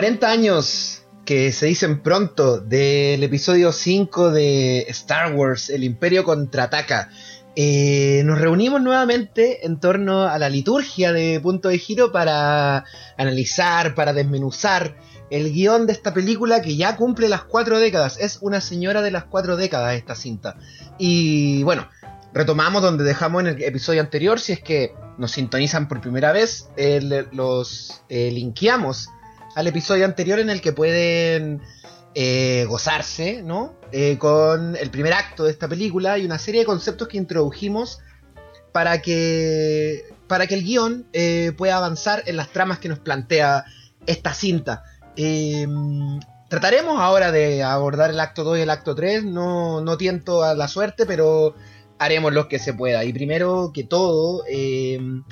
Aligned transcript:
...40 0.00 0.24
años 0.24 1.02
que 1.26 1.52
se 1.52 1.66
dicen 1.66 2.02
pronto 2.02 2.58
del 2.58 3.22
episodio 3.22 3.70
5 3.70 4.30
de 4.30 4.86
Star 4.88 5.34
Wars, 5.34 5.68
El 5.68 5.84
Imperio 5.84 6.24
Contraataca. 6.24 7.10
Eh, 7.54 8.22
nos 8.24 8.40
reunimos 8.40 8.80
nuevamente 8.80 9.66
en 9.66 9.78
torno 9.78 10.22
a 10.22 10.38
la 10.38 10.48
liturgia 10.48 11.12
de 11.12 11.38
Punto 11.40 11.68
de 11.68 11.76
Giro 11.76 12.12
para 12.12 12.86
analizar, 13.18 13.94
para 13.94 14.14
desmenuzar 14.14 14.96
el 15.28 15.52
guion 15.52 15.86
de 15.86 15.92
esta 15.92 16.14
película 16.14 16.62
que 16.62 16.76
ya 16.76 16.96
cumple 16.96 17.28
las 17.28 17.44
cuatro 17.44 17.78
décadas. 17.78 18.16
Es 18.18 18.38
una 18.40 18.62
señora 18.62 19.02
de 19.02 19.10
las 19.10 19.24
cuatro 19.24 19.58
décadas 19.58 19.96
esta 19.96 20.14
cinta. 20.14 20.56
Y 20.96 21.62
bueno, 21.64 21.86
retomamos 22.32 22.80
donde 22.80 23.04
dejamos 23.04 23.42
en 23.42 23.48
el 23.48 23.62
episodio 23.62 24.00
anterior. 24.00 24.40
Si 24.40 24.54
es 24.54 24.60
que 24.60 24.94
nos 25.18 25.32
sintonizan 25.32 25.88
por 25.88 26.00
primera 26.00 26.32
vez, 26.32 26.70
los 27.32 28.02
eh, 28.08 28.30
linkeamos 28.32 29.10
al 29.54 29.66
episodio 29.66 30.04
anterior 30.04 30.38
en 30.38 30.50
el 30.50 30.60
que 30.60 30.72
pueden 30.72 31.60
eh, 32.14 32.64
gozarse, 32.68 33.42
¿no? 33.42 33.74
Eh, 33.92 34.18
con 34.18 34.76
el 34.76 34.90
primer 34.90 35.12
acto 35.12 35.44
de 35.44 35.50
esta 35.50 35.68
película 35.68 36.18
y 36.18 36.24
una 36.24 36.38
serie 36.38 36.60
de 36.60 36.66
conceptos 36.66 37.08
que 37.08 37.16
introdujimos 37.16 38.00
para 38.72 39.02
que, 39.02 40.04
para 40.26 40.46
que 40.46 40.54
el 40.54 40.64
guion 40.64 41.06
eh, 41.12 41.52
pueda 41.56 41.76
avanzar 41.76 42.22
en 42.26 42.36
las 42.36 42.50
tramas 42.50 42.78
que 42.78 42.88
nos 42.88 42.98
plantea 42.98 43.64
esta 44.06 44.34
cinta. 44.34 44.82
Em, 45.16 46.20
trataremos 46.48 47.00
ahora 47.00 47.32
de 47.32 47.62
abordar 47.62 48.10
el 48.10 48.20
acto 48.20 48.44
2 48.44 48.58
y 48.58 48.60
el 48.62 48.70
acto 48.70 48.94
3, 48.94 49.24
no, 49.24 49.80
no 49.80 49.96
tiento 49.96 50.42
a 50.42 50.54
la 50.54 50.68
suerte, 50.68 51.06
pero 51.06 51.54
haremos 51.98 52.32
lo 52.32 52.48
que 52.48 52.58
se 52.58 52.74
pueda. 52.74 53.04
Y 53.04 53.12
primero 53.12 53.70
que 53.74 53.84
todo, 53.84 54.44
em, 54.48 55.22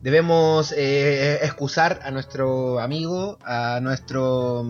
debemos 0.00 0.72
eh, 0.72 1.40
excusar 1.42 2.00
a 2.02 2.10
nuestro 2.10 2.80
amigo, 2.80 3.38
a 3.44 3.80
nuestro 3.80 4.64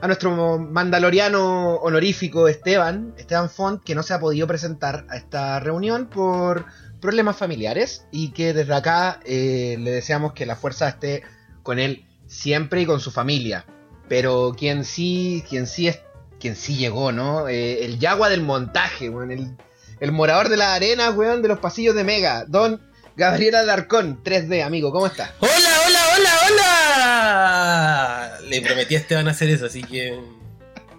a 0.00 0.06
nuestro 0.06 0.58
mandaloriano 0.58 1.76
honorífico 1.76 2.46
Esteban, 2.48 3.14
Esteban 3.16 3.48
Font, 3.48 3.82
que 3.82 3.94
no 3.94 4.02
se 4.02 4.12
ha 4.12 4.20
podido 4.20 4.46
presentar 4.46 5.06
a 5.08 5.16
esta 5.16 5.60
reunión 5.60 6.06
por 6.06 6.66
problemas 7.00 7.36
familiares 7.36 8.06
y 8.10 8.32
que 8.32 8.52
desde 8.52 8.74
acá 8.74 9.20
eh, 9.24 9.76
le 9.80 9.92
deseamos 9.92 10.34
que 10.34 10.46
la 10.46 10.56
fuerza 10.56 10.88
esté 10.88 11.22
con 11.62 11.78
él 11.78 12.06
siempre 12.26 12.82
y 12.82 12.86
con 12.86 13.00
su 13.00 13.10
familia. 13.10 13.64
Pero 14.08 14.54
quien 14.56 14.84
sí, 14.84 15.42
quien 15.48 15.66
sí 15.66 15.88
es, 15.88 16.00
quien 16.38 16.56
sí 16.56 16.76
llegó, 16.76 17.10
¿no? 17.12 17.48
Eh, 17.48 17.84
el 17.84 17.98
yagua 17.98 18.28
del 18.28 18.42
montaje, 18.42 19.06
el, 19.06 19.56
el 20.00 20.12
morador 20.12 20.50
de 20.50 20.58
la 20.58 20.74
arena, 20.74 21.10
weón, 21.12 21.40
de 21.40 21.48
los 21.48 21.60
pasillos 21.60 21.94
de 21.94 22.04
Mega, 22.04 22.44
Don 22.46 22.80
Gabriela 23.16 23.60
Alarcón, 23.60 24.22
3D, 24.24 24.64
amigo, 24.64 24.90
¿cómo 24.90 25.06
estás? 25.06 25.30
¡Hola, 25.38 25.52
hola, 25.86 26.00
hola, 26.16 26.30
hola! 26.48 28.38
Le 28.48 28.60
prometí 28.60 28.96
a 28.96 28.98
Esteban 28.98 29.28
hacer 29.28 29.50
eso, 29.50 29.66
así 29.66 29.84
que. 29.84 30.18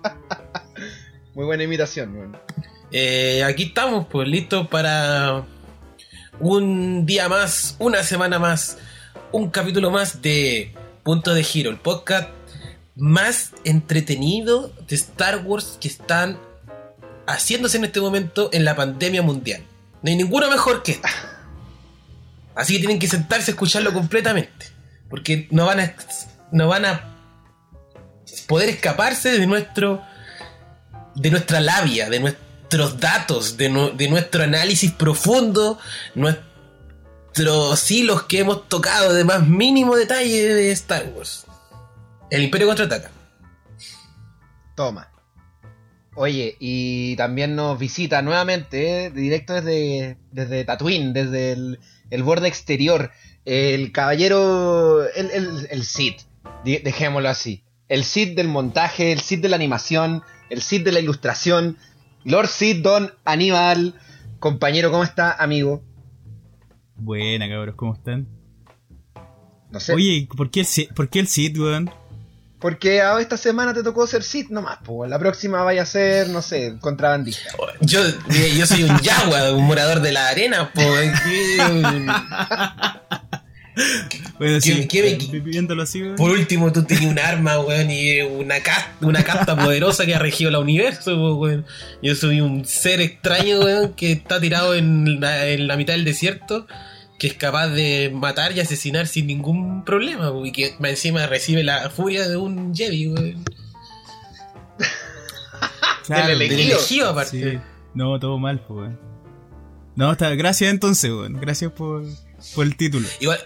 Muy 1.34 1.46
buena 1.46 1.64
imitación. 1.64 2.38
Eh, 2.92 3.44
aquí 3.44 3.64
estamos, 3.64 4.08
pues 4.10 4.30
listos 4.30 4.68
para 4.68 5.44
un 6.40 7.06
día 7.06 7.28
más, 7.28 7.76
una 7.80 8.02
semana 8.04 8.40
más, 8.40 8.78
un 9.34 9.50
capítulo 9.50 9.92
más 9.92 10.22
de 10.22 10.74
Punto 11.04 11.34
de 11.34 11.44
Giro, 11.44 11.70
el 11.70 11.78
podcast 11.78 12.30
más 12.96 13.52
entretenido 13.66 14.72
de 14.88 14.96
Star 14.96 15.46
Wars 15.46 15.78
que 15.82 15.90
están 15.90 16.40
haciéndose 17.28 17.76
en 17.78 17.84
este 17.84 18.00
momento 18.00 18.50
en 18.54 18.64
la 18.64 18.78
pandemia 18.78 19.22
mundial. 19.22 19.64
No 20.02 20.10
hay 20.10 20.16
ninguno 20.16 20.50
mejor 20.50 20.82
que 20.82 20.94
este. 20.94 21.10
Así 22.56 22.74
que 22.74 22.80
tienen 22.80 23.00
que 23.00 23.08
sentarse 23.08 23.52
a 23.52 23.54
escucharlo 23.54 23.94
completamente. 23.94 24.68
Porque 25.10 25.48
no 25.52 25.66
van 25.66 25.80
a, 25.80 25.96
no 26.52 26.68
van 26.68 26.86
a 26.86 27.16
poder 28.48 28.70
escaparse 28.70 29.38
de 29.38 29.46
nuestro. 29.46 30.02
de 31.16 31.32
nuestra 31.32 31.60
labia, 31.60 32.10
de 32.10 32.20
nuestros 32.20 33.00
datos, 33.00 33.58
de, 33.58 33.70
nuestro 33.70 34.44
análisis 34.44 34.92
profundo, 34.92 35.80
nuestros 36.16 37.92
hilos 37.92 38.24
que 38.24 38.40
hemos 38.40 38.68
tocado 38.68 39.14
de 39.14 39.24
más 39.24 39.48
mínimo 39.48 39.96
detalle 39.96 40.54
de 40.54 40.72
Star 40.72 41.06
Wars. 41.16 41.46
El 42.30 42.44
Imperio 42.44 42.68
contraataca. 42.68 43.12
Toma. 44.76 45.12
Oye, 46.16 46.56
y 46.60 47.16
también 47.18 47.56
nos 47.56 47.78
visita 47.78 48.22
nuevamente, 48.22 49.06
¿eh? 49.06 49.12
directo 49.12 49.54
desde, 49.54 50.18
desde 50.32 50.64
Tatooine, 50.64 51.12
desde 51.12 51.52
el, 51.52 51.80
el 52.10 52.24
borde 52.24 52.48
exterior, 52.48 53.12
el 53.46 53.92
caballero, 53.92 55.04
el, 55.10 55.32
el, 55.32 55.68
el 55.70 55.84
Sith, 55.84 56.22
dejémoslo 56.64 57.30
así. 57.30 57.64
El 57.88 58.04
Sith 58.04 58.36
del 58.36 58.48
montaje, 58.48 59.12
el 59.12 59.20
Sith 59.20 59.42
de 59.42 59.50
la 59.50 59.56
animación, 59.56 60.24
el 60.50 60.62
Sith 60.62 60.84
de 60.84 60.92
la 60.92 61.00
ilustración, 61.00 61.78
Lord 62.24 62.48
Sith, 62.48 62.82
Don 62.82 63.12
Aníbal, 63.24 63.96
compañero, 64.40 64.92
¿cómo 64.92 65.04
está, 65.04 65.32
amigo? 65.32 65.84
Buena, 66.96 67.48
cabros, 67.48 67.76
¿cómo 67.76 67.94
están? 67.94 68.28
No 69.70 69.80
sé. 69.80 69.94
Oye, 69.94 70.28
¿por 70.36 70.50
qué 70.50 70.62
el, 70.62 70.96
¿por 70.96 71.10
qué 71.10 71.20
el 71.20 71.60
weón? 71.60 71.92
Porque 72.66 73.00
esta 73.20 73.38
semana 73.38 73.76
te 73.76 73.84
tocó 73.84 74.08
ser 74.08 74.24
Sith 74.24 74.50
nomás, 74.50 74.80
pues 74.84 75.08
la 75.08 75.20
próxima 75.20 75.62
vaya 75.62 75.84
a 75.84 75.86
ser, 75.86 76.30
no 76.30 76.42
sé, 76.42 76.78
contrabandista. 76.80 77.52
Yo, 77.82 78.02
yo 78.58 78.66
soy 78.66 78.86
un 78.86 79.00
yagua, 79.02 79.52
un 79.52 79.66
morador 79.66 80.02
de 80.02 80.12
la 80.12 80.30
arena, 80.30 80.72
pues. 80.74 81.12
bueno, 84.40 84.60
sí, 84.62 84.88
así, 85.80 86.02
Por 86.18 86.32
último, 86.32 86.74
tú 86.74 86.84
tenías 86.84 87.12
un 87.12 87.20
arma, 87.20 87.60
weón, 87.60 87.92
y 87.92 88.22
una 88.22 88.60
casta, 88.62 88.90
una 89.02 89.24
casta 89.24 89.56
poderosa 89.56 90.08
que 90.08 90.16
ha 90.16 90.20
regido 90.20 90.50
el 90.50 90.56
universo, 90.56 91.36
weón. 91.36 91.68
Yo 92.02 92.16
soy 92.16 92.42
un 92.42 92.66
ser 92.66 93.00
extraño, 93.00 93.60
weón, 93.60 93.94
que 93.94 94.12
está 94.12 94.42
tirado 94.42 94.74
en 94.74 95.24
en 95.24 95.68
la 95.68 95.78
mitad 95.78 95.94
del 95.94 96.04
desierto 96.04 96.66
que 97.18 97.28
es 97.28 97.34
capaz 97.34 97.68
de 97.70 98.12
matar 98.14 98.52
y 98.56 98.60
asesinar 98.60 99.08
sin 99.08 99.28
ningún 99.28 99.86
problema, 99.86 100.32
y 100.44 100.52
que 100.52 100.76
encima 100.84 101.28
recibe 101.28 101.64
la 101.64 101.90
furia 101.90 102.28
de 102.28 102.38
un 102.38 102.76
Jedi, 102.76 103.08
weón. 103.08 103.46
claro, 106.06 106.28
del 106.30 106.42
elegido, 106.42 107.10
aparte. 107.10 107.62
No, 107.94 108.20
todo 108.20 108.38
mal, 108.38 108.60
pues, 108.68 108.92
No, 109.96 110.12
está, 110.12 110.36
gracias 110.36 110.72
entonces, 110.72 111.10
weón. 111.10 111.40
Gracias 111.40 111.72
por, 111.72 112.04
por 112.54 112.66
el 112.66 112.76
título. 112.76 113.08
Igual, 113.22 113.40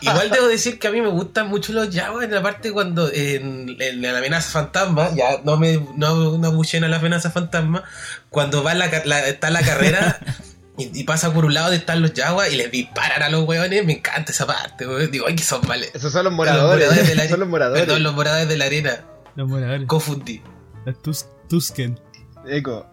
igual 0.00 0.30
debo 0.30 0.48
decir 0.48 0.78
que 0.78 0.88
a 0.88 0.90
mí 0.90 1.02
me 1.02 1.08
gustan 1.08 1.48
mucho 1.48 1.74
los 1.74 1.94
Jaguars 1.94 2.24
en 2.24 2.34
la 2.34 2.42
parte 2.42 2.72
cuando 2.72 3.10
en, 3.12 3.76
la 4.00 4.16
amenaza 4.16 4.50
fantasma, 4.50 5.14
ya 5.14 5.42
no 5.44 5.58
me 5.58 5.78
no, 5.96 6.38
no 6.38 6.48
a 6.48 6.88
la 6.88 6.96
amenaza 6.96 7.30
fantasma, 7.30 7.84
cuando 8.30 8.62
va 8.62 8.74
la, 8.74 8.86
está 8.86 9.50
la 9.50 9.60
carrera 9.60 10.18
Y, 10.92 11.04
pasa 11.04 11.32
por 11.32 11.44
un 11.44 11.54
lado 11.54 11.70
de 11.70 11.76
están 11.76 12.02
los 12.02 12.12
yaguas 12.12 12.52
y 12.52 12.56
les 12.56 12.70
disparan 12.70 13.22
a 13.22 13.28
los 13.28 13.46
hueones. 13.46 13.84
Me 13.84 13.94
encanta 13.94 14.32
esa 14.32 14.46
parte, 14.46 14.86
weón. 14.86 15.10
Digo, 15.10 15.26
ay, 15.28 15.36
que 15.36 15.42
son 15.42 15.66
males. 15.66 15.90
Esos 15.94 16.12
son 16.12 16.24
los 16.24 16.32
moradores. 16.32 16.86
Los 16.86 16.96
moradores 16.96 17.08
de 17.08 17.14
la 17.14 17.28
son 17.28 17.40
los 17.40 17.48
moradores. 17.48 17.84
Perdón, 17.84 18.02
los 18.02 18.14
moradores 18.14 18.48
de 18.48 18.56
la 18.56 18.64
arena. 18.66 19.04
Los 19.36 19.48
moradores. 19.48 19.86
Confundí. 19.86 20.42
Los 20.84 21.28
Tusken. 21.48 21.98
Eco. 22.46 22.86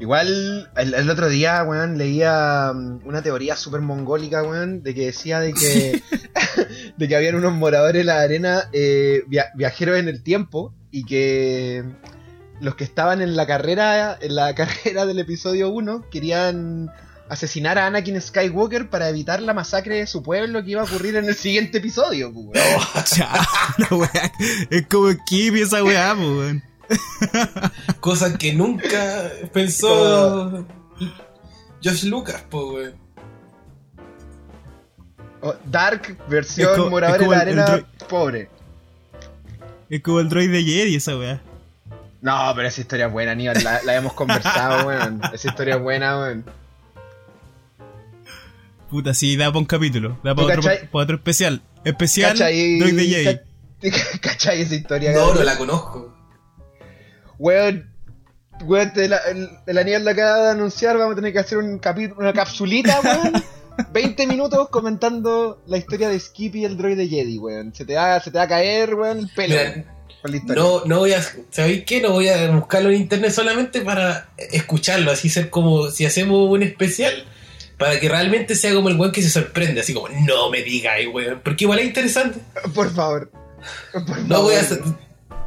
Igual, 0.00 0.70
el, 0.76 1.10
otro 1.10 1.28
día, 1.28 1.64
weón, 1.64 1.98
leía 1.98 2.70
um, 2.72 3.00
una 3.04 3.20
teoría 3.20 3.56
súper 3.56 3.80
mongólica, 3.80 4.44
weón, 4.44 4.82
de 4.84 4.94
que 4.94 5.06
decía 5.06 5.40
de 5.40 5.52
que, 5.52 6.00
de 6.96 7.08
que 7.08 7.16
habían 7.16 7.34
unos 7.34 7.52
moradores 7.52 8.00
en 8.00 8.06
la 8.06 8.20
arena 8.20 8.70
eh, 8.72 9.24
viajeros 9.54 9.98
en 9.98 10.08
el 10.08 10.22
tiempo 10.22 10.72
y 10.92 11.04
que 11.04 11.84
los 12.60 12.74
que 12.74 12.84
estaban 12.84 13.20
en 13.20 13.36
la 13.36 13.46
carrera, 13.46 14.18
en 14.20 14.34
la 14.34 14.54
carrera 14.56 15.06
del 15.06 15.18
episodio 15.18 15.70
1, 15.70 16.06
querían 16.10 16.90
asesinar 17.28 17.78
a 17.78 17.86
Anakin 17.86 18.20
Skywalker 18.20 18.88
para 18.88 19.08
evitar 19.08 19.42
la 19.42 19.52
masacre 19.54 19.96
de 19.96 20.06
su 20.06 20.22
pueblo 20.22 20.64
que 20.64 20.70
iba 20.70 20.80
a 20.80 20.84
ocurrir 20.84 21.16
en 21.16 21.26
el 21.26 21.34
siguiente 21.34 21.78
episodio, 21.78 22.32
pues, 22.32 22.58
Es 24.70 24.86
como 24.86 25.08
Kimi 25.26 25.60
esa 25.60 25.84
weá, 25.84 26.16
pues, 26.16 26.62
Cosa 28.00 28.38
que 28.38 28.54
nunca 28.54 29.30
pensó 29.52 30.66
Josh 31.82 32.04
Lucas, 32.04 32.44
pues, 32.48 32.94
Dark 35.66 36.16
versión 36.28 36.90
morador 36.90 37.20
de 37.20 37.26
la 37.28 37.38
arena 37.38 37.86
pobre. 38.08 38.48
Es 39.88 40.02
como 40.02 40.20
el 40.20 40.28
droid 40.28 40.50
de 40.50 40.64
Jedi 40.64 40.96
esa 40.96 41.16
weá. 41.16 41.40
No, 42.20 42.52
pero 42.54 42.68
esa 42.68 42.80
historia 42.80 43.06
es 43.06 43.12
buena, 43.12 43.32
Aníbal. 43.32 43.62
La, 43.62 43.82
la 43.82 43.94
hemos 43.94 44.12
conversado, 44.12 44.86
weón. 44.88 45.20
Esa 45.32 45.48
historia 45.48 45.76
es 45.76 45.82
buena, 45.82 46.18
weón. 46.18 46.44
Puta, 48.90 49.14
sí, 49.14 49.36
da 49.36 49.46
para 49.46 49.58
un 49.58 49.64
capítulo. 49.66 50.18
Da 50.24 50.34
para 50.34 50.58
otro, 50.58 50.70
otro, 50.92 51.16
especial. 51.16 51.62
Especial 51.84 52.36
Droid 52.36 52.96
de 52.96 53.06
Jedi. 53.06 53.40
¿Cachai 54.20 54.62
esa 54.62 54.74
historia? 54.74 55.12
No, 55.12 55.34
no 55.34 55.42
la 55.42 55.56
conozco. 55.56 56.14
Weón, 57.38 57.92
weón, 58.64 58.92
de 58.94 59.08
la, 59.08 59.20
la 59.66 59.98
lo 59.98 60.10
acaba 60.10 60.42
de 60.44 60.50
anunciar, 60.50 60.98
vamos 60.98 61.12
a 61.12 61.16
tener 61.16 61.32
que 61.32 61.38
hacer 61.38 61.58
un 61.58 61.78
capítulo, 61.78 62.20
una 62.20 62.32
capsulita, 62.32 63.00
weón. 63.00 63.32
20 63.92 64.26
minutos 64.26 64.70
comentando 64.70 65.62
la 65.66 65.76
historia 65.76 66.08
de 66.08 66.18
Skippy 66.18 66.64
el 66.64 66.76
droide 66.76 67.06
Jedi, 67.06 67.38
weón. 67.38 67.72
Se 67.74 67.84
te 67.84 67.94
va, 67.94 68.18
se 68.18 68.32
te 68.32 68.38
va 68.38 68.44
a 68.44 68.48
caer, 68.48 68.94
weón, 68.94 69.18
el 69.18 69.28
pelo. 69.28 69.54
No, 70.46 70.84
no 70.84 70.98
voy 70.98 71.12
a. 71.12 71.22
¿Sabéis 71.50 71.84
qué? 71.84 72.00
No 72.00 72.10
voy 72.10 72.28
a 72.28 72.50
buscarlo 72.50 72.90
en 72.90 72.96
internet 72.96 73.30
solamente 73.30 73.80
para 73.80 74.30
escucharlo, 74.36 75.10
así 75.10 75.28
ser 75.28 75.50
como 75.50 75.90
si 75.90 76.06
hacemos 76.06 76.50
un 76.50 76.62
especial. 76.62 77.24
Para 77.76 78.00
que 78.00 78.08
realmente 78.08 78.56
sea 78.56 78.74
como 78.74 78.88
el 78.88 78.96
weón 78.96 79.12
que 79.12 79.22
se 79.22 79.30
sorprende, 79.30 79.80
así 79.80 79.94
como, 79.94 80.08
no 80.08 80.50
me 80.50 80.62
digáis, 80.62 81.06
weón. 81.12 81.40
Porque 81.44 81.62
igual 81.62 81.78
es 81.78 81.86
interesante. 81.86 82.40
Por 82.74 82.92
favor. 82.92 83.30
no, 84.26 84.42
Voy 84.42 84.56
a, 84.56 84.62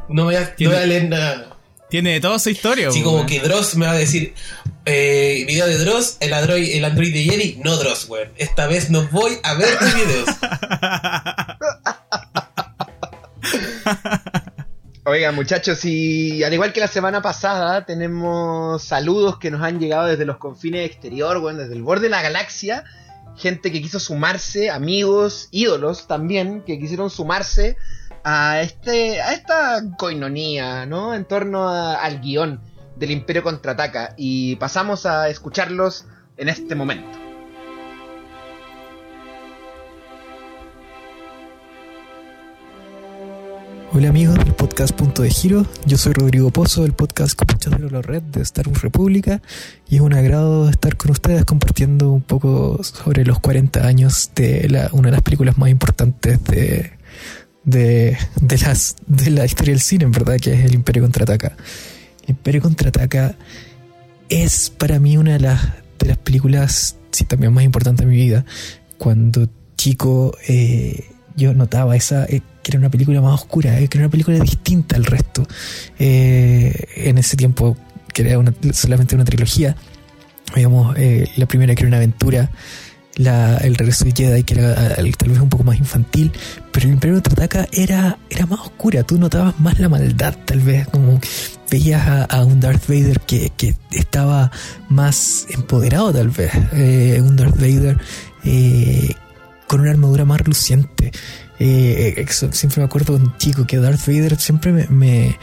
no 0.08 0.24
voy 0.24 0.36
a. 0.36 0.56
No 0.58 0.70
voy 0.70 0.80
a 0.80 0.86
leer 0.86 1.10
nada. 1.10 1.58
Tiene 1.90 2.22
toda 2.22 2.40
su 2.40 2.50
historia. 2.50 2.88
Así 2.88 3.02
como 3.02 3.26
que 3.26 3.42
Dross 3.42 3.76
me 3.76 3.86
va 3.86 3.92
a 3.92 3.98
decir, 3.98 4.34
eh, 4.86 5.44
video 5.46 5.68
de 5.68 5.78
Dross, 5.78 6.16
el 6.22 6.34
Android, 6.34 6.74
el 6.74 6.86
Android 6.86 7.14
de 7.14 7.24
Jerry, 7.26 7.60
no 7.66 7.76
Dross, 7.76 8.08
weón. 8.08 8.30
Esta 8.38 8.66
vez 8.68 8.90
no 8.90 9.06
voy 9.10 9.34
a 9.44 9.54
ver 9.56 9.78
tus 9.78 9.94
videos. 9.94 10.30
Oiga, 15.04 15.32
muchachos, 15.32 15.84
y 15.84 16.44
al 16.44 16.54
igual 16.54 16.74
que 16.74 16.80
la 16.80 16.88
semana 16.88 17.24
pasada, 17.24 17.88
tenemos 17.88 18.84
saludos 18.84 19.40
que 19.40 19.50
nos 19.50 19.64
han 19.64 19.80
llegado 19.80 20.06
desde 20.06 20.26
los 20.26 20.38
confines 20.38 20.86
exterior, 20.86 21.38
weón, 21.38 21.58
desde 21.58 21.74
el 21.74 21.82
borde 21.82 22.04
de 22.04 22.10
la 22.10 22.22
galaxia. 22.22 22.84
Gente 23.36 23.72
que 23.72 23.82
quiso 23.82 24.00
sumarse, 24.00 24.70
amigos, 24.70 25.48
ídolos 25.50 26.06
también, 26.06 26.62
que 26.62 26.78
quisieron 26.78 27.10
sumarse 27.10 27.78
a, 28.24 28.62
este, 28.62 29.20
a 29.22 29.34
esta 29.34 29.82
coinonía, 29.98 30.86
¿no? 30.86 31.16
En 31.16 31.26
torno 31.26 31.68
al 31.68 32.22
guion 32.22 32.62
del 32.96 33.10
Imperio 33.10 33.42
Contraataca. 33.42 34.14
Y 34.18 34.56
pasamos 34.58 35.08
a 35.08 35.30
escucharlos 35.30 36.06
en 36.38 36.48
este 36.48 36.76
momento. 36.76 37.31
Hola 43.94 44.08
amigos 44.08 44.38
del 44.38 44.54
podcast 44.54 44.96
Punto 44.96 45.22
de 45.22 45.30
Giro, 45.30 45.66
yo 45.86 45.98
soy 45.98 46.14
Rodrigo 46.14 46.50
Pozo 46.50 46.84
del 46.84 46.94
podcast 46.94 47.38
Capuchas 47.38 47.78
de 47.78 47.90
la 47.90 48.02
Red 48.02 48.22
de 48.22 48.42
Star 48.42 48.70
Wars 48.70 48.84
República 48.84 49.42
y 49.90 49.96
es 49.96 50.02
un 50.02 50.14
agrado 50.14 50.70
estar 50.70 50.96
con 50.96 51.12
ustedes 51.12 51.44
compartiendo 51.44 52.10
un 52.10 52.22
poco 52.22 52.82
sobre 52.86 53.26
los 53.26 53.42
40 53.42 53.86
años 53.86 54.32
de 54.34 54.88
una 54.94 55.10
de 55.10 55.12
las 55.12 55.22
películas 55.22 55.58
más 55.58 55.70
importantes 55.70 56.42
de, 56.46 56.92
de, 57.66 58.18
de, 58.40 58.58
las, 58.60 58.96
de 59.08 59.30
la 59.30 59.44
historia 59.44 59.74
del 59.74 59.82
cine, 59.82 60.06
en 60.06 60.14
verdad, 60.14 60.38
que 60.38 60.54
es 60.54 60.64
El 60.64 60.74
Imperio 60.74 61.02
Contraataca. 61.02 61.58
El 62.24 62.30
Imperio 62.30 62.62
Contraataca 62.62 63.36
es 64.30 64.70
para 64.70 65.00
mí 65.00 65.18
una 65.18 65.34
de 65.34 65.42
las, 65.42 65.68
de 66.00 66.08
las 66.08 66.18
películas, 66.18 66.96
sí, 67.12 67.26
también 67.26 67.52
más 67.52 67.66
importantes 67.66 68.06
de 68.06 68.10
mi 68.10 68.16
vida. 68.16 68.46
Cuando 68.98 69.50
chico 69.76 70.34
eh, 70.48 71.10
yo 71.36 71.54
notaba 71.54 71.98
esa, 71.98 72.24
eh, 72.26 72.42
que 72.62 72.72
era 72.72 72.80
una 72.80 72.90
película 72.90 73.22
más 73.22 73.42
oscura, 73.42 73.80
eh, 73.80 73.88
que 73.88 73.98
era 73.98 74.06
una 74.06 74.12
película 74.12 74.40
distinta 74.40 74.96
al 74.96 75.06
resto. 75.06 75.48
en 75.98 77.18
ese 77.18 77.38
tiempo, 77.38 77.78
que 78.14 78.22
era 78.22 78.42
solamente 78.74 79.16
una 79.16 79.26
trilogía, 79.26 79.76
digamos, 80.56 80.96
la 81.38 81.46
primera 81.46 81.76
que 81.76 81.82
era 81.82 81.88
una 81.88 81.98
aventura 81.98 82.50
la, 83.16 83.58
el 83.58 83.76
regreso 83.76 84.06
de 84.06 84.12
Jedi, 84.12 84.44
que 84.44 84.54
era 84.56 84.96
tal 85.18 85.30
vez 85.30 85.40
un 85.40 85.50
poco 85.50 85.64
más 85.64 85.78
infantil, 85.78 86.32
pero 86.72 86.88
el 86.88 86.94
Imperio 86.94 87.16
Contraataca 87.16 87.68
era, 87.72 88.18
era 88.30 88.46
más 88.46 88.60
oscura, 88.62 89.04
tú 89.04 89.18
notabas 89.18 89.60
más 89.60 89.80
la 89.80 89.90
maldad, 89.90 90.36
tal 90.46 90.60
vez, 90.60 90.88
como 90.88 91.20
veías 91.70 92.28
a, 92.30 92.44
un 92.44 92.60
Darth 92.60 92.88
Vader 92.88 93.20
que, 93.22 93.52
que, 93.56 93.76
estaba 93.92 94.52
más 94.90 95.46
empoderado, 95.50 96.14
tal 96.14 96.30
vez, 96.30 96.52
eh, 96.74 97.20
un 97.22 97.36
Darth 97.36 97.58
Vader 97.58 97.98
eh, 98.44 99.14
con 99.68 99.82
una 99.82 99.92
armadura 99.92 100.26
más 100.26 100.40
reluciente. 100.42 101.12
Eh, 101.64 102.26
siempre 102.28 102.80
me 102.80 102.86
acuerdo 102.86 103.14
un 103.14 103.38
chico 103.38 103.68
que 103.68 103.78
Darth 103.78 104.08
Vader 104.08 104.36
siempre 104.40 104.72
me, 104.72 104.88
me, 104.88 105.38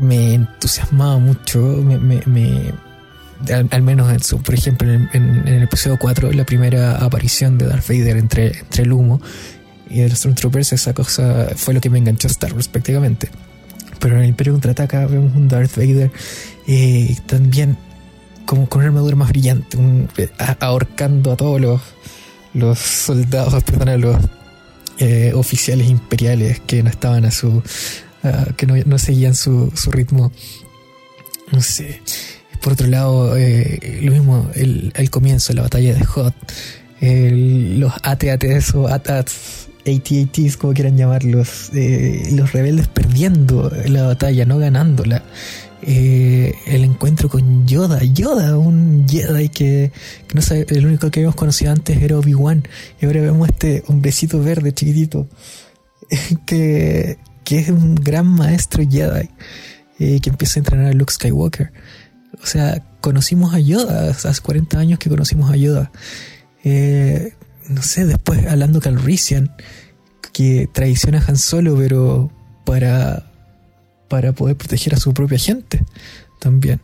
me 0.00 0.34
entusiasmaba 0.34 1.18
mucho, 1.18 1.60
me, 1.60 1.96
me 2.26 2.72
al, 3.70 3.82
menos 3.82 4.10
en 4.12 4.20
su, 4.20 4.42
por 4.42 4.54
ejemplo, 4.56 4.92
en, 4.92 5.46
el 5.46 5.62
episodio 5.62 5.96
4, 5.96 6.32
la 6.32 6.44
primera 6.44 6.96
aparición 6.96 7.56
de 7.56 7.66
Darth 7.66 7.86
Vader 7.86 8.16
entre, 8.16 8.58
entre 8.58 8.82
el 8.82 8.92
humo 8.92 9.20
y 9.88 10.00
el 10.00 10.10
Stormtroopers, 10.16 10.72
esa 10.72 10.92
cosa 10.92 11.50
fue 11.54 11.72
lo 11.72 11.80
que 11.80 11.88
me 11.88 11.98
enganchó 11.98 12.26
a 12.26 12.32
Star 12.32 12.52
Wars. 12.52 12.68
Pero 12.68 14.16
en 14.16 14.22
el 14.22 14.28
Imperio 14.28 14.54
Contraataca 14.54 15.06
vemos 15.06 15.36
un 15.36 15.46
Darth 15.46 15.76
Vader 15.76 16.10
eh, 16.66 17.16
también 17.26 17.76
como 18.44 18.68
con 18.68 18.80
una 18.80 18.88
armadura 18.88 19.14
más 19.14 19.28
brillante, 19.28 19.78
ahorcando 20.58 21.30
a 21.30 21.36
todos 21.36 21.60
los, 21.60 21.80
los 22.54 22.80
soldados, 22.80 23.62
perdón, 23.62 23.88
a 23.88 23.96
los 23.98 24.16
eh, 24.98 25.32
oficiales 25.34 25.88
imperiales 25.88 26.60
que 26.60 26.82
no 26.82 26.90
estaban 26.90 27.24
a 27.24 27.30
su. 27.30 27.62
que 28.56 28.66
no, 28.66 28.74
no 28.84 28.98
seguían 28.98 29.34
su, 29.34 29.72
su 29.74 29.90
ritmo. 29.90 30.32
No 31.52 31.60
sé. 31.62 32.00
Por 32.60 32.72
otro 32.72 32.88
lado, 32.88 33.36
eh, 33.36 34.00
lo 34.02 34.12
mismo, 34.12 34.50
el, 34.54 34.92
el, 34.96 35.10
comienzo, 35.10 35.52
la 35.52 35.62
batalla 35.62 35.94
de 35.94 36.04
Hot, 36.04 36.34
los 37.00 37.92
AT-ATs 38.02 38.74
o 38.74 38.88
ATATs, 38.88 39.68
AT-ATs, 39.86 40.56
como 40.56 40.74
quieran 40.74 40.96
llamarlos, 40.96 41.70
eh, 41.74 42.28
los 42.32 42.52
rebeldes 42.52 42.88
perdiendo 42.88 43.72
la 43.86 44.02
batalla, 44.04 44.44
no 44.44 44.58
ganándola. 44.58 45.22
Eh, 45.82 46.54
el 46.66 46.84
encuentro 46.84 47.28
con 47.28 47.66
Yoda, 47.66 48.02
Yoda, 48.02 48.58
un 48.58 49.06
Jedi 49.08 49.48
que, 49.48 49.92
no 50.34 50.42
sabe, 50.42 50.66
el 50.70 50.86
único 50.86 51.10
que 51.10 51.20
habíamos 51.20 51.36
conocido 51.36 51.72
antes 51.72 52.00
era 52.02 52.18
Obi-Wan, 52.18 52.64
y 53.00 53.06
ahora 53.06 53.20
vemos 53.20 53.48
este 53.48 53.84
hombrecito 53.86 54.42
verde 54.42 54.72
chiquitito, 54.72 55.28
que, 56.46 57.18
que 57.44 57.58
es 57.60 57.68
un 57.68 57.94
gran 57.94 58.26
maestro 58.26 58.82
Jedi, 58.88 59.28
que 59.98 60.30
empieza 60.30 60.58
a 60.58 60.60
entrenar 60.60 60.86
a 60.86 60.92
Luke 60.92 61.12
Skywalker. 61.12 61.72
O 62.42 62.46
sea, 62.46 62.84
conocimos 63.00 63.54
a 63.54 63.58
Yoda, 63.58 64.10
hace 64.10 64.40
40 64.40 64.78
años 64.78 64.98
que 64.98 65.10
conocimos 65.10 65.50
a 65.50 65.56
Yoda. 65.56 65.90
Eh, 66.64 67.32
no 67.68 67.82
sé, 67.82 68.06
después 68.06 68.46
hablando 68.46 68.80
Calrissian, 68.80 69.52
que 70.32 70.68
traiciona 70.72 71.18
a 71.18 71.24
Han 71.26 71.36
Solo, 71.36 71.76
pero 71.76 72.30
para, 72.64 73.27
para 74.08 74.32
poder 74.32 74.56
proteger 74.56 74.94
a 74.94 74.98
su 74.98 75.12
propia 75.14 75.38
gente 75.38 75.84
también. 76.38 76.80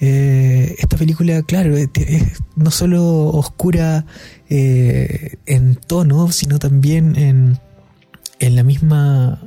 Eh, 0.00 0.74
esta 0.78 0.96
película, 0.96 1.42
claro, 1.42 1.76
es, 1.76 1.88
no 2.56 2.70
solo 2.70 3.26
oscura 3.28 4.06
eh, 4.48 5.36
en 5.46 5.76
tono, 5.76 6.32
sino 6.32 6.58
también 6.58 7.16
en, 7.16 7.58
en 8.38 8.56
la 8.56 8.64
misma 8.64 9.40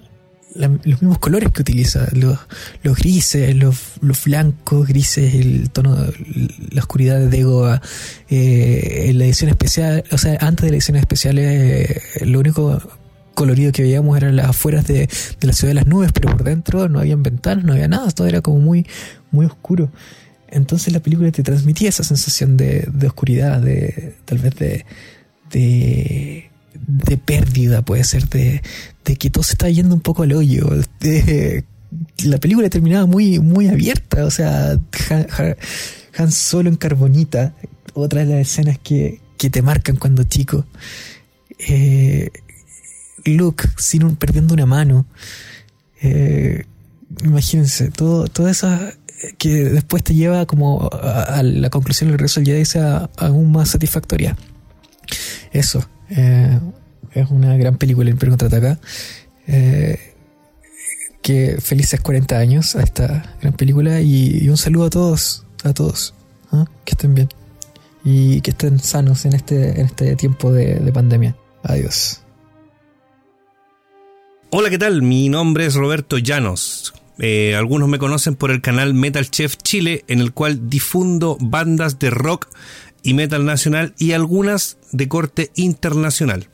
los 0.57 1.01
mismos 1.01 1.19
colores 1.19 1.51
que 1.51 1.61
utiliza, 1.61 2.07
los, 2.13 2.39
grises, 2.97 3.55
los, 3.55 3.77
los, 4.01 4.23
blancos, 4.23 4.87
grises, 4.87 5.35
el 5.35 5.69
tono, 5.69 5.95
la 6.71 6.81
oscuridad 6.81 7.19
de 7.19 7.27
Degoa. 7.27 7.81
Eh, 8.29 9.05
en 9.09 9.19
la 9.19 9.25
edición 9.25 9.49
especial, 9.49 10.03
o 10.11 10.17
sea, 10.17 10.37
antes 10.41 10.65
de 10.65 10.71
la 10.71 10.77
edición 10.77 10.97
especial, 10.97 11.37
eh, 11.39 12.01
lo 12.21 12.39
único 12.39 12.81
colorido 13.37 13.71
que 13.71 13.83
veíamos 13.83 14.17
eran 14.17 14.35
las 14.35 14.47
afueras 14.47 14.87
de, 14.87 15.07
la 15.41 15.53
ciudad 15.53 15.69
de 15.69 15.75
las 15.75 15.85
nubes, 15.85 16.11
pero 16.11 16.31
por 16.31 16.43
dentro 16.43 16.89
no 16.89 16.99
había 16.99 17.15
ventanas, 17.15 17.63
no 17.63 17.73
había 17.73 17.87
nada, 17.87 18.09
todo 18.09 18.25
era 18.25 18.41
como 18.41 18.57
muy, 18.57 18.87
muy 19.29 19.45
oscuro. 19.45 19.91
Entonces 20.49 20.91
la 20.91 21.01
película 21.01 21.31
te 21.31 21.43
transmitía 21.43 21.89
esa 21.89 22.03
sensación 22.03 22.57
de, 22.57 22.89
oscuridad, 23.05 23.61
de 23.61 24.15
tal 24.25 24.39
vez 24.39 24.55
de, 24.55 24.85
de 25.51 26.49
de 26.87 27.17
pérdida, 27.17 27.83
puede 27.83 28.03
ser 28.03 28.27
de, 28.29 28.63
de 29.05 29.15
que 29.17 29.29
todo 29.29 29.43
se 29.43 29.53
está 29.53 29.69
yendo 29.69 29.93
un 29.93 30.01
poco 30.01 30.23
al 30.23 30.33
hoyo. 30.33 30.67
la 32.23 32.37
película 32.39 32.69
terminaba 32.69 33.05
muy, 33.05 33.37
muy 33.39 33.67
abierta, 33.67 34.25
o 34.25 34.31
sea, 34.31 34.79
Han, 36.17 36.31
Solo 36.31 36.69
en 36.69 36.75
carbonita, 36.77 37.53
otra 37.93 38.25
de 38.25 38.33
las 38.33 38.49
escenas 38.49 38.79
que, 38.79 39.21
que 39.37 39.51
te 39.51 39.61
marcan 39.61 39.97
cuando 39.97 40.23
chico. 40.23 40.65
Eh, 41.59 42.31
Luke 43.27 43.65
sin 43.77 44.15
perdiendo 44.15 44.53
una 44.53 44.65
mano. 44.65 45.05
Eh, 46.01 46.65
imagínense, 47.23 47.89
todo, 47.89 48.27
todo 48.27 48.47
eso 48.47 48.67
que 49.37 49.49
después 49.49 50.03
te 50.03 50.13
lleva 50.13 50.45
como 50.45 50.89
a, 50.91 51.41
la 51.43 51.69
conclusión 51.69 52.09
del 52.09 52.19
regreso 52.19 52.39
del 52.39 52.47
Jedi 52.47 52.65
sea 52.65 53.09
aún 53.17 53.51
más 53.51 53.69
satisfactoria. 53.69 54.35
Eso. 55.51 55.87
Eh, 56.09 56.59
es 57.13 57.29
una 57.31 57.57
gran 57.57 57.77
película, 57.77 58.07
El 58.09 58.13
Imperio 58.13 58.37
Contraataca. 58.37 58.79
Eh, 59.47 60.13
que 61.21 61.57
felices 61.59 61.99
40 61.99 62.37
años 62.37 62.75
a 62.75 62.83
esta 62.83 63.35
gran 63.41 63.53
película 63.53 64.01
y, 64.01 64.47
un 64.49 64.57
saludo 64.57 64.85
a 64.85 64.89
todos, 64.89 65.45
a 65.63 65.73
todos, 65.73 66.13
¿ah? 66.51 66.65
que 66.85 66.91
estén 66.91 67.15
bien 67.15 67.29
y 68.03 68.39
que 68.41 68.51
estén 68.51 68.79
sanos 68.79 69.25
en 69.25 69.33
este, 69.33 69.81
en 69.81 69.87
este 69.87 70.15
tiempo 70.15 70.53
de 70.53 70.91
pandemia. 70.93 71.35
Adiós. 71.63 72.21
Hola, 74.49 74.69
¿qué 74.69 74.77
tal? 74.77 75.01
Mi 75.01 75.27
nombre 75.27 75.65
es 75.65 75.75
Roberto 75.75 76.17
Llanos. 76.17 76.93
Eh, 77.19 77.53
algunos 77.57 77.89
me 77.89 77.99
conocen 77.99 78.35
por 78.35 78.49
el 78.49 78.61
canal 78.61 78.93
Metal 78.93 79.29
Chef 79.29 79.57
Chile, 79.57 80.05
en 80.07 80.21
el 80.21 80.31
cual 80.31 80.69
difundo 80.69 81.37
bandas 81.41 81.99
de 81.99 82.11
rock 82.11 82.47
y 83.03 83.13
metal 83.13 83.43
nacional 83.43 83.93
y 83.99 84.13
algunas 84.13 84.77
de 84.93 85.09
corte 85.09 85.51
internacional. 85.55 86.47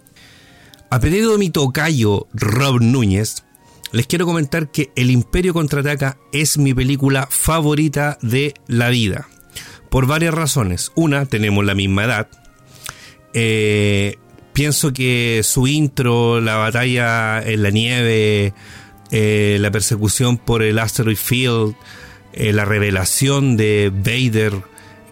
A 0.90 1.00
pedido 1.00 1.34
de 1.34 1.38
mi 1.38 1.52
tocayo 1.52 2.26
Rob 2.34 2.82
Núñez, 2.82 3.44
les 3.92 4.08
quiero 4.08 4.26
comentar 4.26 4.72
que 4.72 4.90
El 4.96 5.12
Imperio 5.12 5.54
contraataca 5.54 6.18
es 6.32 6.58
mi 6.58 6.74
película 6.74 7.28
favorita 7.30 8.18
de 8.24 8.56
la 8.66 8.90
vida. 8.90 9.28
Por 9.92 10.08
varias 10.08 10.34
razones. 10.34 10.92
Una, 10.96 11.28
tenemos 11.28 11.64
la 11.64 11.76
misma 11.76 12.06
edad. 12.06 12.28
Eh, 13.36 14.18
pienso 14.54 14.94
que 14.94 15.42
su 15.44 15.68
intro, 15.68 16.40
la 16.40 16.56
batalla 16.56 17.42
en 17.42 17.64
la 17.64 17.70
nieve, 17.72 18.54
eh, 19.12 19.58
la 19.60 19.72
persecución 19.72 20.38
por 20.38 20.64
el 20.64 20.80
Asteroid 20.80 21.18
Field, 21.18 21.76
eh, 22.34 22.54
la 22.54 22.66
revelación 22.66 23.58
de 23.58 23.92
Vader, 23.94 24.54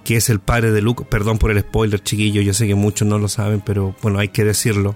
que 0.03 0.17
es 0.17 0.29
el 0.29 0.39
padre 0.39 0.71
de 0.71 0.81
Luke, 0.81 1.05
perdón 1.09 1.37
por 1.37 1.51
el 1.51 1.59
spoiler 1.59 2.01
chiquillo, 2.01 2.41
yo 2.41 2.53
sé 2.53 2.67
que 2.67 2.75
muchos 2.75 3.07
no 3.07 3.19
lo 3.19 3.27
saben, 3.27 3.61
pero 3.61 3.95
bueno, 4.01 4.19
hay 4.19 4.29
que 4.29 4.43
decirlo. 4.43 4.95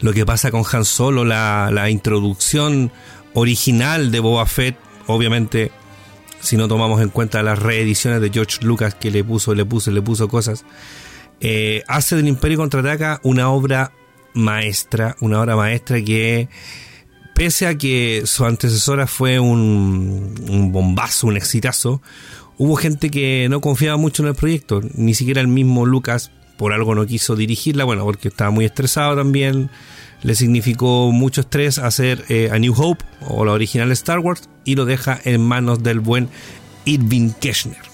Lo 0.00 0.12
que 0.12 0.24
pasa 0.24 0.50
con 0.50 0.62
Han 0.70 0.84
Solo, 0.84 1.24
la, 1.24 1.70
la 1.72 1.90
introducción 1.90 2.92
original 3.34 4.10
de 4.12 4.20
Boba 4.20 4.46
Fett, 4.46 4.76
obviamente, 5.06 5.72
si 6.40 6.56
no 6.56 6.68
tomamos 6.68 7.02
en 7.02 7.08
cuenta 7.08 7.42
las 7.42 7.58
reediciones 7.58 8.20
de 8.20 8.30
George 8.30 8.64
Lucas 8.64 8.94
que 8.94 9.10
le 9.10 9.24
puso, 9.24 9.54
le 9.54 9.64
puso, 9.64 9.90
le 9.90 10.00
puso 10.00 10.28
cosas, 10.28 10.64
eh, 11.40 11.82
hace 11.86 12.16
del 12.16 12.28
Imperio 12.28 12.58
Contraataca 12.58 13.20
una 13.22 13.50
obra 13.50 13.92
maestra, 14.34 15.16
una 15.20 15.40
obra 15.40 15.56
maestra 15.56 16.02
que 16.02 16.48
pese 17.34 17.68
a 17.68 17.78
que 17.78 18.22
su 18.24 18.44
antecesora 18.44 19.06
fue 19.06 19.38
un, 19.38 20.70
bombazo, 20.72 21.28
un 21.28 21.36
exitazo, 21.36 22.02
hubo 22.56 22.74
gente 22.74 23.10
que 23.10 23.46
no 23.48 23.60
confiaba 23.60 23.96
mucho 23.96 24.22
en 24.22 24.30
el 24.30 24.34
proyecto, 24.34 24.80
ni 24.94 25.14
siquiera 25.14 25.40
el 25.40 25.46
mismo 25.46 25.86
Lucas 25.86 26.32
por 26.56 26.72
algo 26.72 26.96
no 26.96 27.06
quiso 27.06 27.36
dirigirla, 27.36 27.84
bueno, 27.84 28.04
porque 28.04 28.26
estaba 28.26 28.50
muy 28.50 28.64
estresado 28.64 29.14
también, 29.14 29.70
le 30.24 30.34
significó 30.34 31.12
mucho 31.12 31.42
estrés 31.42 31.78
hacer 31.78 32.24
eh, 32.28 32.50
A 32.52 32.58
New 32.58 32.74
Hope 32.76 33.04
o 33.28 33.44
la 33.44 33.52
original 33.52 33.92
Star 33.92 34.18
Wars 34.18 34.48
y 34.64 34.74
lo 34.74 34.84
deja 34.84 35.20
en 35.22 35.40
manos 35.40 35.84
del 35.84 36.00
buen 36.00 36.28
Irving 36.84 37.30
Keshner. 37.40 37.87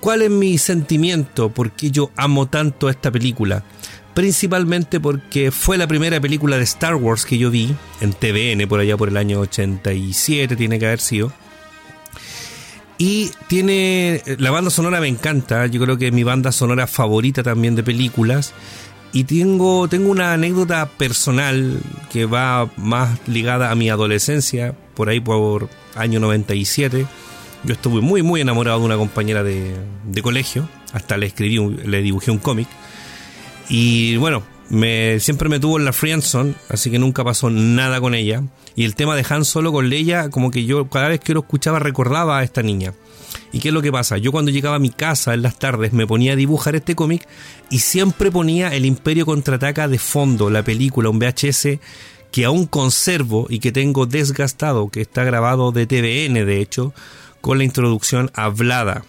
¿Cuál 0.00 0.22
es 0.22 0.30
mi 0.30 0.58
sentimiento? 0.58 1.50
¿Por 1.50 1.72
qué 1.72 1.90
yo 1.90 2.10
amo 2.16 2.46
tanto 2.46 2.88
esta 2.88 3.10
película? 3.10 3.64
Principalmente 4.14 5.00
porque 5.00 5.50
fue 5.50 5.76
la 5.76 5.86
primera 5.86 6.20
película 6.20 6.56
de 6.56 6.64
Star 6.64 6.94
Wars 6.94 7.24
que 7.24 7.38
yo 7.38 7.50
vi 7.50 7.74
en 8.00 8.12
TVN 8.12 8.66
por 8.68 8.80
allá 8.80 8.96
por 8.96 9.08
el 9.08 9.16
año 9.16 9.40
87, 9.40 10.56
tiene 10.56 10.78
que 10.78 10.86
haber 10.86 11.00
sido. 11.00 11.32
Y 12.98 13.30
tiene. 13.46 14.22
La 14.38 14.50
banda 14.50 14.70
sonora 14.70 15.00
me 15.00 15.08
encanta. 15.08 15.66
Yo 15.66 15.82
creo 15.82 15.98
que 15.98 16.06
es 16.06 16.12
mi 16.14 16.24
banda 16.24 16.50
sonora 16.50 16.86
favorita 16.86 17.42
también 17.42 17.74
de 17.74 17.82
películas. 17.82 18.54
Y 19.12 19.24
tengo, 19.24 19.86
tengo 19.88 20.10
una 20.10 20.32
anécdota 20.32 20.86
personal 20.86 21.78
que 22.10 22.24
va 22.26 22.70
más 22.76 23.18
ligada 23.28 23.70
a 23.70 23.74
mi 23.74 23.90
adolescencia, 23.90 24.74
por 24.94 25.08
ahí 25.08 25.20
por 25.20 25.68
año 25.94 26.20
97 26.20 27.06
yo 27.66 27.74
estuve 27.74 28.00
muy, 28.00 28.22
muy 28.22 28.40
enamorado 28.40 28.78
de 28.78 28.86
una 28.86 28.96
compañera 28.96 29.42
de, 29.42 29.74
colegio. 30.22 30.68
Hasta 30.92 31.16
le 31.16 31.26
escribí, 31.26 31.58
le 31.58 32.00
dibujé 32.00 32.30
un 32.30 32.38
cómic. 32.38 32.68
Y 33.68 34.16
bueno, 34.16 34.44
me, 34.70 35.18
siempre 35.20 35.48
me 35.48 35.58
tuvo 35.58 35.78
en 35.78 35.84
la 35.84 35.92
friendzone, 35.92 36.54
así 36.68 36.90
que 36.90 36.98
nunca 36.98 37.24
pasó 37.24 37.50
nada 37.50 38.00
con 38.00 38.14
ella. 38.14 38.42
Y 38.76 38.84
el 38.84 38.94
tema 38.94 39.16
de 39.16 39.26
Han 39.28 39.44
Solo 39.44 39.72
con 39.72 39.88
Leia, 39.88 40.30
como 40.30 40.50
que 40.50 40.64
yo 40.64 40.88
cada 40.88 41.08
vez 41.08 41.20
que 41.20 41.34
lo 41.34 41.40
escuchaba 41.40 41.78
recordaba 41.78 42.38
a 42.38 42.44
esta 42.44 42.62
niña. 42.62 42.94
¿Y 43.52 43.58
qué 43.58 43.68
es 43.68 43.74
lo 43.74 43.82
que 43.82 43.92
pasa? 43.92 44.18
Yo 44.18 44.32
cuando 44.32 44.50
llegaba 44.50 44.76
a 44.76 44.80
mi 44.80 44.90
casa 44.90 45.34
en 45.34 45.42
las 45.42 45.58
tardes 45.58 45.92
me 45.92 46.06
ponía 46.06 46.32
a 46.32 46.36
dibujar 46.36 46.76
este 46.76 46.94
cómic 46.94 47.26
y 47.70 47.80
siempre 47.80 48.30
ponía 48.30 48.74
El 48.74 48.84
Imperio 48.84 49.26
contraataca 49.26 49.88
de 49.88 49.98
fondo, 49.98 50.50
la 50.50 50.62
película, 50.62 51.08
un 51.08 51.18
VHS 51.18 51.78
que 52.30 52.44
aún 52.44 52.66
conservo 52.66 53.46
y 53.48 53.60
que 53.60 53.72
tengo 53.72 54.06
desgastado, 54.06 54.88
que 54.88 55.00
está 55.00 55.24
grabado 55.24 55.72
de 55.72 55.86
TVN 55.86 56.34
de 56.46 56.60
hecho, 56.60 56.92
con 57.40 57.58
la 57.58 57.64
introducción 57.64 58.30
hablada 58.34 59.04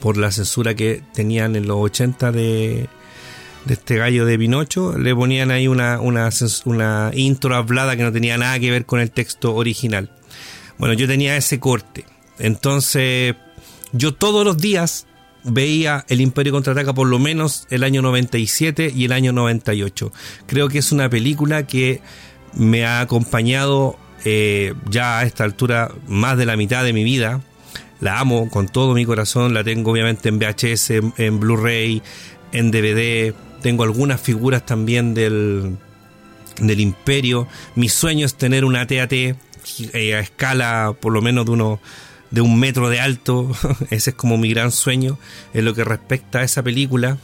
por 0.00 0.16
la 0.16 0.32
censura 0.32 0.74
que 0.74 1.02
tenían 1.14 1.54
en 1.56 1.68
los 1.68 1.76
80 1.78 2.32
de, 2.32 2.88
de 3.64 3.74
este 3.74 3.96
gallo 3.96 4.26
de 4.26 4.38
Pinocho, 4.38 4.98
le 4.98 5.14
ponían 5.14 5.50
ahí 5.50 5.68
una, 5.68 6.00
una, 6.00 7.10
intro 7.14 7.54
hablada 7.54 7.96
que 7.96 8.02
no 8.02 8.12
tenía 8.12 8.36
nada 8.36 8.58
que 8.58 8.70
ver 8.70 8.86
con 8.86 9.00
el 9.00 9.10
texto 9.10 9.54
original. 9.54 10.10
Bueno, 10.78 10.94
yo 10.94 11.06
tenía 11.06 11.36
ese 11.36 11.60
corte. 11.60 12.04
Entonces, 12.38 13.36
yo 13.92 14.14
todos 14.14 14.44
los 14.44 14.58
días 14.58 15.06
veía 15.44 16.04
El 16.08 16.20
Imperio 16.20 16.52
Contraataca 16.52 16.92
por 16.92 17.06
lo 17.06 17.18
menos 17.18 17.66
el 17.70 17.84
año 17.84 18.02
97 18.02 18.92
y 18.94 19.04
el 19.04 19.12
año 19.12 19.32
98. 19.32 20.12
Creo 20.46 20.68
que 20.68 20.78
es 20.78 20.92
una 20.92 21.08
película 21.08 21.66
que 21.66 22.00
me 22.54 22.84
ha 22.84 23.00
acompañado 23.00 23.96
eh, 24.24 24.74
ya 24.88 25.18
a 25.18 25.24
esta 25.24 25.44
altura 25.44 25.90
más 26.06 26.38
de 26.38 26.46
la 26.46 26.56
mitad 26.56 26.84
de 26.84 26.92
mi 26.92 27.04
vida. 27.04 27.40
La 28.00 28.18
amo 28.18 28.48
con 28.50 28.68
todo 28.68 28.94
mi 28.94 29.04
corazón, 29.04 29.54
la 29.54 29.62
tengo 29.62 29.92
obviamente 29.92 30.28
en 30.28 30.38
VHS, 30.38 30.90
en, 31.18 31.38
Blu-ray, 31.38 32.02
en 32.50 32.70
DVD, 32.72 33.32
tengo 33.62 33.84
algunas 33.84 34.20
figuras 34.20 34.66
también 34.66 35.14
del, 35.14 35.76
del 36.58 36.80
imperio. 36.80 37.46
Mi 37.76 37.88
sueño 37.88 38.26
es 38.26 38.34
tener 38.34 38.64
una 38.64 38.86
TAT 38.86 39.12
eh, 39.12 39.36
a 40.14 40.18
escala 40.18 40.96
por 41.00 41.12
lo 41.12 41.22
menos 41.22 41.46
de 41.46 41.52
uno 41.52 41.80
de 42.32 42.40
un 42.40 42.58
metro 42.58 42.88
de 42.88 42.98
alto. 42.98 43.52
Ese 43.90 44.10
es 44.10 44.16
como 44.16 44.36
mi 44.36 44.50
gran 44.50 44.72
sueño 44.72 45.18
en 45.54 45.64
lo 45.64 45.74
que 45.74 45.84
respecta 45.84 46.40
a 46.40 46.42
esa 46.42 46.62
película. 46.62 47.18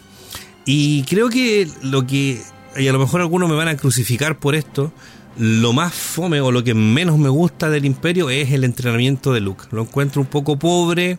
Y 0.64 1.02
creo 1.04 1.28
que 1.30 1.68
lo 1.82 2.06
que, 2.06 2.40
y 2.76 2.86
a 2.86 2.92
lo 2.92 2.98
mejor 2.98 3.20
algunos 3.20 3.48
me 3.48 3.56
van 3.56 3.68
a 3.68 3.76
crucificar 3.76 4.38
por 4.38 4.54
esto, 4.54 4.92
lo 5.38 5.72
más 5.72 5.94
fome 5.94 6.40
o 6.40 6.50
lo 6.50 6.64
que 6.64 6.74
menos 6.74 7.18
me 7.18 7.28
gusta 7.28 7.70
del 7.70 7.84
Imperio 7.84 8.28
es 8.28 8.50
el 8.50 8.64
entrenamiento 8.64 9.32
de 9.32 9.40
Luke. 9.40 9.64
Lo 9.70 9.82
encuentro 9.82 10.20
un 10.20 10.26
poco 10.26 10.58
pobre. 10.58 11.18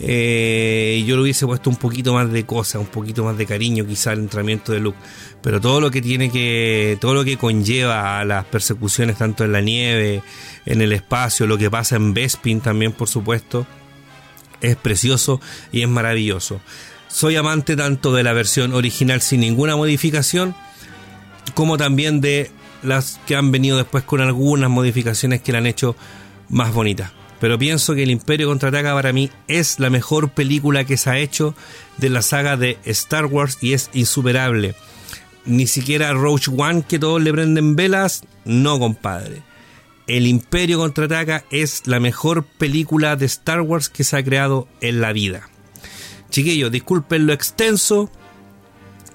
Eh, 0.00 1.04
yo 1.06 1.16
le 1.16 1.22
hubiese 1.22 1.46
puesto 1.46 1.70
un 1.70 1.76
poquito 1.76 2.12
más 2.12 2.30
de 2.30 2.44
cosas, 2.44 2.80
un 2.80 2.86
poquito 2.86 3.24
más 3.24 3.36
de 3.36 3.46
cariño 3.46 3.86
quizá 3.86 4.10
al 4.10 4.18
entrenamiento 4.18 4.72
de 4.72 4.80
Luke. 4.80 4.98
Pero 5.40 5.60
todo 5.60 5.80
lo 5.80 5.90
que 5.90 6.02
tiene 6.02 6.30
que, 6.30 6.98
todo 7.00 7.14
lo 7.14 7.24
que 7.24 7.36
conlleva 7.36 8.18
a 8.18 8.24
las 8.24 8.44
persecuciones 8.44 9.18
tanto 9.18 9.44
en 9.44 9.52
la 9.52 9.60
nieve, 9.60 10.22
en 10.66 10.82
el 10.82 10.92
espacio, 10.92 11.46
lo 11.46 11.58
que 11.58 11.70
pasa 11.70 11.96
en 11.96 12.14
Bespin 12.14 12.60
también 12.60 12.92
por 12.92 13.08
supuesto, 13.08 13.66
es 14.60 14.76
precioso 14.76 15.40
y 15.70 15.82
es 15.82 15.88
maravilloso. 15.88 16.60
Soy 17.06 17.36
amante 17.36 17.76
tanto 17.76 18.12
de 18.12 18.22
la 18.22 18.32
versión 18.32 18.74
original 18.74 19.20
sin 19.20 19.40
ninguna 19.40 19.76
modificación, 19.76 20.54
como 21.54 21.76
también 21.76 22.20
de 22.20 22.50
las 22.82 23.20
que 23.26 23.36
han 23.36 23.50
venido 23.50 23.76
después 23.76 24.04
con 24.04 24.20
algunas 24.20 24.70
modificaciones 24.70 25.40
que 25.40 25.52
la 25.52 25.58
han 25.58 25.66
hecho 25.66 25.96
más 26.48 26.72
bonita. 26.72 27.12
Pero 27.40 27.58
pienso 27.58 27.94
que 27.94 28.02
El 28.02 28.10
Imperio 28.10 28.48
contraataca 28.48 28.94
para 28.94 29.12
mí 29.12 29.30
es 29.46 29.78
la 29.78 29.90
mejor 29.90 30.30
película 30.30 30.84
que 30.84 30.96
se 30.96 31.10
ha 31.10 31.18
hecho 31.18 31.54
de 31.96 32.10
la 32.10 32.22
saga 32.22 32.56
de 32.56 32.78
Star 32.84 33.26
Wars 33.26 33.58
y 33.60 33.74
es 33.74 33.90
insuperable. 33.92 34.74
Ni 35.44 35.66
siquiera 35.66 36.12
Roach 36.12 36.48
One, 36.48 36.82
que 36.86 36.98
todos 36.98 37.22
le 37.22 37.32
prenden 37.32 37.76
velas, 37.76 38.22
no, 38.44 38.78
compadre. 38.78 39.42
El 40.08 40.26
Imperio 40.26 40.78
contraataca 40.78 41.44
es 41.50 41.86
la 41.86 42.00
mejor 42.00 42.44
película 42.44 43.14
de 43.14 43.26
Star 43.26 43.60
Wars 43.60 43.88
que 43.88 44.04
se 44.04 44.16
ha 44.16 44.24
creado 44.24 44.66
en 44.80 45.00
la 45.00 45.12
vida. 45.12 45.48
Chiquillos, 46.30 46.72
disculpen 46.72 47.26
lo 47.26 47.32
extenso 47.32 48.10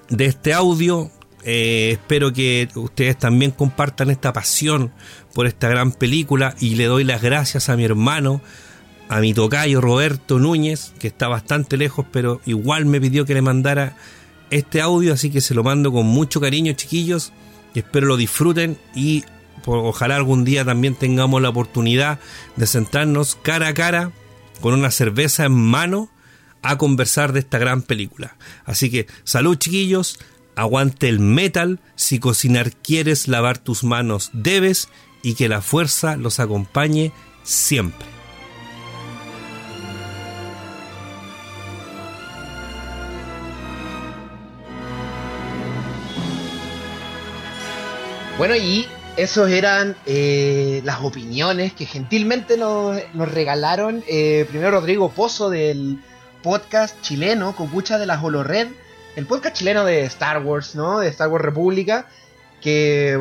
de 0.08 0.26
este 0.26 0.54
audio. 0.54 1.10
Eh, 1.44 1.90
espero 1.92 2.32
que 2.32 2.68
ustedes 2.74 3.18
también 3.18 3.50
compartan 3.50 4.10
esta 4.10 4.32
pasión 4.32 4.92
por 5.34 5.46
esta 5.46 5.68
gran 5.68 5.92
película 5.92 6.54
y 6.58 6.76
le 6.76 6.86
doy 6.86 7.04
las 7.04 7.20
gracias 7.20 7.68
a 7.68 7.76
mi 7.76 7.84
hermano, 7.84 8.40
a 9.10 9.20
mi 9.20 9.34
tocayo 9.34 9.82
Roberto 9.82 10.38
Núñez, 10.38 10.94
que 10.98 11.08
está 11.08 11.28
bastante 11.28 11.76
lejos, 11.76 12.06
pero 12.10 12.40
igual 12.46 12.86
me 12.86 13.00
pidió 13.00 13.26
que 13.26 13.34
le 13.34 13.42
mandara 13.42 13.94
este 14.50 14.80
audio, 14.80 15.12
así 15.12 15.30
que 15.30 15.42
se 15.42 15.54
lo 15.54 15.62
mando 15.62 15.92
con 15.92 16.06
mucho 16.06 16.40
cariño, 16.40 16.72
chiquillos, 16.72 17.32
espero 17.74 18.06
lo 18.06 18.16
disfruten 18.16 18.78
y 18.94 19.24
ojalá 19.66 20.16
algún 20.16 20.44
día 20.44 20.64
también 20.64 20.94
tengamos 20.94 21.42
la 21.42 21.50
oportunidad 21.50 22.20
de 22.56 22.66
sentarnos 22.66 23.36
cara 23.36 23.68
a 23.68 23.74
cara 23.74 24.12
con 24.60 24.72
una 24.72 24.90
cerveza 24.90 25.44
en 25.44 25.52
mano 25.52 26.08
a 26.62 26.78
conversar 26.78 27.32
de 27.32 27.40
esta 27.40 27.58
gran 27.58 27.82
película. 27.82 28.36
Así 28.64 28.90
que 28.90 29.06
salud 29.24 29.56
chiquillos, 29.56 30.18
Aguante 30.56 31.08
el 31.08 31.18
metal, 31.18 31.80
si 31.96 32.18
cocinar 32.18 32.72
quieres, 32.72 33.28
lavar 33.28 33.58
tus 33.58 33.84
manos 33.84 34.30
debes 34.32 34.88
y 35.22 35.34
que 35.34 35.48
la 35.48 35.60
fuerza 35.62 36.16
los 36.16 36.38
acompañe 36.38 37.12
siempre. 37.42 38.06
Bueno, 48.36 48.56
y 48.56 48.86
esos 49.16 49.48
eran 49.48 49.96
eh, 50.06 50.82
las 50.84 51.00
opiniones 51.02 51.72
que 51.72 51.86
gentilmente 51.86 52.56
nos, 52.56 53.00
regalaron 53.14 54.02
eh, 54.08 54.44
primero 54.48 54.72
Rodrigo 54.72 55.08
Pozo 55.10 55.50
del 55.50 56.00
podcast 56.42 57.00
chileno 57.00 57.54
Copucha 57.54 57.96
de 57.96 58.06
la 58.06 58.20
Holored, 58.20 58.68
el 59.16 59.26
podcast 59.26 59.56
chileno 59.56 59.84
de 59.84 60.02
Star 60.04 60.42
Wars, 60.42 60.74
¿no? 60.74 61.00
De 61.00 61.08
Star 61.08 61.28
Wars 61.28 61.44
República, 61.44 62.06
que 62.60 63.18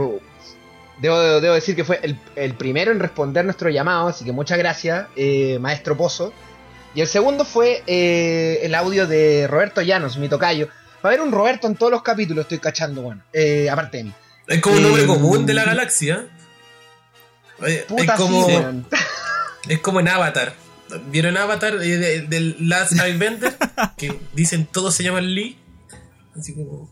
debo, 0.99 1.41
decir 1.53 1.75
que 1.75 1.83
fue 1.83 1.99
el, 2.35 2.53
primero 2.55 2.91
en 2.91 2.99
responder 2.99 3.45
nuestro 3.45 3.69
llamado, 3.69 4.07
así 4.07 4.25
que 4.25 4.31
muchas 4.31 4.57
gracias, 4.57 5.07
eh, 5.15 5.57
maestro 5.59 5.97
Pozo. 5.97 6.33
Y 6.95 7.01
el 7.01 7.07
segundo 7.07 7.43
fue 7.43 7.83
el 7.87 8.75
audio 8.75 9.07
de 9.07 9.47
Roberto 9.47 9.81
Llanos, 9.81 10.17
mi 10.17 10.29
tocayo. 10.29 10.67
Va 11.03 11.05
a 11.05 11.07
haber 11.07 11.21
un 11.21 11.31
Roberto 11.31 11.67
en 11.67 11.75
todos 11.75 11.91
los 11.91 12.03
capítulos, 12.03 12.43
estoy 12.43 12.59
cachando, 12.59 13.01
bueno, 13.01 13.23
aparte 13.71 13.97
de 13.97 14.03
mí. 14.05 14.13
Es 14.47 14.61
como 14.61 14.75
un 14.75 14.83
nombre 14.83 15.05
común 15.05 15.45
de 15.45 15.53
la 15.53 15.63
galaxia. 15.63 16.27
es 17.65 17.85
como. 18.17 18.47
es 19.67 19.79
como 19.79 19.99
en 19.99 20.07
Avatar. 20.07 20.53
¿Vieron 21.07 21.37
Avatar 21.37 21.79
del 21.79 22.55
Last 22.59 22.99
Airbender? 22.99 23.55
que 23.97 24.19
dicen 24.33 24.65
todos 24.65 24.95
se 24.95 25.03
llaman 25.03 25.33
Lee. 25.33 25.57
Así 26.37 26.53
como. 26.53 26.89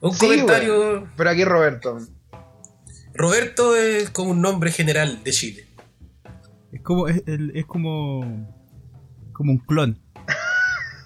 Un 0.00 0.16
comentario. 0.16 1.08
Pero 1.16 1.30
aquí 1.30 1.44
Roberto. 1.44 1.98
Roberto 3.14 3.76
es 3.76 4.10
como 4.10 4.30
un 4.30 4.40
nombre 4.40 4.70
general 4.70 5.22
de 5.24 5.30
Chile. 5.32 5.66
Es 6.72 6.82
como. 6.82 7.08
Es, 7.08 7.22
es 7.26 7.66
como. 7.66 8.56
Como 9.32 9.52
un 9.52 9.58
clon. 9.58 10.00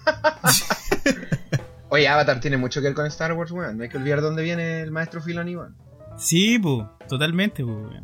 Oye, 1.89 2.07
Avatar 2.07 2.39
tiene 2.39 2.57
mucho 2.57 2.81
que 2.81 2.87
ver 2.87 2.95
con 2.95 3.05
Star 3.05 3.33
Wars, 3.33 3.51
weón. 3.51 3.77
No 3.77 3.83
hay 3.83 3.89
que 3.89 3.97
olvidar 3.97 4.21
dónde 4.21 4.41
viene 4.41 4.81
el 4.81 4.89
maestro 4.89 5.21
Filoni, 5.21 5.55
weón. 5.55 5.75
Sí, 6.17 6.57
pues, 6.57 6.87
totalmente, 7.07 7.63
pues, 7.63 8.03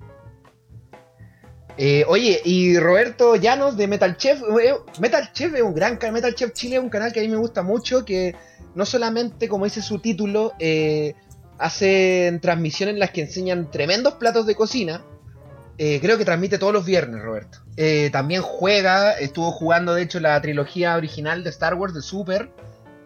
eh, 1.81 2.03
oye, 2.09 2.41
y 2.43 2.77
Roberto 2.77 3.37
Llanos 3.37 3.77
de 3.77 3.87
Metal 3.87 4.17
Chef. 4.17 4.41
Eh, 4.61 4.75
Metal 4.99 5.31
Chef 5.31 5.53
es 5.53 5.61
un 5.61 5.73
gran 5.73 5.95
canal. 5.95 6.15
Metal 6.15 6.35
Chef 6.35 6.51
Chile 6.51 6.75
es 6.75 6.81
un 6.81 6.89
canal 6.89 7.13
que 7.13 7.21
a 7.21 7.23
mí 7.23 7.29
me 7.29 7.37
gusta 7.37 7.63
mucho. 7.63 8.03
Que 8.03 8.35
no 8.75 8.85
solamente, 8.85 9.47
como 9.47 9.65
dice 9.65 9.81
su 9.81 9.99
título, 9.99 10.53
eh, 10.59 11.15
hacen 11.57 12.39
transmisiones 12.39 12.93
en 12.93 12.99
las 12.99 13.11
que 13.11 13.21
enseñan 13.21 13.69
tremendos 13.71 14.15
platos 14.15 14.45
de 14.45 14.55
cocina. 14.55 15.03
creo 15.77 16.17
que 16.17 16.25
transmite 16.25 16.57
todos 16.57 16.73
los 16.73 16.85
viernes, 16.85 17.21
Roberto. 17.21 17.59
también 18.11 18.41
juega, 18.41 19.13
estuvo 19.13 19.51
jugando 19.51 19.93
de 19.93 20.01
hecho 20.01 20.19
la 20.19 20.41
trilogía 20.41 20.95
original 20.97 21.43
de 21.43 21.49
Star 21.49 21.75
Wars 21.75 21.93
de 21.93 22.01
Super. 22.01 22.51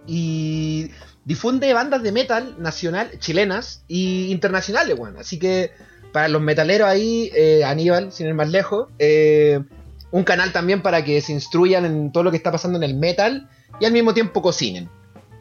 Y 0.05 0.91
difunde 1.25 1.73
bandas 1.73 2.03
de 2.03 2.11
metal 2.11 2.55
nacional, 2.59 3.11
chilenas 3.19 3.83
y 3.87 4.31
internacionales, 4.31 4.97
bueno. 4.97 5.19
Así 5.19 5.39
que 5.39 5.71
para 6.11 6.27
los 6.27 6.41
metaleros 6.41 6.87
ahí, 6.87 7.31
eh, 7.35 7.63
Aníbal, 7.63 8.11
sin 8.11 8.27
ir 8.27 8.33
más 8.33 8.49
lejos, 8.49 8.89
eh, 8.99 9.59
un 10.11 10.23
canal 10.23 10.51
también 10.51 10.81
para 10.81 11.03
que 11.03 11.21
se 11.21 11.31
instruyan 11.31 11.85
en 11.85 12.11
todo 12.11 12.23
lo 12.23 12.31
que 12.31 12.37
está 12.37 12.51
pasando 12.51 12.77
en 12.77 12.83
el 12.83 12.95
metal 12.95 13.49
y 13.79 13.85
al 13.85 13.91
mismo 13.91 14.13
tiempo 14.13 14.41
cocinen. 14.41 14.89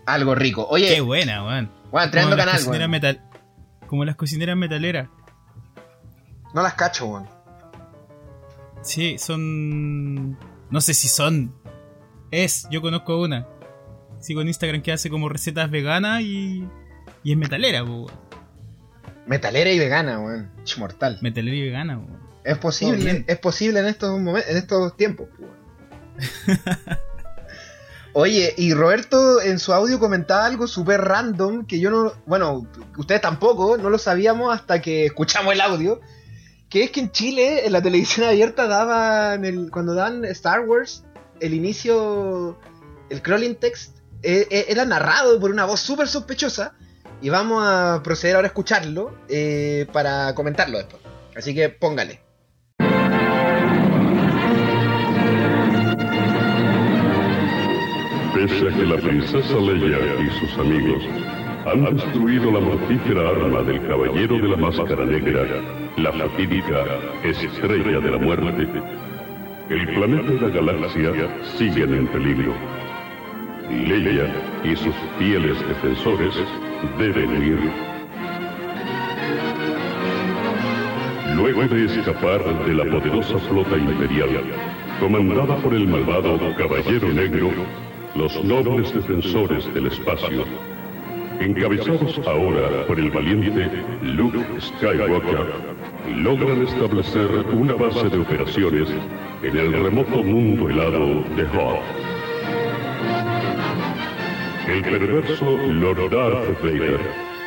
Algo 0.06 0.34
rico. 0.34 0.66
Oye. 0.68 0.88
Qué 0.88 1.00
buena, 1.00 1.44
weón. 1.44 1.70
Bueno, 1.90 2.10
tremendo 2.10 2.36
canal, 2.36 2.60
weón. 2.66 2.90
Metal, 2.90 3.20
como 3.86 4.04
las 4.04 4.16
cocineras 4.16 4.56
metaleras. 4.56 5.08
No 6.54 6.62
las 6.62 6.74
cacho, 6.74 7.06
weón. 7.06 7.28
Sí, 8.82 9.16
son. 9.18 10.38
No 10.70 10.80
sé 10.80 10.94
si 10.94 11.08
son. 11.08 11.54
Es, 12.30 12.66
yo 12.70 12.80
conozco 12.80 13.20
una 13.20 13.46
sigo 14.22 14.40
en 14.40 14.48
Instagram 14.48 14.82
que 14.82 14.92
hace 14.92 15.10
como 15.10 15.28
recetas 15.28 15.70
veganas 15.70 16.22
y, 16.22 16.66
y 17.22 17.32
es 17.32 17.38
metalera, 17.38 17.84
weón. 17.84 18.10
Metalera 19.26 19.70
y 19.70 19.78
vegana, 19.78 20.20
weón. 20.20 20.50
Mortal. 20.78 21.18
Metalera 21.20 21.56
y 21.56 21.62
vegana, 21.62 21.98
weón. 21.98 22.22
Es 22.44 22.58
posible, 22.58 23.24
es 23.26 23.38
posible 23.38 23.80
en 23.80 23.86
estos 23.86 24.18
momentos, 24.18 24.50
en 24.50 24.56
estos 24.56 24.96
tiempos, 24.96 25.28
Oye, 28.14 28.52
y 28.58 28.74
Roberto 28.74 29.40
en 29.40 29.58
su 29.58 29.72
audio 29.72 29.98
comentaba 29.98 30.44
algo 30.44 30.66
súper 30.66 31.00
random 31.00 31.64
que 31.64 31.80
yo 31.80 31.90
no, 31.90 32.12
bueno, 32.26 32.66
ustedes 32.98 33.22
tampoco, 33.22 33.78
no 33.78 33.88
lo 33.88 33.96
sabíamos 33.96 34.54
hasta 34.54 34.82
que 34.82 35.06
escuchamos 35.06 35.54
el 35.54 35.62
audio, 35.62 35.98
que 36.68 36.84
es 36.84 36.90
que 36.90 37.00
en 37.00 37.10
Chile, 37.10 37.64
en 37.64 37.72
la 37.72 37.80
televisión 37.80 38.26
abierta, 38.28 38.66
daban, 38.66 39.46
el, 39.46 39.70
cuando 39.70 39.94
dan 39.94 40.26
Star 40.26 40.60
Wars, 40.60 41.04
el 41.40 41.54
inicio, 41.54 42.58
el 43.08 43.22
crawling 43.22 43.54
text, 43.54 43.96
eh, 44.22 44.46
eh, 44.50 44.66
era 44.68 44.84
narrado 44.84 45.40
por 45.40 45.50
una 45.50 45.64
voz 45.64 45.80
súper 45.80 46.06
sospechosa 46.06 46.74
y 47.22 47.30
vamos 47.30 47.64
a 47.66 48.02
proceder 48.04 48.36
ahora 48.36 48.46
a 48.46 48.50
escucharlo 48.50 49.16
eh, 49.28 49.86
para 49.90 50.34
comentarlo 50.34 50.76
después. 50.76 51.00
Así 51.34 51.54
que 51.54 51.70
póngale. 51.70 52.20
Pese 58.34 58.66
a 58.66 58.70
que 58.70 58.86
la 58.86 58.96
princesa 58.96 59.56
Leia 59.58 59.98
y 60.18 60.30
sus 60.40 60.58
amigos 60.58 61.02
han 61.66 61.94
destruido 61.94 62.50
la 62.50 62.60
mortífera 62.60 63.28
arma 63.28 63.62
del 63.62 63.86
caballero 63.86 64.38
de 64.38 64.48
la 64.48 64.56
máscara 64.56 65.04
negra, 65.04 65.44
la 65.98 66.12
fatídica 66.12 66.84
estrella 67.24 68.00
de 68.00 68.10
la 68.10 68.18
muerte, 68.18 68.68
el 69.68 69.86
planeta 69.94 70.32
y 70.32 70.38
la 70.40 70.48
galaxia 70.48 71.12
siguen 71.58 71.94
en 71.94 72.06
peligro. 72.08 72.54
Leia 73.70 74.26
y 74.64 74.76
sus 74.76 74.94
fieles 75.18 75.58
defensores 75.68 76.34
deben 76.98 77.30
huir. 77.36 77.70
Luego 81.36 81.62
de 81.68 81.84
escapar 81.84 82.42
de 82.64 82.74
la 82.74 82.84
poderosa 82.84 83.38
flota 83.38 83.76
imperial, 83.76 84.42
comandada 85.00 85.56
por 85.56 85.74
el 85.74 85.86
malvado 85.86 86.38
Caballero 86.56 87.08
Negro, 87.08 87.50
los 88.14 88.44
nobles 88.44 88.92
defensores 88.92 89.72
del 89.72 89.86
espacio, 89.86 90.44
encabezados 91.40 92.20
ahora 92.26 92.86
por 92.86 92.98
el 92.98 93.10
valiente 93.10 93.70
Luke 94.02 94.38
Skywalker, 94.60 95.46
logran 96.16 96.62
establecer 96.62 97.28
una 97.52 97.74
base 97.74 98.08
de 98.10 98.18
operaciones 98.18 98.88
en 99.42 99.56
el 99.56 99.72
remoto 99.72 100.22
mundo 100.22 100.68
helado 100.68 101.24
de 101.36 101.44
Hoth. 101.44 101.82
El 104.68 104.82
perverso 104.82 105.56
Lord 105.56 106.10
Darth 106.10 106.62
Vader, 106.62 107.00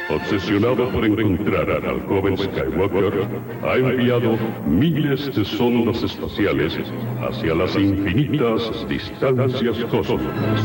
obsesionado 0.09 0.89
por 0.91 1.05
encontrar 1.05 1.69
al 1.69 2.01
joven 2.05 2.37
Skywalker, 2.37 3.27
ha 3.63 3.75
enviado 3.75 4.37
miles 4.67 5.33
de 5.35 5.45
sondas 5.45 6.03
espaciales 6.03 6.77
hacia 7.21 7.55
las 7.55 7.75
infinitas 7.75 8.87
distancias 8.87 9.77
cósmicas. 9.89 10.61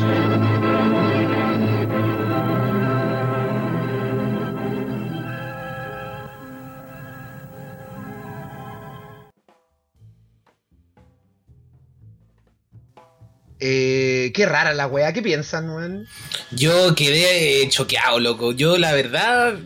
Eh, 13.63 14.00
qué 14.41 14.47
rara 14.47 14.73
la 14.73 14.87
weá, 14.87 15.13
¿qué 15.13 15.21
piensan, 15.21 15.69
weón? 15.69 16.07
Yo 16.51 16.95
quedé 16.95 17.69
choqueado, 17.69 18.19
loco. 18.21 18.53
Yo, 18.53 18.79
la 18.79 18.95
verdad, 18.95 19.59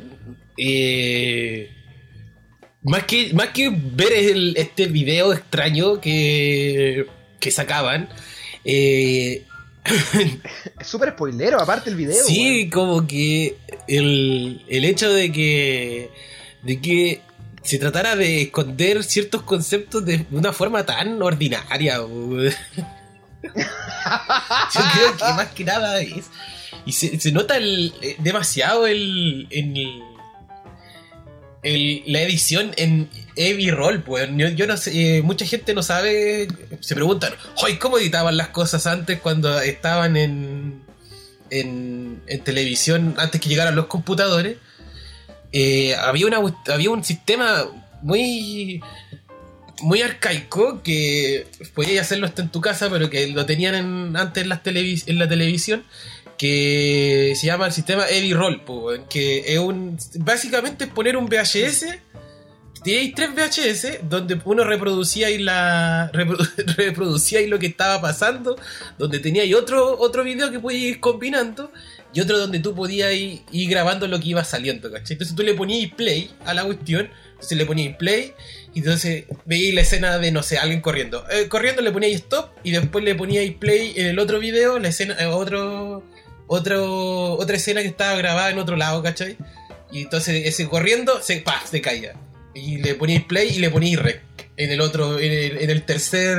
eh, 0.59 1.71
más, 2.83 3.05
que, 3.05 3.33
más 3.35 3.51
que 3.51 3.71
ver 3.73 4.13
este 4.57 4.87
video 4.87 5.33
extraño 5.33 6.01
que, 6.01 7.07
que 7.39 7.53
sacaban, 7.53 8.09
eh, 8.65 9.45
es 10.81 10.87
súper 10.89 11.11
spoilero, 11.11 11.61
aparte 11.61 11.91
el 11.91 11.95
video. 11.95 12.25
Sí, 12.25 12.69
como 12.69 13.07
que 13.07 13.55
el, 13.87 14.65
el 14.69 14.85
hecho 14.87 15.13
de 15.13 15.31
que, 15.31 16.11
de 16.63 16.81
que 16.81 17.21
se 17.63 17.79
tratara 17.79 18.17
de 18.17 18.43
esconder 18.43 19.05
ciertos 19.05 19.43
conceptos 19.43 20.05
de 20.05 20.27
una 20.33 20.53
forma 20.53 20.85
tan 20.85 21.23
ordinaria. 21.23 22.01
Yo 23.55 24.81
creo 24.93 25.17
que 25.17 25.33
más 25.35 25.49
que 25.49 25.65
nada 25.65 26.01
es. 26.01 26.27
Y 26.87 26.93
se, 26.93 27.33
nota 27.33 27.57
el, 27.57 27.95
eh, 28.03 28.17
demasiado 28.19 28.87
el, 28.87 29.47
el, 29.51 30.03
la 32.07 32.21
edición 32.21 32.73
en 32.77 33.09
Heavy 33.37 33.71
Roll, 33.71 34.03
pues. 34.03 34.29
Yo, 34.37 34.67
no 34.67 34.77
sé, 34.77 35.19
eh, 35.19 35.23
mucha 35.23 35.47
gente 35.47 35.75
no 35.75 35.83
sabe. 35.83 36.49
Se 36.81 36.95
preguntan, 36.95 37.33
¿cómo 37.81 37.99
editaban 37.99 38.37
las 38.37 38.49
cosas 38.49 38.87
antes 38.87 39.21
cuando 39.21 39.61
estaban 39.61 40.17
en, 40.17 40.83
en, 41.51 42.21
televisión, 42.45 43.15
antes 43.19 43.41
que 43.41 43.49
llegaran 43.49 43.75
los 43.75 43.87
computadores? 43.87 44.59
Eh, 45.53 45.95
había, 45.95 46.27
una, 46.27 46.39
había 46.67 46.91
un 46.91 47.05
sistema 47.05 47.65
muy 48.03 48.83
muy 49.85 50.03
arcaico 50.03 50.83
que 50.83 51.47
podías 51.75 52.07
hacerlo 52.07 52.27
hasta 52.27 52.43
en 52.43 52.49
tu 52.49 52.61
casa, 52.61 52.91
pero 52.91 53.11
que 53.11 53.29
lo 53.29 53.47
tenían 53.47 54.17
antes 54.17 54.43
en, 54.43 54.49
las 54.49 54.61
en 54.65 55.19
la 55.19 55.29
televisión, 55.29 55.85
que 56.39 57.35
se 57.37 57.47
llama 57.47 57.67
el 57.67 57.73
sistema 57.73 58.05
Heavy 58.05 58.33
Roll, 58.35 58.63
que 59.09 59.55
es 59.55 59.59
un 59.59 59.97
básicamente 60.17 60.85
es 60.85 60.91
poner 60.91 61.17
un 61.17 61.27
VHS 61.27 61.87
teníais 62.83 63.15
tres 63.15 63.31
VHS 63.35 64.01
donde 64.11 64.39
uno 64.45 64.63
reproducía 64.63 65.31
y 65.31 65.39
la 65.39 66.11
reprodu- 66.13 66.53
reproducía 66.77 67.41
y 67.41 67.47
lo 67.47 67.59
que 67.59 67.69
estaba 67.69 68.01
pasando, 68.01 68.57
donde 68.99 69.21
teníais 69.21 69.55
otro 69.55 69.99
otro 69.99 70.23
video 70.23 70.51
que 70.51 70.61
podías 70.61 70.83
ir 70.83 71.01
combinando 71.01 71.73
y 72.13 72.21
otro 72.21 72.39
donde 72.39 72.59
tú 72.61 72.75
podías 72.75 73.13
ir, 73.15 73.41
ir 73.53 73.71
grabando 73.71 74.07
lo 74.07 74.21
que 74.21 74.29
iba 74.29 74.45
saliendo, 74.45 74.91
¿cachai? 74.93 75.15
Entonces 75.15 75.35
tú 75.35 75.43
le 75.43 75.55
ponías 75.55 75.93
play 75.95 76.31
a 76.45 76.53
la 76.53 76.65
cuestión, 76.65 77.09
entonces 77.33 77.57
le 77.57 77.65
ponías 77.65 77.97
play 77.97 78.35
entonces 78.81 79.25
veíais 79.45 79.75
la 79.75 79.81
escena 79.83 80.19
de, 80.19 80.31
no 80.33 80.43
sé, 80.43 80.59
alguien 80.59 80.81
corriendo. 80.81 81.25
Eh, 81.31 81.49
corriendo 81.49 81.83
le 81.83 81.93
poníais 81.93 82.17
stop 82.17 82.51
y 82.63 82.73
después 82.73 83.05
le 83.05 83.15
poníais 83.15 83.53
play 83.55 83.93
en 83.97 84.07
el 84.07 84.19
otro 84.19 84.39
video, 84.39 84.79
la 84.79 84.89
escena, 84.89 85.17
eh, 85.21 85.27
otro, 85.27 86.03
otro, 86.47 87.33
otra 87.35 87.57
escena 87.57 87.83
que 87.83 87.89
estaba 87.89 88.17
grabada 88.17 88.51
en 88.51 88.59
otro 88.59 88.77
lado, 88.77 89.03
¿cachai? 89.03 89.37
Y 89.93 90.03
entonces 90.03 90.47
ese 90.47 90.69
corriendo 90.69 91.23
se, 91.23 91.37
pa, 91.41 91.63
se 91.71 91.81
caía. 91.81 92.15
Y 92.55 92.79
le 92.79 92.95
poníais 92.95 93.25
play 93.25 93.49
y 93.57 93.59
le 93.59 93.71
poníais 93.71 93.99
rec 93.99 94.21
en 94.57 94.71
el 94.71 94.81
otro, 94.81 95.19
en 95.19 95.33
el, 95.71 95.83
tercer, 95.83 96.39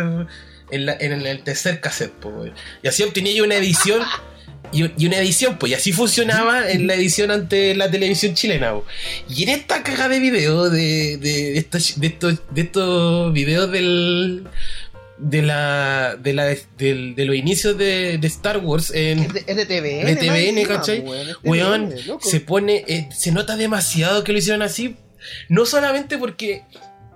en, 0.71 0.85
la- 0.85 0.93
el, 0.93 1.43
tercer 1.43 1.79
cassette, 1.81 2.11
po. 2.13 2.45
Y 2.83 2.87
así 2.87 3.03
obtenía 3.03 3.43
una 3.43 3.55
edición. 3.55 4.01
Y, 4.75 4.91
y 4.97 5.05
una 5.07 5.17
edición, 5.17 5.57
pues, 5.57 5.71
y 5.71 5.75
así 5.75 5.91
funcionaba 5.93 6.69
en 6.69 6.85
la 6.87 6.95
edición 6.95 7.31
ante 7.31 7.73
la 7.75 7.89
televisión 7.89 8.33
chilena. 8.33 8.73
Y 9.29 9.43
en 9.43 9.49
esta 9.49 9.81
caja 9.83 10.09
de 10.09 10.19
video, 10.19 10.69
de, 10.69 11.17
de, 11.17 11.57
estos, 11.57 11.99
de, 11.99 12.07
estos, 12.07 12.41
de 12.51 12.61
estos 12.61 13.31
videos 13.33 13.71
del. 13.71 14.43
De 15.17 15.41
la. 15.41 16.17
De, 16.19 16.33
la, 16.33 16.43
de 16.45 17.13
los 17.25 17.35
inicios 17.35 17.77
de, 17.77 18.17
de 18.17 18.27
Star 18.27 18.57
Wars 18.57 18.91
en, 18.93 19.19
Es 19.19 19.33
de, 19.33 19.43
es 19.47 19.55
de 19.55 19.65
TVN. 19.65 20.05
De 20.05 20.15
TVN, 20.17 20.57
encima, 20.57 20.67
¿cachai? 20.67 20.99
weón, 20.99 21.29
es 21.29 21.35
Weón, 21.43 21.89
TVN, 21.89 22.19
se 22.21 22.39
pone. 22.41 22.83
eh, 22.87 23.07
se 23.15 23.31
nota 23.31 23.55
demasiado 23.55 24.23
que 24.25 24.33
lo 24.33 24.39
hicieron 24.39 24.61
así. 24.61 24.97
No 25.47 25.65
solamente 25.65 26.17
porque 26.17 26.63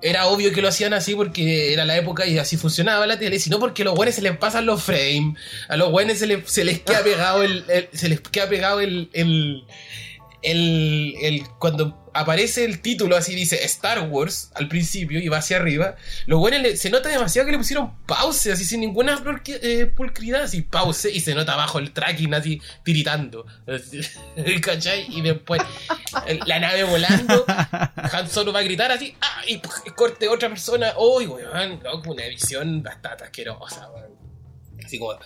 era 0.01 0.27
obvio 0.27 0.51
que 0.53 0.61
lo 0.61 0.67
hacían 0.69 0.93
así 0.93 1.13
porque 1.15 1.73
era 1.73 1.85
la 1.85 1.97
época 1.97 2.25
y 2.25 2.37
así 2.37 2.55
funcionaba 2.57 3.05
la 3.07 3.19
tele, 3.19 3.39
sino 3.39 3.59
porque 3.59 3.81
a 3.81 3.85
los 3.85 3.95
buenos 3.95 4.15
se 4.15 4.21
les 4.21 4.37
pasan 4.37 4.65
los 4.65 4.81
frames, 4.83 5.35
a 5.67 5.75
los 5.77 5.91
buenos 5.91 6.17
se 6.17 6.27
les, 6.27 6.49
se 6.49 6.63
les 6.63 6.79
queda 6.79 7.03
pegado 7.03 7.43
el, 7.43 7.65
el- 7.67 7.89
se 7.93 8.07
les 8.09 8.21
queda 8.21 8.47
pegado 8.47 8.79
el, 8.79 9.09
el, 9.13 9.65
el- 11.21 11.43
cuando 11.59 11.98
aparece 12.13 12.65
el 12.65 12.81
título 12.81 13.15
así 13.15 13.35
dice 13.35 13.63
Star 13.65 14.07
Wars 14.09 14.51
al 14.55 14.67
principio 14.67 15.19
y 15.19 15.27
va 15.27 15.37
hacia 15.37 15.57
arriba, 15.57 15.95
los 16.25 16.39
buenos 16.39 16.61
le- 16.61 16.77
se 16.77 16.89
nota 16.89 17.09
demasiado 17.09 17.45
que 17.45 17.51
le 17.53 17.57
pusieron 17.57 17.97
pause 18.05 18.47
así 18.51 18.65
sin 18.65 18.81
ninguna 18.81 19.21
eh, 19.47 19.85
pulcridad, 19.85 20.43
así 20.43 20.61
pause 20.61 21.05
y 21.13 21.19
se 21.19 21.33
nota 21.35 21.53
abajo 21.53 21.79
el 21.79 21.91
tracking 21.91 22.33
así 22.33 22.61
tiritando, 22.83 23.45
¿cachai? 24.61 25.05
Y 25.09 25.21
después 25.21 25.61
la 26.45 26.59
nave 26.59 26.83
volando, 26.83 27.45
Han 27.47 28.29
Solo 28.29 28.53
va 28.53 28.59
a 28.59 28.63
gritar 28.63 28.91
así, 28.91 29.15
¡ah! 29.21 29.41
y 29.47 29.59
corte 29.95 30.27
otra 30.27 30.49
persona, 30.49 30.93
¡uy, 30.97 31.27
weón! 31.27 31.79
loco, 31.83 32.11
una 32.11 32.25
visión 32.25 32.81
bastante 32.83 33.23
asquerosa, 33.23 33.89
weón. 33.91 34.09
Así 34.85 34.97
como. 34.99 35.17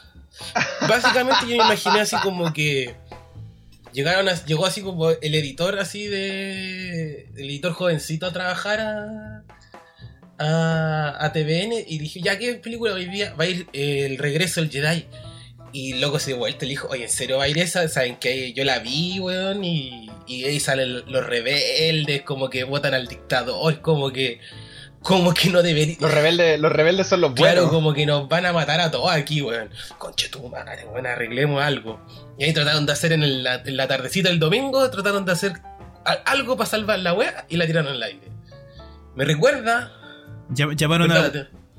Básicamente 0.88 1.41
yo 1.43 1.50
me 1.50 1.56
imaginé 1.65 2.02
así 2.02 2.15
como 2.17 2.52
que. 2.54 2.96
Llegaron 3.93 4.27
a- 4.29 4.45
llegó 4.45 4.65
así 4.65 4.82
como 4.82 5.12
el 5.12 5.36
editor 5.36 5.79
así 5.79 6.08
de. 6.08 7.29
El 7.36 7.45
editor 7.49 7.73
jovencito 7.73 8.25
a 8.25 8.34
trabajar 8.34 8.79
a. 8.79 9.43
A, 10.39 11.15
a 11.25 11.32
TVN 11.32 11.73
y 11.88 11.99
dije, 11.99 12.19
ya 12.21 12.38
qué 12.39 12.56
película 12.56 12.93
hoy 12.93 13.06
día 13.06 13.34
va 13.36 13.43
a 13.45 13.47
ir 13.47 13.67
eh, 13.71 14.06
el 14.08 14.17
regreso 14.17 14.62
del 14.62 14.71
Jedi. 14.71 15.06
Y 15.71 15.93
loco 15.93 16.19
se 16.19 16.34
vuelta 16.34 16.65
y 16.65 16.69
le 16.69 16.71
dijo, 16.71 16.88
oye, 16.89 17.03
¿en 17.03 17.10
serio 17.10 17.38
va 17.38 17.45
a 17.45 17.47
ir 17.47 17.58
esa? 17.60 17.88
¿Saben 17.88 18.17
que 18.17 18.51
Yo 18.53 18.63
la 18.63 18.79
vi, 18.79 19.19
weón, 19.19 19.63
y, 19.63 20.10
y 20.27 20.43
ahí 20.45 20.60
salen 20.60 20.93
los 21.12 21.25
rebeldes, 21.25 22.23
como 22.23 22.49
que 22.49 22.63
votan 22.63 22.93
al 22.93 23.08
dictador, 23.08 23.79
como 23.82 24.12
que, 24.12 24.39
como 25.03 25.33
que 25.33 25.49
no 25.49 25.61
debería... 25.61 25.97
Los 25.99 26.11
rebeldes, 26.11 26.59
los 26.59 26.71
rebeldes 26.71 27.07
son 27.07 27.21
los 27.21 27.33
Claro, 27.33 27.61
buenos. 27.61 27.71
como 27.73 27.93
que 27.93 28.05
nos 28.05 28.27
van 28.29 28.45
a 28.45 28.53
matar 28.53 28.79
a 28.81 28.89
todos 28.89 29.11
aquí, 29.11 29.41
weón. 29.41 29.69
Conche 29.97 30.29
tu 30.29 30.47
madre, 30.49 30.85
weón, 30.91 31.05
arreglemos 31.05 31.61
algo. 31.61 31.99
Y 32.39 32.45
ahí 32.45 32.53
trataron 32.53 32.85
de 32.85 32.93
hacer 32.93 33.11
en, 33.11 33.21
el- 33.23 33.45
en 33.45 33.77
la 33.77 33.87
tardecita 33.87 34.29
del 34.29 34.39
domingo, 34.39 34.89
trataron 34.89 35.25
de 35.25 35.33
hacer 35.33 35.53
algo 36.25 36.57
para 36.57 36.69
salvar 36.69 36.99
la 36.99 37.13
wea 37.13 37.45
y 37.49 37.57
la 37.57 37.65
tiraron 37.67 37.91
al 37.91 38.01
aire. 38.03 38.27
Me 39.15 39.25
recuerda. 39.25 39.91
Llam- 40.49 40.75
Llamaron 40.75 41.11
a- 41.11 41.31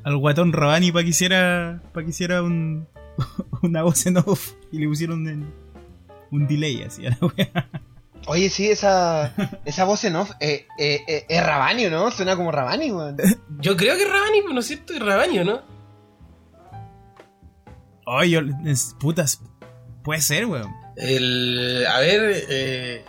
al 0.04 0.16
guatón 0.18 0.52
Rabani 0.52 0.92
para 0.92 1.02
que 1.04 1.10
hiciera, 1.10 1.82
para 1.92 2.04
que 2.04 2.10
hiciera 2.10 2.42
un, 2.42 2.86
una 3.62 3.82
voz 3.82 4.04
en 4.06 4.18
off 4.18 4.52
y 4.70 4.78
le 4.78 4.86
pusieron 4.86 5.26
en- 5.28 5.52
un 6.30 6.46
delay 6.46 6.82
así 6.82 7.06
a 7.06 7.10
la 7.10 7.18
wea. 7.20 7.68
Oye, 8.26 8.48
sí, 8.50 8.70
esa, 8.70 9.32
esa 9.64 9.84
voz 9.84 10.04
en 10.04 10.16
off 10.16 10.30
eh, 10.40 10.66
eh, 10.78 11.00
eh, 11.06 11.26
es 11.28 11.44
Rabani, 11.46 11.86
¿no? 11.86 12.10
Suena 12.10 12.36
como 12.36 12.50
Rabani, 12.50 12.90
weón. 12.90 13.16
Yo 13.60 13.76
creo 13.76 13.96
que 13.96 14.02
es 14.04 14.08
Rabani, 14.10 14.40
pero 14.42 14.54
no 14.54 14.60
es 14.60 14.66
cierto, 14.66 14.92
es 14.94 15.00
Rabani, 15.00 15.44
¿no? 15.44 15.62
Ay, 18.06 18.30
yo, 18.30 18.40
es- 18.66 18.94
putas, 19.00 19.40
puede 20.02 20.20
ser, 20.20 20.46
weón. 20.46 20.72
El. 20.96 21.84
A 21.88 21.98
ver, 22.00 22.44
eh. 22.48 23.04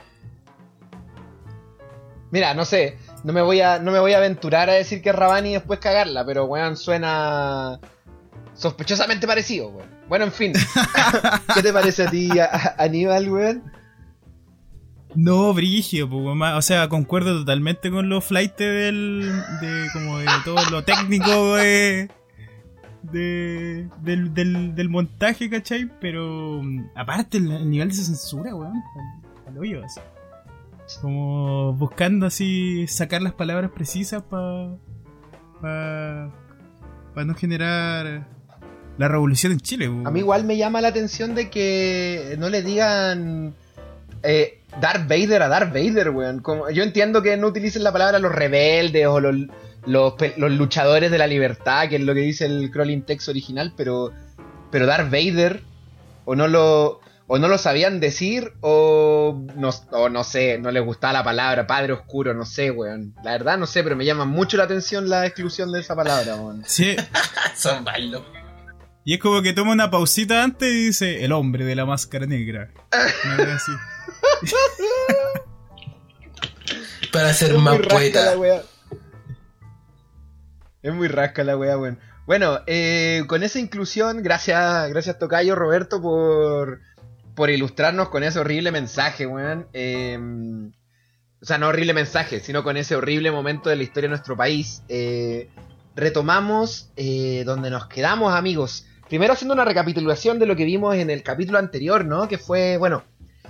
Mira, 2.32 2.54
no 2.54 2.66
sé, 2.66 2.98
no 3.24 3.32
me 3.32 3.42
voy 3.42 3.62
a, 3.62 3.80
no 3.80 3.92
me 3.92 4.00
voy 4.00 4.14
a 4.14 4.18
aventurar 4.18 4.70
a 4.70 4.74
decir 4.74 5.02
que 5.02 5.10
es 5.10 5.16
Rabani 5.16 5.52
y 5.52 5.54
después 5.54 5.80
cagarla, 5.80 6.26
pero 6.26 6.46
weón 6.46 6.76
suena 6.76 7.80
sospechosamente 8.54 9.28
parecido, 9.28 9.70
weón. 9.70 9.90
Bueno, 10.10 10.26
en 10.26 10.32
fin. 10.32 10.54
¿Qué 11.54 11.62
te 11.64 11.72
parece 11.74 12.04
a 12.04 12.10
ti, 12.10 12.38
a- 12.40 12.46
a- 12.46 12.84
Aníbal, 12.84 13.30
weón? 13.30 13.72
No, 15.16 15.54
Brigio, 15.54 16.10
pues, 16.10 16.24
o 16.56 16.62
sea, 16.62 16.90
concuerdo 16.90 17.40
totalmente 17.40 17.90
con 17.90 18.10
los 18.10 18.26
flights 18.26 18.58
del, 18.58 19.32
de, 19.62 19.86
como 19.94 20.20
de 20.20 20.26
todo 20.44 20.58
lo 20.72 20.84
técnico 20.84 21.56
de, 21.56 22.10
de- 23.04 23.88
del, 24.02 24.34
del, 24.34 24.76
del 24.76 24.90
montaje, 24.90 25.50
¿cachai? 25.50 25.90
Pero, 26.02 26.62
mm, 26.62 26.88
aparte, 26.96 27.38
el, 27.38 27.52
el 27.52 27.70
nivel 27.70 27.90
de 27.90 27.96
censura, 27.96 28.54
weón, 28.56 28.74
al, 29.48 29.58
hoyo, 29.58 29.84
así. 29.86 30.02
Como 31.02 31.74
buscando 31.74 32.26
así 32.28 32.86
sacar 32.88 33.22
las 33.22 33.34
palabras 33.34 33.72
precisas 33.72 34.22
para 34.22 34.76
pa, 35.62 36.32
pa 37.16 37.24
no 37.26 37.34
generar 37.34 38.28
la 38.98 39.08
revolución 39.08 39.52
en 39.54 39.60
Chile. 39.62 39.90
weón. 39.90 40.06
A 40.06 40.12
mí 40.12 40.20
igual 40.20 40.44
me 40.46 40.58
llama 40.58 40.82
la 40.82 40.90
atención 40.90 41.34
de 41.36 41.50
que 41.50 42.36
no 42.38 42.50
le 42.50 42.62
digan 42.62 43.56
eh, 44.26 44.62
Darth 44.80 45.08
Vader 45.08 45.42
a 45.44 45.48
Darth 45.48 45.74
Vader, 45.74 46.10
weón. 46.10 46.42
Como, 46.42 46.70
yo 46.70 46.84
entiendo 46.84 47.22
que 47.22 47.38
no 47.38 47.48
utilicen 47.48 47.84
la 47.84 47.92
palabra 47.92 48.20
los 48.20 48.32
rebeldes 48.32 49.08
o 49.08 49.20
los, 49.20 49.36
los, 49.86 50.52
luchadores 50.52 51.12
de 51.12 51.18
la 51.18 51.28
libertad, 51.28 51.88
que 51.90 51.96
es 51.96 52.02
lo 52.02 52.14
que 52.14 52.22
dice 52.22 52.46
el 52.46 52.72
crawling 52.72 53.04
text 53.04 53.30
original, 53.30 53.74
pero, 53.78 54.12
pero 54.72 54.86
Darth 54.86 55.12
Vader, 55.12 55.62
o 56.26 56.36
no 56.36 56.48
lo, 56.48 57.00
o 57.28 57.40
no 57.40 57.48
lo 57.48 57.58
sabían 57.58 58.00
decir, 58.00 58.54
o 58.62 59.42
no, 59.56 59.70
o 59.92 60.10
no 60.10 60.24
sé, 60.24 60.58
no 60.58 60.72
les 60.72 60.84
gustaba 60.84 61.14
la 61.14 61.24
palabra, 61.24 61.68
padre 61.68 61.94
oscuro, 61.94 62.34
no 62.34 62.46
sé, 62.46 62.72
weón. 62.72 63.16
La 63.24 63.32
verdad 63.32 63.58
no 63.58 63.68
sé, 63.68 63.84
pero 63.84 63.96
me 63.96 64.06
llama 64.06 64.26
mucho 64.26 64.58
la 64.58 64.64
atención 64.64 65.10
la 65.10 65.26
exclusión 65.26 65.72
de 65.72 65.80
esa 65.80 65.96
palabra, 65.96 66.36
weón. 66.36 66.64
Sí, 66.66 66.96
Son 67.56 67.84
malos. 67.84 68.24
Y 69.08 69.14
es 69.14 69.20
como 69.20 69.44
que 69.44 69.54
toma 69.54 69.72
una 69.72 69.92
pausita 69.92 70.44
antes 70.44 70.68
y 70.68 70.86
dice 70.86 71.24
el 71.24 71.32
hombre 71.32 71.64
de 71.64 71.76
la 71.76 71.86
máscara 71.86 72.26
negra. 72.26 72.72
Una 73.26 73.38
wea 73.38 73.56
así. 73.56 73.72
Para 77.12 77.34
ser 77.34 77.52
Es 77.52 77.62
más 77.62 77.78
poeta. 77.80 78.34
Es 80.82 80.94
muy 80.94 81.08
rasca 81.08 81.44
la 81.44 81.58
wea, 81.58 81.78
weón. 81.78 82.00
Bueno, 82.26 82.60
eh, 82.68 83.24
con 83.28 83.44
esa 83.44 83.60
inclusión, 83.60 84.24
gracias, 84.24 84.90
gracias 84.90 85.20
Tocayo 85.20 85.56
Roberto 85.56 86.02
por, 86.02 86.82
por 87.36 87.50
ilustrarnos 87.50 88.10
con 88.10 88.24
ese 88.24 88.40
horrible 88.40 88.72
mensaje, 88.72 89.26
weón. 89.28 89.68
Eh, 89.74 90.20
o 91.46 91.46
sea, 91.46 91.60
no 91.60 91.68
horrible 91.68 91.94
mensaje, 91.94 92.40
sino 92.40 92.64
con 92.64 92.76
ese 92.76 92.96
horrible 92.96 93.30
momento 93.30 93.70
de 93.70 93.76
la 93.76 93.84
historia 93.84 94.08
de 94.08 94.16
nuestro 94.16 94.36
país. 94.36 94.82
Eh, 94.90 95.50
retomamos 95.96 96.90
eh, 96.96 97.44
donde 97.46 97.70
nos 97.70 97.86
quedamos, 97.86 98.34
amigos. 98.34 98.88
Primero 99.08 99.34
haciendo 99.34 99.54
una 99.54 99.64
recapitulación 99.64 100.40
de 100.40 100.48
lo 100.48 100.56
que 100.56 100.66
vimos 100.66 100.96
en 100.96 101.12
el 101.12 101.22
capítulo 101.22 101.60
anterior, 101.60 102.04
¿no? 102.04 102.28
Que 102.28 102.40
fue, 102.40 102.78
bueno, 102.78 103.04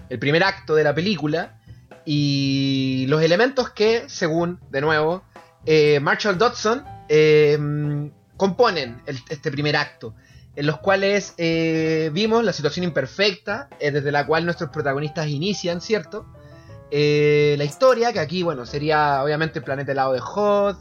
el 0.10 0.20
primer 0.20 0.44
acto 0.44 0.76
de 0.76 0.84
la 0.84 0.94
película 0.94 1.60
y 2.06 3.06
los 3.10 3.22
elementos 3.22 3.72
que, 3.72 4.04
según, 4.08 4.60
de 4.70 4.82
nuevo, 4.82 5.24
eh, 5.66 6.00
Marshall 6.00 6.38
Dodson 6.38 6.84
eh, 7.10 7.58
componen 8.38 9.02
este 9.06 9.52
primer 9.52 9.76
acto, 9.76 10.14
en 10.56 10.68
los 10.68 10.78
cuales 10.78 11.34
eh, 11.38 12.12
vimos 12.14 12.44
la 12.44 12.54
situación 12.54 12.84
imperfecta, 12.84 13.70
desde 13.80 14.12
la 14.12 14.26
cual 14.26 14.46
nuestros 14.46 14.70
protagonistas 14.70 15.28
inician, 15.28 15.82
¿cierto? 15.82 16.26
La 16.92 17.64
historia, 17.64 18.14
que 18.14 18.20
aquí, 18.20 18.44
bueno, 18.44 18.66
sería 18.66 19.22
obviamente 19.22 19.60
el 19.60 19.66
planeta 19.66 19.92
helado 19.92 20.14
de 20.14 20.22
Hoth, 20.22 20.78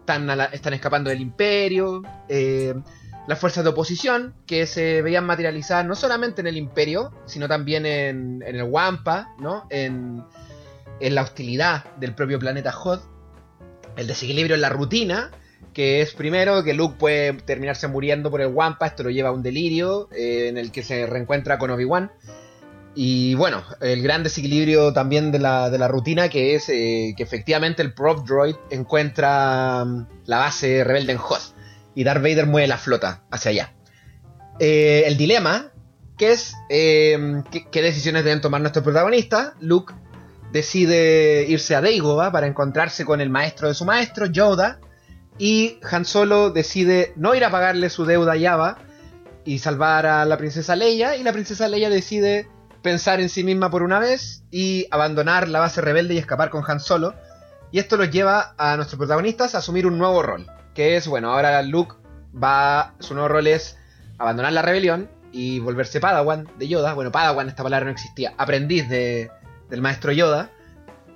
están, 0.00 0.28
están 0.52 0.74
escapando 0.74 1.10
del 1.10 1.20
imperio, 1.20 2.02
las 3.26 3.38
fuerzas 3.38 3.64
de 3.64 3.70
oposición, 3.70 4.34
que 4.46 4.66
se 4.66 5.02
veían 5.02 5.24
materializadas 5.24 5.86
no 5.86 5.94
solamente 5.94 6.40
en 6.40 6.48
el 6.48 6.56
imperio, 6.56 7.12
sino 7.26 7.48
también 7.48 7.86
en, 7.86 8.42
en 8.44 8.56
el 8.56 8.64
Wampa, 8.64 9.34
¿no? 9.38 9.66
En, 9.70 10.24
en 11.00 11.14
la 11.14 11.22
hostilidad 11.22 11.84
del 11.96 12.14
propio 12.14 12.38
planeta 12.38 12.74
Hoth. 12.76 13.02
el 13.96 14.06
desequilibrio 14.06 14.54
en 14.54 14.62
la 14.62 14.68
rutina, 14.70 15.30
que 15.74 16.00
es 16.00 16.14
primero 16.14 16.64
que 16.64 16.74
Luke 16.74 16.96
puede 16.98 17.34
terminarse 17.34 17.88
muriendo 17.88 18.30
por 18.30 18.40
el 18.40 18.48
Wampa, 18.48 18.86
esto 18.86 19.02
lo 19.02 19.10
lleva 19.10 19.30
a 19.30 19.32
un 19.32 19.42
delirio 19.42 20.08
eh, 20.12 20.48
en 20.48 20.58
el 20.58 20.70
que 20.70 20.82
se 20.82 21.06
reencuentra 21.06 21.58
con 21.58 21.70
Obi-Wan. 21.70 22.12
Y 22.94 23.34
bueno, 23.36 23.64
el 23.80 24.02
gran 24.02 24.22
desequilibrio 24.22 24.92
también 24.92 25.32
de 25.32 25.38
la, 25.38 25.70
de 25.70 25.78
la 25.78 25.88
rutina 25.88 26.28
que 26.28 26.54
es 26.54 26.68
eh, 26.68 27.14
que 27.16 27.22
efectivamente 27.22 27.80
el 27.80 27.94
Prop 27.94 28.26
Droid 28.26 28.56
encuentra 28.70 29.84
mm, 29.84 30.06
la 30.26 30.38
base 30.38 30.84
rebelde 30.84 31.12
en 31.12 31.18
Hoth 31.18 31.51
y 31.94 32.04
Darth 32.04 32.22
Vader 32.22 32.46
mueve 32.46 32.68
la 32.68 32.78
flota 32.78 33.22
hacia 33.30 33.50
allá. 33.50 33.74
Eh, 34.58 35.04
el 35.06 35.16
dilema, 35.16 35.72
que 36.16 36.32
es 36.32 36.54
eh, 36.68 37.42
¿qué, 37.70 37.82
decisiones 37.82 38.24
deben 38.24 38.40
tomar 38.40 38.60
nuestros 38.60 38.84
protagonistas. 38.84 39.52
Luke 39.60 39.94
decide 40.52 41.46
irse 41.48 41.74
a 41.74 41.80
Dagobah 41.80 42.30
para 42.30 42.46
encontrarse 42.46 43.04
con 43.04 43.20
el 43.20 43.30
maestro 43.30 43.68
de 43.68 43.74
su 43.74 43.84
maestro, 43.84 44.26
Yoda, 44.26 44.80
y 45.38 45.78
Han 45.90 46.04
Solo 46.04 46.50
decide 46.50 47.12
no 47.16 47.34
ir 47.34 47.44
a 47.44 47.50
pagarle 47.50 47.88
su 47.90 48.04
deuda 48.04 48.34
a 48.34 48.38
Java 48.38 48.78
y 49.44 49.58
salvar 49.58 50.06
a 50.06 50.24
la 50.24 50.36
princesa 50.36 50.76
Leia, 50.76 51.16
y 51.16 51.22
la 51.22 51.32
princesa 51.32 51.68
Leia 51.68 51.90
decide 51.90 52.48
pensar 52.82 53.20
en 53.20 53.28
sí 53.28 53.44
misma 53.44 53.70
por 53.70 53.82
una 53.82 53.98
vez 53.98 54.44
y 54.50 54.86
abandonar 54.90 55.48
la 55.48 55.60
base 55.60 55.80
rebelde 55.80 56.14
y 56.14 56.18
escapar 56.18 56.50
con 56.50 56.62
Han 56.66 56.80
Solo. 56.80 57.14
Y 57.70 57.78
esto 57.78 57.96
los 57.96 58.10
lleva 58.10 58.54
a 58.58 58.76
nuestros 58.76 58.98
protagonistas 58.98 59.54
a 59.54 59.58
asumir 59.58 59.86
un 59.86 59.96
nuevo 59.96 60.22
rol, 60.22 60.46
que 60.74 60.96
es, 60.96 61.06
bueno, 61.06 61.32
ahora 61.32 61.62
Luke 61.62 61.94
va, 62.34 62.94
su 63.00 63.14
nuevo 63.14 63.28
rol 63.28 63.46
es 63.46 63.76
abandonar 64.18 64.52
la 64.52 64.62
rebelión 64.62 65.10
y 65.32 65.58
volverse 65.58 66.00
Padawan 66.00 66.48
de 66.58 66.68
Yoda. 66.68 66.94
Bueno, 66.94 67.10
Padawan, 67.10 67.48
esta 67.48 67.62
palabra 67.62 67.86
no 67.86 67.92
existía, 67.92 68.34
aprendiz 68.36 68.88
de, 68.88 69.30
del 69.70 69.80
maestro 69.80 70.12
Yoda. 70.12 70.50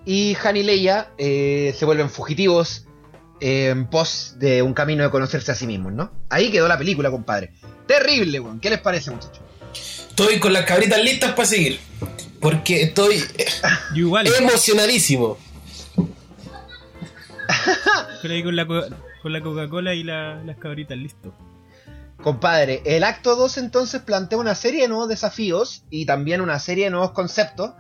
Y 0.05 0.37
Han 0.42 0.57
y 0.57 0.62
Leia 0.62 1.09
eh, 1.19 1.75
se 1.77 1.85
vuelven 1.85 2.11
fugitivos 2.11 2.87
eh, 3.40 3.71
en 3.71 3.87
pos 3.87 4.35
de 4.38 4.62
un 4.62 4.73
camino 4.73 5.03
de 5.03 5.11
conocerse 5.11 5.53
a 5.53 5.55
sí 5.55 5.66
mismos, 5.66 5.92
¿no? 5.92 6.12
Ahí 6.29 6.51
quedó 6.51 6.69
la 6.69 6.79
película, 6.79 7.11
compadre. 7.11 7.53
Terrible, 7.87 8.40
weón. 8.40 8.61
¿Qué 8.61 8.71
les 8.71 8.81
parece, 8.81 9.11
muchachos? 9.11 9.40
Estoy 9.73 10.38
con 10.38 10.53
las 10.53 10.64
cabritas 10.64 11.03
listas 11.03 11.33
para 11.33 11.47
seguir. 11.47 11.79
Porque 12.40 12.83
estoy 12.83 13.23
igual. 13.95 14.27
emocionadísimo. 14.38 15.38
Estoy 18.14 18.33
ahí 18.33 18.42
con 18.42 18.57
la, 18.57 18.66
con 19.27 19.33
la 19.33 19.41
Coca-Cola 19.41 19.93
y 19.93 20.05
la- 20.05 20.41
las 20.45 20.57
cabritas, 20.57 20.97
listo. 20.97 21.35
Compadre, 22.23 22.81
el 22.85 23.03
acto 23.03 23.35
2 23.35 23.59
entonces 23.59 24.01
plantea 24.03 24.39
una 24.39 24.55
serie 24.55 24.83
de 24.83 24.89
nuevos 24.89 25.09
desafíos 25.09 25.83
y 25.91 26.07
también 26.07 26.41
una 26.41 26.61
serie 26.61 26.85
de 26.85 26.91
nuevos 26.91 27.11
conceptos 27.11 27.73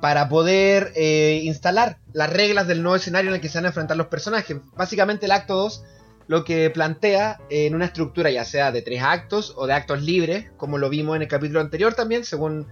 para 0.00 0.28
poder 0.28 0.92
eh, 0.96 1.40
instalar 1.44 1.98
las 2.12 2.30
reglas 2.32 2.66
del 2.66 2.82
nuevo 2.82 2.96
escenario 2.96 3.30
en 3.30 3.36
el 3.36 3.40
que 3.40 3.48
se 3.48 3.58
van 3.58 3.66
a 3.66 3.68
enfrentar 3.68 3.96
los 3.96 4.08
personajes. 4.08 4.56
Básicamente 4.76 5.26
el 5.26 5.30
acto 5.32 5.54
2 5.54 5.84
lo 6.26 6.42
que 6.44 6.68
plantea 6.70 7.38
en 7.48 7.76
una 7.76 7.84
estructura 7.84 8.32
ya 8.32 8.44
sea 8.44 8.72
de 8.72 8.82
tres 8.82 9.04
actos 9.04 9.54
o 9.56 9.68
de 9.68 9.74
actos 9.74 10.02
libres, 10.02 10.50
como 10.56 10.78
lo 10.78 10.90
vimos 10.90 11.14
en 11.14 11.22
el 11.22 11.28
capítulo 11.28 11.60
anterior 11.60 11.94
también, 11.94 12.24
según 12.24 12.66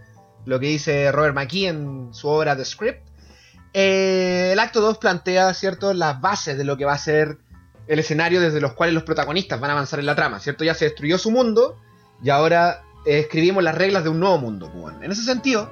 lo 0.47 0.59
que 0.59 0.67
dice 0.67 1.13
Robert 1.13 1.37
McKee 1.37 1.69
en 1.69 2.09
su 2.13 2.27
obra 2.27 2.57
The 2.57 2.65
Script. 2.65 3.07
Eh, 3.73 4.51
el 4.53 4.59
acto 4.59 4.81
2 4.81 4.99
plantea, 4.99 5.55
¿cierto?, 5.55 5.95
las 5.95 6.21
bases 6.21 6.59
de 6.59 6.65
lo 6.65 6.77
que 6.77 6.85
va 6.85 6.95
a 6.95 6.99
ser 6.99 7.39
el 7.91 7.99
escenario 7.99 8.41
desde 8.41 8.61
los 8.61 8.75
cuales 8.75 8.95
los 8.95 9.03
protagonistas 9.03 9.59
van 9.59 9.71
a 9.71 9.73
avanzar 9.73 9.99
en 9.99 10.07
la 10.07 10.15
trama, 10.15 10.39
¿cierto? 10.39 10.63
Ya 10.63 10.75
se 10.75 10.85
destruyó 10.85 11.19
su 11.19 11.33
mundo 11.33 11.77
y 12.23 12.31
ahora 12.31 12.85
eh, 13.05 13.19
escribimos 13.19 13.65
las 13.65 13.75
reglas 13.75 14.05
de 14.05 14.11
un 14.11 14.21
nuevo 14.21 14.39
mundo. 14.39 14.71
pues. 14.73 14.95
En 15.03 15.11
ese 15.11 15.25
sentido, 15.25 15.69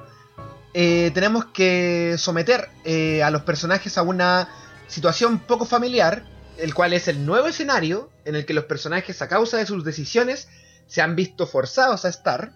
eh, 0.73 1.11
tenemos 1.13 1.45
que 1.45 2.15
someter 2.17 2.67
eh, 2.83 3.23
a 3.23 3.31
los 3.31 3.43
personajes 3.43 3.97
a 3.97 4.01
una 4.01 4.49
situación 4.87 5.39
poco 5.39 5.63
familiar, 5.63 6.25
el 6.57 6.73
cual 6.73 6.91
es 6.91 7.07
el 7.07 7.25
nuevo 7.25 7.47
escenario 7.47 8.09
en 8.25 8.35
el 8.35 8.45
que 8.45 8.53
los 8.53 8.65
personajes, 8.65 9.21
a 9.21 9.29
causa 9.29 9.55
de 9.55 9.65
sus 9.65 9.85
decisiones, 9.85 10.49
se 10.87 11.01
han 11.01 11.15
visto 11.15 11.47
forzados 11.47 12.03
a 12.03 12.09
estar. 12.09 12.51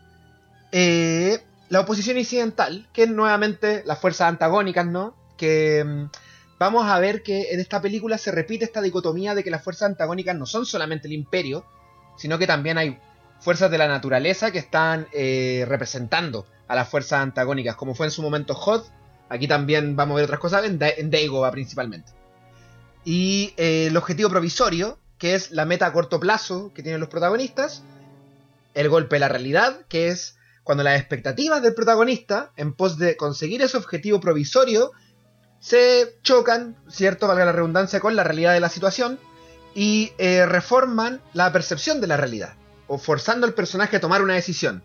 La 1.69 1.79
oposición 1.79 2.17
incidental, 2.17 2.89
que 2.91 3.03
es 3.03 3.09
nuevamente 3.09 3.81
las 3.85 3.97
fuerzas 3.97 4.27
antagónicas, 4.27 4.85
¿no? 4.85 5.15
Que 5.37 5.85
mm, 5.85 6.09
vamos 6.63 6.85
a 6.87 6.97
ver 6.99 7.23
que 7.23 7.51
en 7.51 7.59
esta 7.59 7.81
película 7.81 8.17
se 8.17 8.31
repite 8.31 8.65
esta 8.65 8.81
dicotomía 8.81 9.35
de 9.35 9.43
que 9.43 9.51
las 9.51 9.63
fuerzas 9.63 9.89
antagónicas 9.89 10.35
no 10.35 10.45
son 10.45 10.65
solamente 10.65 11.07
el 11.07 11.13
imperio, 11.13 11.65
sino 12.17 12.37
que 12.39 12.47
también 12.47 12.77
hay 12.77 12.99
fuerzas 13.39 13.69
de 13.69 13.77
la 13.77 13.87
naturaleza 13.87 14.51
que 14.51 14.59
están 14.59 15.07
eh, 15.13 15.65
representando 15.67 16.45
a 16.67 16.75
las 16.75 16.87
fuerzas 16.89 17.19
antagónicas, 17.21 17.75
como 17.75 17.93
fue 17.95 18.05
en 18.07 18.11
su 18.11 18.21
momento 18.21 18.53
Hoth. 18.53 18.87
Aquí 19.29 19.47
también 19.47 19.95
vamos 19.95 20.13
a 20.13 20.15
ver 20.17 20.25
otras 20.25 20.39
cosas, 20.39 20.63
en, 20.65 20.79
Da- 20.79 20.89
en 20.89 21.11
Dagobah 21.11 21.51
principalmente. 21.51 22.11
Y 23.03 23.53
eh, 23.57 23.87
el 23.87 23.97
objetivo 23.97 24.29
provisorio, 24.29 24.97
que 25.17 25.35
es 25.35 25.51
la 25.51 25.65
meta 25.65 25.87
a 25.87 25.93
corto 25.93 26.19
plazo 26.19 26.71
que 26.73 26.83
tienen 26.83 26.99
los 27.01 27.09
protagonistas. 27.09 27.83
El 28.73 28.89
golpe 28.89 29.17
de 29.17 29.19
la 29.21 29.27
realidad, 29.29 29.85
que 29.89 30.07
es 30.07 30.37
cuando 30.63 30.83
las 30.83 30.97
expectativas 30.99 31.61
del 31.61 31.73
protagonista, 31.75 32.51
en 32.55 32.73
pos 32.73 32.97
de 32.97 33.17
conseguir 33.17 33.61
ese 33.61 33.75
objetivo 33.77 34.19
provisorio, 34.21 34.91
se 35.63 36.17
chocan, 36.23 36.75
¿cierto? 36.89 37.25
Valga 37.25 37.45
la 37.45 37.53
redundancia, 37.53 38.01
con 38.01 38.17
la 38.17 38.25
realidad 38.25 38.51
de 38.51 38.59
la 38.59 38.67
situación 38.67 39.17
y 39.73 40.11
eh, 40.17 40.45
reforman 40.45 41.21
la 41.33 41.53
percepción 41.53 42.01
de 42.01 42.07
la 42.07 42.17
realidad, 42.17 42.55
o 42.87 42.97
forzando 42.97 43.47
al 43.47 43.53
personaje 43.53 43.95
a 43.95 44.01
tomar 44.01 44.21
una 44.21 44.33
decisión. 44.33 44.83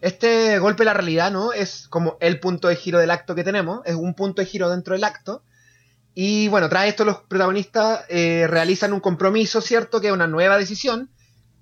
Este 0.00 0.58
golpe 0.60 0.80
de 0.80 0.86
la 0.86 0.94
realidad, 0.94 1.30
¿no? 1.30 1.52
Es 1.52 1.88
como 1.88 2.16
el 2.20 2.40
punto 2.40 2.68
de 2.68 2.76
giro 2.76 2.98
del 2.98 3.10
acto 3.10 3.34
que 3.34 3.44
tenemos, 3.44 3.82
es 3.84 3.96
un 3.96 4.14
punto 4.14 4.40
de 4.40 4.46
giro 4.46 4.70
dentro 4.70 4.94
del 4.94 5.04
acto. 5.04 5.42
Y 6.14 6.48
bueno, 6.48 6.70
tras 6.70 6.86
esto 6.86 7.04
los 7.04 7.18
protagonistas 7.28 8.04
eh, 8.08 8.46
realizan 8.48 8.94
un 8.94 9.00
compromiso, 9.00 9.60
¿cierto? 9.60 10.00
Que 10.00 10.06
es 10.06 10.12
una 10.12 10.26
nueva 10.26 10.56
decisión. 10.56 11.10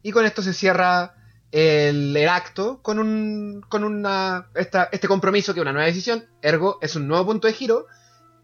Y 0.02 0.12
con 0.12 0.24
esto 0.24 0.40
se 0.40 0.52
cierra 0.52 1.14
el, 1.50 2.16
el 2.16 2.28
acto 2.28 2.80
con 2.80 3.00
un 3.00 3.64
con 3.68 3.82
una 3.82 4.46
esta- 4.54 4.88
este 4.92 5.08
compromiso 5.08 5.52
que 5.52 5.60
es 5.60 5.62
una 5.62 5.72
nueva 5.72 5.86
decisión, 5.88 6.26
ergo 6.42 6.78
es 6.80 6.94
un 6.94 7.08
nuevo 7.08 7.26
punto 7.26 7.48
de 7.48 7.54
giro 7.54 7.86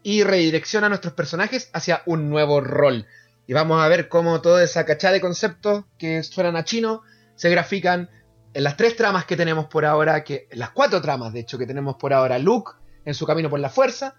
y 0.03 0.23
redirecciona 0.23 0.87
a 0.87 0.89
nuestros 0.89 1.13
personajes 1.13 1.69
hacia 1.73 2.03
un 2.05 2.29
nuevo 2.29 2.61
rol. 2.61 3.07
Y 3.47 3.53
vamos 3.53 3.81
a 3.81 3.87
ver 3.87 4.07
cómo 4.09 4.41
toda 4.41 4.63
esa 4.63 4.85
cachada 4.85 5.13
de 5.13 5.21
conceptos 5.21 5.85
que 5.97 6.21
suenan 6.23 6.55
a 6.55 6.63
chino 6.63 7.01
se 7.35 7.49
grafican 7.49 8.09
en 8.53 8.63
las 8.63 8.77
tres 8.77 8.95
tramas 8.95 9.25
que 9.25 9.35
tenemos 9.35 9.65
por 9.65 9.85
ahora, 9.85 10.23
que 10.23 10.47
en 10.51 10.59
las 10.59 10.69
cuatro 10.69 11.01
tramas 11.01 11.33
de 11.33 11.39
hecho 11.39 11.57
que 11.57 11.65
tenemos 11.65 11.95
por 11.95 12.13
ahora, 12.13 12.37
Luke 12.37 12.73
en 13.05 13.15
su 13.15 13.25
camino 13.25 13.49
por 13.49 13.59
la 13.59 13.69
fuerza, 13.69 14.15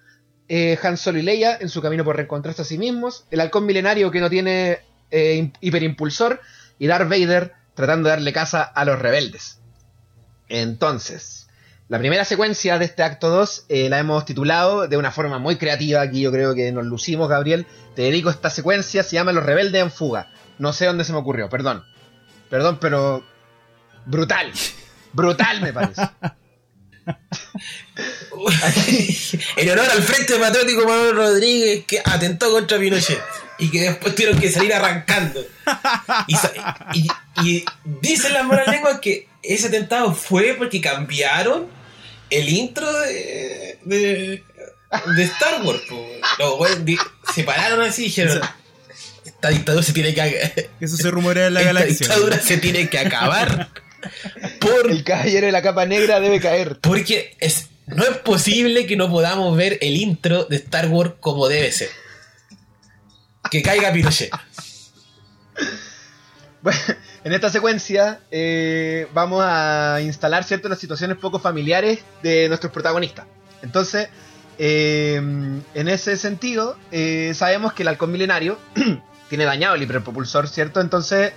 eh, 0.49 0.79
Han 0.83 0.97
Solo 0.97 1.19
y 1.19 1.23
Leia 1.23 1.57
en 1.59 1.69
su 1.69 1.81
camino 1.81 2.05
por 2.05 2.17
reencontrarse 2.17 2.63
a 2.63 2.65
sí 2.67 2.77
mismos, 2.77 3.27
el 3.31 3.41
halcón 3.41 3.65
milenario 3.65 4.11
que 4.11 4.21
no 4.21 4.29
tiene 4.29 4.81
eh, 5.11 5.37
im- 5.39 5.53
hiperimpulsor 5.61 6.41
y 6.79 6.87
Darth 6.87 7.09
Vader 7.09 7.53
tratando 7.75 8.09
de 8.09 8.17
darle 8.17 8.33
caza 8.33 8.63
a 8.63 8.85
los 8.85 8.99
rebeldes. 8.99 9.61
Entonces, 10.49 11.44
la 11.89 11.99
primera 11.99 12.25
secuencia 12.25 12.79
de 12.79 12.87
este 12.87 13.03
acto 13.03 13.29
2 13.29 13.67
eh, 13.69 13.89
la 13.91 13.99
hemos 13.99 14.25
titulado 14.25 14.89
de 14.89 14.97
una 14.97 15.11
forma 15.11 15.39
muy 15.39 15.57
creativa, 15.57 16.01
aquí 16.01 16.23
yo 16.23 16.33
creo 16.33 16.55
que 16.55 16.73
nos 16.73 16.85
lucimos, 16.87 17.29
Gabriel. 17.29 17.67
Te 17.95 18.03
dedico 18.03 18.31
esta 18.31 18.51
secuencia, 18.51 19.03
se 19.03 19.17
llama 19.17 19.33
Los 19.33 19.45
rebeldes 19.45 19.83
en 19.83 19.91
fuga. 19.91 20.31
No 20.59 20.73
sé 20.73 20.87
dónde 20.87 21.05
se 21.05 21.13
me 21.13 21.19
ocurrió, 21.19 21.49
perdón. 21.49 21.85
Perdón, 22.49 22.79
pero 22.81 23.25
brutal. 24.07 24.51
Brutal 25.13 25.61
me 25.61 25.73
parece. 25.73 26.03
en 29.57 29.71
honor 29.71 29.91
al 29.91 30.03
Frente 30.03 30.35
Patriótico 30.39 30.87
Manuel 30.89 31.17
Rodríguez 31.17 31.85
que 31.87 32.01
atentó 32.05 32.51
contra 32.51 32.79
Pinochet 32.79 33.21
y 33.59 33.71
que 33.71 33.83
después 33.83 34.15
tuvieron 34.15 34.41
que 34.41 34.51
salir 34.51 34.73
arrancando. 34.75 35.41
Y, 36.27 36.37
y- 36.99 37.09
y 37.43 37.65
dicen 37.85 38.33
las 38.33 38.45
malas 38.47 38.69
lenguas 38.69 39.01
que 39.01 39.29
ese 39.43 39.69
atentado 39.69 40.15
fue 40.15 40.55
porque 40.57 40.81
cambiaron 40.81 41.67
el 42.39 42.49
intro 42.49 42.91
de, 43.01 43.79
de, 43.85 44.45
de 45.17 45.23
Star 45.25 45.63
Wars. 45.63 45.81
po. 45.89 46.07
Los 46.39 46.57
güeyes 46.59 46.85
di- 46.85 46.99
se 47.35 47.45
pararon 47.45 47.81
así 47.83 48.03
y 48.03 48.05
dijeron: 48.07 48.41
Esta 49.25 49.49
dictadura 49.51 49.83
se 49.85 49.93
tiene 49.93 50.15
que 50.15 50.71
Eso 50.81 50.97
se 50.97 51.11
rumorea 51.11 51.47
en 51.49 51.55
la 51.55 51.61
esta 51.61 51.73
galaxia. 51.73 52.07
dictadura 52.07 52.39
se 52.41 52.57
tiene 52.59 52.89
que 52.89 52.99
acabar. 52.99 53.71
Por 54.61 54.91
El 54.91 55.03
caballero 55.03 55.47
de 55.47 55.53
la 55.53 55.63
capa 55.63 55.87
negra 55.87 56.21
debe 56.21 56.39
caer. 56.41 56.79
porque 56.81 57.37
es, 57.41 57.69
no 57.87 58.05
es 58.05 58.17
posible 58.19 58.87
que 58.87 58.97
no 58.97 59.09
podamos 59.11 59.57
ver 59.57 59.79
el 59.81 59.97
intro 59.97 60.45
de 60.45 60.57
Star 60.57 60.89
Wars 60.89 61.13
como 61.21 61.49
debe 61.49 61.73
ser. 61.73 61.89
Que 63.51 63.63
caiga 63.63 63.93
Pinochet. 63.93 64.31
Bueno, 66.63 66.81
en 67.25 67.33
esta 67.33 67.49
secuencia 67.49 68.21
eh, 68.31 69.09
vamos 69.15 69.43
a 69.45 69.99
instalar 70.03 70.45
ciertas 70.45 70.71
las 70.71 70.79
situaciones 70.79 71.17
poco 71.17 71.39
familiares 71.39 72.05
de 72.23 72.49
nuestros 72.49 72.73
protagonistas. 72.73 73.27
Entonces, 73.63 74.09
eh, 74.59 75.17
en 75.17 75.89
ese 75.89 76.17
sentido, 76.17 76.77
eh, 76.93 77.33
sabemos 77.35 77.73
que 77.73 77.83
el 77.83 77.89
halcón 77.89 78.13
milenario 78.13 78.59
tiene 79.29 79.45
dañado 79.45 79.75
el 79.75 79.83
hiperpropulsor, 79.83 80.49
¿cierto? 80.49 80.83
Entonces, 80.83 81.33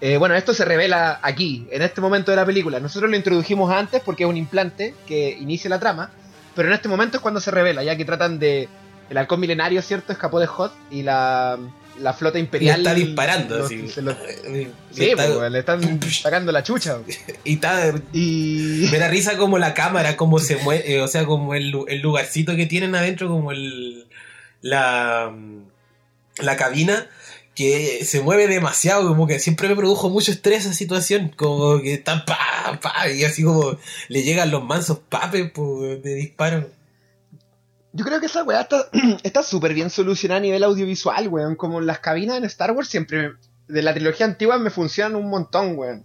eh, 0.00 0.16
bueno, 0.16 0.34
esto 0.34 0.54
se 0.54 0.64
revela 0.64 1.20
aquí, 1.22 1.66
en 1.70 1.82
este 1.82 2.00
momento 2.00 2.30
de 2.30 2.36
la 2.36 2.46
película. 2.46 2.80
Nosotros 2.80 3.10
lo 3.10 3.16
introdujimos 3.16 3.70
antes 3.70 4.02
porque 4.02 4.24
es 4.24 4.30
un 4.30 4.36
implante 4.36 4.94
que 5.06 5.36
inicia 5.38 5.70
la 5.70 5.78
trama, 5.78 6.10
pero 6.54 6.68
en 6.68 6.74
este 6.74 6.88
momento 6.88 7.18
es 7.18 7.22
cuando 7.22 7.40
se 7.40 7.50
revela, 7.50 7.82
ya 7.82 7.96
que 7.96 8.04
tratan 8.04 8.38
de 8.38 8.68
el 9.10 9.18
halcón 9.18 9.40
milenario, 9.40 9.82
¿cierto? 9.82 10.12
Escapó 10.12 10.40
de 10.40 10.46
Hot 10.46 10.72
y 10.90 11.02
la, 11.02 11.58
la 12.00 12.12
flota 12.12 12.38
imperial. 12.38 12.82
Le 12.82 12.88
está 12.90 12.94
disparando, 12.94 13.56
los- 13.58 13.66
así. 13.66 13.88
se 13.88 14.02
los- 14.02 14.16
Le 14.48 14.68
sí, 14.92 15.10
está- 15.10 15.48
le 15.48 15.58
están 15.58 16.00
sacando 16.22 16.52
la 16.52 16.62
chucha. 16.62 16.98
y 17.44 17.54
está 17.54 17.92
Y. 18.12 18.86
Me 18.92 18.98
da 18.98 19.08
risa 19.08 19.36
como 19.36 19.58
la 19.58 19.74
cámara, 19.74 20.16
como 20.16 20.38
se 20.38 20.56
mueve, 20.56 21.00
o 21.00 21.08
sea, 21.08 21.24
como 21.26 21.54
el, 21.54 21.74
el 21.88 22.00
lugarcito 22.00 22.54
que 22.56 22.66
tienen 22.66 22.94
adentro, 22.94 23.28
como 23.28 23.52
el 23.52 24.06
la, 24.62 25.32
la 26.38 26.56
cabina, 26.56 27.06
que 27.54 28.04
se 28.04 28.20
mueve 28.20 28.46
demasiado, 28.48 29.08
como 29.08 29.26
que 29.26 29.38
siempre 29.38 29.68
me 29.68 29.76
produjo 29.76 30.10
mucho 30.10 30.30
estrés 30.32 30.64
esa 30.66 30.74
situación, 30.74 31.32
como 31.36 31.80
que 31.80 31.94
está 31.94 32.24
pa, 32.24 32.78
pa, 32.82 33.08
y 33.10 33.24
así 33.24 33.42
como 33.42 33.78
le 34.08 34.22
llegan 34.22 34.50
los 34.50 34.62
mansos 34.64 34.98
papes 35.08 35.50
pues, 35.54 36.02
de 36.02 36.14
disparo. 36.14 36.68
Yo 37.96 38.04
creo 38.04 38.20
que 38.20 38.26
esa 38.26 38.42
weá 38.44 38.68
está 39.22 39.42
súper 39.42 39.72
bien 39.72 39.88
solucionada 39.90 40.38
a 40.38 40.42
nivel 40.42 40.62
audiovisual, 40.64 41.28
weón. 41.28 41.56
Como 41.56 41.80
las 41.80 41.98
cabinas 42.00 42.36
en 42.36 42.44
Star 42.44 42.72
Wars 42.72 42.88
siempre, 42.88 43.32
de 43.68 43.82
la 43.82 43.94
trilogía 43.94 44.26
antigua, 44.26 44.58
me 44.58 44.70
funcionan 44.70 45.16
un 45.16 45.30
montón, 45.30 45.76
weón. 45.78 46.04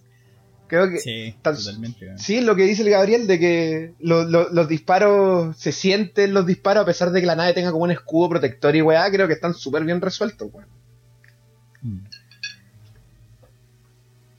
Creo 0.67 0.89
que. 0.89 0.99
Sí, 0.99 1.36
Tan- 1.41 1.58
totalmente. 1.58 2.06
weón. 2.06 2.17
Sí, 2.17 2.39
lo 2.41 2.56
que 2.56 2.63
dice 2.63 2.84
el 2.84 2.89
Gabriel 2.91 3.27
de 3.27 3.39
que 3.39 3.93
lo- 3.99 4.23
lo- 4.23 4.49
los 4.51 4.67
disparos, 4.69 5.58
se 5.58 5.71
sienten 5.73 6.34
los 6.34 6.45
disparos 6.45 6.84
a 6.84 6.86
pesar 6.86 7.12
de 7.12 7.19
que 7.19 7.27
la 7.27 7.36
nave 7.36 7.54
tenga 7.54 7.71
como 7.71 7.84
un 7.84 7.91
escudo 7.91 8.30
protector 8.30 8.73
y 8.75 8.82
weá, 8.82 9.12
creo 9.12 9.27
que 9.27 9.34
están 9.34 9.54
súper 9.54 9.84
bien 9.84 9.99
resueltos, 9.99 10.49
weón. 10.54 10.67
Mm. 11.82 11.97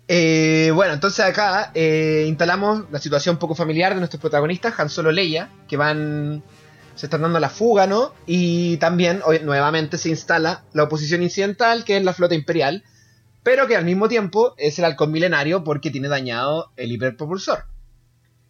Eh, 0.09 0.71
bueno, 0.75 0.93
entonces 0.95 1.25
acá 1.25 1.71
eh, 1.75 2.25
instalamos 2.29 2.85
la 2.91 2.99
situación 2.99 3.39
poco 3.39 3.55
familiar 3.55 3.93
de 3.95 3.99
nuestros 4.01 4.21
protagonistas, 4.21 4.79
Han 4.79 4.89
Solo 4.91 5.13
Leia, 5.13 5.49
que 5.69 5.77
van. 5.77 6.43
Se 6.95 7.07
están 7.07 7.23
dando 7.23 7.41
la 7.41 7.49
fuga, 7.49 7.87
¿no? 7.87 8.13
Y 8.27 8.77
también, 8.79 9.21
hoy, 9.25 9.41
nuevamente, 9.41 9.99
se 9.99 10.09
instala 10.09 10.65
la 10.73 10.85
oposición 10.85 11.23
incidental, 11.23 11.85
que 11.85 11.97
es 11.97 12.05
la 12.05 12.13
flota 12.13 12.35
imperial, 12.35 12.85
pero 13.43 13.67
que 13.67 13.77
al 13.77 13.85
mismo 13.85 14.09
tiempo 14.09 14.55
es 14.57 14.79
el 14.79 14.85
halcón 14.85 15.11
milenario 15.11 15.65
porque 15.65 15.91
tiene 15.91 16.09
dañado 16.09 16.71
el 16.77 16.93
hiperpropulsor. 16.93 17.65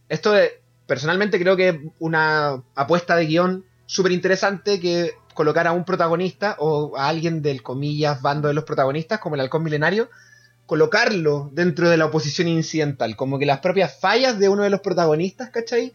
Esto 0.08 0.36
es, 0.36 0.52
personalmente 0.86 1.38
creo 1.38 1.56
que 1.56 1.68
es 1.68 1.76
una 1.98 2.62
apuesta 2.74 3.16
de 3.16 3.26
guion 3.26 3.64
súper 3.86 4.12
interesante 4.12 4.80
que 4.80 5.12
colocar 5.34 5.66
a 5.66 5.72
un 5.72 5.84
protagonista 5.84 6.56
o 6.58 6.96
a 6.96 7.08
alguien 7.08 7.40
del 7.40 7.62
comillas 7.62 8.20
bando 8.20 8.48
de 8.48 8.54
los 8.54 8.64
protagonistas 8.64 9.18
como 9.18 9.34
el 9.34 9.40
halcón 9.40 9.62
milenario 9.62 10.10
colocarlo 10.66 11.50
dentro 11.52 11.90
de 11.90 11.96
la 11.96 12.06
oposición 12.06 12.48
incidental, 12.48 13.16
como 13.16 13.38
que 13.38 13.46
las 13.46 13.60
propias 13.60 13.98
fallas 13.98 14.38
de 14.38 14.48
uno 14.48 14.62
de 14.62 14.70
los 14.70 14.80
protagonistas, 14.80 15.50
¿cachai? 15.50 15.92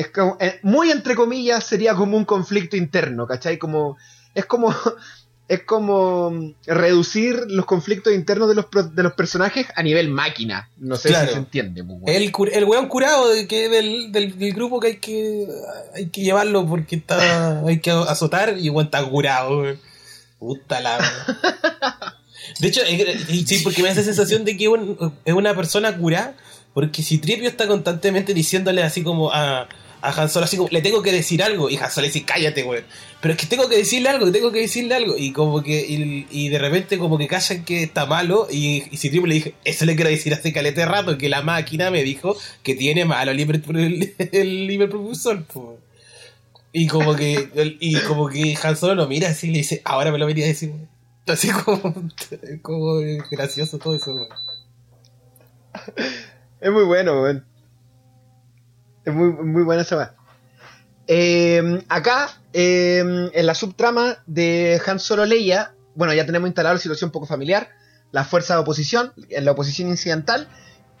Es 0.00 0.08
como, 0.08 0.36
eh, 0.40 0.58
muy 0.62 0.90
entre 0.90 1.14
comillas 1.14 1.64
sería 1.64 1.94
como 1.94 2.16
un 2.16 2.24
conflicto 2.24 2.76
interno, 2.76 3.26
¿cachai? 3.26 3.58
Como, 3.58 3.96
es 4.34 4.46
como, 4.46 4.74
es 5.48 5.62
como 5.64 6.30
mm, 6.30 6.54
reducir 6.66 7.34
los 7.48 7.66
conflictos 7.66 8.12
internos 8.14 8.48
de 8.48 8.54
los, 8.54 8.66
de 8.94 9.02
los 9.02 9.12
personajes 9.14 9.66
a 9.74 9.82
nivel 9.82 10.08
máquina. 10.08 10.68
No 10.78 10.96
sé 10.96 11.08
Claro. 11.08 11.26
si 11.28 11.32
se 11.34 11.38
entiende. 11.40 11.84
pues, 11.84 11.98
weón. 12.00 12.16
El, 12.16 12.32
el 12.52 12.64
weón 12.64 12.88
curado 12.88 13.28
de 13.28 13.46
que 13.48 13.68
del, 13.68 14.12
del, 14.12 14.38
del 14.38 14.52
grupo 14.54 14.80
que 14.80 14.86
hay 14.88 14.96
que 14.98 15.46
hay 15.94 16.06
que 16.08 16.22
llevarlo 16.22 16.66
porque 16.66 16.96
está 16.96 17.60
hay 17.66 17.80
que 17.80 17.90
azotar 17.90 18.56
y 18.58 18.70
weón 18.70 18.86
está 18.86 19.04
curado. 19.04 19.58
weón. 19.60 19.78
Puta 20.38 20.80
la. 20.80 20.98
De 22.60 22.68
hecho, 22.68 22.80
es- 22.82 23.46
sí, 23.46 23.60
porque 23.62 23.82
me 23.82 23.90
hace 23.90 24.02
sensación 24.04 24.44
de 24.44 24.56
que 24.56 24.68
un- 24.68 25.12
es 25.24 25.34
una 25.34 25.54
persona 25.54 25.96
curada. 25.96 26.34
Porque 26.72 27.02
si 27.02 27.18
Tripio 27.18 27.48
está 27.48 27.66
constantemente 27.66 28.32
diciéndole 28.32 28.82
así 28.84 29.02
como 29.02 29.32
a, 29.32 29.68
a 30.02 30.10
Han 30.10 30.28
Solo, 30.28 30.44
así 30.44 30.56
como, 30.56 30.68
le 30.70 30.82
tengo 30.82 31.02
que 31.02 31.12
decir 31.12 31.42
algo. 31.42 31.68
Y 31.70 31.76
Han 31.76 31.90
Solo 31.90 32.06
dice, 32.06 32.24
cállate, 32.24 32.62
weón. 32.64 32.84
Pero 33.20 33.34
es 33.34 33.40
que 33.40 33.46
tengo 33.46 33.68
que 33.68 33.76
decirle 33.76 34.08
algo, 34.08 34.30
tengo 34.32 34.50
que 34.50 34.60
decirle 34.60 34.94
algo. 34.94 35.16
Y 35.16 35.32
como 35.32 35.62
que, 35.62 35.84
y, 36.30 36.48
de 36.48 36.58
repente 36.58 36.98
como 36.98 37.18
que 37.18 37.26
callan 37.28 37.64
que 37.64 37.82
está 37.82 38.06
malo. 38.06 38.46
Y, 38.50 38.84
y 38.90 39.10
le 39.26 39.34
dije, 39.34 39.54
eso 39.64 39.84
le 39.84 39.94
quiero 39.94 40.10
decir 40.10 40.32
hace 40.32 40.52
calete 40.52 40.84
rato, 40.86 41.18
que 41.18 41.28
la 41.28 41.42
máquina 41.42 41.90
me 41.90 42.02
dijo 42.02 42.36
que 42.62 42.74
tiene 42.74 43.04
malo 43.04 43.30
el, 43.32 43.38
hiper- 43.38 43.62
el, 43.78 44.14
el 44.32 44.70
hiperpropulsor, 44.70 45.44
po. 45.44 45.78
Y 46.72 46.86
como 46.86 47.16
que, 47.16 47.76
y 47.80 47.96
como 48.00 48.28
que 48.28 48.56
Han 48.62 48.76
Solo 48.76 48.94
lo 48.94 49.08
mira 49.08 49.28
así 49.30 49.48
y 49.48 49.50
le 49.50 49.58
dice, 49.58 49.82
ahora 49.84 50.12
me 50.12 50.18
lo 50.18 50.26
venía 50.26 50.44
a 50.44 50.48
decir, 50.48 50.70
weón. 50.70 50.88
Así 51.26 51.50
como, 51.50 51.80
como 52.62 53.00
gracioso 53.30 53.78
todo 53.78 53.94
eso, 53.94 54.14
weón. 54.14 54.28
Es 56.60 56.70
muy 56.70 56.84
bueno, 56.84 57.22
weón. 57.22 57.44
Es 59.04 59.14
muy, 59.14 59.32
muy 59.32 59.62
buena 59.62 59.82
esa 59.82 59.96
weá. 59.96 60.14
Eh, 61.06 61.82
acá, 61.88 62.30
eh, 62.52 63.30
en 63.32 63.46
la 63.46 63.54
subtrama 63.54 64.22
de 64.26 64.80
Han 64.86 65.00
Solo 65.00 65.24
Leia, 65.24 65.74
bueno, 65.94 66.14
ya 66.14 66.26
tenemos 66.26 66.48
instalado 66.48 66.74
la 66.74 66.80
situación 66.80 67.10
poco 67.10 67.26
familiar, 67.26 67.68
la 68.12 68.24
fuerza 68.24 68.54
de 68.54 68.60
oposición, 68.60 69.12
la 69.28 69.52
oposición 69.52 69.88
incidental, 69.88 70.48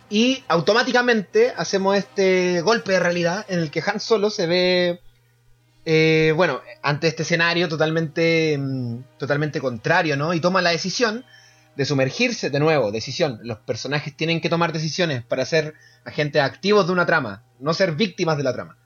y 0.08 0.42
automáticamente 0.48 1.52
hacemos 1.56 1.96
este 1.96 2.60
golpe 2.62 2.92
de 2.92 3.00
realidad 3.00 3.46
en 3.48 3.60
el 3.60 3.70
que 3.70 3.82
Han 3.86 4.00
Solo 4.00 4.30
se 4.30 4.46
ve, 4.48 5.00
eh, 5.84 6.32
bueno, 6.34 6.60
ante 6.82 7.06
este 7.06 7.22
escenario 7.22 7.68
totalmente, 7.68 8.58
mm, 8.58 9.18
totalmente 9.18 9.60
contrario, 9.60 10.16
¿no? 10.16 10.34
Y 10.34 10.40
toma 10.40 10.60
la 10.60 10.70
decisión 10.70 11.24
de 11.76 11.84
sumergirse 11.84 12.50
de 12.50 12.58
nuevo, 12.58 12.90
decisión. 12.90 13.38
Los 13.44 13.58
personajes 13.58 14.16
tienen 14.16 14.40
que 14.40 14.48
tomar 14.48 14.72
decisiones 14.72 15.22
para 15.22 15.44
ser 15.44 15.74
agentes 16.04 16.42
activos 16.42 16.86
de 16.86 16.92
una 16.92 17.06
trama, 17.06 17.44
no 17.60 17.74
ser 17.74 17.92
víctimas 17.92 18.36
de 18.36 18.42
la 18.42 18.52
trama. 18.52 18.76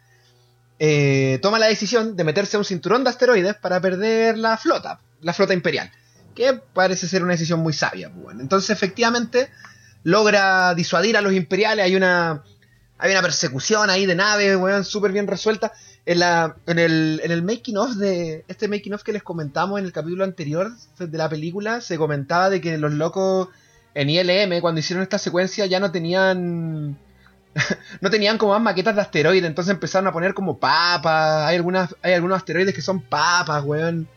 Eh, 0.79 1.39
toma 1.41 1.59
la 1.59 1.67
decisión 1.67 2.17
de 2.17 2.25
meterse 2.25 2.57
a 2.57 2.59
un 2.59 2.65
cinturón 2.65 3.05
de 3.05 3.11
asteroides 3.11 3.55
para 3.55 3.81
perder 3.81 4.37
la 4.37 4.57
flota, 4.57 5.01
la 5.21 5.33
flota 5.33 5.55
imperial, 5.55 5.91
que 6.35 6.55
parece 6.55 7.07
ser 7.07 7.23
una 7.23 7.33
decisión 7.33 7.61
muy 7.61 7.73
sabia. 7.73 8.11
pues, 8.11 8.25
bueno. 8.25 8.41
Entonces, 8.41 8.71
efectivamente, 8.71 9.51
logra 10.03 10.75
disuadir 10.75 11.17
a 11.17 11.21
los 11.21 11.33
imperiales. 11.33 11.85
Hay 11.85 11.97
una, 11.97 12.43
hay 12.99 13.11
una 13.13 13.23
persecución 13.23 13.91
ahí 13.91 14.07
de 14.07 14.15
naves, 14.15 14.87
súper 14.87 15.13
bien 15.13 15.27
resuelta. 15.27 15.73
En, 16.07 16.19
la, 16.19 16.57
en, 16.67 16.79
el, 16.79 17.21
en 17.25 17.31
el 17.31 17.43
making 17.43 17.79
of 17.79 17.95
de 17.95 18.45
este 18.47 18.69
making 18.69 18.93
of 18.93 19.03
que 19.03 19.13
les 19.15 19.23
comentamos 19.23 19.79
en 19.79 19.87
el 19.87 19.93
capítulo 19.93 20.25
anterior 20.25 20.71
de 20.99 21.19
la 21.19 21.31
película, 21.31 21.81
se 21.81 21.97
comentaba 21.97 22.51
de 22.51 22.61
que 22.61 22.77
los 22.77 22.93
locos 22.93 23.49
en 23.95 24.11
ILM, 24.11 24.61
cuando 24.61 24.81
hicieron 24.81 25.03
esta 25.03 25.19
secuencia, 25.19 25.67
ya 25.67 25.81
no 25.81 25.91
tenían. 25.91 26.99
no 28.01 28.11
tenían 28.11 28.39
como 28.39 28.53
más 28.53 28.63
maquetas 28.63 28.95
de 28.95 29.03
asteroides, 29.03 29.45
entonces 29.45 29.73
empezaron 29.73 30.07
a 30.09 30.13
poner 30.13 30.35
como 30.35 30.59
papas. 30.59 31.47
Hay, 31.47 31.57
algunas, 31.57 31.95
hay 32.03 32.15
algunos 32.15 32.37
asteroides 32.39 32.75
que 32.75 32.83
son 32.83 33.01
papas, 33.01 33.63
weón. 33.65 34.09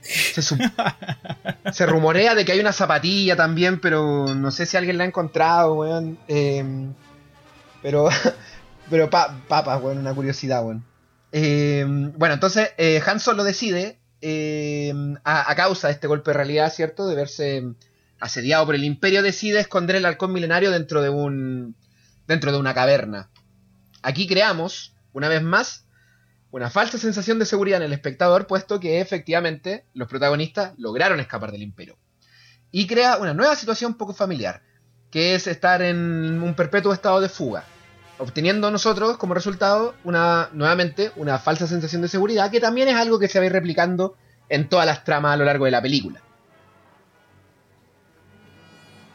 Se, 0.00 1.86
rumorea 1.86 2.34
de 2.34 2.44
que 2.44 2.52
hay 2.52 2.60
una 2.60 2.72
zapatilla 2.72 3.34
también, 3.34 3.80
pero 3.80 4.32
no 4.34 4.50
sé 4.50 4.64
si 4.64 4.76
alguien 4.76 4.96
la 4.96 5.04
ha 5.04 5.08
encontrado, 5.08 5.74
weón. 5.74 6.18
Eh, 6.28 6.64
pero, 7.82 8.08
pero 8.90 9.10
pa- 9.10 9.40
papas, 9.48 9.82
weón, 9.82 9.98
una 9.98 10.14
curiosidad, 10.14 10.64
weón. 10.64 10.84
Eh, 11.32 11.84
bueno, 12.16 12.34
entonces 12.34 12.70
eh, 12.78 13.02
Han 13.06 13.20
Solo 13.20 13.44
decide, 13.44 13.98
eh, 14.22 14.94
a, 15.24 15.50
a 15.50 15.54
causa 15.56 15.88
de 15.88 15.94
este 15.94 16.06
golpe 16.06 16.30
de 16.30 16.36
realidad, 16.36 16.72
¿cierto? 16.72 17.06
De 17.06 17.16
verse 17.16 17.64
asediado 18.20 18.66
por 18.66 18.74
el 18.74 18.84
Imperio, 18.84 19.22
decide 19.22 19.60
esconder 19.60 19.96
el 19.96 20.06
halcón 20.06 20.32
milenario 20.32 20.70
dentro 20.70 21.02
de 21.02 21.08
un 21.08 21.74
dentro 22.28 22.52
de 22.52 22.58
una 22.58 22.74
caverna. 22.74 23.30
Aquí 24.02 24.28
creamos, 24.28 24.94
una 25.12 25.28
vez 25.28 25.42
más, 25.42 25.86
una 26.52 26.70
falsa 26.70 26.98
sensación 26.98 27.38
de 27.38 27.46
seguridad 27.46 27.78
en 27.78 27.86
el 27.86 27.92
espectador, 27.92 28.46
puesto 28.46 28.78
que 28.78 29.00
efectivamente 29.00 29.86
los 29.94 30.08
protagonistas 30.08 30.74
lograron 30.78 31.18
escapar 31.18 31.50
del 31.50 31.62
Imperio. 31.62 31.98
Y 32.70 32.86
crea 32.86 33.16
una 33.16 33.34
nueva 33.34 33.56
situación 33.56 33.94
poco 33.94 34.14
familiar, 34.14 34.62
que 35.10 35.34
es 35.34 35.46
estar 35.46 35.82
en 35.82 36.42
un 36.42 36.54
perpetuo 36.54 36.92
estado 36.92 37.20
de 37.20 37.30
fuga, 37.30 37.64
obteniendo 38.18 38.70
nosotros 38.70 39.16
como 39.16 39.34
resultado 39.34 39.94
una 40.04 40.50
nuevamente 40.52 41.12
una 41.16 41.38
falsa 41.38 41.66
sensación 41.66 42.02
de 42.02 42.08
seguridad, 42.08 42.50
que 42.50 42.60
también 42.60 42.88
es 42.88 42.96
algo 42.96 43.18
que 43.18 43.28
se 43.28 43.38
va 43.38 43.44
a 43.44 43.46
ir 43.46 43.52
replicando 43.52 44.16
en 44.50 44.68
todas 44.68 44.86
las 44.86 45.02
tramas 45.04 45.32
a 45.32 45.36
lo 45.36 45.44
largo 45.46 45.64
de 45.64 45.70
la 45.70 45.82
película. 45.82 46.20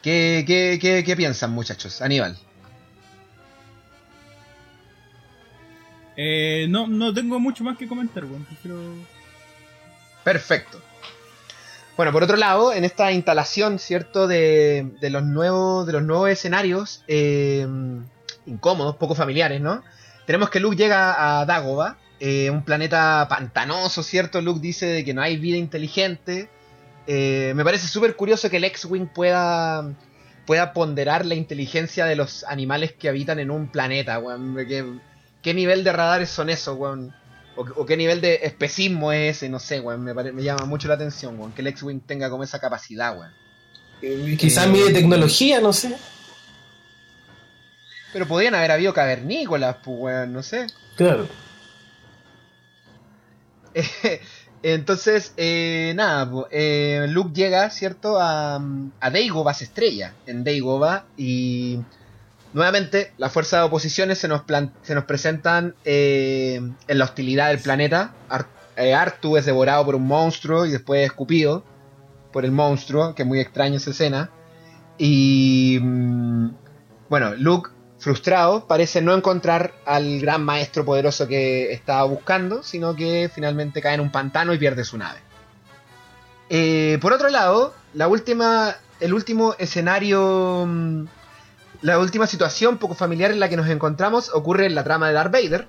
¿Qué, 0.01 0.43
qué, 0.45 0.79
qué, 0.81 1.03
qué 1.03 1.15
piensan, 1.15 1.51
muchachos? 1.51 2.01
Aníbal. 2.01 2.37
Eh, 6.15 6.67
no, 6.69 6.87
no 6.87 7.13
tengo 7.13 7.39
mucho 7.39 7.63
más 7.63 7.77
que 7.77 7.87
comentar, 7.87 8.25
weón. 8.25 8.45
Pero... 8.61 8.77
Perfecto. 10.23 10.81
Bueno, 11.95 12.11
por 12.11 12.23
otro 12.23 12.37
lado, 12.37 12.73
en 12.73 12.85
esta 12.85 13.11
instalación, 13.11 13.77
¿cierto? 13.77 14.27
De, 14.27 14.91
de 14.99 15.09
los, 15.09 15.23
nuevos, 15.23 15.85
de 15.85 15.93
los 15.93 16.03
nuevos 16.03 16.29
escenarios 16.29 17.03
eh, 17.07 17.67
incómodos, 18.45 18.95
poco 18.95 19.13
familiares, 19.13 19.61
¿no? 19.61 19.83
Tenemos 20.25 20.49
que 20.49 20.59
Luke 20.59 20.75
llega 20.75 21.41
a 21.41 21.45
Dagoba, 21.45 21.97
eh, 22.19 22.49
un 22.49 22.63
planeta 22.63 23.27
pantanoso, 23.29 24.01
¿cierto? 24.01 24.41
Luke 24.41 24.59
dice 24.61 24.85
de 24.87 25.05
que 25.05 25.13
no 25.13 25.21
hay 25.21 25.37
vida 25.37 25.57
inteligente. 25.57 26.49
Eh, 27.05 27.53
me 27.55 27.63
parece 27.63 27.87
súper 27.87 28.15
curioso 28.15 28.49
que 28.49 28.57
el 28.57 28.63
X-Wing 28.63 29.07
pueda, 29.07 29.93
pueda 30.45 30.73
ponderar 30.73 31.25
la 31.25 31.35
inteligencia 31.35 32.05
de 32.05 32.15
los 32.15 32.43
animales 32.45 32.93
que 32.93 33.09
habitan 33.09 33.39
en 33.39 33.51
un 33.51 33.67
planeta. 33.67 34.21
¿Qué, 34.67 34.85
qué 35.43 35.53
nivel 35.53 35.83
de 35.83 35.91
radares 35.91 36.29
son 36.29 36.49
esos, 36.49 36.75
weón? 36.77 37.13
O, 37.55 37.61
o 37.61 37.85
qué 37.85 37.95
nivel 37.95 38.19
de 38.21 38.39
especismo 38.43 39.11
es 39.11 39.37
ese, 39.37 39.49
no 39.49 39.59
sé, 39.59 39.79
weón. 39.79 40.03
Me, 40.03 40.15
pare- 40.15 40.31
me 40.31 40.41
llama 40.41 40.65
mucho 40.65 40.87
la 40.87 40.95
atención, 40.95 41.37
weón. 41.39 41.51
Que 41.51 41.61
el 41.61 41.67
X-Wing 41.67 42.01
tenga 42.01 42.29
como 42.31 42.43
esa 42.43 42.59
capacidad, 42.59 43.15
weón. 43.17 43.31
Eh, 44.01 44.35
Quizás 44.39 44.67
mide 44.67 44.91
tecnología, 44.91 45.61
no 45.61 45.71
sé. 45.71 45.95
Pero 48.11 48.27
podrían 48.27 48.55
haber 48.55 48.71
habido 48.71 48.93
cavernícolas, 48.93 49.77
pues, 49.83 49.97
weón, 49.99 50.33
no 50.33 50.41
sé. 50.43 50.67
Claro. 50.95 51.27
Entonces, 54.63 55.33
eh, 55.35 55.93
nada, 55.95 56.29
po, 56.29 56.47
eh, 56.51 57.05
Luke 57.09 57.31
llega, 57.33 57.69
¿cierto? 57.69 58.17
A, 58.19 58.55
a 58.55 59.09
Dagobah 59.09 59.53
se 59.53 59.65
estrella 59.65 60.13
en 60.25 60.43
Dagobah 60.43 61.05
y 61.17 61.79
nuevamente 62.53 63.13
las 63.17 63.31
fuerzas 63.31 63.61
de 63.61 63.65
oposiciones 63.65 64.17
se 64.19 64.27
nos, 64.27 64.43
se 64.81 64.95
nos 64.95 65.03
presentan 65.05 65.75
eh, 65.85 66.61
en 66.87 66.97
la 66.97 67.05
hostilidad 67.05 67.49
del 67.49 67.59
planeta. 67.59 68.13
Eh, 68.75 68.93
Artu 68.93 69.37
es 69.37 69.45
devorado 69.45 69.85
por 69.85 69.95
un 69.95 70.07
monstruo 70.07 70.65
y 70.65 70.71
después 70.71 71.05
escupido 71.05 71.63
por 72.31 72.45
el 72.45 72.51
monstruo, 72.51 73.13
que 73.13 73.23
es 73.23 73.27
muy 73.27 73.39
extraño 73.39 73.77
esa 73.77 73.91
escena. 73.91 74.29
Y 74.97 75.79
mm, 75.81 76.49
bueno, 77.09 77.35
Luke, 77.35 77.69
frustrado, 77.99 78.67
parece 78.67 79.01
no 79.01 79.13
encontrar 79.13 79.73
al 79.85 80.19
gran 80.19 80.43
maestro 80.43 80.83
poderoso 80.83 81.27
que 81.27 81.71
estaba 81.71 82.03
buscando, 82.03 82.63
sino 82.63 82.95
que 82.95 83.29
finalmente 83.33 83.81
cae 83.81 83.95
en 83.95 84.01
un 84.01 84.11
pantano 84.11 84.53
y 84.53 84.57
pierde 84.57 84.83
su 84.83 84.97
nave. 84.97 85.19
Eh, 86.49 86.97
por 87.01 87.13
otro 87.13 87.29
lado, 87.29 87.73
la 87.93 88.07
última, 88.07 88.75
el 88.99 89.13
último 89.13 89.55
escenario, 89.57 90.65
mm, 90.67 91.05
la 91.83 91.99
última 91.99 92.25
situación 92.27 92.77
poco 92.77 92.95
familiar 92.95 93.29
en 93.31 93.39
la 93.39 93.49
que 93.49 93.57
nos 93.57 93.69
encontramos 93.69 94.31
ocurre 94.33 94.65
en 94.65 94.73
la 94.73 94.83
trama 94.83 95.09
de 95.09 95.13
Darth 95.13 95.31
Vader, 95.31 95.67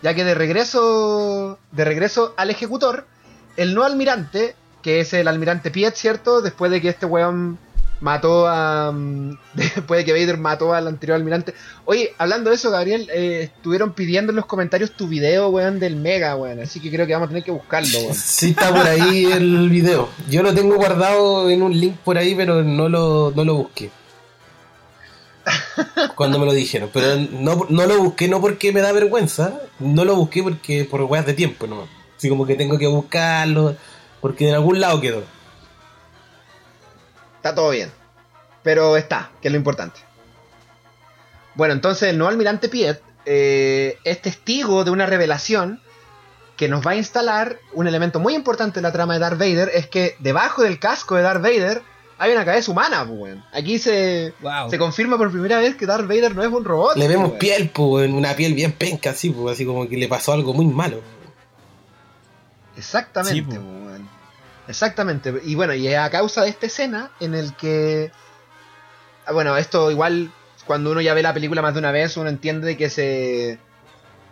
ya 0.00 0.14
que 0.14 0.24
de 0.24 0.34
regreso, 0.34 1.58
de 1.72 1.84
regreso 1.84 2.34
al 2.36 2.50
ejecutor, 2.50 3.06
el 3.56 3.74
no 3.74 3.82
almirante, 3.82 4.54
que 4.80 5.00
es 5.00 5.12
el 5.12 5.28
almirante 5.28 5.70
Piet, 5.70 5.94
¿cierto? 5.96 6.40
Después 6.40 6.70
de 6.70 6.80
que 6.80 6.88
este 6.88 7.04
weón 7.04 7.58
mató 8.00 8.46
a. 8.46 8.94
Después 9.54 9.98
de 9.98 10.04
que 10.04 10.12
Vader 10.12 10.38
mató 10.38 10.72
al 10.72 10.86
anterior 10.86 11.16
almirante. 11.16 11.52
Oye, 11.84 12.14
hablando 12.16 12.50
de 12.50 12.56
eso, 12.56 12.70
Gabriel, 12.70 13.10
eh, 13.12 13.50
estuvieron 13.52 13.92
pidiendo 13.92 14.30
en 14.30 14.36
los 14.36 14.46
comentarios 14.46 14.92
tu 14.92 15.08
video, 15.08 15.48
weón, 15.48 15.80
del 15.80 15.96
Mega, 15.96 16.36
weón. 16.36 16.60
Así 16.60 16.78
que 16.78 16.92
creo 16.92 17.08
que 17.08 17.12
vamos 17.12 17.26
a 17.26 17.30
tener 17.30 17.42
que 17.42 17.50
buscarlo, 17.50 17.98
weón. 17.98 18.14
Sí 18.14 18.50
está 18.50 18.72
por 18.72 18.86
ahí 18.86 19.24
el 19.24 19.68
video. 19.68 20.08
Yo 20.30 20.44
lo 20.44 20.54
tengo 20.54 20.76
guardado 20.76 21.50
en 21.50 21.60
un 21.60 21.78
link 21.78 21.96
por 22.04 22.16
ahí, 22.16 22.36
pero 22.36 22.62
no 22.62 22.88
lo, 22.88 23.32
no 23.34 23.44
lo 23.44 23.54
busqué. 23.54 23.90
Cuando 26.14 26.38
me 26.38 26.46
lo 26.46 26.52
dijeron. 26.52 26.90
Pero 26.92 27.16
no, 27.16 27.66
no 27.68 27.86
lo 27.86 27.98
busqué 27.98 28.28
no 28.28 28.40
porque 28.40 28.72
me 28.72 28.80
da 28.80 28.92
vergüenza, 28.92 29.60
no 29.78 30.04
lo 30.04 30.16
busqué 30.16 30.42
porque 30.42 30.84
por 30.84 31.02
weas 31.02 31.26
de 31.26 31.34
tiempo 31.34 31.66
nomás. 31.66 31.88
Así 32.16 32.28
como 32.28 32.46
que 32.46 32.54
tengo 32.54 32.78
que 32.78 32.86
buscarlo, 32.86 33.76
porque 34.20 34.48
en 34.48 34.54
algún 34.54 34.80
lado 34.80 35.00
quedó. 35.00 35.22
Está 37.36 37.54
todo 37.54 37.70
bien. 37.70 37.90
Pero 38.62 38.96
está, 38.96 39.30
que 39.40 39.48
es 39.48 39.52
lo 39.52 39.58
importante. 39.58 40.00
Bueno, 41.54 41.74
entonces 41.74 42.10
el 42.10 42.18
nuevo 42.18 42.30
almirante 42.30 42.68
Piet 42.68 43.02
eh, 43.24 43.98
es 44.04 44.22
testigo 44.22 44.84
de 44.84 44.90
una 44.90 45.06
revelación 45.06 45.80
que 46.56 46.68
nos 46.68 46.86
va 46.86 46.90
a 46.90 46.96
instalar 46.96 47.58
un 47.72 47.86
elemento 47.86 48.20
muy 48.20 48.34
importante 48.34 48.78
en 48.78 48.82
la 48.82 48.92
trama 48.92 49.14
de 49.14 49.20
Darth 49.20 49.38
Vader, 49.38 49.70
es 49.72 49.86
que 49.86 50.16
debajo 50.18 50.62
del 50.62 50.78
casco 50.78 51.16
de 51.16 51.22
Darth 51.22 51.42
Vader 51.42 51.82
hay 52.20 52.32
una 52.32 52.44
cabeza 52.44 52.70
humana, 52.70 53.04
pues, 53.06 53.18
weón. 53.18 53.44
Aquí 53.52 53.78
se, 53.78 54.34
Wow. 54.40 54.70
se 54.70 54.78
confirma 54.78 55.16
por 55.16 55.30
primera 55.32 55.58
vez 55.58 55.74
que 55.74 55.86
Darth 55.86 56.06
Vader 56.06 56.34
no 56.36 56.42
es 56.42 56.48
un 56.52 56.64
robot. 56.64 56.96
Le 56.96 57.08
vemos 57.08 57.30
pues, 57.30 57.42
weón. 57.42 57.56
piel, 57.56 57.70
pues, 57.70 58.10
una 58.10 58.34
piel 58.34 58.54
bien 58.54 58.72
penca, 58.72 59.10
así, 59.10 59.30
pues, 59.30 59.54
así 59.54 59.64
como 59.64 59.88
que 59.88 59.96
le 59.96 60.06
pasó 60.06 60.32
algo 60.32 60.52
muy 60.54 60.66
malo. 60.66 61.00
Exactamente, 62.76 63.56
Sí. 63.56 63.62
Exactamente. 64.68 65.34
Y 65.44 65.54
bueno, 65.56 65.74
y 65.74 65.88
es 65.88 65.98
a 65.98 66.10
causa 66.10 66.42
de 66.42 66.50
esta 66.50 66.66
escena 66.66 67.10
en 67.18 67.34
el 67.34 67.54
que. 67.54 68.12
ah, 69.26 69.32
Bueno, 69.32 69.56
esto 69.56 69.90
igual 69.90 70.30
cuando 70.66 70.92
uno 70.92 71.00
ya 71.00 71.12
ve 71.14 71.22
la 71.22 71.34
película 71.34 71.60
más 71.62 71.72
de 71.74 71.80
una 71.80 71.90
vez, 71.90 72.16
uno 72.16 72.28
entiende 72.28 72.76
que 72.76 72.88
se. 72.90 73.58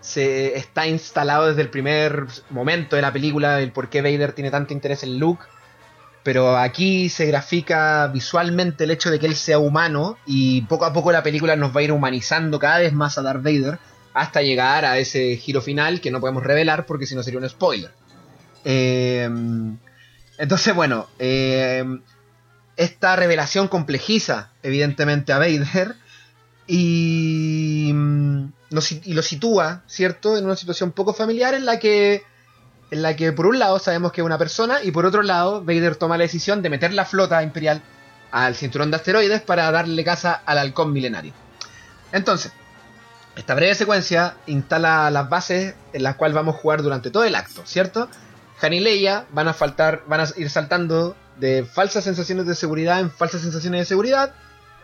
Se 0.01 0.57
está 0.57 0.87
instalado 0.87 1.49
desde 1.49 1.63
el 1.63 1.71
primer 1.71 2.27
momento 2.51 2.95
de 2.95 3.03
la 3.03 3.13
película 3.13 3.61
el 3.61 3.73
por 3.73 3.89
qué 3.91 4.01
Vader 4.01 4.33
tiene 4.33 4.51
tanto 4.53 4.73
interés 4.73 5.03
en 5.03 5.19
Luke. 5.19 5.43
Pero 6.23 6.57
aquí 6.57 7.09
se 7.09 7.27
grafica 7.27 8.07
visualmente 8.09 8.85
el 8.85 8.91
hecho 8.91 9.11
de 9.11 9.19
que 9.19 9.27
él 9.27 9.37
sea 9.37 9.59
humano 9.59 10.19
y 10.27 10.63
poco 10.63 10.85
a 10.85 10.93
poco 10.93 11.13
la 11.13 11.23
película 11.23 11.57
nos 11.57 11.75
va 11.75 11.81
a 11.81 11.85
ir 11.85 11.93
humanizando 11.93 12.59
cada 12.59 12.79
vez 12.79 12.93
más 12.93 13.19
a 13.19 13.23
Darth 13.23 13.43
Vader 13.43 13.79
hasta 14.15 14.43
llegar 14.43 14.85
a 14.85 14.99
ese 14.99 15.37
giro 15.37 15.63
final 15.63 16.01
que 16.01 16.11
no 16.11 16.21
podemos 16.21 16.43
revelar 16.43 16.87
porque 16.87 17.07
si 17.07 17.15
no 17.15 17.23
sería 17.23 17.41
un 17.41 17.49
spoiler. 17.49 17.93
Eh, 18.65 19.29
entonces, 20.39 20.75
bueno, 20.75 21.07
eh, 21.19 21.85
esta 22.77 23.17
revelación 23.17 23.69
complejiza 23.69 24.51
evidentemente 24.63 25.33
a 25.33 25.39
Vader 25.39 25.97
y, 26.67 27.91
mm, 27.93 28.45
y 29.05 29.15
lo 29.15 29.23
sitúa, 29.23 29.83
¿cierto?, 29.87 30.37
en 30.37 30.45
una 30.45 30.57
situación 30.57 30.93
poco 30.93 31.13
familiar 31.13 31.55
en 31.55 31.65
la 31.65 31.79
que 31.79 32.23
en 32.91 33.03
la 33.03 33.17
que 33.17 33.33
por 33.33 33.47
un 33.47 33.59
lado 33.59 33.79
sabemos 33.79 34.13
que 34.13 34.21
es 34.21 34.25
una 34.25 34.39
persona 34.39 34.83
y 34.83 34.91
por 34.91 35.07
otro 35.07 35.23
lado 35.23 35.63
Vader 35.63 35.97
toma 35.97 36.17
la 36.17 36.23
decisión 36.23 36.63
de 36.63 36.71
meter 36.71 36.93
la 36.93 37.05
flota 37.05 37.43
imperial 37.43 37.83
al 38.31 38.55
cinturón 38.55 38.91
de 38.91 38.97
asteroides 38.97 39.43
para 39.43 39.71
darle 39.71 40.05
caza 40.05 40.43
al 40.45 40.59
halcón 40.59 40.93
milenario. 40.93 41.33
Entonces, 42.13 42.53
esta 43.37 43.55
breve 43.55 43.75
secuencia 43.75 44.37
instala 44.47 45.11
las 45.11 45.29
bases 45.29 45.75
en 45.93 46.03
las 46.03 46.17
cuales 46.17 46.35
vamos 46.35 46.57
a 46.57 46.59
jugar 46.59 46.83
durante 46.83 47.11
todo 47.11 47.25
el 47.25 47.35
acto, 47.35 47.63
¿cierto? 47.65 48.09
Han 48.61 48.73
y 48.73 48.81
Leia 48.81 49.27
van 49.31 49.49
a 49.49 49.55
faltar, 49.55 50.03
van 50.07 50.21
a 50.21 50.27
ir 50.37 50.51
saltando 50.51 51.17
de 51.37 51.65
falsas 51.65 52.05
sensaciones 52.05 52.47
de 52.47 52.55
seguridad 52.55 52.99
en 53.01 53.11
falsas 53.11 53.43
sensaciones 53.43 53.83
de 53.83 53.85
seguridad. 53.85 54.35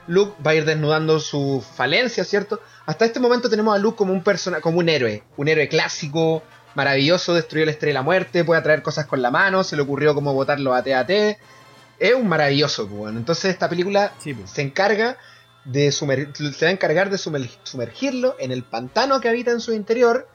Luke 0.07 0.36
va 0.46 0.52
a 0.52 0.55
ir 0.55 0.64
desnudando 0.64 1.18
su 1.18 1.64
falencia, 1.76 2.24
¿cierto? 2.24 2.61
Hasta 2.86 3.07
este 3.07 3.18
momento 3.18 3.48
tenemos 3.48 3.74
a 3.74 3.78
Luke 3.78 3.96
como 3.96 4.12
un 4.12 4.22
persona, 4.22 4.61
como 4.61 4.78
un 4.78 4.88
héroe, 4.88 5.24
un 5.36 5.48
héroe 5.48 5.68
clásico, 5.68 6.42
maravilloso, 6.75 7.35
destruyó 7.35 7.64
la 7.64 7.70
estrella 7.72 7.91
de 7.91 7.95
la 7.95 8.03
muerte, 8.03 8.45
puede 8.45 8.61
atraer 8.61 8.83
cosas 8.83 9.07
con 9.07 9.22
la 9.22 9.31
mano, 9.31 9.64
se 9.64 9.77
le 9.77 9.83
ocurrió 9.83 10.14
cómo 10.14 10.33
botarlo 10.35 10.75
a 10.75 10.83
TAT. 10.83 11.11
Es 11.99 12.14
un 12.14 12.27
maravilloso, 12.29 12.87
pues, 12.87 12.99
bueno. 12.99 13.18
Entonces 13.18 13.47
esta 13.53 13.68
película 13.68 14.12
Sí, 14.18 14.35
pues. 14.35 14.51
se 14.51 14.62
encarga 14.62 15.16
de 15.64 15.91
sumer- 15.93 16.31
se 16.35 16.64
va 16.66 16.68
a 16.70 16.72
encargar 16.72 17.09
de 17.11 17.16
sumer- 17.18 17.49
sumergirlo 17.62 18.37
en 18.39 18.51
el 18.53 18.64
pantano 18.64 19.20
que 19.20 19.29
habita 19.29 19.51
en 19.53 19.61
su 19.61 19.72
interior 19.72 20.29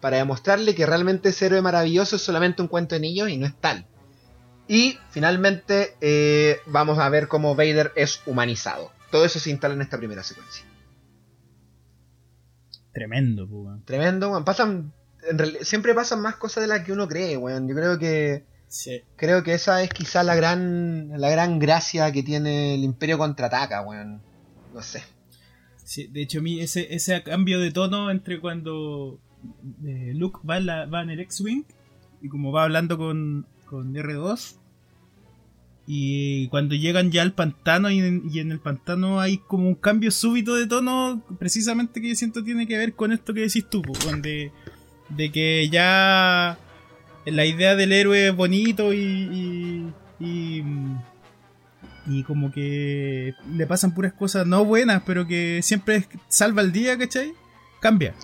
para 0.00 0.16
demostrarle 0.16 0.74
que 0.74 0.86
realmente 0.86 1.28
ese 1.30 1.46
héroe 1.46 1.60
maravilloso 1.60 2.16
es 2.16 2.22
solamente 2.22 2.62
un 2.62 2.68
cuento 2.68 2.94
de 2.94 3.00
niños 3.02 3.28
y 3.28 3.36
no 3.36 3.46
es 3.46 3.54
tal. 3.60 3.86
Y 4.68 4.98
finalmente 5.10 5.96
eh, 6.00 6.60
vamos 6.66 6.98
a 6.98 7.08
ver 7.08 7.26
cómo 7.28 7.54
Vader 7.56 7.92
es 7.96 8.22
humanizado. 8.24 8.92
Todo 9.10 9.24
eso 9.24 9.38
se 9.40 9.50
instala 9.50 9.74
en 9.74 9.82
esta 9.82 9.98
primera 9.98 10.22
secuencia. 10.22 10.64
Tremendo, 12.92 13.48
pues. 13.48 13.84
Tremendo, 13.84 14.30
weón. 14.30 14.44
Pasan, 14.44 14.92
en 15.28 15.64
siempre 15.64 15.94
pasan 15.94 16.20
más 16.22 16.36
cosas 16.36 16.62
de 16.62 16.68
las 16.68 16.84
que 16.84 16.92
uno 16.92 17.08
cree, 17.08 17.36
weón. 17.36 17.68
Yo 17.68 17.74
creo 17.74 17.98
que 17.98 18.44
Sí. 18.68 19.02
creo 19.16 19.42
que 19.42 19.54
esa 19.54 19.82
es 19.82 19.90
quizá 19.90 20.22
la 20.22 20.34
gran 20.36 21.10
la 21.20 21.28
gran 21.30 21.58
gracia 21.58 22.12
que 22.12 22.22
tiene 22.22 22.74
el 22.74 22.84
Imperio 22.84 23.18
contraataca, 23.18 23.82
weón. 23.82 24.22
No 24.72 24.82
sé. 24.82 25.02
Sí, 25.84 26.06
de 26.06 26.22
hecho, 26.22 26.38
a 26.38 26.42
mí 26.42 26.60
ese, 26.60 26.94
ese 26.94 27.20
cambio 27.24 27.58
de 27.58 27.72
tono 27.72 28.10
entre 28.12 28.40
cuando 28.40 29.18
eh, 29.84 30.12
Luke 30.14 30.38
va 30.48 30.58
en, 30.58 30.66
la- 30.66 30.86
va 30.86 31.02
en 31.02 31.10
el 31.10 31.18
X-Wing 31.20 31.64
y 32.22 32.28
como 32.28 32.52
va 32.52 32.62
hablando 32.62 32.96
con, 32.96 33.46
con 33.66 33.92
R2 33.94 34.56
y 35.86 36.46
cuando 36.48 36.74
llegan 36.76 37.10
ya 37.10 37.22
al 37.22 37.32
pantano 37.32 37.90
y 37.90 37.98
en, 37.98 38.22
y 38.30 38.38
en 38.38 38.52
el 38.52 38.60
pantano 38.60 39.18
hay 39.20 39.38
como 39.38 39.66
un 39.66 39.74
cambio 39.74 40.10
súbito 40.12 40.54
de 40.54 40.66
tono 40.68 41.24
precisamente 41.38 42.00
que 42.00 42.10
yo 42.10 42.14
siento 42.14 42.44
tiene 42.44 42.68
que 42.68 42.78
ver 42.78 42.94
con 42.94 43.10
esto 43.12 43.34
que 43.34 43.40
decís 43.40 43.66
tú, 43.68 43.82
weón, 44.04 44.22
de, 45.10 45.30
que 45.30 45.68
ya 45.68 46.58
la 47.26 47.44
idea 47.44 47.76
del 47.76 47.92
héroe 47.92 48.28
es 48.28 48.36
bonito 48.36 48.92
y, 48.92 49.92
y, 50.18 50.64
y, 52.06 52.22
como 52.24 52.50
que 52.52 53.34
le 53.52 53.66
pasan 53.66 53.94
puras 53.94 54.12
cosas 54.12 54.46
no 54.46 54.64
buenas, 54.64 55.02
pero 55.06 55.26
que 55.26 55.60
siempre 55.62 56.06
salva 56.28 56.62
el 56.62 56.72
día, 56.72 56.98
¿cachai? 56.98 57.32
Cambia. 57.80 58.14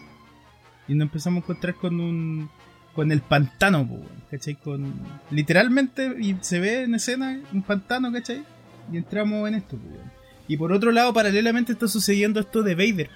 Y 0.89 0.95
nos 0.95 1.07
empezamos 1.07 1.43
a 1.43 1.45
encontrar 1.45 1.75
con 1.75 2.01
un 2.01 2.49
con 2.97 3.13
el 3.13 3.21
pantano, 3.21 3.87
¿cachai? 4.31 4.55
Con 4.55 4.95
literalmente 5.31 6.17
y 6.19 6.37
se 6.41 6.59
ve 6.59 6.85
en 6.85 6.95
escena 6.95 7.39
un 7.53 7.63
pantano, 7.63 8.11
¿cachai? 8.11 8.43
Y 8.91 8.97
entramos 8.97 9.47
en 9.49 9.57
esto, 9.57 9.77
weón. 9.77 10.11
Y 10.49 10.57
por 10.57 10.73
otro 10.73 10.93
lado, 10.93 11.13
paralelamente 11.13 11.73
está 11.73 11.89
sucediendo 11.89 12.41
esto 12.41 12.63
de 12.63 12.75
Vader, 12.75 13.11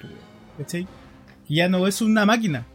¿cachai? 0.58 0.86
Que 1.48 1.54
ya 1.54 1.68
no 1.68 1.86
es 1.86 2.02
una 2.02 2.26
máquina, 2.26 2.66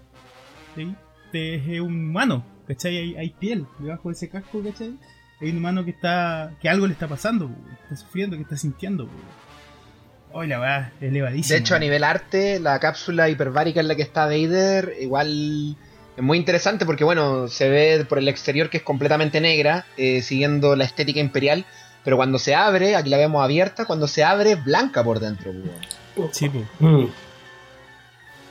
¿sí? 0.76 0.96
Este 1.26 1.56
Es 1.56 1.82
un 1.82 2.10
humano, 2.10 2.46
¿cachai? 2.68 2.98
Hay, 2.98 3.16
hay 3.16 3.30
piel 3.32 3.66
debajo 3.80 4.10
de 4.10 4.14
ese 4.14 4.30
casco, 4.30 4.62
¿cachai? 4.64 4.98
Hay 5.42 5.50
un 5.50 5.58
humano 5.58 5.84
que 5.84 5.92
está. 5.92 6.54
que 6.62 6.70
algo 6.70 6.88
le 6.88 6.94
está 6.94 7.08
pasando, 7.08 7.48
que 7.48 7.84
está 7.84 7.96
sufriendo, 7.96 8.36
que 8.38 8.44
está 8.44 8.58
sintiendo. 8.58 9.10
Hoy 10.32 10.48
la 10.48 10.60
weá, 10.60 10.94
elevadísima. 11.02 11.56
De 11.56 11.62
hecho, 11.62 11.76
a 11.76 11.80
nivel 11.80 12.04
arte, 12.04 12.60
la 12.60 12.80
cápsula 12.80 13.30
hiperbárica 13.30 13.80
en 13.80 13.88
la 13.88 13.96
que 13.96 14.02
está 14.02 14.26
Vader, 14.26 14.94
igual 15.00 15.78
Es 16.18 16.24
muy 16.24 16.38
interesante 16.38 16.86
porque, 16.86 17.04
bueno, 17.04 17.48
se 17.48 17.70
ve 17.70 18.06
por 18.08 18.18
el 18.18 18.28
exterior 18.28 18.70
que 18.70 18.78
es 18.78 18.84
completamente 18.84 19.40
negra, 19.42 19.86
eh, 19.98 20.22
siguiendo 20.22 20.76
la 20.76 20.84
estética 20.84 21.20
imperial, 21.20 21.66
pero 22.04 22.18
cuando 22.18 22.38
se 22.38 22.54
abre, 22.54 22.96
aquí 22.96 23.10
la 23.10 23.18
vemos 23.18 23.44
abierta, 23.44 23.86
cuando 23.86 24.08
se 24.08 24.24
abre 24.24 24.52
es 24.52 24.64
blanca 24.64 25.04
por 25.04 25.20
dentro. 25.20 25.52
weón. 25.52 26.34
Sí. 26.34 26.50
Mm. 26.80 27.08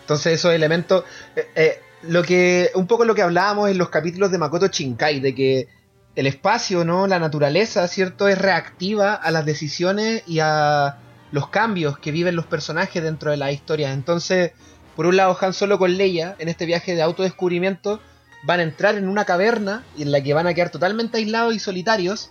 Entonces 0.05 0.35
esos 0.35 0.53
elementos, 0.53 1.05
eh, 1.35 1.49
eh, 1.55 1.81
lo 2.09 2.23
que 2.23 2.71
un 2.75 2.87
poco 2.87 3.05
lo 3.05 3.15
que 3.15 3.23
hablábamos 3.23 3.71
en 3.71 3.79
los 3.79 3.89
capítulos 3.89 4.31
de 4.31 4.39
Makoto 4.39 4.69
Shinkai, 4.69 5.21
de 5.21 5.35
que 5.35 5.69
el 6.17 6.27
espacio, 6.27 6.85
¿no? 6.85 7.07
La 7.07 7.19
naturaleza, 7.19 7.87
¿cierto? 7.89 8.29
Es 8.29 8.39
reactiva 8.39 9.15
a 9.15 9.31
las 9.31 9.45
decisiones 9.45 10.23
y 10.27 10.39
a 10.41 10.99
los 11.33 11.49
cambios 11.49 11.99
que 11.99 12.13
viven 12.13 12.37
los 12.37 12.47
personajes 12.47 13.03
dentro 13.03 13.31
de 13.31 13.37
las 13.37 13.53
historias. 13.53 13.93
Entonces, 13.93 14.53
por 14.95 15.07
un 15.07 15.17
lado, 15.17 15.37
Han 15.41 15.53
Solo 15.53 15.79
con 15.79 15.97
Leia, 15.97 16.37
en 16.39 16.49
este 16.49 16.67
viaje 16.67 16.95
de 16.95 17.03
autodescubrimiento, 17.03 18.01
van 18.45 18.61
a 18.61 18.63
entrar 18.63 18.95
en 18.95 19.09
una 19.09 19.25
caverna 19.25 19.85
en 19.99 20.13
la 20.13 20.23
que 20.23 20.35
van 20.35 20.47
a 20.47 20.55
quedar 20.55 20.71
totalmente 20.71 21.19
aislados 21.19 21.55
y 21.55 21.59
solitarios 21.59 22.31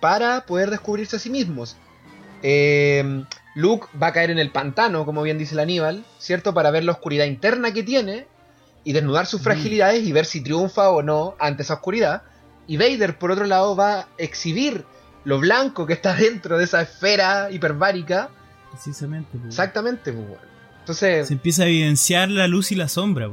para 0.00 0.46
poder 0.46 0.70
descubrirse 0.70 1.16
a 1.16 1.18
sí 1.18 1.28
mismos. 1.28 1.76
Eh, 2.42 3.24
Luke 3.54 3.86
va 4.00 4.08
a 4.08 4.12
caer 4.12 4.30
en 4.30 4.38
el 4.38 4.50
pantano, 4.50 5.04
como 5.04 5.22
bien 5.22 5.36
dice 5.36 5.54
el 5.54 5.60
Aníbal, 5.60 6.04
¿cierto? 6.18 6.54
Para 6.54 6.70
ver 6.70 6.84
la 6.84 6.92
oscuridad 6.92 7.26
interna 7.26 7.72
que 7.72 7.82
tiene 7.82 8.26
y 8.84 8.92
desnudar 8.92 9.26
sus 9.26 9.42
fragilidades 9.42 10.02
y 10.04 10.12
ver 10.12 10.26
si 10.26 10.40
triunfa 10.40 10.90
o 10.90 11.02
no 11.02 11.34
ante 11.38 11.62
esa 11.62 11.74
oscuridad. 11.74 12.22
Y 12.66 12.76
Vader, 12.76 13.18
por 13.18 13.30
otro 13.30 13.44
lado, 13.46 13.76
va 13.76 14.00
a 14.00 14.08
exhibir 14.18 14.84
lo 15.24 15.38
blanco 15.38 15.86
que 15.86 15.92
está 15.92 16.14
dentro 16.16 16.58
de 16.58 16.64
esa 16.64 16.82
esfera 16.82 17.50
hiperbárica. 17.50 18.30
Precisamente. 18.70 19.38
Exactamente, 19.46 20.12
pues, 20.12 20.26
bueno. 20.26 20.42
Entonces, 20.80 21.28
Se 21.28 21.34
empieza 21.34 21.62
a 21.62 21.66
evidenciar 21.66 22.28
la 22.28 22.48
luz 22.48 22.72
y 22.72 22.74
la 22.74 22.88
sombra, 22.88 23.28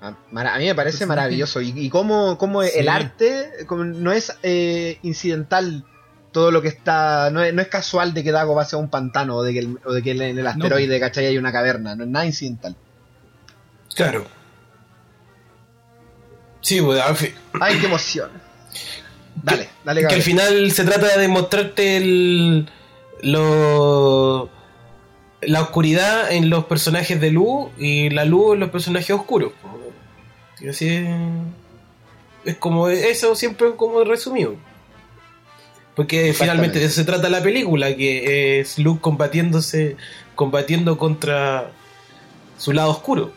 a, 0.00 0.58
mí 0.58 0.66
me 0.66 0.74
parece 0.74 1.06
maravilloso. 1.06 1.60
Y, 1.60 1.72
y 1.76 1.88
cómo, 1.88 2.36
cómo 2.36 2.62
Sí. 2.62 2.70
el 2.74 2.88
arte 2.88 3.48
como 3.66 3.84
no 3.84 4.12
es 4.12 4.36
eh, 4.42 4.98
incidental 5.02 5.84
todo 6.32 6.50
lo 6.50 6.60
que 6.60 6.68
está. 6.68 7.30
No 7.30 7.42
es, 7.42 7.54
no 7.54 7.62
es 7.62 7.68
casual 7.68 8.12
de 8.12 8.22
que 8.24 8.32
Dago 8.32 8.54
va 8.54 8.62
hacia 8.62 8.76
un 8.76 8.90
pantano 8.90 9.36
o 9.36 9.42
de 9.42 9.52
que, 9.52 9.58
el- 9.60 9.78
o 9.84 9.92
de 9.92 10.02
que 10.02 10.10
en 10.10 10.38
el 10.38 10.46
asteroide, 10.46 10.98
¿cachai? 11.00 11.26
Hay 11.26 11.38
una 11.38 11.52
caverna. 11.52 11.94
No 11.94 12.04
es 12.04 12.10
nada 12.10 12.26
incidental. 12.26 12.76
Claro. 13.94 14.26
Sí, 16.64 16.80
pues, 16.80 16.98
al 17.00 17.14
fin- 17.14 17.34
¡Ay, 17.60 17.76
qué 17.78 17.86
emoción! 17.86 18.30
Dale, 19.42 19.68
dale, 19.84 20.00
que 20.00 20.06
al 20.06 20.12
Gabriel. 20.12 20.22
final 20.22 20.72
se 20.72 20.84
trata 20.84 21.18
de 21.18 21.28
mostrarte 21.28 21.98
el, 21.98 22.66
lo, 23.20 24.48
la 25.42 25.60
oscuridad 25.60 26.32
en 26.32 26.48
los 26.48 26.64
personajes 26.64 27.20
de 27.20 27.30
luz 27.30 27.68
y 27.78 28.08
la 28.08 28.24
luz 28.24 28.54
en 28.54 28.60
los 28.60 28.70
personajes 28.70 29.10
oscuros. 29.10 29.52
Y 30.60 30.68
así 30.68 30.88
es, 30.88 31.06
es 32.46 32.56
como 32.56 32.88
eso 32.88 33.34
siempre 33.34 33.74
como 33.76 34.02
resumido. 34.04 34.54
Porque 35.94 36.32
finalmente 36.32 36.78
de 36.78 36.86
eso 36.86 36.94
se 36.96 37.04
trata 37.04 37.28
la 37.28 37.42
película, 37.42 37.94
que 37.94 38.60
es 38.60 38.78
Luke 38.78 39.00
combatiéndose, 39.02 39.96
combatiendo 40.34 40.96
contra 40.96 41.70
su 42.56 42.72
lado 42.72 42.90
oscuro. 42.90 43.32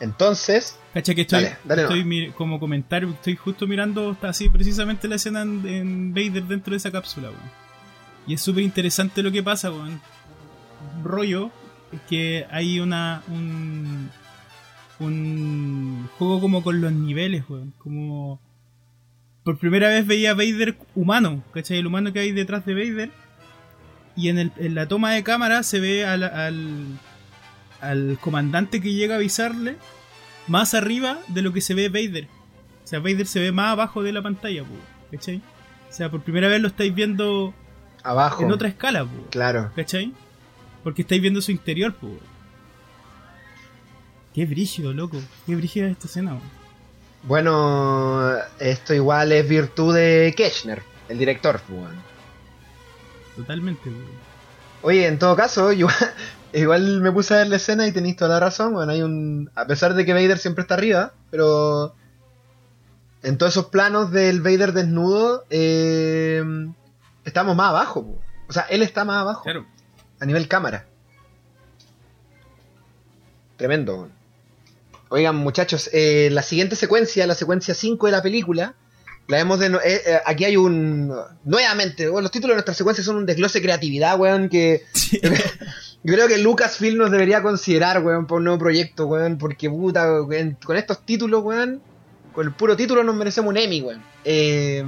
Entonces, 0.00 0.78
Cacha 0.94 1.14
que 1.14 1.20
estoy, 1.22 1.42
Dale, 1.44 1.56
estoy 1.82 2.32
como 2.32 2.58
comentario, 2.58 3.10
estoy 3.10 3.36
justo 3.36 3.66
mirando 3.66 4.16
así 4.22 4.48
precisamente 4.48 5.06
la 5.08 5.16
escena 5.16 5.42
en, 5.42 5.66
en 5.68 6.14
Vader 6.14 6.44
dentro 6.44 6.70
de 6.72 6.78
esa 6.78 6.90
cápsula, 6.90 7.28
weón. 7.28 7.40
Y 8.26 8.34
es 8.34 8.40
súper 8.40 8.64
interesante 8.64 9.22
lo 9.22 9.30
que 9.30 9.42
pasa, 9.42 9.70
weón. 9.70 10.00
Rollo 11.04 11.50
es 11.92 12.00
que 12.08 12.46
hay 12.50 12.80
una 12.80 13.22
un, 13.28 14.10
un 14.98 16.08
juego 16.18 16.40
como 16.40 16.62
con 16.62 16.80
los 16.80 16.92
niveles, 16.92 17.44
weón. 17.48 17.72
Como 17.78 18.40
por 19.44 19.58
primera 19.58 19.88
vez 19.88 20.06
veía 20.06 20.32
a 20.32 20.34
Vader 20.34 20.76
humano, 20.94 21.42
¿cachai? 21.52 21.78
El 21.78 21.86
humano 21.86 22.12
que 22.12 22.20
hay 22.20 22.32
detrás 22.32 22.64
de 22.66 22.74
Vader. 22.74 23.10
Y 24.16 24.28
en, 24.28 24.38
el- 24.38 24.52
en 24.56 24.74
la 24.74 24.86
toma 24.86 25.12
de 25.12 25.22
cámara 25.22 25.62
se 25.62 25.80
ve 25.80 26.04
al, 26.04 26.22
al, 26.24 26.86
al 27.80 28.18
comandante 28.20 28.80
que 28.80 28.92
llega 28.92 29.14
a 29.14 29.18
avisarle 29.18 29.76
más 30.46 30.74
arriba 30.74 31.18
de 31.28 31.42
lo 31.42 31.52
que 31.52 31.60
se 31.60 31.74
ve 31.74 31.88
Vader. 31.88 32.28
O 32.84 32.86
sea, 32.86 32.98
Vader 32.98 33.26
se 33.26 33.40
ve 33.40 33.52
más 33.52 33.72
abajo 33.72 34.02
de 34.02 34.12
la 34.12 34.22
pantalla, 34.22 34.64
¿cachai? 35.10 35.42
O 35.88 35.92
sea, 35.92 36.10
por 36.10 36.22
primera 36.22 36.48
vez 36.48 36.60
lo 36.60 36.68
estáis 36.68 36.94
viendo 36.94 37.54
abajo. 38.02 38.42
en 38.44 38.52
otra 38.52 38.68
escala, 38.68 39.04
po, 39.04 39.26
Claro. 39.30 39.70
¿cachai? 39.76 40.12
Porque 40.82 41.02
estáis 41.02 41.20
viendo 41.20 41.40
su 41.42 41.50
interior, 41.52 41.94
po. 41.94 42.08
Qué 44.34 44.46
brígido, 44.46 44.92
loco. 44.92 45.20
Qué 45.46 45.56
brígida 45.56 45.88
esta 45.88 46.06
escena. 46.06 46.38
Bueno, 47.24 48.32
esto 48.58 48.94
igual 48.94 49.32
es 49.32 49.46
virtud 49.48 49.94
de 49.94 50.32
Keshner, 50.36 50.82
el 51.08 51.18
director. 51.18 51.60
Totalmente. 53.36 53.90
Oye, 54.82 55.06
en 55.06 55.18
todo 55.18 55.36
caso, 55.36 55.70
igual 56.52 57.00
me 57.00 57.12
puse 57.12 57.34
a 57.34 57.38
ver 57.38 57.48
la 57.48 57.56
escena 57.56 57.86
y 57.86 57.92
tenéis 57.92 58.16
toda 58.16 58.30
la 58.30 58.40
razón. 58.40 58.74
Bueno, 58.74 58.92
hay 58.92 59.02
un. 59.02 59.50
A 59.54 59.66
pesar 59.66 59.94
de 59.94 60.04
que 60.04 60.12
Vader 60.12 60.38
siempre 60.38 60.62
está 60.62 60.74
arriba, 60.74 61.12
pero. 61.30 61.94
En 63.22 63.36
todos 63.36 63.52
esos 63.52 63.66
planos 63.66 64.10
del 64.12 64.40
Vader 64.40 64.72
desnudo, 64.72 65.44
eh, 65.50 66.42
estamos 67.24 67.54
más 67.54 67.68
abajo. 67.68 68.04
po. 68.04 68.20
O 68.48 68.52
sea, 68.52 68.62
él 68.62 68.82
está 68.82 69.04
más 69.04 69.18
abajo. 69.18 69.42
Claro. 69.42 69.66
A 70.18 70.26
nivel 70.26 70.48
cámara. 70.48 70.86
Tremendo. 73.56 74.08
Oigan, 75.10 75.36
muchachos, 75.36 75.90
eh, 75.92 76.30
la 76.32 76.42
siguiente 76.42 76.76
secuencia, 76.76 77.26
la 77.26 77.34
secuencia 77.34 77.74
5 77.74 78.06
de 78.06 78.12
la 78.12 78.22
película, 78.22 78.74
la 79.30 79.36
vemos 79.38 79.58
de... 79.60 79.68
no- 79.70 79.80
eh, 79.80 80.02
eh, 80.04 80.18
aquí 80.26 80.44
hay 80.44 80.56
un... 80.56 81.14
Nuevamente, 81.44 82.08
bueno, 82.08 82.22
los 82.22 82.30
títulos 82.30 82.52
de 82.52 82.56
nuestra 82.56 82.74
secuencia 82.74 83.04
son 83.04 83.16
un 83.16 83.26
desglose 83.26 83.58
de 83.58 83.62
creatividad, 83.64 84.18
weón, 84.18 84.48
que... 84.48 84.84
Yo 85.12 85.20
creo 86.14 86.28
que 86.28 86.38
Lucasfilm 86.38 86.98
nos 86.98 87.10
debería 87.10 87.42
considerar, 87.42 88.02
weón, 88.04 88.26
por 88.26 88.38
un 88.38 88.44
nuevo 88.44 88.58
proyecto, 88.58 89.06
weón, 89.06 89.38
porque 89.38 89.70
puta, 89.70 90.22
weón, 90.22 90.56
con 90.64 90.76
estos 90.76 91.04
títulos, 91.06 91.42
weón, 91.44 91.80
con 92.32 92.46
el 92.46 92.52
puro 92.52 92.76
título 92.76 93.02
nos 93.04 93.14
merecemos 93.14 93.50
un 93.50 93.56
Emmy, 93.56 93.80
weón. 93.82 94.02
Eh, 94.24 94.84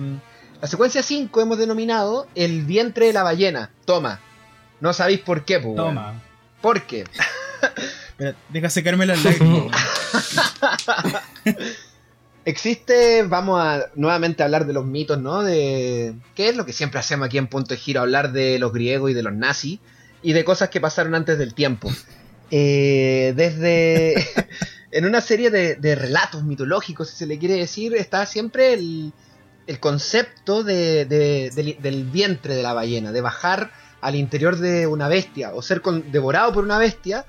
la 0.61 0.69
secuencia 0.69 1.03
5 1.03 1.41
hemos 1.41 1.59
denominado 1.59 2.27
El 2.35 2.65
vientre 2.65 3.07
de 3.07 3.13
la 3.13 3.23
ballena. 3.23 3.71
Toma. 3.85 4.21
No 4.81 4.93
sabéis 4.93 5.21
por 5.21 5.45
qué, 5.45 5.61
pues. 5.61 5.75
weón. 5.77 5.95
Toma. 5.95 6.23
¿Por 6.61 6.83
qué? 6.83 7.05
Espera, 8.09 8.35
deja 8.49 8.71
secarme 8.71 9.07
las 9.07 9.23
lágrimas. 9.25 9.77
Existe, 12.45 13.23
vamos 13.23 13.61
a 13.61 13.91
nuevamente 13.95 14.43
hablar 14.43 14.67
de 14.67 14.73
los 14.73 14.85
mitos, 14.85 15.21
¿no? 15.21 15.43
De 15.43 16.15
qué 16.35 16.49
es 16.49 16.57
lo 16.57 16.67
que 16.67 16.73
siempre 16.73 16.99
hacemos 16.99 17.27
aquí 17.27 17.39
en 17.39 17.47
Punto 17.47 17.73
de 17.75 17.79
Giro, 17.81 18.01
hablar 18.01 18.33
de 18.33 18.59
los 18.59 18.73
griegos 18.73 19.13
y 19.13 19.15
de 19.15 19.23
los 19.23 19.33
nazis 19.33 19.79
y 20.23 20.33
de 20.33 20.45
cosas 20.45 20.69
que 20.69 20.81
pasaron 20.81 21.15
antes 21.15 21.39
del 21.39 21.55
tiempo. 21.55 21.89
Eh, 22.51 23.33
desde 23.37 24.27
en 24.91 25.05
una 25.05 25.21
serie 25.21 25.51
de, 25.51 25.77
de 25.77 25.95
relatos 25.95 26.43
mitológicos, 26.43 27.11
si 27.11 27.17
se 27.17 27.27
le 27.27 27.39
quiere 27.39 27.55
decir, 27.55 27.95
está 27.95 28.27
siempre 28.27 28.73
el, 28.75 29.13
el 29.69 29.79
concepto 29.79 30.65
de- 30.65 31.05
de- 31.05 31.51
del, 31.55 31.77
del 31.81 32.05
vientre 32.05 32.57
de 32.57 32.63
la 32.65 32.73
ballena, 32.75 33.13
de 33.13 33.21
bajar 33.21 33.71
al 34.01 34.17
interior 34.17 34.57
de 34.57 34.89
una 34.89 35.07
bestia 35.07 35.55
o 35.55 35.63
ser 35.63 35.81
con- 35.81 36.11
devorado 36.11 36.53
por 36.53 36.65
una 36.65 36.79
bestia 36.79 37.25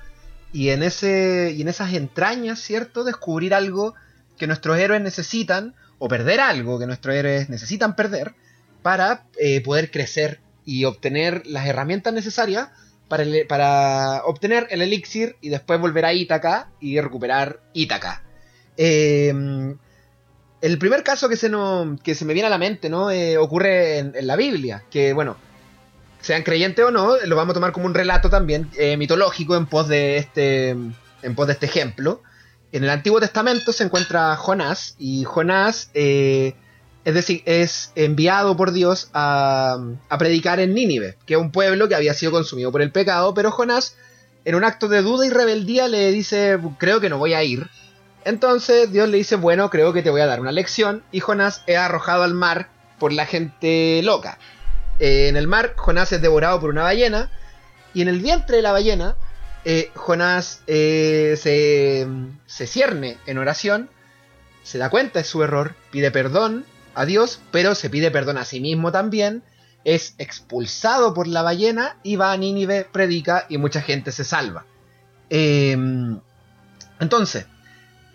y 0.52 0.70
en 0.70 0.82
ese 0.82 1.52
y 1.56 1.62
en 1.62 1.68
esas 1.68 1.92
entrañas, 1.94 2.58
¿cierto? 2.58 3.04
Descubrir 3.04 3.54
algo 3.54 3.94
que 4.38 4.46
nuestros 4.46 4.78
héroes 4.78 5.02
necesitan 5.02 5.74
o 5.98 6.08
perder 6.08 6.40
algo 6.40 6.78
que 6.78 6.86
nuestros 6.86 7.14
héroes 7.14 7.48
necesitan 7.48 7.96
perder 7.96 8.34
para 8.82 9.24
eh, 9.38 9.60
poder 9.62 9.90
crecer 9.90 10.40
y 10.64 10.84
obtener 10.84 11.46
las 11.46 11.66
herramientas 11.66 12.12
necesarias 12.12 12.68
para, 13.08 13.24
para 13.48 14.22
obtener 14.24 14.66
el 14.70 14.82
elixir 14.82 15.36
y 15.40 15.48
después 15.50 15.80
volver 15.80 16.04
a 16.04 16.12
Ítaca 16.12 16.70
y 16.80 17.00
recuperar 17.00 17.60
Ítaca. 17.72 18.22
Eh, 18.76 19.32
el 20.60 20.78
primer 20.78 21.02
caso 21.02 21.28
que 21.28 21.36
se, 21.36 21.48
no, 21.48 21.98
que 22.02 22.14
se 22.14 22.24
me 22.24 22.32
viene 22.32 22.46
a 22.46 22.50
la 22.50 22.58
mente 22.58 22.88
¿no? 22.88 23.10
Eh, 23.10 23.36
ocurre 23.36 23.98
en, 23.98 24.12
en 24.16 24.26
la 24.26 24.36
Biblia, 24.36 24.82
que 24.90 25.12
bueno, 25.12 25.36
sean 26.24 26.42
creyentes 26.42 26.82
o 26.82 26.90
no, 26.90 27.16
lo 27.26 27.36
vamos 27.36 27.52
a 27.52 27.54
tomar 27.54 27.72
como 27.72 27.84
un 27.84 27.92
relato 27.92 28.30
también 28.30 28.70
eh, 28.78 28.96
mitológico 28.96 29.56
en 29.56 29.66
pos 29.66 29.88
de 29.88 30.16
este 30.16 30.70
en 30.70 31.34
pos 31.34 31.46
de 31.46 31.52
este 31.52 31.66
ejemplo. 31.66 32.22
En 32.74 32.82
el 32.82 32.90
Antiguo 32.90 33.20
Testamento 33.20 33.72
se 33.72 33.84
encuentra 33.84 34.34
Jonás 34.34 34.96
y 34.98 35.22
Jonás 35.22 35.90
eh, 35.94 36.54
es 37.04 37.14
decir, 37.14 37.44
es 37.46 37.92
enviado 37.94 38.56
por 38.56 38.72
Dios 38.72 39.10
a, 39.14 39.78
a 40.08 40.18
predicar 40.18 40.58
en 40.58 40.74
Nínive, 40.74 41.16
que 41.24 41.34
es 41.34 41.40
un 41.40 41.52
pueblo 41.52 41.86
que 41.88 41.94
había 41.94 42.14
sido 42.14 42.32
consumido 42.32 42.72
por 42.72 42.82
el 42.82 42.90
pecado, 42.90 43.32
pero 43.32 43.52
Jonás 43.52 43.94
en 44.44 44.56
un 44.56 44.64
acto 44.64 44.88
de 44.88 45.02
duda 45.02 45.24
y 45.24 45.30
rebeldía 45.30 45.86
le 45.86 46.10
dice, 46.10 46.58
creo 46.78 47.00
que 47.00 47.08
no 47.08 47.18
voy 47.18 47.34
a 47.34 47.44
ir. 47.44 47.70
Entonces 48.24 48.90
Dios 48.90 49.08
le 49.08 49.18
dice, 49.18 49.36
bueno, 49.36 49.70
creo 49.70 49.92
que 49.92 50.02
te 50.02 50.10
voy 50.10 50.22
a 50.22 50.26
dar 50.26 50.40
una 50.40 50.50
lección 50.50 51.04
y 51.12 51.20
Jonás 51.20 51.62
es 51.68 51.76
arrojado 51.76 52.24
al 52.24 52.34
mar 52.34 52.70
por 52.98 53.12
la 53.12 53.24
gente 53.24 54.00
loca. 54.02 54.36
Eh, 54.98 55.28
en 55.28 55.36
el 55.36 55.46
mar, 55.46 55.74
Jonás 55.76 56.10
es 56.10 56.20
devorado 56.20 56.58
por 56.58 56.70
una 56.70 56.82
ballena 56.82 57.30
y 57.94 58.02
en 58.02 58.08
el 58.08 58.18
vientre 58.18 58.56
de 58.56 58.62
la 58.62 58.72
ballena 58.72 59.14
eh, 59.64 59.90
Jonás 59.94 60.62
eh, 60.66 61.34
se, 61.36 62.66
cierne 62.66 63.18
en 63.26 63.38
oración, 63.38 63.88
se 64.62 64.78
da 64.78 64.90
cuenta 64.90 65.20
de 65.20 65.24
su 65.24 65.42
error, 65.42 65.74
pide 65.90 66.10
perdón 66.10 66.64
a 66.94 67.04
Dios, 67.04 67.40
pero 67.50 67.74
se 67.74 67.90
pide 67.90 68.10
perdón 68.10 68.38
a 68.38 68.44
sí 68.44 68.60
mismo 68.60 68.92
también, 68.92 69.42
es 69.84 70.14
expulsado 70.18 71.14
por 71.14 71.26
la 71.26 71.42
ballena 71.42 71.98
y 72.02 72.16
va 72.16 72.32
a 72.32 72.36
Nínive, 72.36 72.86
predica 72.90 73.46
y 73.48 73.58
mucha 73.58 73.82
gente 73.82 74.12
se 74.12 74.24
salva. 74.24 74.64
Eh, 75.30 75.76
entonces, 77.00 77.46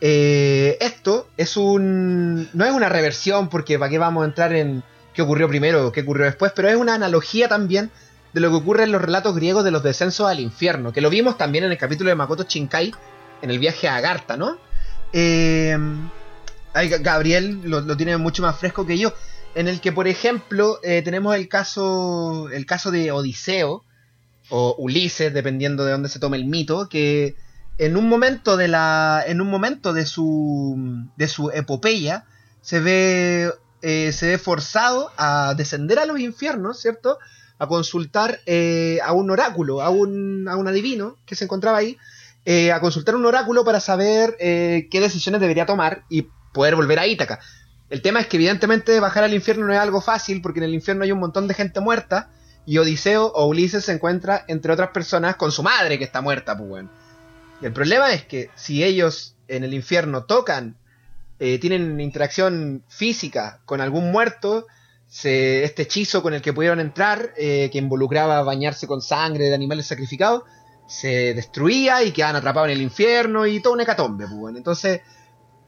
eh, 0.01 0.77
esto 0.79 1.27
es 1.37 1.57
un. 1.57 2.49
No 2.53 2.65
es 2.65 2.71
una 2.71 2.89
reversión, 2.89 3.49
porque 3.49 3.77
para 3.77 3.89
qué 3.89 3.97
vamos 3.97 4.23
a 4.23 4.27
entrar 4.27 4.53
en 4.53 4.83
qué 5.13 5.21
ocurrió 5.21 5.47
primero 5.47 5.87
o 5.87 5.91
qué 5.91 6.01
ocurrió 6.01 6.25
después, 6.25 6.53
pero 6.55 6.69
es 6.69 6.75
una 6.75 6.93
analogía 6.93 7.47
también 7.47 7.91
de 8.33 8.41
lo 8.41 8.49
que 8.49 8.55
ocurre 8.57 8.83
en 8.83 8.91
los 8.91 9.01
relatos 9.01 9.35
griegos 9.35 9.63
de 9.63 9.71
los 9.71 9.83
descensos 9.83 10.27
al 10.27 10.39
infierno, 10.39 10.91
que 10.93 11.01
lo 11.01 11.09
vimos 11.09 11.37
también 11.37 11.63
en 11.63 11.71
el 11.71 11.77
capítulo 11.77 12.09
de 12.09 12.15
Makoto 12.15 12.43
Shinkai, 12.43 12.93
en 13.41 13.49
el 13.49 13.59
viaje 13.59 13.87
a 13.87 13.95
Agartha, 13.95 14.37
¿no? 14.37 14.57
Eh, 15.13 15.77
Gabriel 17.01 17.61
lo, 17.63 17.81
lo 17.81 17.97
tiene 17.97 18.17
mucho 18.17 18.41
más 18.41 18.57
fresco 18.57 18.85
que 18.85 18.97
yo. 18.97 19.13
En 19.55 19.67
el 19.67 19.81
que, 19.81 19.91
por 19.91 20.07
ejemplo, 20.07 20.79
eh, 20.83 21.01
tenemos 21.01 21.35
el 21.35 21.47
caso. 21.47 22.49
el 22.51 22.65
caso 22.65 22.91
de 22.91 23.11
Odiseo. 23.11 23.83
O 24.51 24.75
Ulises, 24.79 25.33
dependiendo 25.33 25.85
de 25.85 25.91
dónde 25.91 26.09
se 26.09 26.19
tome 26.19 26.37
el 26.37 26.45
mito. 26.45 26.89
Que 26.89 27.35
en 27.77 27.97
un 27.97 28.07
momento 28.07 28.57
de 28.57 28.67
la. 28.67 29.23
En 29.25 29.41
un 29.41 29.49
momento 29.49 29.93
de 29.93 30.05
su. 30.05 30.77
de 31.17 31.27
su 31.27 31.49
epopeya. 31.51 32.25
Se 32.61 32.79
ve. 32.79 33.51
eh, 33.81 34.11
se 34.11 34.27
ve 34.27 34.37
forzado 34.37 35.11
a 35.17 35.55
descender 35.55 35.97
a 35.99 36.05
los 36.05 36.19
infiernos, 36.19 36.79
¿cierto? 36.79 37.17
A 37.59 37.67
consultar 37.67 38.39
eh, 38.47 38.97
a 39.03 39.13
un 39.13 39.29
oráculo, 39.29 39.81
a 39.81 39.89
un, 39.89 40.47
a 40.47 40.55
un 40.55 40.67
adivino 40.67 41.17
que 41.27 41.35
se 41.35 41.43
encontraba 41.43 41.77
ahí. 41.77 41.97
eh, 42.45 42.71
a 42.71 42.79
consultar 42.79 43.15
un 43.15 43.25
oráculo 43.25 43.63
para 43.63 43.79
saber 43.79 44.35
eh, 44.39 44.87
qué 44.89 45.01
decisiones 45.01 45.41
debería 45.41 45.65
tomar 45.67 46.03
y 46.09 46.27
poder 46.53 46.75
volver 46.75 46.97
a 46.97 47.05
Ítaca. 47.05 47.39
El 47.89 48.01
tema 48.01 48.19
es 48.21 48.27
que 48.27 48.37
evidentemente 48.37 48.99
bajar 48.99 49.23
al 49.23 49.33
infierno 49.33 49.67
no 49.67 49.73
es 49.73 49.79
algo 49.79 50.01
fácil 50.01 50.41
porque 50.41 50.59
en 50.59 50.65
el 50.65 50.73
infierno 50.73 51.03
hay 51.03 51.11
un 51.11 51.19
montón 51.19 51.47
de 51.47 51.53
gente 51.53 51.79
muerta 51.79 52.29
y 52.65 52.77
Odiseo 52.77 53.25
o 53.27 53.45
Ulises 53.47 53.85
se 53.85 53.91
encuentra 53.91 54.45
entre 54.47 54.71
otras 54.71 54.89
personas 54.89 55.35
con 55.35 55.51
su 55.51 55.63
madre 55.63 55.97
que 55.97 56.05
está 56.05 56.21
muerta, 56.21 56.57
pues 56.57 56.69
bueno. 56.69 56.89
El 57.61 57.73
problema 57.73 58.13
es 58.13 58.23
que 58.23 58.49
si 58.55 58.83
ellos 58.83 59.35
en 59.47 59.63
el 59.63 59.73
infierno 59.73 60.23
tocan, 60.23 60.75
eh, 61.39 61.59
tienen 61.59 61.99
interacción 61.99 62.83
física 62.87 63.59
con 63.65 63.81
algún 63.81 64.11
muerto, 64.11 64.67
se- 65.09 65.63
este 65.63 65.81
hechizo 65.83 66.21
con 66.23 66.33
el 66.33 66.41
que 66.41 66.53
pudieron 66.53 66.79
entrar, 66.79 67.33
eh, 67.37 67.69
que 67.71 67.79
involucraba 67.79 68.41
bañarse 68.43 68.87
con 68.87 69.01
sangre 69.01 69.45
de 69.45 69.55
animales 69.55 69.87
sacrificados, 69.87 70.43
se 70.87 71.33
destruía 71.33 72.03
y 72.03 72.11
quedaban 72.11 72.35
atrapados 72.37 72.69
en 72.69 72.77
el 72.77 72.81
infierno 72.81 73.45
y 73.45 73.59
todo 73.59 73.73
un 73.73 73.81
hecatombe, 73.81 74.25
pues. 74.27 74.55
Entonces, 74.55 75.01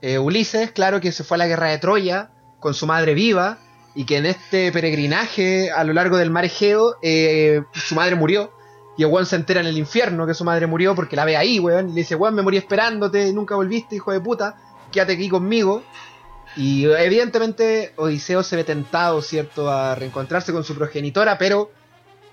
eh, 0.02 0.18
Ulises, 0.18 0.72
claro 0.72 1.02
que 1.02 1.12
se 1.12 1.24
fue 1.24 1.36
a 1.36 1.40
la 1.40 1.48
guerra 1.48 1.70
de 1.70 1.78
Troya 1.80 2.32
con 2.60 2.74
su 2.74 2.88
madre 2.88 3.14
viva 3.14 3.60
y 3.94 4.06
que 4.06 4.18
en 4.18 4.26
este 4.26 4.72
peregrinaje 4.72 5.70
a 5.72 5.84
lo 5.84 5.94
largo 5.94 6.18
del 6.18 6.30
mar 6.30 6.46
Egeo 6.46 6.96
eh, 7.02 7.62
su 7.74 7.94
madre 7.96 8.16
murió 8.16 8.52
y 8.98 9.06
weón 9.06 9.26
se 9.26 9.36
entera 9.36 9.60
en 9.62 9.68
el 9.68 9.78
infierno 9.78 10.26
que 10.28 10.34
su 10.34 10.44
madre 10.44 10.68
murió 10.68 10.96
porque 10.96 11.16
la 11.16 11.26
ve 11.26 11.36
ahí, 11.38 11.60
weón, 11.60 11.90
y 11.90 11.94
le 11.94 12.02
dice, 12.02 12.16
weón, 12.16 12.36
me 12.36 12.42
morí 12.42 12.58
esperándote 12.58 13.32
nunca 13.34 13.56
volviste, 13.56 13.96
hijo 13.96 14.12
de 14.12 14.22
puta, 14.22 14.56
quédate 14.92 15.14
aquí 15.14 15.28
conmigo. 15.30 15.84
Y 16.58 16.86
evidentemente 16.86 17.94
Odiseo 17.96 18.44
se 18.44 18.56
ve 18.58 18.64
tentado, 18.64 19.22
¿cierto?, 19.22 19.70
a 19.72 19.96
reencontrarse 19.96 20.52
con 20.52 20.64
su 20.64 20.76
progenitora, 20.76 21.38
pero 21.38 21.72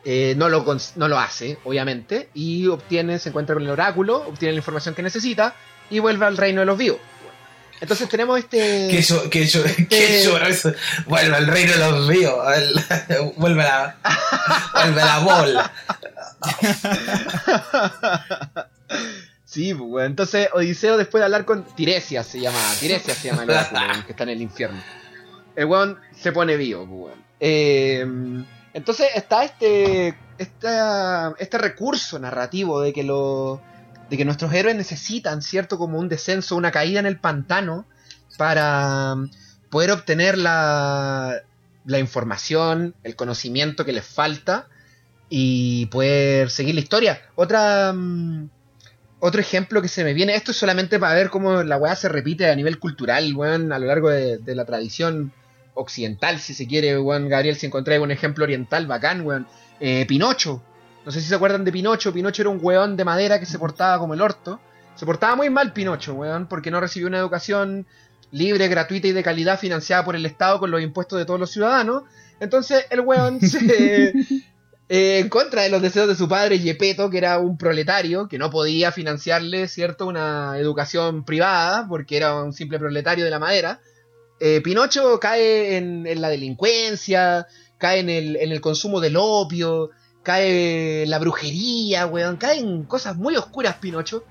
eh, 0.05 0.35
no, 0.37 0.49
lo, 0.49 0.65
no 0.97 1.09
lo 1.09 1.19
hace, 1.19 1.59
obviamente, 1.65 2.31
y 2.35 2.67
obtiene, 2.67 3.19
se 3.19 3.29
encuentra 3.29 3.55
con 3.55 3.63
el 3.63 3.71
oráculo, 3.71 4.17
obtiene 4.27 4.53
la 4.53 4.59
información 4.59 4.95
que 4.95 5.03
necesita 5.03 5.55
y 5.91 5.99
vuelve 5.99 6.27
al 6.27 6.37
reino 6.37 6.61
de 6.61 6.67
los 6.67 6.79
vivos. 6.79 6.99
Entonces 7.81 8.09
tenemos 8.09 8.39
este... 8.39 8.89
Que 8.91 9.03
yo, 9.03 9.31
que 9.31 9.47
yo, 9.47 9.63
que 9.89 10.23
yo. 10.25 10.37
Vuelve 11.07 11.37
al 11.37 11.47
reino 11.47 11.73
de 11.73 11.79
los 11.79 12.09
ríos. 12.09 12.35
vuelve 13.37 13.63
a 13.63 13.67
la, 13.67 13.97
vuelve 14.75 15.03
a 15.03 15.07
la 15.07 15.19
bola. 15.21 15.73
Sí, 19.51 19.73
pues, 19.73 19.89
weón. 19.91 20.07
Entonces 20.11 20.49
Odiseo 20.53 20.99
después 20.99 21.21
de 21.23 21.25
hablar 21.25 21.47
con 21.47 21.65
Tiresias 21.65 22.27
se 22.27 22.39
llama, 22.41 22.59
Tiresias 22.81 23.17
se 23.17 23.29
llama 23.31 23.45
el 23.45 23.51
oráculo, 23.51 23.81
weón, 23.81 24.03
que 24.05 24.13
está 24.13 24.25
en 24.25 24.29
el 24.31 24.43
infierno. 24.43 24.83
El 25.57 25.65
weón 25.65 25.99
se 26.15 26.33
pone 26.33 26.57
vivo, 26.57 26.87
pues, 26.87 27.01
weón. 27.15 27.25
Eh, 27.41 28.45
entonces 28.75 29.07
está 29.15 29.45
este, 29.45 30.15
esta- 30.37 31.33
este 31.39 31.57
recurso 31.57 32.19
narrativo 32.19 32.83
de 32.83 32.93
que 32.93 33.05
lo, 33.05 33.63
de 34.11 34.17
que 34.19 34.25
nuestros 34.27 34.53
héroes 34.53 34.77
necesitan, 34.77 35.41
cierto, 35.41 35.79
como 35.79 35.99
un 35.99 36.09
descenso, 36.11 36.55
una 36.55 36.71
caída 36.71 37.01
en 37.01 37.07
el 37.07 37.19
pantano 37.19 37.87
para 38.37 39.15
poder 39.71 39.91
obtener 39.93 40.37
la, 40.37 41.41
la 41.87 41.99
información, 41.99 42.95
el 43.03 43.17
conocimiento 43.17 43.85
que 43.87 43.93
les 43.95 44.05
falta 44.05 44.69
y 45.31 45.87
poder 45.87 46.51
seguir 46.51 46.75
la 46.75 46.81
historia. 46.83 47.23
Otra 47.35 47.93
mm, 47.95 48.49
otro 49.21 49.41
ejemplo 49.41 49.83
que 49.83 49.89
se 49.89 50.05
me 50.05 50.15
viene, 50.15 50.35
esto 50.35 50.53
es 50.53 50.57
solamente 50.57 50.99
para 50.99 51.15
ver 51.15 51.31
cómo 51.31 51.63
la 51.63 51.77
weá 51.77 51.97
se 51.97 52.09
repite 52.09 52.49
a 52.51 52.55
nivel 52.55 52.79
cultural, 52.79 53.35
weón, 53.35 53.73
a 53.73 53.79
lo 53.79 53.87
largo 53.87 54.11
de, 54.11 54.39
de 54.39 54.55
la 54.55 54.65
tradición 54.65 55.33
occidental, 55.75 56.39
si 56.41 56.55
se 56.55 56.67
quiere, 56.67 56.99
weón, 56.99 57.29
Gabriel, 57.29 57.57
si 57.57 57.67
encontré 57.67 57.99
un 57.99 58.11
ejemplo 58.11 58.45
oriental 58.45 58.87
bacán, 58.87 59.25
weón. 59.25 59.47
Eh, 59.81 60.05
Pinocho, 60.07 60.63
no 61.05 61.13
sé 61.13 61.21
si 61.21 61.29
se 61.29 61.35
acuerdan 61.35 61.65
de 61.65 61.73
Pinocho, 61.73 62.13
Pinocho 62.13 62.43
era 62.43 62.51
un 62.51 62.59
weón 62.61 62.97
de 62.97 63.05
madera 63.05 63.39
que 63.39 63.47
se 63.47 63.59
portaba 63.59 63.99
como 63.99 64.15
el 64.15 64.21
orto. 64.21 64.61
Se 64.95 65.07
portaba 65.07 65.37
muy 65.37 65.49
mal 65.49 65.73
Pinocho, 65.73 66.15
weón, 66.15 66.49
porque 66.49 66.71
no 66.71 66.81
recibió 66.81 67.09
una 67.09 67.19
educación 67.19 67.87
libre, 68.31 68.69
gratuita 68.69 69.09
y 69.09 69.13
de 69.13 69.23
calidad 69.23 69.59
financiada 69.59 70.05
por 70.05 70.17
el 70.17 70.27
Estado 70.27 70.59
con 70.59 70.71
los 70.71 70.83
impuestos 70.83 71.19
de 71.19 71.25
todos 71.25 71.41
los 71.41 71.51
ciudadanos. 71.51 72.03
Entonces 72.41 72.87
el 72.91 73.01
weón 73.01 73.41
se... 73.41 74.13
eh, 74.89 75.19
en 75.19 75.29
contra 75.29 75.63
de 75.63 75.69
los 75.69 75.83
deseos 75.83 76.09
de 76.09 76.15
su 76.15 76.29
padre 76.29 76.59
Yepeto, 76.59 77.11
que 77.11 77.19
era 77.19 77.39
un 77.39 77.59
proletario, 77.59 78.27
que 78.29 78.39
no 78.39 78.51
podía 78.51 78.91
financiarle, 78.93 79.69
¿cierto?, 79.69 80.07
una 80.07 80.59
educación 80.59 81.25
privada, 81.25 81.87
porque 81.89 82.17
era 82.17 82.43
un 82.43 82.53
simple 82.53 82.79
proletario 82.79 83.25
de 83.25 83.31
la 83.31 83.39
madera. 83.39 83.81
Eh, 84.41 84.61
Pinocho 84.63 85.19
cae 85.21 85.77
en, 85.77 86.07
en 86.07 86.21
la 86.21 86.29
delincuencia, 86.29 87.47
cae 87.77 88.01
en 88.01 88.09
el, 88.09 88.37
en 88.37 88.53
el 88.53 88.61
consumo 88.61 89.01
del 89.01 89.17
opio, 89.19 89.91
cae 90.23 91.03
en 91.03 91.11
la 91.11 91.19
brujería, 91.19 92.07
weón, 92.07 92.37
cae 92.37 92.59
en 92.59 92.85
cosas 92.85 93.17
muy 93.17 93.37
oscuras 93.37 93.77
Pinocho. 93.77 94.25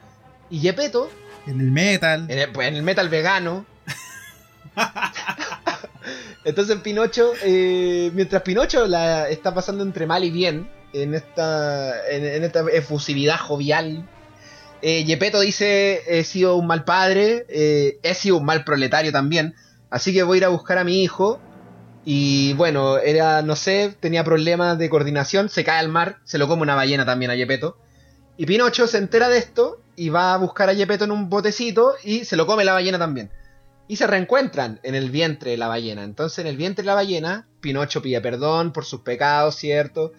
Y 0.49 0.59
Yepeto, 0.61 1.09
En 1.45 1.59
el 1.59 1.71
metal. 1.71 2.25
en 2.29 2.39
el, 2.39 2.51
pues, 2.51 2.67
en 2.67 2.75
el 2.75 2.83
metal 2.83 3.09
vegano. 3.09 3.65
Entonces 6.43 6.77
Pinocho, 6.77 7.33
eh, 7.43 8.11
mientras 8.13 8.41
Pinocho 8.41 8.87
la 8.87 9.29
está 9.29 9.53
pasando 9.53 9.83
entre 9.83 10.05
mal 10.05 10.23
y 10.23 10.31
bien, 10.31 10.69
en 10.93 11.13
esta, 11.13 12.09
en, 12.09 12.43
esta 12.43 12.61
efusividad 12.71 13.37
jovial, 13.37 14.07
eh, 14.81 15.03
dice, 15.41 16.01
he 16.07 16.23
sido 16.23 16.55
un 16.55 16.67
mal 16.67 16.83
padre, 16.83 17.45
eh, 17.49 17.99
he 18.03 18.13
sido 18.13 18.37
un 18.37 18.45
mal 18.45 18.63
proletario 18.63 19.11
también, 19.11 19.55
así 19.89 20.13
que 20.13 20.23
voy 20.23 20.37
a 20.37 20.39
ir 20.39 20.45
a 20.45 20.49
buscar 20.49 20.77
a 20.77 20.83
mi 20.83 21.03
hijo. 21.03 21.39
Y 22.09 22.53
bueno, 22.53 22.99
era, 22.99 23.41
no 23.41 23.57
sé, 23.57 23.93
tenía 23.99 24.23
problemas 24.23 24.77
de 24.77 24.89
coordinación, 24.89 25.49
se 25.49 25.65
cae 25.65 25.79
al 25.79 25.89
mar, 25.89 26.19
se 26.23 26.37
lo 26.37 26.47
come 26.47 26.61
una 26.61 26.73
ballena 26.73 27.05
también 27.05 27.31
a 27.31 27.35
Yepeto. 27.35 27.77
Y 28.37 28.45
Pinocho 28.45 28.87
se 28.87 28.97
entera 28.97 29.27
de 29.27 29.39
esto 29.39 29.81
y 29.97 30.07
va 30.07 30.33
a 30.33 30.37
buscar 30.37 30.69
a 30.69 30.73
Yepeto 30.73 31.03
en 31.03 31.11
un 31.11 31.29
botecito 31.29 31.95
y 32.05 32.23
se 32.23 32.37
lo 32.37 32.47
come 32.47 32.63
la 32.63 32.71
ballena 32.71 32.97
también. 32.97 33.29
Y 33.87 33.95
se 33.95 34.07
reencuentran 34.07 34.79
en 34.83 34.95
el 34.95 35.09
vientre 35.09 35.51
de 35.51 35.57
la 35.57 35.67
ballena. 35.67 36.03
Entonces 36.03 36.39
en 36.39 36.47
el 36.47 36.57
vientre 36.57 36.83
de 36.83 36.87
la 36.87 36.93
ballena, 36.93 37.47
Pinocho 37.61 38.01
pide 38.01 38.19
perdón 38.21 38.73
por 38.73 38.85
sus 38.85 39.01
pecados, 39.01 39.55
¿cierto? 39.55 40.11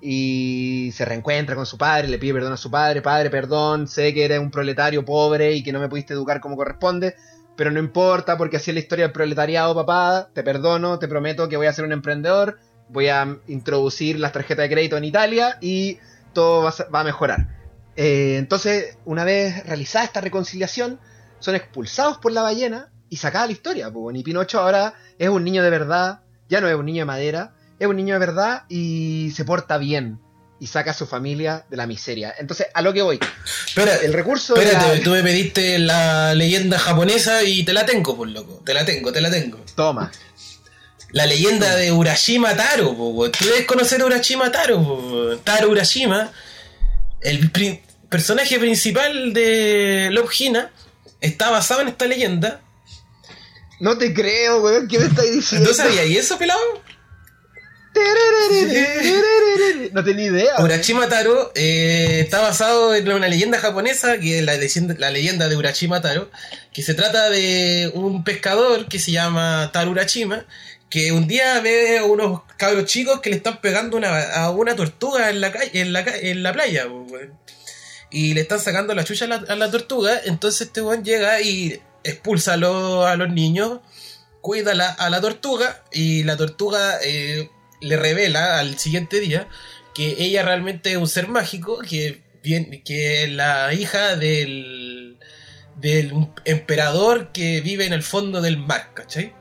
Y 0.00 0.90
se 0.94 1.04
reencuentra 1.06 1.56
con 1.56 1.64
su 1.64 1.78
padre, 1.78 2.08
le 2.08 2.18
pide 2.18 2.34
perdón 2.34 2.52
a 2.52 2.58
su 2.58 2.70
padre, 2.70 3.00
padre, 3.00 3.30
perdón, 3.30 3.88
sé 3.88 4.12
que 4.12 4.26
eres 4.26 4.38
un 4.38 4.50
proletario 4.50 5.04
pobre 5.04 5.52
y 5.52 5.62
que 5.62 5.72
no 5.72 5.80
me 5.80 5.88
pudiste 5.88 6.12
educar 6.12 6.40
como 6.40 6.56
corresponde, 6.56 7.14
pero 7.56 7.70
no 7.70 7.78
importa 7.78 8.36
porque 8.36 8.58
así 8.58 8.70
es 8.70 8.74
la 8.74 8.80
historia 8.80 9.06
del 9.06 9.12
proletariado, 9.12 9.74
papá, 9.74 10.28
te 10.34 10.42
perdono, 10.42 10.98
te 10.98 11.08
prometo 11.08 11.48
que 11.48 11.56
voy 11.56 11.66
a 11.66 11.72
ser 11.72 11.86
un 11.86 11.92
emprendedor, 11.92 12.58
voy 12.90 13.08
a 13.08 13.38
introducir 13.48 14.20
las 14.20 14.32
tarjetas 14.32 14.64
de 14.64 14.74
crédito 14.74 14.98
en 14.98 15.04
Italia 15.04 15.56
y 15.62 15.98
todo 16.34 16.62
va 16.62 17.00
a, 17.00 17.04
mejorar. 17.04 17.48
Eh, 17.96 18.36
entonces, 18.38 18.98
una 19.06 19.24
vez 19.24 19.64
realizada 19.64 20.04
esta 20.04 20.20
reconciliación, 20.20 20.98
son 21.38 21.54
expulsados 21.54 22.18
por 22.18 22.32
la 22.32 22.42
ballena 22.42 22.90
y 23.14 23.16
sacada 23.16 23.46
la 23.46 23.52
historia. 23.52 23.90
po, 23.90 24.10
y 24.10 24.22
Pinocho 24.22 24.58
ahora 24.60 24.94
es 25.18 25.28
un 25.28 25.44
niño 25.44 25.62
de 25.62 25.70
verdad, 25.70 26.20
ya 26.48 26.60
no 26.60 26.68
es 26.68 26.74
un 26.74 26.84
niño 26.84 27.02
de 27.02 27.06
madera, 27.06 27.54
es 27.78 27.86
un 27.86 27.96
niño 27.96 28.14
de 28.14 28.18
verdad 28.18 28.62
y 28.68 29.30
se 29.36 29.44
porta 29.44 29.78
bien 29.78 30.18
y 30.60 30.66
saca 30.66 30.90
a 30.90 30.94
su 30.94 31.06
familia 31.06 31.64
de 31.70 31.76
la 31.76 31.86
miseria. 31.86 32.34
Entonces, 32.38 32.66
a 32.74 32.82
lo 32.82 32.92
que 32.92 33.02
voy, 33.02 33.20
Espera, 33.66 33.96
el 34.02 34.12
recurso 34.12 34.54
de 34.54 34.64
espérate, 34.64 34.96
la- 34.98 35.02
tú 35.04 35.10
me 35.10 35.22
pediste 35.22 35.78
la 35.78 36.34
leyenda 36.34 36.78
japonesa 36.78 37.42
y 37.44 37.62
te 37.64 37.72
la 37.72 37.86
tengo, 37.86 38.16
por 38.16 38.28
loco. 38.28 38.62
Te 38.64 38.74
la 38.74 38.84
tengo, 38.84 39.12
te 39.12 39.20
la 39.20 39.30
tengo. 39.30 39.58
Toma. 39.76 40.10
La 41.10 41.26
leyenda 41.26 41.76
de 41.76 41.92
Urashima 41.92 42.56
Taro, 42.56 42.96
po. 42.96 43.30
Tú 43.30 43.44
debes 43.44 43.66
conocer 43.66 44.00
a 44.00 44.06
Urashima 44.06 44.50
Taro, 44.50 44.82
po. 44.82 45.36
Taro 45.44 45.70
Urashima, 45.70 46.32
el 47.20 47.50
pri- 47.52 47.80
personaje 48.08 48.58
principal 48.58 49.32
de 49.32 50.08
Love 50.12 50.32
Hina 50.40 50.70
está 51.20 51.50
basado 51.50 51.82
en 51.82 51.88
esta 51.88 52.06
leyenda. 52.06 52.60
No 53.80 53.98
te 53.98 54.14
creo, 54.14 54.62
weón. 54.62 54.88
¿Qué 54.88 54.98
me 54.98 55.06
estáis 55.06 55.32
diciendo? 55.32 55.68
¿No 55.68 55.74
sabías 55.74 56.06
eso, 56.06 56.38
pelado? 56.38 56.60
No 59.92 60.04
tenía 60.04 60.26
idea. 60.26 60.54
weón. 60.58 60.64
Urachima 60.64 61.08
Taro 61.08 61.52
eh, 61.54 62.20
está 62.20 62.40
basado 62.40 62.94
en 62.94 63.10
una 63.10 63.28
leyenda 63.28 63.58
japonesa, 63.58 64.18
que 64.18 64.38
es 64.38 64.44
la 64.44 64.54
leyenda, 64.56 64.94
la 64.98 65.10
leyenda 65.10 65.48
de 65.48 65.56
Urachima 65.56 66.00
Taro, 66.00 66.30
que 66.72 66.82
se 66.82 66.94
trata 66.94 67.30
de 67.30 67.90
un 67.94 68.24
pescador 68.24 68.86
que 68.86 68.98
se 68.98 69.12
llama 69.12 69.70
Taro 69.72 69.90
Urachima, 69.92 70.44
que 70.90 71.12
un 71.12 71.26
día 71.26 71.60
ve 71.60 71.98
a 71.98 72.04
unos 72.04 72.42
cabros 72.56 72.86
chicos 72.86 73.20
que 73.20 73.30
le 73.30 73.36
están 73.36 73.60
pegando 73.60 73.96
una, 73.96 74.32
a 74.32 74.50
una 74.50 74.74
tortuga 74.76 75.30
en 75.30 75.40
la, 75.40 75.52
calle, 75.52 75.70
en 75.80 75.92
la, 75.92 76.00
en 76.00 76.42
la 76.42 76.52
playa, 76.52 76.86
weón. 76.86 77.38
y 78.10 78.34
le 78.34 78.42
están 78.42 78.60
sacando 78.60 78.94
la 78.94 79.04
chucha 79.04 79.24
a 79.26 79.28
la, 79.28 79.36
a 79.36 79.56
la 79.56 79.70
tortuga, 79.70 80.20
entonces 80.24 80.68
este 80.68 80.82
weón 80.82 81.04
llega 81.04 81.40
y 81.40 81.80
expulsa 82.04 82.54
a, 82.54 82.56
los- 82.56 83.30
niños, 83.32 83.80
cuida 84.40 84.72
a 84.72 85.10
la, 85.10 85.20
tortuga, 85.20 85.82
y 85.92 86.22
la 86.24 86.36
tortuga 86.36 86.98
eh, 87.02 87.48
le 87.80 87.96
revela 87.96 88.58
al 88.58 88.78
siguiente 88.78 89.20
día 89.20 89.48
que 89.94 90.16
ella 90.18 90.42
realmente 90.42 90.90
es 90.92 90.96
un 90.96 91.08
ser 91.08 91.28
mágico, 91.28 91.78
que, 91.78 92.22
que 92.84 93.24
es 93.24 93.30
la 93.30 93.72
hija 93.72 94.16
del, 94.16 95.18
del 95.76 96.12
emperador 96.44 97.32
que 97.32 97.60
vive 97.60 97.86
en 97.86 97.92
el 97.92 98.02
fondo 98.02 98.40
del 98.40 98.58
mar, 98.58 98.90
¿cachai? 98.94 99.32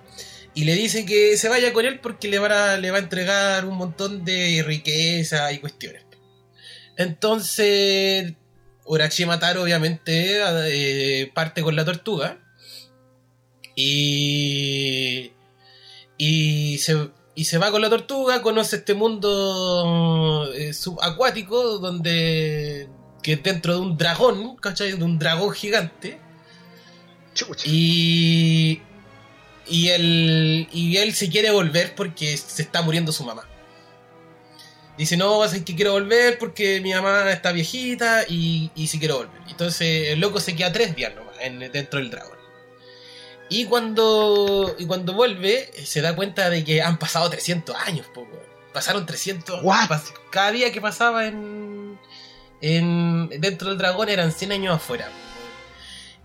Y 0.55 0.66
le 0.66 0.76
dice 0.76 1.05
que 1.05 1.36
se 1.38 1.49
vaya 1.49 1.74
con 1.74 1.86
él 1.86 1.99
porque 1.99 2.28
le, 2.28 2.38
van 2.38 2.51
a- 2.51 2.78
le 2.78 2.91
va 2.91 2.97
a 2.97 3.01
entregar 3.01 3.66
un 3.66 3.76
montón 3.76 4.24
de 4.24 4.64
riqueza 4.66 5.51
y 5.51 5.57
cuestiones. 5.59 6.03
Entonces, 6.97 8.34
Urachima 8.86 9.39
Taro 9.39 9.64
obviamente 9.64 10.41
eh, 10.68 11.32
parte 11.34 11.61
con 11.64 11.76
la 11.76 11.86
tortuga. 11.86 12.38
Y, 13.76 15.32
y, 16.18 16.78
se, 16.80 17.10
y 17.36 17.46
se 17.46 17.58
va 17.58 17.72
con 17.72 17.82
la 17.82 17.90
tortuga, 17.90 18.42
conoce 18.42 18.78
este 18.78 18.94
mundo 18.94 20.52
eh, 20.56 20.74
subacuático 20.74 21.80
donde 21.80 22.88
que 23.22 23.34
es 23.34 23.44
dentro 23.44 23.76
de 23.76 23.80
un 23.80 23.98
dragón, 23.98 24.58
¿cachai? 24.58 24.92
De 24.94 25.04
un 25.04 25.18
dragón 25.18 25.52
gigante. 25.52 26.20
Chucha. 27.34 27.64
Y, 27.66 28.82
y, 29.68 29.88
él, 29.90 30.68
y 30.74 30.98
él 30.98 31.14
se 31.14 31.30
quiere 31.30 31.50
volver 31.52 31.96
porque 31.96 32.36
se 32.38 32.62
está 32.62 32.82
muriendo 32.82 33.12
su 33.14 33.24
mamá. 33.24 33.48
Dice, 34.98 35.18
no, 35.18 35.44
es 35.44 35.54
que 35.64 35.74
quiero 35.74 35.94
volver 35.94 36.38
porque 36.38 36.80
mi 36.82 36.94
mamá 36.94 37.32
está 37.32 37.52
viejita 37.54 38.26
y, 38.28 38.70
y 38.76 38.88
si 38.88 39.00
quiero 39.00 39.18
volver. 39.20 39.42
Entonces 39.50 40.10
el 40.10 40.20
loco 40.20 40.40
se 40.40 40.56
queda 40.56 40.72
tres 40.72 40.96
días 40.96 41.16
nomás 41.16 41.36
en- 41.42 41.72
dentro 41.72 42.00
del 42.00 42.12
dragón. 42.12 42.33
Y 43.50 43.66
cuando, 43.66 44.76
y 44.80 44.86
cuando 44.86 45.14
vuelve, 45.14 45.70
se 45.86 46.02
da 46.02 46.16
cuenta 46.16 46.50
de 46.50 46.64
que 46.64 46.82
han 46.82 46.98
pasado 46.98 47.30
300 47.30 47.76
años. 47.76 48.08
po. 48.14 48.28
Pasaron 48.74 49.06
300. 49.06 49.62
What? 49.64 49.89
pas- 49.89 50.14
cada 50.32 50.52
día 50.52 50.72
que 50.72 50.82
pasaba 50.82 51.28
en, 51.28 52.00
en, 52.62 53.30
dentro 53.39 53.70
del 53.70 53.78
dragón 53.78 54.10
eran 54.10 54.32
100 54.32 54.52
años 54.54 54.76
afuera. 54.76 55.10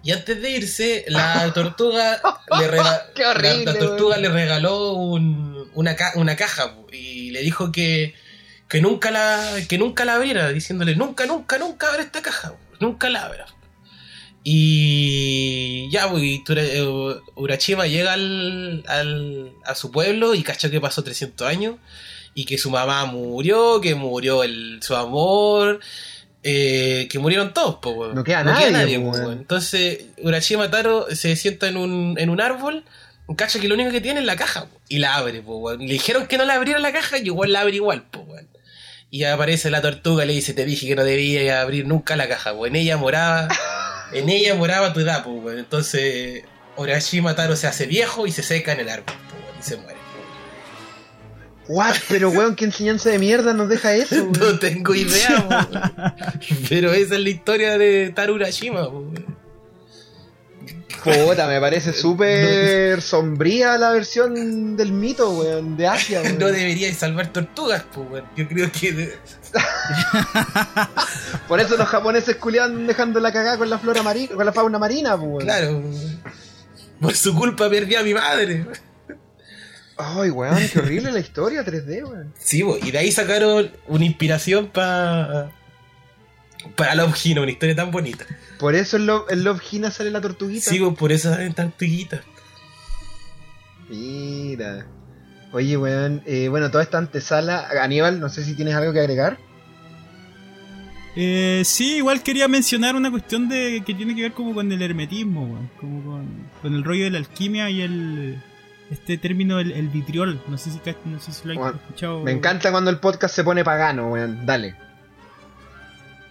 Y 0.03 0.13
antes 0.13 0.41
de 0.41 0.51
irse, 0.51 1.05
la 1.09 1.53
tortuga 1.55 2.21
le 2.59 2.69
rega- 2.69 3.07
horrible, 3.31 3.65
la, 3.65 3.73
la 3.73 3.79
tortuga 3.79 4.17
le 4.17 4.29
regaló 4.29 4.93
un- 4.93 5.71
una, 5.75 5.97
ca- 5.97 6.13
una 6.15 6.37
caja 6.37 6.75
po, 6.75 6.87
y 6.93 7.31
le 7.33 7.41
dijo 7.43 7.71
que, 7.73 8.15
que 8.69 8.81
nunca 8.81 9.11
la 9.11 9.57
que 9.69 9.77
nunca 9.77 10.05
la 10.05 10.15
abriera, 10.15 10.49
diciéndole 10.51 10.95
nunca, 10.97 11.27
nunca, 11.27 11.59
nunca 11.59 11.89
abre 11.91 12.03
esta 12.05 12.23
caja, 12.23 12.53
po, 12.53 12.59
nunca 12.81 13.11
la 13.11 13.25
abra. 13.25 13.47
Y 14.51 15.89
ya, 15.91 16.11
pues, 16.11 16.23
eh, 16.49 17.19
Urachima 17.37 17.87
llega 17.87 18.13
al, 18.15 18.83
al- 18.87 19.53
a 19.65 19.75
su 19.75 19.91
pueblo 19.91 20.35
y 20.35 20.43
cachó 20.43 20.71
que 20.71 20.81
pasó 20.81 21.03
300 21.03 21.47
años 21.47 21.77
y 22.35 22.45
que 22.45 22.59
su 22.59 22.71
mamá 22.71 23.05
murió, 23.07 23.81
que 23.81 23.95
murió 23.95 24.43
el, 24.45 24.79
su 24.83 24.95
amor, 24.97 25.81
eh, 26.43 27.09
que 27.11 27.19
murieron 27.19 27.53
todos, 27.53 27.79
weón. 27.85 28.15
No 28.15 28.69
queda 28.71 28.73
nadie, 28.81 28.99
weón. 28.99 29.21
weón. 29.25 29.39
Entonces, 29.39 30.05
Urachima 30.23 30.71
Taro 30.71 31.07
se 31.15 31.37
sienta 31.37 31.69
en 31.69 31.77
un, 31.77 32.15
en 32.19 32.31
un 32.31 32.41
árbol, 32.41 32.85
cacha 33.37 33.61
que 33.61 33.69
lo 33.69 33.75
único 33.75 33.91
que 33.91 34.01
tiene 34.01 34.21
es 34.21 34.27
la 34.27 34.37
caja, 34.37 34.67
y 34.89 34.99
la 34.99 35.17
abre, 35.17 35.41
weón. 35.41 35.81
Le 35.81 35.93
dijeron 35.93 36.27
que 36.27 36.39
no 36.39 36.45
la 36.45 36.55
abriera 36.55 36.79
la 36.81 36.93
caja 36.93 37.19
y 37.19 37.27
igual 37.27 37.53
la 37.53 37.61
abre 37.63 37.77
igual, 37.77 38.03
po, 38.11 38.21
weón. 38.21 38.49
Y 39.11 39.25
aparece 39.25 39.71
la 39.71 39.81
tortuga 39.81 40.25
y 40.25 40.29
le 40.29 40.33
dice, 40.35 40.53
te 40.53 40.67
dije 40.67 40.87
que 40.87 40.95
no 40.95 41.03
debía 41.03 41.63
abrir 41.63 41.87
nunca 41.87 42.15
la 42.15 42.29
caja, 42.29 42.55
po. 42.55 42.67
En 42.67 42.77
ella 42.77 42.97
moraba, 42.99 43.49
en 44.13 44.29
ella 44.29 44.55
moraba 44.55 44.93
tu 44.93 45.01
edad, 45.01 45.27
weón. 45.27 45.59
Entonces, 45.59 46.45
Urashima 46.77 47.35
Taro 47.35 47.57
se 47.57 47.67
hace 47.67 47.87
viejo 47.87 48.27
y 48.27 48.33
se 48.33 48.43
seca 48.43 48.73
en 48.73 48.81
el 48.81 48.89
árbol, 48.89 49.15
weón, 49.33 49.59
y 49.59 49.63
se 49.63 49.77
muere. 49.77 49.99
What? 51.69 51.97
Pero 52.09 52.31
weón, 52.31 52.57
qué 52.57 52.65
enseñanza 52.65 53.11
de 53.11 53.19
mierda 53.19 53.53
nos 53.53 53.69
deja 53.69 53.95
eso, 53.95 54.15
weón. 54.25 54.33
No 54.33 54.59
tengo 54.59 54.95
idea, 54.95 55.47
weón. 55.49 56.13
Pero 56.69 56.93
esa 56.93 57.15
es 57.17 57.21
la 57.21 57.29
historia 57.29 57.79
de 57.79 58.11
Taro 58.15 58.35
Urashima, 58.35 58.89
weón. 58.89 59.39
Puta, 61.03 61.47
me 61.47 61.61
parece 61.61 61.93
súper 61.95 63.01
sombría 63.01 63.79
la 63.79 63.91
versión 63.91 64.77
del 64.77 64.93
mito, 64.93 65.31
weón, 65.31 65.77
de 65.77 65.87
Asia, 65.87 66.23
weón. 66.23 66.39
No 66.39 66.47
deberíais 66.47 66.97
salvar 66.97 67.33
tortugas, 67.33 67.85
weón. 67.97 68.25
Yo 68.37 68.49
creo 68.49 68.71
que... 68.73 69.17
Por 71.49 71.61
eso 71.61 71.77
los 71.77 71.89
japoneses 71.89 72.37
culiaban 72.37 72.87
dejando 72.87 73.21
la 73.21 73.33
cagada 73.33 73.57
con 73.57 73.71
la 73.71 73.79
flora 73.79 74.03
marina, 74.03 74.35
con 74.35 74.45
la 74.45 74.53
fauna 74.53 74.79
marina, 74.79 75.17
pues, 75.17 75.29
weón. 75.29 75.45
Claro. 75.45 75.83
Por 77.01 77.15
su 77.15 77.35
culpa 77.35 77.71
perdí 77.71 77.95
a 77.95 78.03
mi 78.03 78.15
madre. 78.15 78.67
Ay, 79.97 80.31
weón, 80.31 80.69
qué 80.73 80.79
horrible 80.79 81.13
la 81.13 81.21
historia 81.21 81.65
3D, 81.65 82.05
weón. 82.05 82.35
Sí, 82.39 82.63
bo, 82.63 82.77
y 82.81 82.91
de 82.91 82.99
ahí 82.99 83.11
sacaron 83.11 83.71
una 83.87 84.05
inspiración 84.05 84.69
para 84.69 85.51
para 86.77 86.95
Love 86.95 87.15
Hina, 87.25 87.43
una 87.43 87.51
historia 87.51 87.75
tan 87.75 87.91
bonita. 87.91 88.25
Por 88.59 88.75
eso 88.75 88.97
en 88.97 89.07
Love, 89.07 89.31
en 89.31 89.45
Love 89.45 89.63
Hina 89.71 89.91
sale 89.91 90.11
la 90.11 90.21
tortuguita. 90.21 90.71
Sí, 90.71 90.79
bo, 90.79 90.95
por 90.95 91.13
eso 91.13 91.31
salen 91.31 91.55
tortuguitas. 91.55 92.21
Mira. 93.89 94.87
Oye, 95.53 95.77
weón, 95.77 96.23
eh, 96.27 96.49
bueno, 96.49 96.71
toda 96.71 96.83
esta 96.83 96.99
antesala, 96.99 97.69
Aníbal, 97.83 98.21
no 98.21 98.29
sé 98.29 98.45
si 98.45 98.55
tienes 98.55 98.75
algo 98.75 98.93
que 98.93 99.01
agregar. 99.01 99.39
Eh, 101.17 101.63
sí, 101.65 101.97
igual 101.97 102.23
quería 102.23 102.49
mencionar 102.49 102.95
una 102.95 103.11
cuestión 103.11 103.49
de 103.49 103.83
que 103.85 103.95
tiene 103.95 104.15
que 104.15 104.23
ver 104.23 104.33
como 104.33 104.53
con 104.55 104.71
el 104.71 104.83
hermetismo, 104.83 105.47
weón, 105.47 105.71
como 105.81 106.03
con, 106.05 106.47
con 106.61 106.75
el 106.75 106.85
rollo 106.85 107.05
de 107.05 107.11
la 107.11 107.19
alquimia 107.19 107.71
y 107.71 107.81
el 107.81 108.43
este 108.91 109.19
término 109.19 109.59
el, 109.59 109.73
el 109.73 109.89
vitriol. 109.89 110.41
No 110.49 110.59
sé 110.59 110.71
si 110.71 110.81
no 111.07 111.19
sé 111.19 111.33
si 111.33 111.47
lo 111.49 111.53
has 111.53 111.59
Bueno, 111.59 111.77
escuchado. 111.77 112.23
Me 112.23 112.33
encanta 112.33 112.71
cuando 112.71 112.91
el 112.91 112.99
podcast 112.99 113.35
se 113.35 113.43
pone 113.43 113.65
pagano, 113.65 114.11
weón. 114.13 114.45
Dale. 114.45 114.77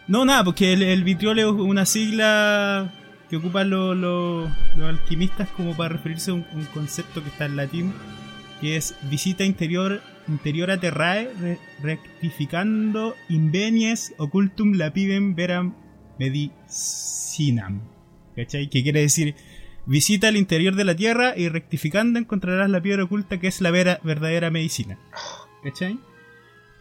No, 0.08 0.24
nada, 0.26 0.44
porque 0.44 0.74
el, 0.74 1.04
vitriol 1.04 1.40
es 1.40 1.46
una 1.46 1.86
sigla 1.86 2.94
que 3.30 3.36
ocupan 3.38 3.70
los, 3.70 3.96
los- 3.98 4.50
alquimistas 4.88 5.50
como 5.50 5.76
para 5.76 5.90
referirse 5.90 6.32
a 6.32 6.36
un, 6.36 6.44
concepto 6.74 7.22
que 7.22 7.30
está 7.30 7.46
en 7.46 7.58
latín, 7.58 7.94
que 8.62 8.78
es 8.78 8.96
visita 9.10 9.44
interior 9.44 10.02
interiora 10.30 10.78
terrae 10.80 11.30
re- 11.40 11.60
rectificando 11.82 13.16
invenies 13.30 14.14
occultum 14.18 14.74
lapidem 14.74 15.36
veram 15.36 15.74
medicinam. 16.20 17.82
¿Cachai? 18.36 18.70
Que 18.70 18.84
quiere 18.84 19.02
decir, 19.02 19.36
visita 19.86 20.30
el 20.30 20.38
interior 20.38 20.76
de 20.76 20.84
la 20.86 20.96
tierra 20.96 21.34
y 21.36 21.50
rectificando 21.50 22.20
encontrarás 22.20 22.70
la 22.70 22.82
piedra 22.82 23.04
oculta 23.06 23.40
que 23.40 23.48
es 23.48 23.62
la 23.62 23.72
vera- 23.72 24.00
verdadera 24.04 24.52
medicina. 24.52 24.98
¿Cachai? 25.64 25.98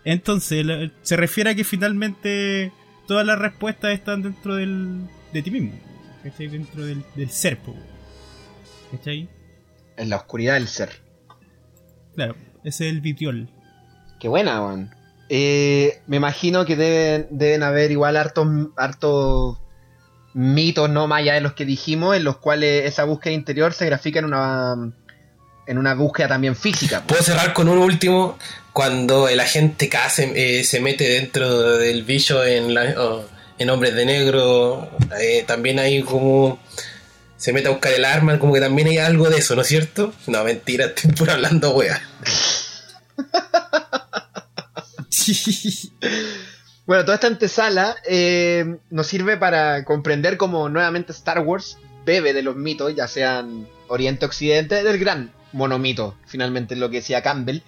Entonces, 0.04 0.64
se 1.02 1.16
refiere 1.16 1.50
a 1.50 1.54
que 1.54 1.64
finalmente 1.64 2.72
todas 3.06 3.26
las 3.26 3.38
respuestas 3.38 3.92
están 3.92 4.22
dentro 4.22 4.54
del, 4.54 5.08
de 5.32 5.42
ti 5.42 5.50
mismo. 5.50 5.72
¿Cachai? 6.22 6.48
Dentro 6.48 6.84
del, 6.84 7.04
del 7.14 7.30
ser, 7.30 7.58
po, 7.58 7.74
¿Cachai? 8.90 9.28
En 9.96 10.10
la 10.10 10.16
oscuridad 10.16 10.54
del 10.54 10.68
ser. 10.68 10.90
Claro, 12.14 12.34
ese 12.64 12.88
es 12.88 12.92
el 12.92 13.00
vitriol. 13.00 13.48
Qué 14.18 14.28
buena, 14.28 14.64
weón. 14.64 14.90
Eh, 15.28 16.00
me 16.06 16.16
imagino 16.16 16.64
que 16.64 16.76
deben, 16.76 17.28
deben 17.30 17.62
haber 17.62 17.90
igual 17.90 18.16
hartos, 18.16 18.46
hartos 18.76 19.58
mitos, 20.34 20.88
no 20.90 21.06
más 21.06 21.20
allá 21.20 21.34
de 21.34 21.40
los 21.40 21.54
que 21.54 21.64
dijimos, 21.64 22.16
en 22.16 22.24
los 22.24 22.36
cuales 22.38 22.84
esa 22.84 23.04
búsqueda 23.04 23.32
interior 23.32 23.72
se 23.72 23.86
grafica 23.86 24.18
en 24.18 24.26
una 24.26 24.92
en 25.66 25.78
una 25.78 25.94
búsqueda 25.94 26.28
también 26.28 26.54
física. 26.54 27.02
Puedo 27.02 27.22
cerrar 27.22 27.52
con 27.52 27.68
un 27.68 27.78
último. 27.78 28.38
Cuando 28.76 29.26
el 29.26 29.40
agente 29.40 29.88
K 29.88 30.10
se, 30.10 30.32
eh, 30.58 30.62
se 30.62 30.80
mete 30.80 31.04
dentro 31.08 31.78
del 31.78 32.02
bicho 32.02 32.44
en, 32.44 32.74
la- 32.74 33.22
en 33.58 33.70
Hombres 33.70 33.94
de 33.94 34.04
Negro, 34.04 34.90
eh, 35.18 35.44
también 35.46 35.78
hay 35.78 36.02
como. 36.02 36.58
Se 37.38 37.54
mete 37.54 37.68
a 37.68 37.70
buscar 37.70 37.94
el 37.94 38.04
arma, 38.04 38.38
como 38.38 38.52
que 38.52 38.60
también 38.60 38.88
hay 38.88 38.98
algo 38.98 39.30
de 39.30 39.38
eso, 39.38 39.54
¿no 39.56 39.62
es 39.62 39.68
cierto? 39.68 40.12
No, 40.26 40.44
mentira, 40.44 40.84
estoy 40.94 41.10
por 41.12 41.30
hablando, 41.30 41.70
wea. 41.70 42.02
Bueno, 46.86 47.04
toda 47.04 47.14
esta 47.16 47.26
antesala 47.28 47.96
eh, 48.06 48.76
nos 48.90 49.06
sirve 49.06 49.36
para 49.38 49.84
comprender 49.84 50.36
cómo 50.36 50.68
nuevamente 50.68 51.12
Star 51.12 51.40
Wars 51.40 51.78
bebe 52.04 52.32
de 52.34 52.42
los 52.42 52.54
mitos, 52.56 52.94
ya 52.94 53.08
sean 53.08 53.66
Oriente 53.88 54.24
Occidente, 54.26 54.84
del 54.84 54.98
gran 54.98 55.32
monomito, 55.52 56.14
finalmente 56.26 56.76
lo 56.76 56.90
que 56.90 56.98
decía 56.98 57.22
Campbell. 57.22 57.62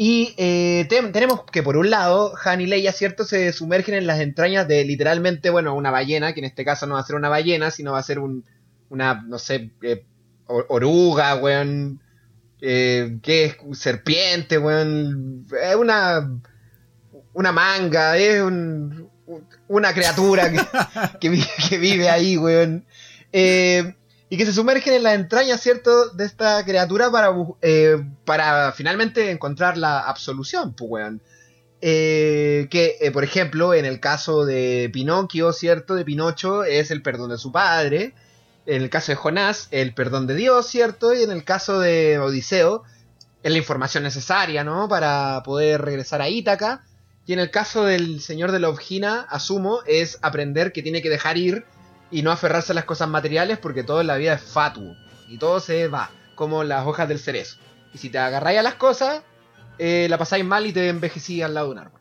Y 0.00 0.32
eh, 0.38 0.86
te- 0.88 1.02
tenemos 1.08 1.42
que 1.50 1.64
por 1.64 1.76
un 1.76 1.90
lado, 1.90 2.32
Han 2.44 2.60
y 2.60 2.66
Leia, 2.66 2.92
¿cierto? 2.92 3.24
Se 3.24 3.52
sumergen 3.52 3.96
en 3.96 4.06
las 4.06 4.20
entrañas 4.20 4.68
de 4.68 4.84
literalmente, 4.84 5.50
bueno, 5.50 5.74
una 5.74 5.90
ballena, 5.90 6.32
que 6.34 6.38
en 6.40 6.46
este 6.46 6.64
caso 6.64 6.86
no 6.86 6.94
va 6.94 7.00
a 7.00 7.04
ser 7.04 7.16
una 7.16 7.28
ballena, 7.28 7.72
sino 7.72 7.90
va 7.92 7.98
a 7.98 8.02
ser 8.04 8.20
un, 8.20 8.44
una, 8.90 9.24
no 9.26 9.40
sé, 9.40 9.72
eh, 9.82 10.04
or- 10.46 10.66
oruga, 10.68 11.34
weón. 11.36 12.00
Eh, 12.60 13.18
¿Qué 13.22 13.46
es? 13.46 13.56
Serpiente, 13.78 14.58
weón. 14.58 15.46
Es 15.62 15.74
una, 15.74 16.30
una 17.32 17.50
manga, 17.52 18.16
es 18.16 18.40
un- 18.40 19.08
una 19.66 19.92
criatura 19.92 20.50
que, 20.50 20.60
que 21.68 21.78
vive 21.78 22.08
ahí, 22.08 22.36
weón. 22.36 22.84
Eh, 23.32 23.94
y 24.30 24.36
que 24.36 24.44
se 24.44 24.52
sumergen 24.52 24.94
en 24.94 25.02
las 25.02 25.14
entrañas, 25.14 25.60
¿cierto?, 25.60 26.10
de 26.10 26.24
esta 26.24 26.62
criatura 26.64 27.10
para, 27.10 27.34
eh, 27.62 27.96
para 28.24 28.72
finalmente 28.72 29.30
encontrar 29.30 29.78
la 29.78 30.00
absolución, 30.00 30.74
pues, 30.74 30.90
weón. 30.90 31.22
Eh, 31.80 32.66
que, 32.70 32.96
eh, 33.00 33.10
por 33.12 33.22
ejemplo, 33.24 33.72
en 33.72 33.84
el 33.84 34.00
caso 34.00 34.44
de 34.44 34.90
Pinocchio, 34.92 35.52
¿cierto?, 35.52 35.94
de 35.94 36.04
Pinocho, 36.04 36.64
es 36.64 36.90
el 36.90 37.02
perdón 37.02 37.30
de 37.30 37.38
su 37.38 37.52
padre. 37.52 38.14
En 38.66 38.82
el 38.82 38.90
caso 38.90 39.12
de 39.12 39.16
Jonás, 39.16 39.68
el 39.70 39.94
perdón 39.94 40.26
de 40.26 40.34
Dios, 40.34 40.66
¿cierto? 40.66 41.14
Y 41.14 41.22
en 41.22 41.30
el 41.30 41.44
caso 41.44 41.80
de 41.80 42.18
Odiseo, 42.18 42.82
es 43.42 43.50
la 43.52 43.58
información 43.58 44.02
necesaria, 44.02 44.62
¿no?, 44.62 44.88
para 44.88 45.42
poder 45.42 45.80
regresar 45.80 46.20
a 46.20 46.28
Ítaca. 46.28 46.84
Y 47.24 47.32
en 47.32 47.38
el 47.38 47.50
caso 47.50 47.84
del 47.84 48.20
señor 48.20 48.52
de 48.52 48.58
la 48.58 48.70
asumo, 49.30 49.80
es 49.86 50.18
aprender 50.20 50.72
que 50.72 50.82
tiene 50.82 51.00
que 51.00 51.08
dejar 51.08 51.38
ir 51.38 51.64
y 52.10 52.22
no 52.22 52.30
aferrarse 52.30 52.72
a 52.72 52.74
las 52.74 52.84
cosas 52.84 53.08
materiales 53.08 53.58
porque 53.58 53.84
todo 53.84 54.00
en 54.00 54.06
la 54.06 54.16
vida 54.16 54.34
es 54.34 54.42
fatuo. 54.42 54.96
Y 55.28 55.38
todo 55.38 55.60
se 55.60 55.88
va, 55.88 56.10
como 56.34 56.64
las 56.64 56.86
hojas 56.86 57.08
del 57.08 57.18
cerezo. 57.18 57.58
Y 57.92 57.98
si 57.98 58.10
te 58.10 58.18
agarráis 58.18 58.58
a 58.58 58.62
las 58.62 58.74
cosas, 58.74 59.22
eh, 59.78 60.06
la 60.08 60.18
pasáis 60.18 60.44
mal 60.44 60.66
y 60.66 60.72
te 60.72 60.88
envejecís 60.88 61.42
al 61.42 61.54
lado 61.54 61.66
de 61.66 61.72
un 61.72 61.78
árbol. 61.78 62.00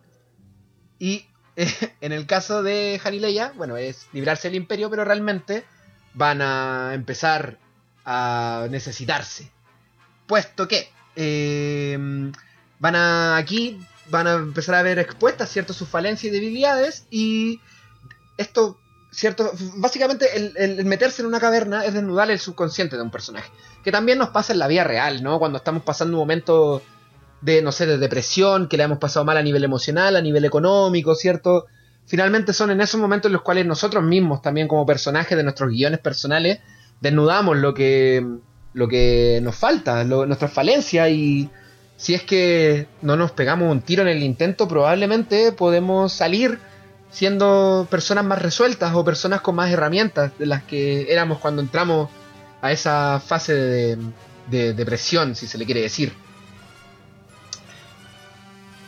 Y 0.99 1.25
eh, 1.55 1.95
en 2.01 2.11
el 2.11 2.25
caso 2.25 2.63
de 2.63 3.01
Han 3.03 3.13
y 3.13 3.19
Leia, 3.19 3.53
bueno, 3.55 3.77
es 3.77 4.07
librarse 4.13 4.47
del 4.47 4.55
imperio, 4.55 4.89
pero 4.89 5.03
realmente 5.03 5.65
van 6.13 6.41
a 6.41 6.91
empezar 6.93 7.57
a 8.05 8.67
necesitarse. 8.69 9.51
Puesto 10.25 10.67
que 10.67 10.89
eh, 11.15 11.97
van 12.79 12.95
a 12.95 13.37
aquí 13.37 13.79
van 14.09 14.27
a 14.27 14.33
empezar 14.33 14.75
a 14.75 14.81
ver 14.81 14.99
expuestas 14.99 15.49
ciertas 15.49 15.75
sus 15.75 15.89
falencias 15.89 16.31
y 16.31 16.35
debilidades 16.35 17.05
y 17.09 17.59
esto 18.37 18.79
cierto 19.19 19.51
básicamente 19.75 20.27
el, 20.35 20.85
meterse 20.85 21.21
en 21.23 21.27
una 21.27 21.39
caverna 21.39 21.83
es 21.85 21.93
desnudar 21.93 22.29
el 22.29 22.39
subconsciente 22.39 22.95
de 22.97 23.01
un 23.01 23.09
personaje. 23.11 23.49
Que 23.83 23.91
también 23.91 24.17
nos 24.19 24.29
pasa 24.29 24.53
en 24.53 24.59
la 24.59 24.67
vida 24.67 24.83
real 24.83 25.23
no 25.23 25.39
cuando 25.39 25.57
estamos 25.57 25.83
pasando 25.83 26.15
un 26.15 26.21
momento 26.21 26.81
de 27.41 27.61
no 27.61 27.71
sé 27.71 27.85
de 27.87 27.97
depresión 27.97 28.67
que 28.67 28.77
le 28.77 28.83
hemos 28.83 28.99
pasado 28.99 29.25
mal 29.25 29.37
a 29.37 29.41
nivel 29.43 29.63
emocional 29.63 30.15
a 30.15 30.21
nivel 30.21 30.45
económico 30.45 31.13
cierto 31.15 31.65
finalmente 32.05 32.53
son 32.53 32.71
en 32.71 32.79
esos 32.81 32.99
momentos 33.01 33.29
en 33.29 33.33
los 33.33 33.41
cuales 33.41 33.65
nosotros 33.65 34.03
mismos 34.03 34.41
también 34.41 34.67
como 34.67 34.85
personajes 34.85 35.35
de 35.37 35.43
nuestros 35.43 35.69
guiones 35.71 35.99
personales 35.99 36.59
desnudamos 37.01 37.57
lo 37.57 37.73
que 37.73 38.25
lo 38.73 38.87
que 38.87 39.39
nos 39.41 39.55
falta 39.55 40.03
lo- 40.03 40.25
nuestras 40.27 40.51
falencias. 40.53 41.09
Y 41.09 41.49
si 41.95 42.13
es 42.13 42.21
que 42.21 42.87
no 43.01 43.15
nos 43.15 43.31
pegamos 43.31 43.71
un 43.71 43.81
tiro 43.81 44.03
en 44.03 44.09
el 44.09 44.21
intento, 44.21 44.67
probablemente 44.67 45.51
podemos 45.51 46.13
salir 46.13 46.59
siendo 47.11 47.87
personas 47.89 48.25
más 48.25 48.41
resueltas 48.41 48.93
o 48.93 49.03
personas 49.03 49.41
con 49.41 49.55
más 49.55 49.71
herramientas 49.71 50.31
de 50.37 50.45
las 50.45 50.63
que 50.63 51.11
éramos 51.11 51.39
cuando 51.39 51.61
entramos 51.61 52.09
a 52.61 52.71
esa 52.71 53.21
fase 53.25 53.53
de, 53.53 53.97
de 54.49 54.73
depresión, 54.73 55.35
si 55.35 55.47
se 55.47 55.57
le 55.57 55.65
quiere 55.65 55.81
decir. 55.81 56.13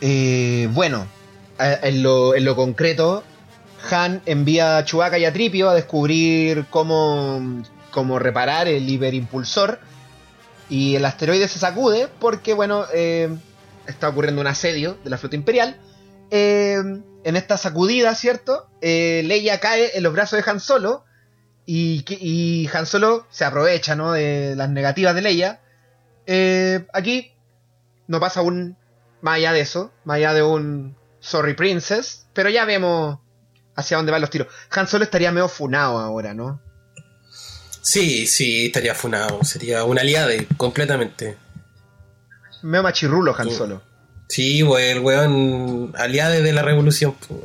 Eh, 0.00 0.68
bueno, 0.72 1.06
en 1.58 2.02
lo, 2.02 2.34
en 2.34 2.44
lo 2.44 2.56
concreto, 2.56 3.22
Han 3.90 4.22
envía 4.26 4.78
a 4.78 4.84
Chewbacca 4.84 5.18
y 5.18 5.24
a 5.24 5.32
Tripio 5.32 5.68
a 5.68 5.74
descubrir 5.74 6.66
cómo, 6.70 7.62
cómo 7.90 8.18
reparar 8.18 8.68
el 8.68 8.88
hiperimpulsor 8.88 9.78
y 10.68 10.96
el 10.96 11.04
asteroide 11.04 11.48
se 11.48 11.58
sacude 11.58 12.08
porque, 12.20 12.54
bueno, 12.54 12.84
eh, 12.94 13.34
está 13.86 14.08
ocurriendo 14.08 14.40
un 14.40 14.46
asedio 14.46 14.96
de 15.02 15.10
la 15.10 15.18
flota 15.18 15.36
imperial. 15.36 15.76
Eh, 16.30 16.76
en 17.24 17.36
esta 17.36 17.56
sacudida, 17.56 18.14
¿cierto? 18.14 18.68
Eh, 18.80 19.22
Leia 19.24 19.60
cae 19.60 19.90
en 19.94 20.02
los 20.02 20.12
brazos 20.12 20.42
de 20.42 20.50
Han 20.50 20.60
Solo 20.60 21.04
y, 21.66 22.68
Han 22.72 22.86
Solo 22.86 23.26
se 23.30 23.44
aprovecha, 23.44 23.94
¿no? 23.94 24.12
De 24.12 24.54
las 24.56 24.70
negativas 24.70 25.14
de 25.14 25.22
Leia. 25.22 25.60
Eh, 26.26 26.86
aquí 26.92 27.32
no 28.06 28.20
pasa 28.20 28.42
un 28.42 28.76
más 29.20 29.36
allá 29.36 29.52
de 29.52 29.60
eso, 29.60 29.92
más 30.04 30.16
allá 30.16 30.32
de 30.32 30.42
un 30.42 30.96
Sorry 31.20 31.54
Princess, 31.54 32.26
pero 32.32 32.48
ya 32.48 32.64
vemos 32.64 33.18
hacia 33.76 33.96
dónde 33.96 34.12
van 34.12 34.20
los 34.20 34.30
tiros. 34.30 34.48
Han 34.70 34.88
Solo 34.88 35.04
estaría 35.04 35.30
medio 35.32 35.48
funado 35.48 35.98
ahora, 35.98 36.34
¿no? 36.34 36.60
Sí, 37.82 38.26
sí, 38.26 38.66
estaría 38.66 38.94
funado. 38.94 39.42
Sería 39.44 39.84
un 39.84 39.98
aliado 39.98 40.30
completamente. 40.56 41.36
Medio 42.62 42.82
machirrulo 42.82 43.34
Han. 43.36 43.50
Solo. 43.50 43.89
Sí, 44.30 44.62
pues 44.62 44.94
el 44.96 45.00
weón 45.00 45.92
aliado 45.98 46.40
de 46.40 46.52
la 46.52 46.62
revolución. 46.62 47.14
pues. 47.26 47.40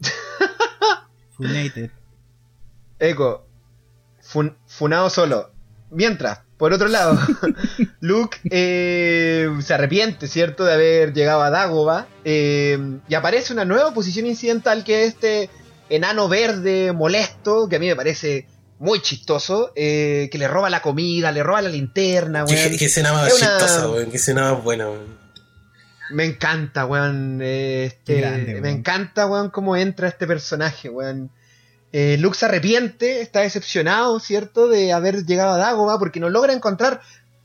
Funated. 1.36 1.90
Eco, 2.98 3.46
fun- 4.22 4.56
funado 4.66 5.10
solo. 5.10 5.50
Mientras, 5.90 6.40
por 6.56 6.72
otro 6.72 6.88
lado, 6.88 7.18
Luke 8.00 8.38
eh, 8.50 9.48
se 9.60 9.74
arrepiente, 9.74 10.28
¿cierto?, 10.28 10.64
de 10.64 10.74
haber 10.74 11.12
llegado 11.12 11.42
a 11.42 11.50
Dagobah. 11.50 12.06
eh, 12.24 12.78
y 13.08 13.14
aparece 13.14 13.52
una 13.52 13.64
nueva 13.64 13.92
posición 13.92 14.26
incidental 14.26 14.84
que 14.84 15.02
es 15.04 15.14
este 15.14 15.50
enano 15.88 16.28
verde 16.28 16.92
molesto, 16.92 17.68
que 17.68 17.76
a 17.76 17.78
mí 17.80 17.86
me 17.88 17.96
parece 17.96 18.46
muy 18.84 19.00
chistoso, 19.00 19.72
eh, 19.74 20.28
que 20.30 20.38
le 20.38 20.46
roba 20.46 20.68
la 20.70 20.82
comida, 20.82 21.32
le 21.32 21.42
roba 21.42 21.62
la 21.62 21.68
linterna, 21.70 22.44
Qué, 22.44 22.54
weón. 22.54 22.70
qué- 22.70 22.76
qué 22.78 22.84
escena 22.84 23.12
más 23.12 23.28
Es 23.28 23.40
una- 23.42 23.58
chistosa, 23.58 23.88
weón. 23.88 24.10
Qué 24.10 24.16
escena 24.18 24.52
más 24.52 24.62
buena, 24.62 24.88
weón. 24.90 25.18
Me 26.10 26.24
encanta, 26.26 26.84
weón. 26.86 27.40
este, 27.42 28.16
Me 28.20 28.54
weón. 28.60 28.66
encanta, 28.66 29.26
weón, 29.26 29.50
cómo 29.50 29.76
entra 29.76 30.08
este 30.08 30.26
personaje, 30.26 30.88
weón. 30.90 31.30
Eh, 31.92 32.16
Luke 32.18 32.36
se 32.36 32.44
arrepiente, 32.46 33.20
está 33.20 33.40
decepcionado, 33.40 34.18
¿cierto?, 34.20 34.68
de 34.68 34.92
haber 34.92 35.24
llegado 35.24 35.52
a 35.54 35.58
Dagobah 35.58 35.98
porque 35.98 36.20
no 36.20 36.28
logra 36.28 36.52
encontrar 36.52 37.00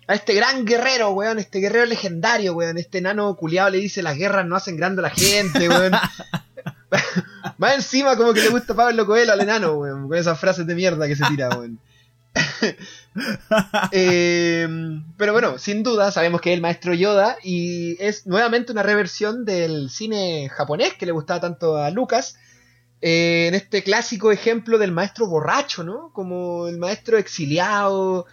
a 0.08 0.16
este 0.16 0.34
gran 0.34 0.66
guerrero, 0.66 1.12
weón, 1.12 1.38
este 1.38 1.60
guerrero 1.60 1.86
legendario, 1.86 2.54
weón. 2.54 2.78
Este 2.80 2.98
enano 2.98 3.36
culiado 3.36 3.70
le 3.70 3.78
dice 3.78 4.02
las 4.02 4.18
guerras 4.18 4.46
no 4.48 4.56
hacen 4.56 4.76
grande 4.76 5.02
a 5.02 5.04
la 5.04 5.10
gente, 5.12 5.70
weón. 5.70 5.92
Va 7.64 7.76
encima 7.76 8.16
como 8.18 8.34
que 8.34 8.42
le 8.42 8.50
gusta 8.50 8.74
Pablo 8.76 9.06
Coelho 9.06 9.34
al 9.34 9.42
enano, 9.42 9.74
weón, 9.76 10.08
con 10.08 10.18
esas 10.18 10.40
frases 10.40 10.66
de 10.68 10.76
mierda 10.76 11.08
que 11.08 11.16
se 11.16 11.26
tira, 11.26 11.50
weón. 11.50 11.80
Eh, 13.92 14.68
pero 15.18 15.34
bueno, 15.34 15.58
sin 15.58 15.84
duda 15.84 16.12
sabemos 16.12 16.42
que 16.42 16.52
es 16.52 16.56
el 16.56 16.62
maestro 16.62 16.94
Yoda 16.94 17.38
y 17.44 17.98
es 18.00 18.28
nuevamente 18.28 18.72
una 18.72 18.84
reversión 18.84 19.46
del 19.46 19.90
cine 19.90 20.50
japonés 20.50 20.94
que 20.94 21.06
le 21.06 21.12
gustaba 21.12 21.42
tanto 21.42 21.78
a 21.78 21.90
Lucas. 21.90 22.38
eh, 23.02 23.48
en 23.48 23.56
este 23.56 23.84
clásico 23.84 24.32
ejemplo 24.32 24.78
del 24.78 24.92
maestro 24.92 25.28
borracho, 25.28 25.84
¿no? 25.84 26.12
Como 26.14 26.68
el 26.68 26.78
maestro 26.78 27.18
exiliado, 27.18 28.26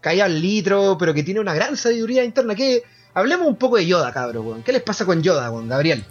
caído 0.00 0.24
al 0.24 0.40
litro, 0.40 0.96
pero 0.98 1.14
que 1.14 1.22
tiene 1.22 1.40
una 1.40 1.54
gran 1.54 1.76
sabiduría 1.76 2.24
interna. 2.24 2.54
Que 2.54 2.84
hablemos 3.14 3.46
un 3.46 3.56
poco 3.56 3.76
de 3.76 3.86
Yoda, 3.86 4.12
cabrón. 4.12 4.46
weón. 4.46 4.62
¿Qué 4.62 4.72
les 4.72 4.82
pasa 4.82 5.06
con 5.06 5.22
Yoda, 5.22 5.50
weón, 5.50 5.68
Gabriel? 5.68 6.04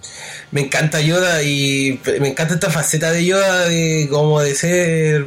Me 0.52 0.62
encanta 0.62 1.02
Yoda 1.02 1.44
y 1.44 2.00
me 2.20 2.30
encanta 2.30 2.56
esta 2.56 2.70
faceta 2.70 3.12
de 3.12 3.26
Yoda 3.26 3.68
de 3.68 4.08
como 4.10 4.42
de 4.42 4.56
ser 4.56 5.26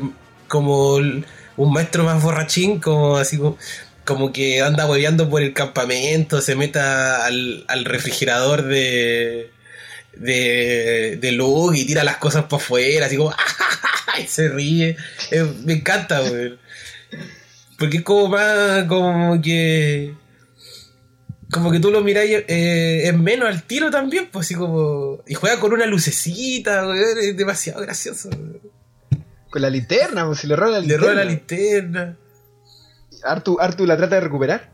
como 0.48 0.94
un 0.96 1.72
maestro 1.72 2.04
más 2.04 2.22
borrachín, 2.22 2.80
como 2.80 3.16
así 3.16 3.38
como, 4.04 4.32
que 4.32 4.62
anda 4.62 4.86
hueveando 4.86 5.28
por 5.28 5.42
el 5.42 5.52
campamento, 5.52 6.40
se 6.40 6.54
meta 6.54 7.24
al, 7.26 7.84
refrigerador 7.84 8.62
de, 8.64 9.50
de, 10.14 11.18
de 11.20 11.32
Luke 11.32 11.78
y 11.78 11.86
tira 11.86 12.04
las 12.04 12.16
cosas 12.18 12.44
para 12.44 12.62
afuera, 12.62 13.06
así 13.06 13.16
como 13.16 13.32
y 14.22 14.26
se 14.26 14.48
ríe. 14.48 14.96
Eh, 15.30 15.52
me 15.64 15.74
encanta, 15.74 16.20
güey. 16.20 16.58
Porque 17.78 17.98
es 17.98 18.02
como 18.02 18.28
más 18.28 18.84
como 18.84 19.40
que 19.42 20.14
como 21.51 21.70
que 21.70 21.78
tú 21.80 21.90
lo 21.90 22.01
miráis 22.03 22.44
eh, 22.49 23.03
es 23.05 23.16
menos 23.16 23.49
al 23.49 23.62
tiro 23.62 23.90
también, 23.90 24.28
pues 24.32 24.47
así 24.47 24.55
como. 24.55 25.22
Y 25.26 25.34
juega 25.34 25.61
con 25.61 25.72
una 25.72 25.86
lucecita, 25.86 26.86
weón, 26.86 27.18
es 27.20 27.36
demasiado 27.36 27.80
gracioso. 27.82 28.28
weón. 28.30 28.61
Con 29.51 29.62
la 29.62 29.70
linterna, 29.70 30.26
pues, 30.26 30.40
si 30.40 30.47
le 30.49 30.57
roba 30.57 30.72
la 30.72 30.78
Le 30.80 30.86
linterna. 30.86 31.07
roba 31.07 31.14
la 31.14 31.24
linterna. 31.24 32.16
Artu, 33.22 33.59
Artu 33.61 33.86
la 33.86 33.97
trata 33.97 34.16
de 34.16 34.20
recuperar. 34.22 34.70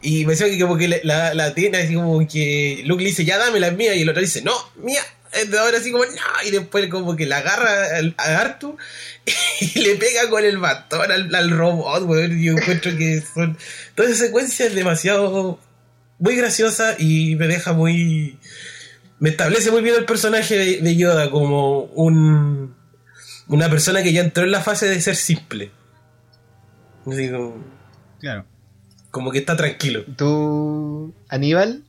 Y 0.00 0.24
me 0.26 0.32
decía 0.32 0.46
que 0.48 0.60
como 0.60 0.76
que 0.76 1.00
la, 1.02 1.34
la 1.34 1.54
tiene 1.54 1.78
así 1.78 1.94
como 1.94 2.26
que 2.28 2.82
Luke 2.84 3.02
le 3.02 3.08
dice, 3.08 3.24
ya 3.24 3.38
dame 3.38 3.58
la 3.58 3.70
mía, 3.72 3.94
y 3.96 4.02
el 4.02 4.08
otro 4.08 4.20
dice, 4.20 4.42
no, 4.42 4.52
mía. 4.76 5.00
Ahora 5.58 5.78
así 5.78 5.90
como, 5.92 6.04
no, 6.04 6.12
y 6.46 6.50
después 6.50 6.88
como 6.88 7.14
que 7.16 7.26
la 7.26 7.38
agarra 7.38 7.96
al- 7.98 8.14
a 8.18 8.38
Artu 8.40 8.76
y 9.60 9.80
le 9.80 9.96
pega 9.96 10.28
con 10.30 10.44
el 10.44 10.58
bastón 10.58 11.10
al, 11.12 11.34
al 11.34 11.50
robot, 11.50 12.02
weón. 12.04 12.38
Y 12.38 12.44
yo 12.46 12.52
encuentro 12.52 12.96
que 12.96 13.20
son. 13.20 13.56
Toda 13.94 14.08
esa 14.08 14.24
secuencia 14.26 14.66
es 14.66 14.74
demasiado. 14.74 15.58
muy 16.18 16.34
graciosa 16.36 16.96
y 16.98 17.36
me 17.36 17.46
deja 17.46 17.72
muy. 17.72 18.38
Me 19.20 19.30
establece 19.30 19.70
muy 19.70 19.82
bien 19.82 19.96
el 19.96 20.04
personaje 20.04 20.56
de, 20.56 20.80
de 20.80 20.96
Yoda 20.96 21.30
como 21.30 21.82
un. 21.82 22.74
una 23.48 23.68
persona 23.68 24.02
que 24.02 24.12
ya 24.12 24.20
entró 24.22 24.44
en 24.44 24.50
la 24.52 24.60
fase 24.62 24.86
de 24.88 25.00
ser 25.00 25.16
simple. 25.16 25.70
Así 27.06 27.30
como, 27.30 27.64
Claro. 28.20 28.44
como 29.10 29.30
que 29.30 29.38
está 29.38 29.56
tranquilo. 29.56 30.04
¿Tú, 30.16 31.14
Aníbal? 31.28 31.84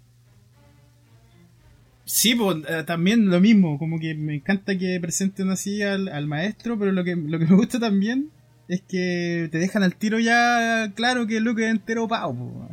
Sí, 2.12 2.34
pues 2.34 2.58
también 2.88 3.30
lo 3.30 3.40
mismo, 3.40 3.78
como 3.78 4.00
que 4.00 4.16
me 4.16 4.34
encanta 4.34 4.76
que 4.76 5.00
presenten 5.00 5.52
así 5.52 5.84
al, 5.84 6.08
al 6.08 6.26
maestro, 6.26 6.80
pero 6.80 6.92
lo 6.92 7.04
que, 7.04 7.16
lo 7.16 7.38
que 7.38 7.46
me 7.46 7.56
gusta 7.56 7.80
también 7.80 8.32
es 8.68 8.82
que 8.82 9.48
te 9.52 9.60
dejan 9.60 9.84
al 9.84 9.96
tiro 9.96 10.18
ya 10.18 10.92
claro 10.96 11.28
que 11.28 11.40
Luke 11.40 11.64
es 11.64 11.70
entero 11.70 12.08
pavo, 12.08 12.34
po. 12.34 12.70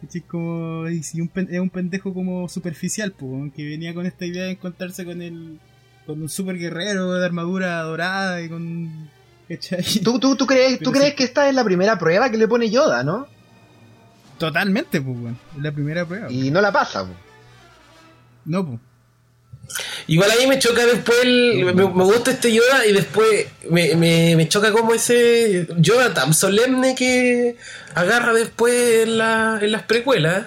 ¿Cachai? 0.00 0.22
como 0.22 0.86
si 1.02 1.20
un 1.20 1.30
es 1.50 1.60
un 1.60 1.68
pendejo 1.68 2.14
como 2.14 2.48
superficial, 2.48 3.12
po, 3.12 3.50
que 3.54 3.68
venía 3.68 3.92
con 3.92 4.06
esta 4.06 4.24
idea 4.24 4.44
de 4.44 4.52
encontrarse 4.52 5.04
con 5.04 5.20
el 5.20 5.60
con 6.06 6.22
un 6.22 6.30
super 6.30 6.56
guerrero 6.56 7.12
de 7.12 7.24
armadura 7.26 7.82
dorada 7.82 8.40
y 8.40 8.48
con. 8.48 9.10
¿Tú, 10.02 10.18
tú, 10.18 10.36
tú 10.36 10.46
crees, 10.46 10.78
Pero 10.78 10.84
tú 10.84 10.92
crees 10.92 11.10
sí. 11.10 11.16
que 11.16 11.24
esta 11.24 11.50
es 11.50 11.54
la 11.54 11.64
primera 11.64 11.98
prueba 11.98 12.30
que 12.30 12.38
le 12.38 12.48
pone 12.48 12.70
Yoda, 12.70 13.04
¿no? 13.04 13.26
Totalmente, 14.38 15.02
pues. 15.02 15.34
Es 15.54 15.62
la 15.62 15.72
primera 15.72 16.06
prueba. 16.06 16.32
Y 16.32 16.50
no 16.50 16.62
la 16.62 16.72
pasa. 16.72 17.04
po. 17.06 17.12
No, 18.44 18.66
pues. 18.66 18.80
Igual 20.06 20.30
ahí 20.30 20.46
me 20.46 20.58
choca 20.58 20.84
después 20.84 21.16
el- 21.22 21.64
me, 21.64 21.72
me 21.72 21.84
gusta 22.04 22.32
este 22.32 22.52
Yoda 22.52 22.84
y 22.86 22.92
después 22.92 23.46
me, 23.70 23.94
me, 23.94 24.34
me 24.36 24.48
choca 24.48 24.72
como 24.72 24.92
ese 24.92 25.66
Yoda 25.78 26.12
tan 26.12 26.34
solemne 26.34 26.94
que 26.94 27.56
agarra 27.94 28.32
después 28.34 29.04
en, 29.04 29.18
la, 29.18 29.58
en 29.62 29.72
las 29.72 29.82
precuelas. 29.84 30.46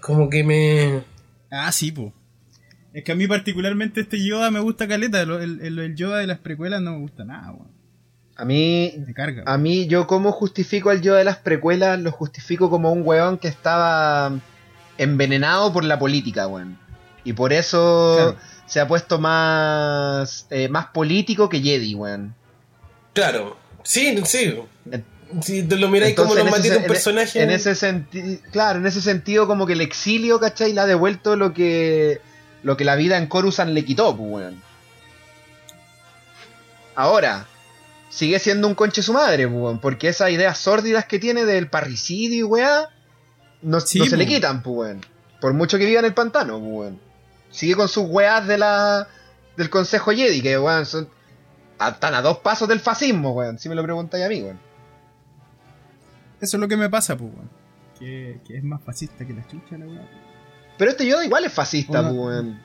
Como 0.00 0.30
que 0.30 0.44
me... 0.44 1.02
Ah, 1.50 1.70
sí, 1.72 1.92
pues. 1.92 2.12
Es 2.92 3.02
que 3.02 3.12
a 3.12 3.16
mí 3.16 3.26
particularmente 3.26 4.00
este 4.02 4.24
Yoda 4.24 4.50
me 4.52 4.60
gusta 4.60 4.86
caleta, 4.86 5.24
lo- 5.24 5.40
el, 5.40 5.60
el, 5.60 5.78
el 5.78 5.94
Yoda 5.96 6.18
de 6.18 6.26
las 6.28 6.38
precuelas 6.38 6.80
no 6.80 6.92
me 6.92 6.98
gusta 7.00 7.24
nada, 7.24 7.50
weón. 7.52 7.74
A 8.36 8.44
mí, 8.44 8.94
Me 9.06 9.14
carga. 9.14 9.42
a 9.46 9.58
mí, 9.58 9.86
yo 9.86 10.06
como 10.08 10.32
justifico 10.32 10.90
al 10.90 11.02
Yoda 11.02 11.18
de 11.18 11.24
las 11.24 11.36
precuelas, 11.38 12.00
lo 12.00 12.10
justifico 12.12 12.70
como 12.70 12.92
un 12.92 13.02
weón 13.04 13.38
que 13.38 13.46
estaba 13.48 14.32
envenenado 14.98 15.72
por 15.72 15.84
la 15.84 15.98
política, 15.98 16.46
weón. 16.46 16.78
Y 17.24 17.32
por 17.32 17.52
eso 17.52 18.14
Claro. 18.16 18.36
se 18.66 18.80
ha 18.80 18.86
puesto 18.88 19.18
más, 19.18 20.46
eh, 20.50 20.68
más 20.68 20.86
político 20.86 21.48
que 21.48 21.60
Jedi, 21.60 21.94
weón. 21.94 22.34
Claro, 23.14 23.56
sí, 23.82 24.16
sí. 24.26 24.54
Si 25.40 25.62
te 25.64 25.76
lo 25.76 25.88
miráis 25.88 26.14
como 26.14 26.34
lo 26.34 26.40
en 26.42 26.48
ese 26.48 26.56
matiza 26.58 26.76
un 26.78 26.84
personaje. 26.84 27.42
En 27.42 27.50
ese 27.50 27.74
sentido, 27.74 28.38
claro, 28.52 28.78
en 28.78 28.86
ese 28.86 29.00
sentido 29.00 29.46
como 29.46 29.66
que 29.66 29.72
el 29.72 29.80
exilio, 29.80 30.38
¿cachai? 30.38 30.72
Le 30.72 30.80
ha 30.80 30.86
devuelto 30.86 31.34
lo 31.36 31.52
que 31.54 32.20
lo 32.62 32.76
que 32.76 32.84
la 32.84 32.94
vida 32.96 33.18
en 33.18 33.26
Coruscant 33.26 33.70
le 33.72 33.84
quitó, 33.84 34.16
pues, 34.16 34.30
weón. 34.30 34.62
Ahora, 36.94 37.46
sigue 38.10 38.38
siendo 38.38 38.68
un 38.68 38.74
conche 38.74 39.02
su 39.02 39.12
madre, 39.12 39.48
pues, 39.48 39.60
weón, 39.60 39.80
porque 39.80 40.08
esas 40.08 40.30
ideas 40.30 40.58
sórdidas 40.58 41.04
que 41.06 41.18
tiene 41.18 41.44
del 41.44 41.68
parricidio 41.68 42.38
y 42.38 42.42
weá, 42.42 42.88
no, 43.62 43.80
Sí, 43.80 43.98
no 43.98 44.04
se 44.06 44.16
le 44.16 44.24
pues. 44.24 44.36
quitan, 44.36 44.62
pues, 44.62 44.76
weón. 44.76 45.00
Por 45.40 45.52
mucho 45.54 45.78
que 45.78 45.86
viva 45.86 45.98
en 46.00 46.06
el 46.06 46.14
pantano, 46.14 46.58
pues, 46.60 46.70
weón. 46.72 47.00
Sigue 47.54 47.76
con 47.76 47.88
sus 47.88 48.04
weás 48.08 48.44
de 48.48 48.58
la, 48.58 49.06
del 49.56 49.70
Consejo 49.70 50.10
Jedi, 50.10 50.42
que, 50.42 50.58
weón, 50.58 50.84
son, 50.86 51.08
están 51.80 52.12
a 52.14 52.20
dos 52.20 52.38
pasos 52.38 52.66
del 52.66 52.80
fascismo, 52.80 53.30
weón, 53.30 53.60
si 53.60 53.68
me 53.68 53.76
lo 53.76 53.84
preguntáis 53.84 54.24
a 54.24 54.28
mí, 54.28 54.42
weón. 54.42 54.58
Eso 56.40 56.56
es 56.56 56.60
lo 56.60 56.66
que 56.66 56.76
me 56.76 56.90
pasa, 56.90 57.16
pues, 57.16 57.30
weón. 57.32 57.48
Que, 57.96 58.40
que 58.44 58.56
es 58.56 58.64
más 58.64 58.82
fascista 58.82 59.24
que 59.24 59.32
la 59.32 59.46
chucha, 59.46 59.78
la 59.78 59.86
weá. 59.86 60.02
Pero 60.76 60.90
este 60.90 61.06
Yoda 61.06 61.24
igual 61.24 61.44
es 61.44 61.52
fascista, 61.52 62.02
pues, 62.02 62.14
weón. 62.14 62.60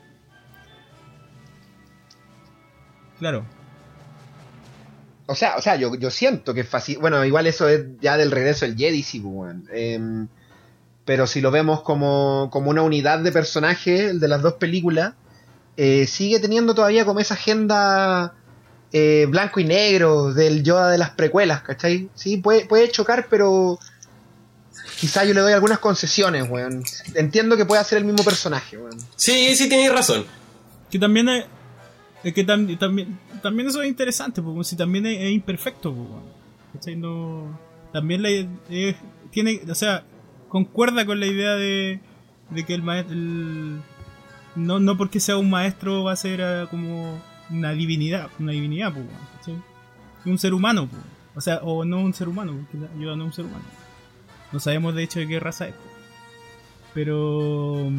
Claro. 3.19 3.45
O 5.27 5.35
sea, 5.35 5.57
o 5.57 5.61
sea, 5.61 5.75
yo, 5.75 5.93
yo 5.93 6.09
siento 6.09 6.55
que 6.55 6.61
es 6.61 6.67
fascista. 6.67 6.99
Bueno, 6.99 7.23
igual 7.23 7.45
eso 7.45 7.69
es 7.69 7.85
ya 8.01 8.17
del 8.17 8.31
regreso 8.31 8.65
del 8.65 8.75
Jedi, 8.75 9.03
sí, 9.03 9.19
pues, 9.19 9.35
weón. 9.35 9.67
Em, 9.71 10.27
pero 11.09 11.25
si 11.25 11.41
lo 11.41 11.49
vemos 11.49 11.81
como, 11.81 12.49
como 12.51 12.69
una 12.69 12.83
unidad 12.83 13.17
de 13.17 13.31
personaje, 13.31 14.11
el 14.11 14.19
de 14.19 14.27
las 14.27 14.43
dos 14.43 14.53
películas, 14.53 15.15
eh, 15.75 16.05
sigue 16.05 16.39
teniendo 16.39 16.75
todavía 16.75 17.03
como 17.03 17.19
esa 17.19 17.33
agenda 17.33 18.35
eh, 18.93 19.25
blanco 19.27 19.59
y 19.59 19.63
negro 19.63 20.31
del 20.35 20.61
Yoda 20.61 20.91
de 20.91 20.99
las 20.99 21.09
precuelas, 21.09 21.63
¿cachai? 21.63 22.09
Sí, 22.13 22.37
puede, 22.37 22.67
puede 22.67 22.91
chocar, 22.91 23.25
pero 23.27 23.79
quizá 24.99 25.25
yo 25.25 25.33
le 25.33 25.41
doy 25.41 25.53
algunas 25.53 25.79
concesiones, 25.79 26.47
weón. 26.47 26.83
Entiendo 27.15 27.57
que 27.57 27.65
puede 27.65 27.83
ser 27.85 27.97
el 27.97 28.05
mismo 28.05 28.23
personaje, 28.23 28.77
weón. 28.77 28.99
Sí, 29.15 29.55
sí, 29.55 29.67
tenéis 29.67 29.91
razón. 29.91 30.25
Que 30.91 30.99
también 30.99 31.27
es. 31.27 31.45
es 32.23 32.35
que 32.35 32.45
tam- 32.45 32.77
también, 32.77 33.17
también 33.41 33.67
eso 33.67 33.81
es 33.81 33.87
interesante, 33.87 34.43
porque 34.43 34.63
si 34.63 34.75
también 34.75 35.07
es, 35.07 35.19
es 35.21 35.31
imperfecto, 35.31 35.91
pues, 35.91 36.07
weón. 36.07 36.23
¿Cachai? 36.73 36.95
No- 36.97 37.59
también 37.91 38.21
la, 38.21 38.29
es- 38.29 38.95
tiene, 39.31 39.59
o 39.67 39.73
sea, 39.73 40.03
concuerda 40.49 41.05
con 41.05 41.19
la 41.19 41.27
idea 41.27 41.55
de, 41.55 42.01
de 42.49 42.65
que 42.65 42.73
el 42.73 42.83
maestro. 42.83 43.15
no, 44.55 44.79
no 44.79 44.97
porque 44.97 45.19
sea 45.19 45.37
un 45.37 45.49
maestro 45.49 46.03
va 46.03 46.13
a 46.13 46.17
ser 46.17 46.41
ah, 46.41 46.67
como 46.69 47.21
una 47.49 47.71
divinidad, 47.71 48.29
una 48.39 48.51
divinidad, 48.51 48.93
pues. 48.93 49.05
Un 50.25 50.37
ser 50.37 50.53
humano. 50.53 50.89
O 51.35 51.41
sea, 51.41 51.59
o 51.63 51.85
no 51.85 52.01
un 52.01 52.13
ser 52.13 52.27
humano, 52.27 52.53
porque 52.71 52.85
Yoda 52.99 53.15
no 53.15 53.25
un 53.25 53.33
ser 53.33 53.45
humano. 53.45 53.63
No 54.51 54.59
sabemos 54.59 54.93
de 54.95 55.03
hecho 55.03 55.19
de 55.19 55.27
qué 55.27 55.39
raza 55.39 55.67
es. 55.67 55.75
Pero. 56.93 57.89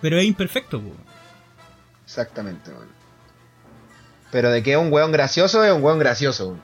Pero 0.00 0.18
es 0.18 0.24
imperfecto. 0.24 0.80
Exactamente. 2.04 2.70
Pero 4.30 4.50
de 4.50 4.62
que 4.62 4.72
es 4.72 4.78
un 4.78 4.92
weón 4.92 5.12
gracioso, 5.12 5.62
es 5.64 5.72
un 5.72 5.82
weón 5.82 5.98
gracioso. 5.98 6.56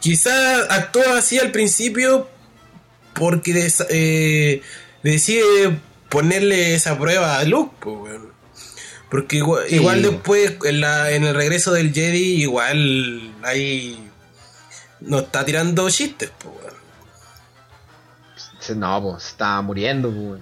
Quizás 0.00 0.70
actúa 0.70 1.18
así 1.18 1.38
al 1.38 1.50
principio 1.50 2.28
porque 3.14 3.52
des- 3.54 3.86
eh, 3.90 4.62
decide 5.02 5.80
ponerle 6.08 6.74
esa 6.74 6.98
prueba 6.98 7.38
a 7.38 7.44
Luke, 7.44 7.74
pues. 7.80 8.20
Porque 9.10 9.36
igual, 9.36 9.64
Sí. 9.68 9.74
igual 9.76 10.02
después, 10.02 10.54
en, 10.64 10.80
la, 10.80 11.10
en 11.10 11.24
el 11.24 11.34
regreso 11.34 11.72
del 11.72 11.92
Jedi, 11.92 12.42
igual 12.42 13.34
ahí 13.44 14.10
nos 15.00 15.22
está 15.24 15.44
tirando 15.44 15.88
chistes, 15.90 16.30
pues, 16.38 16.56
No, 18.76 19.02
pues, 19.02 19.26
estaba 19.26 19.60
muriendo, 19.62 20.10
pues. 20.12 20.40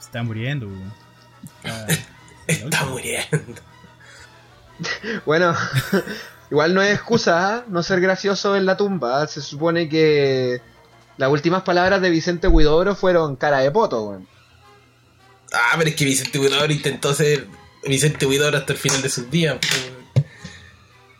Está 0.00 0.22
muriendo. 0.22 0.68
Está- 1.64 1.86
Está 2.46 2.84
muriendo. 2.86 3.62
Bueno, 5.24 5.56
igual 6.50 6.74
no 6.74 6.82
es 6.82 6.94
excusa 6.94 7.56
¿ah? 7.56 7.64
no 7.68 7.82
ser 7.82 8.00
gracioso 8.00 8.56
en 8.56 8.66
la 8.66 8.76
tumba. 8.76 9.22
¿ah? 9.22 9.26
Se 9.26 9.40
supone 9.40 9.88
que 9.88 10.60
las 11.16 11.30
últimas 11.30 11.62
palabras 11.62 12.00
de 12.00 12.10
Vicente 12.10 12.48
Huidobro 12.48 12.94
fueron 12.94 13.36
cara 13.36 13.58
de 13.58 13.70
poto, 13.70 14.02
weón. 14.02 14.28
Ah, 15.52 15.74
pero 15.78 15.90
es 15.90 15.96
que 15.96 16.04
Vicente 16.04 16.38
Huidobro 16.38 16.72
intentó 16.72 17.14
ser 17.14 17.46
Vicente 17.86 18.26
Huidobro 18.26 18.58
hasta 18.58 18.72
el 18.72 18.78
final 18.78 19.02
de 19.02 19.08
sus 19.08 19.30
días. 19.30 19.58
pues. 19.60 20.26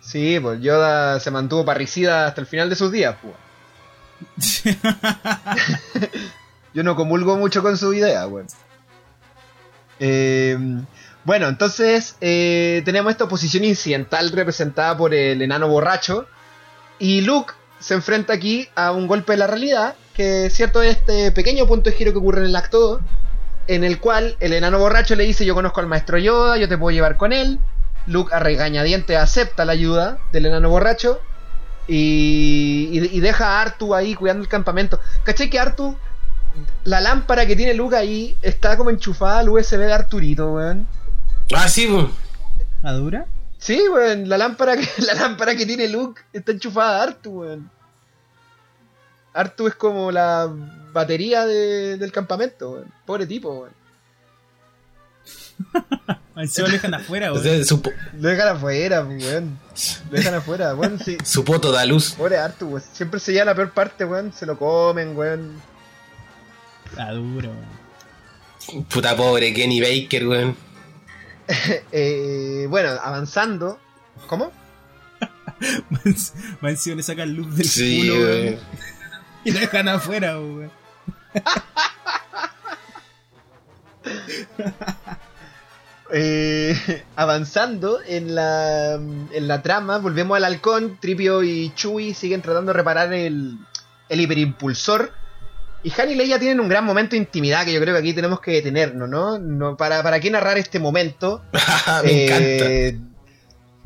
Sí, 0.00 0.38
pues 0.40 0.60
Yoda 0.60 1.18
se 1.20 1.30
mantuvo 1.30 1.64
parricida 1.64 2.26
hasta 2.26 2.40
el 2.40 2.46
final 2.46 2.68
de 2.70 2.76
sus 2.76 2.92
días, 2.92 3.16
pues. 3.20 3.34
Yo 6.74 6.82
no 6.82 6.96
comulgo 6.96 7.36
mucho 7.36 7.62
con 7.62 7.76
su 7.78 7.94
idea, 7.94 8.26
weón. 8.26 8.46
Eh, 10.00 10.58
bueno, 11.24 11.48
entonces 11.48 12.16
eh, 12.20 12.82
tenemos 12.84 13.10
esta 13.10 13.24
oposición 13.24 13.64
incidental 13.64 14.30
representada 14.30 14.96
por 14.96 15.14
el 15.14 15.40
enano 15.40 15.68
borracho. 15.68 16.26
Y 16.98 17.22
Luke 17.22 17.54
se 17.80 17.94
enfrenta 17.94 18.32
aquí 18.34 18.68
a 18.74 18.92
un 18.92 19.06
golpe 19.06 19.32
de 19.32 19.38
la 19.38 19.46
realidad, 19.46 19.94
que 20.14 20.46
es 20.46 20.54
cierto 20.54 20.82
este 20.82 21.32
pequeño 21.32 21.66
punto 21.66 21.90
de 21.90 21.96
giro 21.96 22.12
que 22.12 22.18
ocurre 22.18 22.40
en 22.40 22.46
el 22.46 22.56
acto 22.56 22.78
2, 22.78 23.00
en 23.68 23.84
el 23.84 23.98
cual 24.00 24.36
el 24.40 24.52
enano 24.52 24.78
borracho 24.78 25.16
le 25.16 25.24
dice 25.24 25.44
yo 25.44 25.54
conozco 25.54 25.80
al 25.80 25.86
maestro 25.86 26.18
Yoda, 26.18 26.58
yo 26.58 26.68
te 26.68 26.78
puedo 26.78 26.94
llevar 26.94 27.16
con 27.16 27.32
él. 27.32 27.58
Luke 28.06 28.34
a 28.34 28.38
regañadientes 28.38 29.16
acepta 29.16 29.64
la 29.64 29.72
ayuda 29.72 30.18
del 30.30 30.46
enano 30.46 30.68
borracho 30.68 31.20
y, 31.86 33.00
deja 33.20 33.46
a 33.46 33.62
Artu 33.62 33.94
ahí 33.94 34.14
cuidando 34.14 34.42
el 34.42 34.48
campamento. 34.48 35.00
¿Cachai 35.24 35.48
que 35.48 35.58
Artu, 35.58 35.96
la 36.84 37.00
lámpara 37.00 37.46
que 37.46 37.56
tiene 37.56 37.74
Luke 37.74 37.96
ahí, 37.96 38.36
está 38.42 38.76
como 38.76 38.90
enchufada 38.90 39.38
al 39.38 39.48
USB 39.48 39.78
de 39.78 39.92
Arturito, 39.92 40.52
weón? 40.52 40.86
Ah, 41.54 41.68
sí, 41.68 41.86
pues. 41.86 42.06
¿A 42.82 42.92
dura? 42.92 43.26
Sí, 43.58 43.80
weón, 43.88 44.28
la 44.28 44.36
lámpara 44.38 44.76
que, 44.76 44.88
la 45.02 45.14
lámpara 45.14 45.56
que 45.56 45.66
tiene 45.66 45.88
Luke 45.88 46.20
está 46.32 46.52
enchufada 46.52 47.00
a 47.00 47.02
Artu, 47.04 47.30
weón. 47.40 47.70
Artu 49.32 49.66
es 49.66 49.74
como 49.74 50.12
la 50.12 50.48
batería 50.92 51.44
de- 51.44 51.96
del 51.96 52.12
campamento, 52.12 52.70
weón. 52.72 52.92
Pobre 53.06 53.26
tipo, 53.26 53.52
weón. 53.60 53.72
Encima 56.36 56.66
lo 56.68 56.72
dejan 56.74 56.94
afuera, 56.94 57.30
O 57.32 57.34
weón. 57.36 57.44
sea, 57.64 57.78
Lo 58.20 58.28
dejan 58.28 58.48
afuera, 58.48 59.02
weón. 59.04 59.58
Lo 60.10 60.16
dejan 60.16 60.34
afuera, 60.34 60.74
weón. 60.74 60.98
Sí. 60.98 61.16
su 61.24 61.44
poto 61.44 61.70
da 61.72 61.84
luz. 61.86 62.12
Pobre 62.12 62.38
Artu, 62.38 62.66
weón. 62.66 62.82
Siempre 62.92 63.20
se 63.20 63.32
lleva 63.32 63.46
la 63.46 63.54
peor 63.54 63.70
parte, 63.72 64.04
weón. 64.04 64.32
Se 64.32 64.44
lo 64.46 64.58
comen, 64.58 65.16
weón. 65.16 65.60
Está 66.90 67.12
duro, 67.12 67.50
weón. 67.50 68.84
Puta 68.86 69.14
pobre 69.16 69.52
Kenny 69.54 69.80
Baker, 69.80 70.26
weón. 70.26 70.56
Eh, 71.92 72.66
bueno, 72.68 72.90
avanzando. 73.02 73.78
¿Cómo? 74.26 74.52
Encima 76.62 76.96
le 76.96 77.02
sacan 77.02 77.34
luz 77.34 77.56
del 77.56 77.66
Sí, 77.66 78.08
culo. 78.08 78.58
Y 79.44 79.50
lo 79.52 79.60
dejan 79.60 79.88
afuera, 79.88 80.38
weón. 80.38 80.70
Eh, 86.12 87.04
avanzando 87.16 87.98
en 88.06 88.34
la, 88.34 88.94
en 88.94 89.48
la 89.48 89.62
trama, 89.62 89.98
volvemos 89.98 90.36
al 90.36 90.44
halcón. 90.44 90.98
Tripio 91.00 91.42
y 91.42 91.72
Chewie 91.74 92.14
siguen 92.14 92.40
tratando 92.40 92.72
de 92.72 92.76
reparar 92.78 93.12
el, 93.12 93.58
el 94.08 94.20
hiperimpulsor. 94.20 95.12
Y 95.84 95.92
Han 96.00 96.10
y 96.10 96.14
Leia 96.14 96.38
tienen 96.38 96.60
un 96.60 96.68
gran 96.68 96.84
momento 96.84 97.10
de 97.12 97.18
intimidad 97.18 97.64
que 97.64 97.72
yo 97.72 97.80
creo 97.80 97.94
que 97.94 98.00
aquí 98.00 98.14
tenemos 98.14 98.40
que 98.40 98.52
detenernos, 98.52 99.08
¿no? 99.08 99.38
no 99.38 99.76
para, 99.76 100.02
¿Para 100.02 100.18
qué 100.18 100.30
narrar 100.30 100.56
este 100.58 100.78
momento? 100.80 101.42
Me 102.04 102.24
encanta. 102.24 102.42
Eh, 102.42 102.98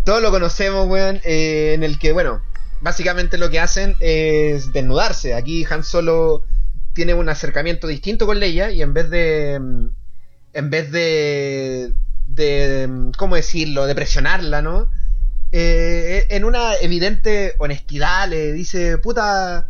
Todos 0.04 0.22
lo 0.22 0.30
conocemos, 0.30 0.86
weón. 0.86 1.20
eh, 1.24 1.72
en 1.74 1.82
el 1.82 1.98
que, 1.98 2.12
bueno, 2.12 2.40
básicamente 2.80 3.36
lo 3.36 3.50
que 3.50 3.58
hacen 3.60 3.96
es 4.00 4.72
desnudarse. 4.72 5.34
Aquí 5.34 5.66
Han 5.68 5.82
Solo 5.82 6.44
tiene 6.94 7.14
un 7.14 7.28
acercamiento 7.28 7.86
distinto 7.88 8.26
con 8.26 8.38
Leia 8.38 8.70
y 8.70 8.80
en 8.80 8.94
vez 8.94 9.10
de. 9.10 9.58
mm, 9.60 9.88
En 10.54 10.70
vez 10.70 10.90
de. 10.92 11.92
de 12.28 12.86
mm, 12.88 13.10
¿Cómo 13.18 13.34
decirlo? 13.34 13.86
De 13.86 13.94
presionarla, 13.96 14.62
¿no? 14.62 14.88
Eh, 15.50 16.26
en 16.30 16.44
una 16.44 16.76
evidente 16.80 17.54
honestidad 17.58 18.28
le 18.28 18.52
dice, 18.52 18.98
puta. 18.98 19.66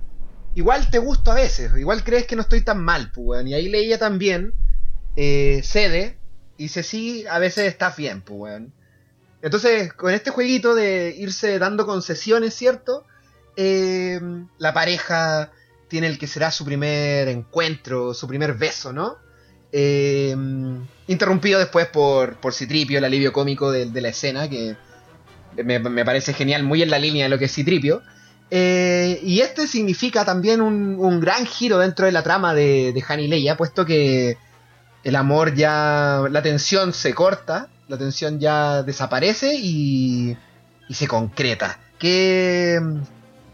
Igual 0.58 0.90
te 0.90 0.98
gusto 0.98 1.30
a 1.30 1.36
veces, 1.36 1.70
igual 1.78 2.02
crees 2.02 2.26
que 2.26 2.34
no 2.34 2.42
estoy 2.42 2.62
tan 2.62 2.82
mal, 2.82 3.12
pues, 3.14 3.24
weón. 3.24 3.46
Y 3.46 3.54
ahí 3.54 3.68
Leia 3.68 3.96
también 3.96 4.54
eh, 5.14 5.60
cede 5.62 6.18
y 6.56 6.64
dice, 6.64 6.82
sí, 6.82 7.24
a 7.30 7.38
veces 7.38 7.68
estás 7.68 7.96
bien, 7.96 8.22
pues. 8.22 8.60
Entonces, 9.40 9.92
con 9.92 10.12
este 10.12 10.30
jueguito 10.30 10.74
de 10.74 11.14
irse 11.16 11.60
dando 11.60 11.86
concesiones, 11.86 12.54
¿cierto? 12.54 13.06
Eh, 13.54 14.20
la 14.58 14.74
pareja 14.74 15.52
tiene 15.86 16.08
el 16.08 16.18
que 16.18 16.26
será 16.26 16.50
su 16.50 16.64
primer 16.64 17.28
encuentro, 17.28 18.12
su 18.12 18.26
primer 18.26 18.54
beso, 18.54 18.92
¿no? 18.92 19.18
Eh, 19.70 20.34
interrumpido 21.06 21.60
después 21.60 21.86
por, 21.86 22.40
por 22.40 22.52
Citripio, 22.52 22.98
el 22.98 23.04
alivio 23.04 23.32
cómico 23.32 23.70
de, 23.70 23.86
de 23.86 24.00
la 24.00 24.08
escena, 24.08 24.50
que 24.50 24.74
me, 25.54 25.78
me 25.78 26.04
parece 26.04 26.34
genial, 26.34 26.64
muy 26.64 26.82
en 26.82 26.90
la 26.90 26.98
línea 26.98 27.26
de 27.26 27.28
lo 27.28 27.38
que 27.38 27.44
es 27.44 27.54
Citripio. 27.54 28.02
Eh, 28.50 29.20
y 29.22 29.40
este 29.40 29.66
significa 29.66 30.24
también 30.24 30.60
un, 30.60 30.96
un 30.98 31.20
gran 31.20 31.44
giro 31.46 31.78
dentro 31.78 32.06
de 32.06 32.12
la 32.12 32.22
trama 32.22 32.54
de, 32.54 32.92
de 32.92 33.04
Han 33.06 33.20
y 33.20 33.28
Leia, 33.28 33.56
puesto 33.56 33.84
que 33.84 34.38
el 35.04 35.16
amor 35.16 35.54
ya. 35.54 36.22
la 36.30 36.42
tensión 36.42 36.92
se 36.92 37.14
corta, 37.14 37.68
la 37.88 37.98
tensión 37.98 38.40
ya 38.40 38.82
desaparece 38.82 39.54
y. 39.54 40.36
y 40.88 40.94
se 40.94 41.06
concreta. 41.06 41.78
¿Qué. 41.98 42.80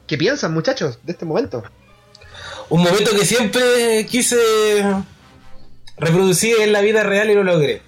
¿Qué 0.07 0.19
piensan, 0.19 0.53
muchachos, 0.53 0.99
de 1.03 1.13
este 1.13 1.25
momento? 1.25 1.65
Un 2.69 2.83
momento 2.83 3.11
que 3.13 3.25
siempre 3.25 4.07
quise 4.07 4.83
reproducir 5.97 6.57
en 6.61 6.73
la 6.73 6.81
vida 6.81 7.03
real 7.03 7.31
y 7.31 7.35
lo 7.35 7.45
logré. 7.45 7.83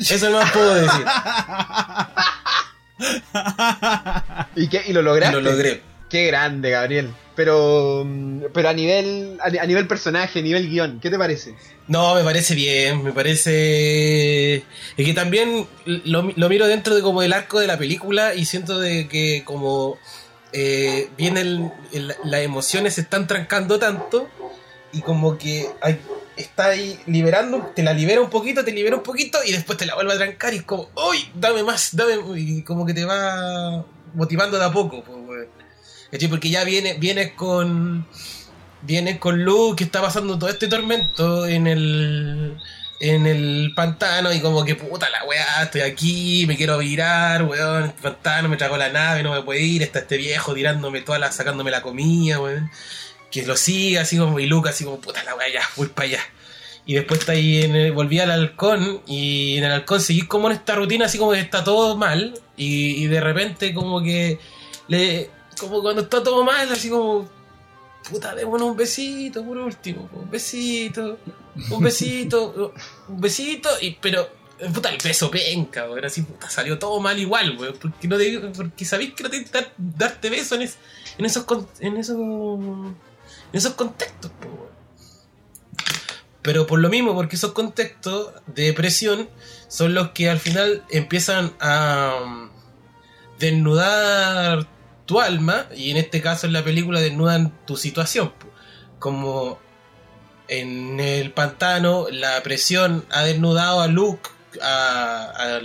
Eso 0.00 0.30
no 0.30 0.40
puedo 0.52 0.74
decir. 0.74 1.04
¿Y, 4.56 4.68
qué? 4.68 4.82
¿Y 4.86 4.92
lo 4.92 5.02
lograste? 5.02 5.40
Lo 5.40 5.50
logré. 5.50 5.82
Qué 6.16 6.26
grande, 6.28 6.70
Gabriel. 6.70 7.10
Pero. 7.34 8.02
mm, 8.06 8.44
Pero 8.54 8.68
a 8.70 8.72
nivel. 8.72 9.36
A, 9.42 9.50
ni- 9.50 9.58
a 9.58 9.66
nivel 9.66 9.86
personaje, 9.86 10.38
a 10.38 10.42
nivel 10.42 10.66
guion, 10.70 10.98
¿qué 10.98 11.10
te 11.10 11.18
parece? 11.18 11.54
No, 11.88 12.14
me 12.14 12.24
parece 12.24 12.54
bien, 12.54 13.04
me 13.04 13.12
parece... 13.12 14.56
Es 14.96 15.04
que 15.06 15.12
también 15.14 15.66
lo, 15.84 16.32
lo 16.34 16.48
miro 16.48 16.66
dentro 16.66 16.94
de 16.94 17.02
como 17.02 17.22
el 17.22 17.32
arco 17.32 17.60
de 17.60 17.66
la 17.66 17.76
película 17.78 18.34
y 18.34 18.44
siento 18.46 18.80
de 18.80 19.06
que 19.08 19.42
como 19.44 19.96
eh, 20.52 21.08
viene 21.18 21.42
el- 21.42 21.70
las 22.24 22.40
emociones 22.40 22.94
se 22.94 23.02
están 23.02 23.26
trancando 23.28 23.78
tanto 23.78 24.26
y 24.92 25.02
como 25.02 25.36
que 25.38 25.68
está 26.36 26.66
ahí 26.70 26.98
liberando, 27.06 27.70
te 27.76 27.82
la 27.84 27.92
libera 27.92 28.20
un 28.20 28.30
poquito, 28.30 28.64
te 28.64 28.72
libera 28.72 28.96
un 28.96 29.02
poquito 29.04 29.38
y 29.46 29.52
después 29.52 29.78
te 29.78 29.86
la 29.86 29.94
vuelve 29.94 30.14
a 30.14 30.16
trancar 30.16 30.54
y 30.54 30.60
como, 30.60 30.88
¡Uy! 31.10 31.28
Dame 31.34 31.62
más, 31.62 31.94
dame... 31.94 32.14
Y 32.40 32.62
como 32.62 32.84
que 32.86 32.94
te 32.94 33.04
va 33.04 33.84
motivando 34.14 34.58
de 34.58 34.64
a 34.64 34.72
poco. 34.72 35.04
¿Cachai? 36.10 36.28
Porque 36.28 36.50
ya 36.50 36.64
viene, 36.64 36.94
vienes 36.94 37.32
con 37.32 38.06
viene 38.82 39.18
con 39.18 39.42
Luke 39.44 39.78
que 39.78 39.84
está 39.84 40.00
pasando 40.00 40.38
todo 40.38 40.48
este 40.48 40.68
tormento 40.68 41.46
en 41.46 41.66
el 41.66 42.56
en 42.98 43.26
el 43.26 43.72
pantano 43.74 44.32
y 44.32 44.40
como 44.40 44.64
que 44.64 44.74
puta 44.74 45.10
la 45.10 45.24
weá, 45.24 45.64
estoy 45.64 45.82
aquí, 45.82 46.46
me 46.46 46.56
quiero 46.56 46.78
virar, 46.78 47.42
weón, 47.42 47.84
el 47.84 47.92
pantano 47.92 48.48
me 48.48 48.56
tragó 48.56 48.78
la 48.78 48.88
nave, 48.88 49.22
no 49.22 49.32
me 49.32 49.42
puedo 49.42 49.60
ir, 49.60 49.82
está 49.82 49.98
este 49.98 50.16
viejo 50.16 50.54
tirándome 50.54 51.02
toda 51.02 51.18
la, 51.18 51.30
sacándome 51.30 51.70
la 51.70 51.82
comida, 51.82 52.40
weón. 52.40 52.70
Que 53.30 53.44
lo 53.44 53.56
siga 53.56 54.02
así 54.02 54.16
como 54.16 54.38
y 54.40 54.46
Luke 54.46 54.70
así 54.70 54.84
como 54.84 55.00
puta 55.00 55.22
la 55.24 55.34
weá, 55.34 55.48
ya, 55.52 55.62
voy 55.76 55.88
para 55.88 56.08
allá. 56.08 56.20
Y 56.86 56.94
después 56.94 57.20
está 57.20 57.32
ahí 57.32 57.64
en 57.64 57.76
el, 57.76 57.92
volví 57.92 58.20
al 58.20 58.30
halcón 58.30 59.02
y 59.06 59.58
en 59.58 59.64
el 59.64 59.72
halcón 59.72 60.00
seguís 60.00 60.24
como 60.24 60.48
en 60.48 60.56
esta 60.56 60.74
rutina 60.76 61.06
así 61.06 61.18
como 61.18 61.32
que 61.32 61.40
está 61.40 61.64
todo 61.64 61.96
mal 61.96 62.38
y 62.56 63.06
de 63.08 63.20
repente 63.20 63.74
como 63.74 64.02
que 64.02 64.38
le 64.88 65.30
como 65.58 65.82
cuando 65.82 66.02
está 66.02 66.22
todo 66.22 66.44
mal 66.44 66.70
así 66.70 66.88
como 66.90 67.28
puta, 68.10 68.34
démonos 68.34 68.70
un 68.70 68.76
besito 68.76 69.44
por 69.44 69.56
último, 69.58 70.08
un 70.12 70.30
besito, 70.30 71.18
un 71.70 71.82
besito, 71.82 72.72
un 73.08 73.20
besito, 73.20 73.68
y 73.80 73.92
pero 74.00 74.28
puta 74.72 74.90
el 74.90 74.98
beso 75.02 75.30
penca, 75.30 75.90
weón, 75.90 76.04
así 76.04 76.22
puta, 76.22 76.48
salió 76.48 76.78
todo 76.78 77.00
mal 77.00 77.18
igual, 77.18 77.56
weón, 77.58 77.74
porque 77.80 78.06
no 78.08 78.16
debí- 78.16 78.52
porque 78.56 78.84
sabéis 78.84 79.12
que 79.14 79.24
no 79.24 79.30
te 79.30 79.42
dar, 79.44 79.72
darte 79.76 80.30
beso 80.30 80.54
en, 80.54 80.62
es- 80.62 80.78
en 81.18 81.24
esos 81.24 81.44
en 81.80 81.96
esos 81.96 82.16
en 82.16 82.96
esos 83.52 83.74
contextos, 83.74 84.30
po, 84.40 84.46
weón. 84.48 84.66
Pero 86.42 86.64
por 86.68 86.78
lo 86.78 86.88
mismo, 86.88 87.12
porque 87.14 87.34
esos 87.34 87.52
contextos 87.52 88.30
de 88.46 88.64
depresión 88.66 89.28
son 89.66 89.94
los 89.94 90.10
que 90.10 90.30
al 90.30 90.38
final 90.38 90.84
empiezan 90.90 91.52
a 91.58 92.20
um, 92.24 92.50
desnudar 93.40 94.68
tu 95.06 95.20
alma, 95.20 95.66
y 95.74 95.90
en 95.90 95.96
este 95.96 96.20
caso 96.20 96.46
en 96.46 96.52
la 96.52 96.64
película 96.64 97.00
desnudan 97.00 97.52
tu 97.66 97.76
situación. 97.76 98.32
Como 98.98 99.58
en 100.48 101.00
el 101.00 101.32
pantano, 101.32 102.06
la 102.10 102.42
presión 102.42 103.04
ha 103.10 103.22
desnudado 103.22 103.80
a 103.80 103.86
Luke, 103.86 104.28
a, 104.62 105.60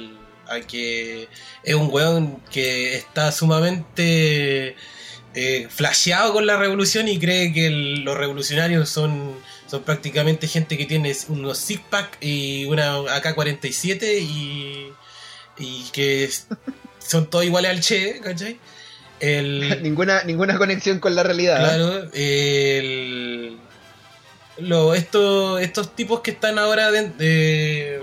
a 0.47 0.61
que 0.61 1.27
es 1.63 1.75
un 1.75 1.89
weón 1.91 2.41
que 2.51 2.95
está 2.95 3.31
sumamente 3.31 4.75
eh, 5.33 5.67
flasheado 5.69 6.33
con 6.33 6.45
la 6.45 6.57
revolución 6.57 7.07
y 7.07 7.17
cree 7.17 7.53
que 7.53 7.69
los 7.69 8.17
revolucionarios 8.17 8.89
son, 8.89 9.33
son 9.67 9.83
prácticamente 9.83 10.47
gente 10.47 10.77
que 10.77 10.85
tiene 10.85 11.15
unos 11.29 11.57
six 11.57 11.81
pack 11.89 12.17
y 12.21 12.65
una 12.65 12.97
AK-47 12.97 14.19
y, 14.19 14.91
y 15.57 15.89
que 15.93 16.29
son 16.99 17.29
todos 17.29 17.45
iguales 17.45 17.71
al 17.71 17.79
Che, 17.79 18.19
¿cachai? 18.19 18.59
El, 19.21 19.79
ninguna, 19.83 20.23
ninguna 20.23 20.57
conexión 20.57 20.99
con 20.99 21.15
la 21.15 21.23
realidad. 21.23 21.57
Claro, 21.59 22.09
el- 22.13 23.57
lo, 24.57 24.93
esto- 24.93 25.57
estos 25.59 25.95
tipos 25.95 26.19
que 26.21 26.31
están 26.31 26.59
ahora 26.59 26.91
de, 26.91 27.09
de 27.09 27.99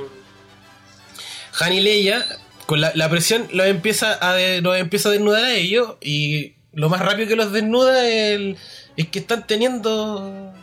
Han 1.60 1.72
y 1.72 1.80
Leia, 1.80 2.24
con 2.66 2.80
la, 2.80 2.92
la 2.94 3.08
presión 3.10 3.48
los 3.52 3.66
empieza, 3.66 4.18
a 4.20 4.34
de- 4.34 4.60
los 4.60 4.76
empieza 4.76 5.08
a 5.08 5.12
desnudar 5.12 5.44
a 5.44 5.54
ellos 5.54 5.96
y 6.00 6.54
lo 6.72 6.88
más 6.88 7.00
rápido 7.00 7.28
que 7.28 7.36
los 7.36 7.52
desnuda 7.52 8.06
es, 8.08 8.34
el- 8.36 8.56
es 8.96 9.08
que 9.08 9.18
están 9.20 9.46
teniendo 9.46 10.54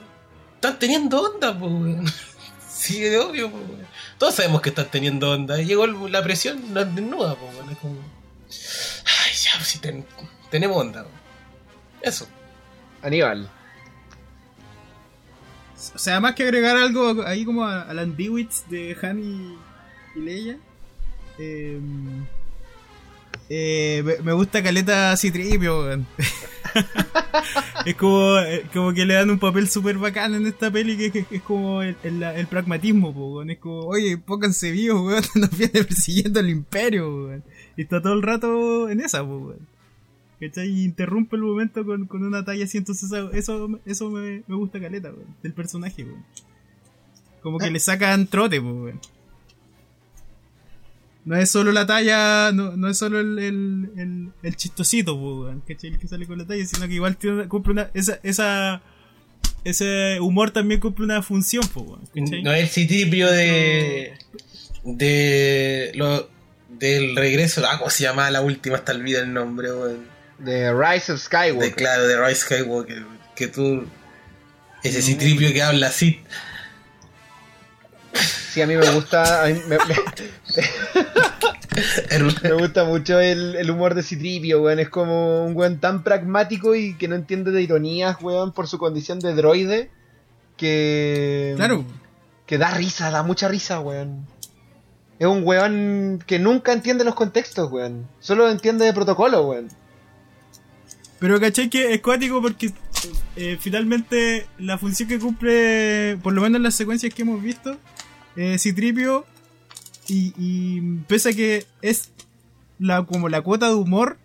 están 0.55 0.79
teniendo 0.79 1.21
onda, 1.21 1.57
pues. 1.57 2.11
Sí, 2.75 2.99
de 2.99 3.17
obvio, 3.17 3.49
pues. 3.49 3.63
Todos 4.19 4.35
sabemos 4.35 4.61
que 4.61 4.69
están 4.69 4.91
teniendo 4.91 5.31
onda. 5.31 5.57
Llegó 5.57 5.87
la 5.87 6.21
presión, 6.21 6.71
nos 6.71 6.93
desnuda, 6.93 7.33
pues. 7.35 7.71
Es 7.71 7.77
como. 7.79 7.95
Ay, 7.95 9.31
ya, 9.43 9.51
pues, 9.57 9.67
si 9.69 9.79
ten- 9.79 10.05
tenemos 10.55 10.77
onda. 10.77 11.05
Eso. 12.01 12.27
Aníbal. 13.01 13.49
O 15.93 15.97
sea, 15.99 16.19
más 16.21 16.33
que 16.35 16.43
agregar 16.43 16.77
algo 16.77 17.23
ahí 17.25 17.43
como 17.45 17.63
a, 17.65 17.81
a 17.81 17.93
la 17.93 18.03
Andiwitz 18.03 18.63
de 18.69 18.95
Han 19.01 19.19
y, 19.19 19.57
y 20.17 20.21
Leia. 20.23 20.57
eh, 21.37 21.79
eh, 23.49 24.19
me, 24.23 24.31
gusta 24.33 24.63
Caleta 24.63 25.15
Citripio, 25.17 25.81
weón. 25.83 26.07
es 27.85 27.95
como, 27.95 28.39
eh, 28.39 28.65
como 28.73 28.93
que 28.93 29.05
le 29.05 29.13
dan 29.15 29.29
un 29.29 29.37
papel 29.39 29.69
súper 29.69 29.97
bacán 29.97 30.33
en 30.33 30.47
esta 30.47 30.71
peli 30.71 30.97
que, 30.97 31.11
que- 31.11 31.25
que 31.25 31.35
es 31.35 31.41
como 31.43 31.81
el, 31.83 31.95
el- 32.03 32.23
el 32.23 32.47
pragmatismo, 32.47 33.13
po, 33.13 33.35
weón. 33.35 33.49
Es 33.51 33.59
como, 33.59 33.81
oye, 33.81 34.17
pónganse 34.17 34.71
vivos, 34.71 35.01
weón, 35.05 35.23
nos 35.35 35.55
viene 35.57 35.83
persiguiendo 35.83 36.39
el 36.39 36.49
imperio, 36.49 37.13
weón. 37.25 37.43
Y 37.77 37.81
está 37.83 38.01
todo 38.01 38.13
el 38.13 38.21
rato 38.23 38.89
en 38.89 39.01
esa, 39.01 39.19
po, 39.19 39.37
weón. 39.37 39.74
¿Cachai? 40.39 40.67
Y 40.69 40.83
interrumpe 40.83 41.35
el 41.37 41.43
momento 41.43 41.85
con, 41.85 42.07
con 42.07 42.23
una 42.23 42.43
talla 42.43 42.65
así, 42.65 42.77
entonces 42.77 43.09
eso, 43.11 43.31
eso, 43.31 43.79
eso 43.85 44.09
me, 44.09 44.43
me 44.47 44.55
gusta 44.55 44.79
caleta, 44.79 45.09
weón, 45.09 45.35
del 45.41 45.53
personaje, 45.53 46.03
weón. 46.03 46.25
Como 47.41 47.57
que 47.57 47.71
le 47.71 47.79
sacan 47.79 48.27
trote, 48.27 48.59
po, 48.59 48.67
weón. 48.73 48.99
No 51.23 51.35
es 51.35 51.49
solo 51.49 51.71
la 51.71 51.87
talla, 51.87 52.51
no, 52.51 52.75
no 52.77 52.87
es 52.89 52.97
solo 52.99 53.19
el, 53.19 53.39
el, 53.39 53.89
el, 53.97 54.29
el 54.43 54.55
chistosito, 54.55 55.15
po, 55.17 55.41
weón, 55.43 55.61
¿cachai? 55.67 55.91
El 55.91 55.99
que 55.99 56.07
sale 56.07 56.27
con 56.27 56.37
la 56.37 56.45
talla, 56.45 56.65
sino 56.65 56.87
que 56.87 56.93
igual 56.95 57.17
tiene- 57.17 57.47
cumple 57.47 57.71
una, 57.73 57.89
esa, 57.93 58.19
esa, 58.21 58.81
ese 59.63 60.19
humor 60.19 60.51
también 60.51 60.79
cumple 60.79 61.05
una 61.05 61.21
función, 61.23 61.63
po, 61.73 61.81
weón, 61.81 62.01
¿cachai? 62.13 62.43
No 62.43 62.51
es 62.51 62.61
el 62.63 62.69
citripio 62.69 63.31
de. 63.31 64.13
de. 64.83 65.91
Lo, 65.95 66.29
del 66.77 67.15
regreso. 67.15 67.63
Ah, 67.65 67.77
¿cómo 67.79 67.89
se 67.89 68.03
llama 68.03 68.29
la 68.31 68.41
última? 68.41 68.75
Hasta 68.75 68.91
olvida 68.91 69.21
el 69.21 69.31
nombre, 69.33 69.71
weón. 69.71 70.14
De 70.39 70.73
Rise 70.73 71.13
of 71.13 71.19
De, 71.19 71.25
Skywalker. 71.25 71.75
claro, 71.75 72.07
de 72.07 72.19
Rise 72.25 72.41
Skywalker. 72.41 73.05
Que 73.35 73.47
tú. 73.47 73.85
Ese 74.83 75.01
citripio 75.01 75.51
que 75.53 75.63
habla 75.63 75.87
así. 75.87 76.21
Sí, 78.13 78.61
a 78.61 78.67
mí 78.67 78.75
me 78.75 78.89
gusta. 78.91 79.43
a 79.43 79.47
mí 79.47 79.59
me, 79.67 79.77
me- 79.77 79.95
me 82.49 82.53
gusta 82.53 82.85
mucho 82.85 83.19
el, 83.19 83.55
el 83.55 83.69
humor 83.71 83.95
de 83.95 84.03
Citripio, 84.03 84.61
weón. 84.61 84.79
Es 84.79 84.89
como 84.89 85.45
un 85.45 85.55
weón 85.55 85.79
tan 85.79 86.03
pragmático 86.03 86.75
y 86.75 86.95
que 86.95 87.07
no 87.09 87.15
entiende 87.15 87.51
de 87.51 87.61
ironías, 87.61 88.17
weón, 88.21 88.53
por 88.53 88.67
su 88.67 88.77
condición 88.77 89.19
de 89.19 89.33
droide. 89.33 89.91
Que. 90.55 91.53
Claro, 91.57 91.83
Que 92.45 92.57
da 92.57 92.71
risa, 92.71 93.09
da 93.11 93.23
mucha 93.23 93.47
risa, 93.49 93.79
weón. 93.81 94.25
Es 95.19 95.27
un 95.27 95.43
weón 95.45 96.23
que 96.25 96.39
nunca 96.39 96.71
entiende 96.73 97.03
los 97.03 97.15
contextos, 97.15 97.69
weón. 97.71 98.07
Solo 98.19 98.49
entiende 98.49 98.85
de 98.85 98.93
protocolo, 98.93 99.45
weón. 99.47 99.67
Pero 101.19 101.39
caché 101.39 101.69
que 101.69 101.93
es 101.93 102.01
cuático 102.01 102.41
porque 102.41 102.71
eh, 103.35 103.57
finalmente 103.59 104.47
la 104.59 104.77
función 104.77 105.07
que 105.07 105.19
cumple, 105.19 106.17
por 106.21 106.33
lo 106.33 106.41
menos 106.41 106.57
en 106.57 106.63
las 106.63 106.75
secuencias 106.75 107.13
que 107.13 107.21
hemos 107.21 107.41
visto, 107.41 107.77
eh, 108.35 108.57
Citripio, 108.59 109.25
y, 110.07 110.33
y 110.37 110.81
pese 111.07 111.29
a 111.29 111.33
que 111.33 111.65
es 111.81 112.11
la, 112.79 113.05
como 113.05 113.29
la 113.29 113.41
cuota 113.41 113.67
de 113.69 113.75
humor, 113.75 114.17